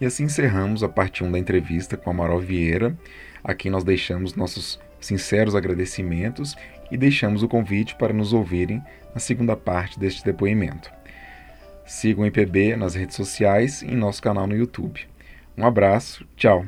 E 0.00 0.06
assim 0.06 0.24
encerramos 0.24 0.82
a 0.82 0.88
parte 0.88 1.22
1 1.22 1.30
da 1.30 1.38
entrevista 1.38 1.96
com 1.96 2.10
Amaral 2.10 2.38
Vieira, 2.38 2.96
a 3.44 3.52
quem 3.52 3.70
nós 3.70 3.84
deixamos 3.84 4.34
nossos 4.34 4.80
sinceros 5.00 5.54
agradecimentos 5.54 6.56
e 6.90 6.96
deixamos 6.96 7.42
o 7.42 7.48
convite 7.48 7.94
para 7.94 8.12
nos 8.12 8.32
ouvirem 8.32 8.82
na 9.14 9.20
segunda 9.20 9.56
parte 9.56 9.98
deste 9.98 10.24
depoimento. 10.24 10.90
Sigam 11.86 12.24
o 12.24 12.26
IPB 12.26 12.76
nas 12.76 12.94
redes 12.94 13.16
sociais 13.16 13.82
e 13.82 13.86
em 13.86 13.96
nosso 13.96 14.22
canal 14.22 14.46
no 14.46 14.56
YouTube. 14.56 15.06
Um 15.56 15.64
abraço, 15.64 16.26
tchau! 16.36 16.66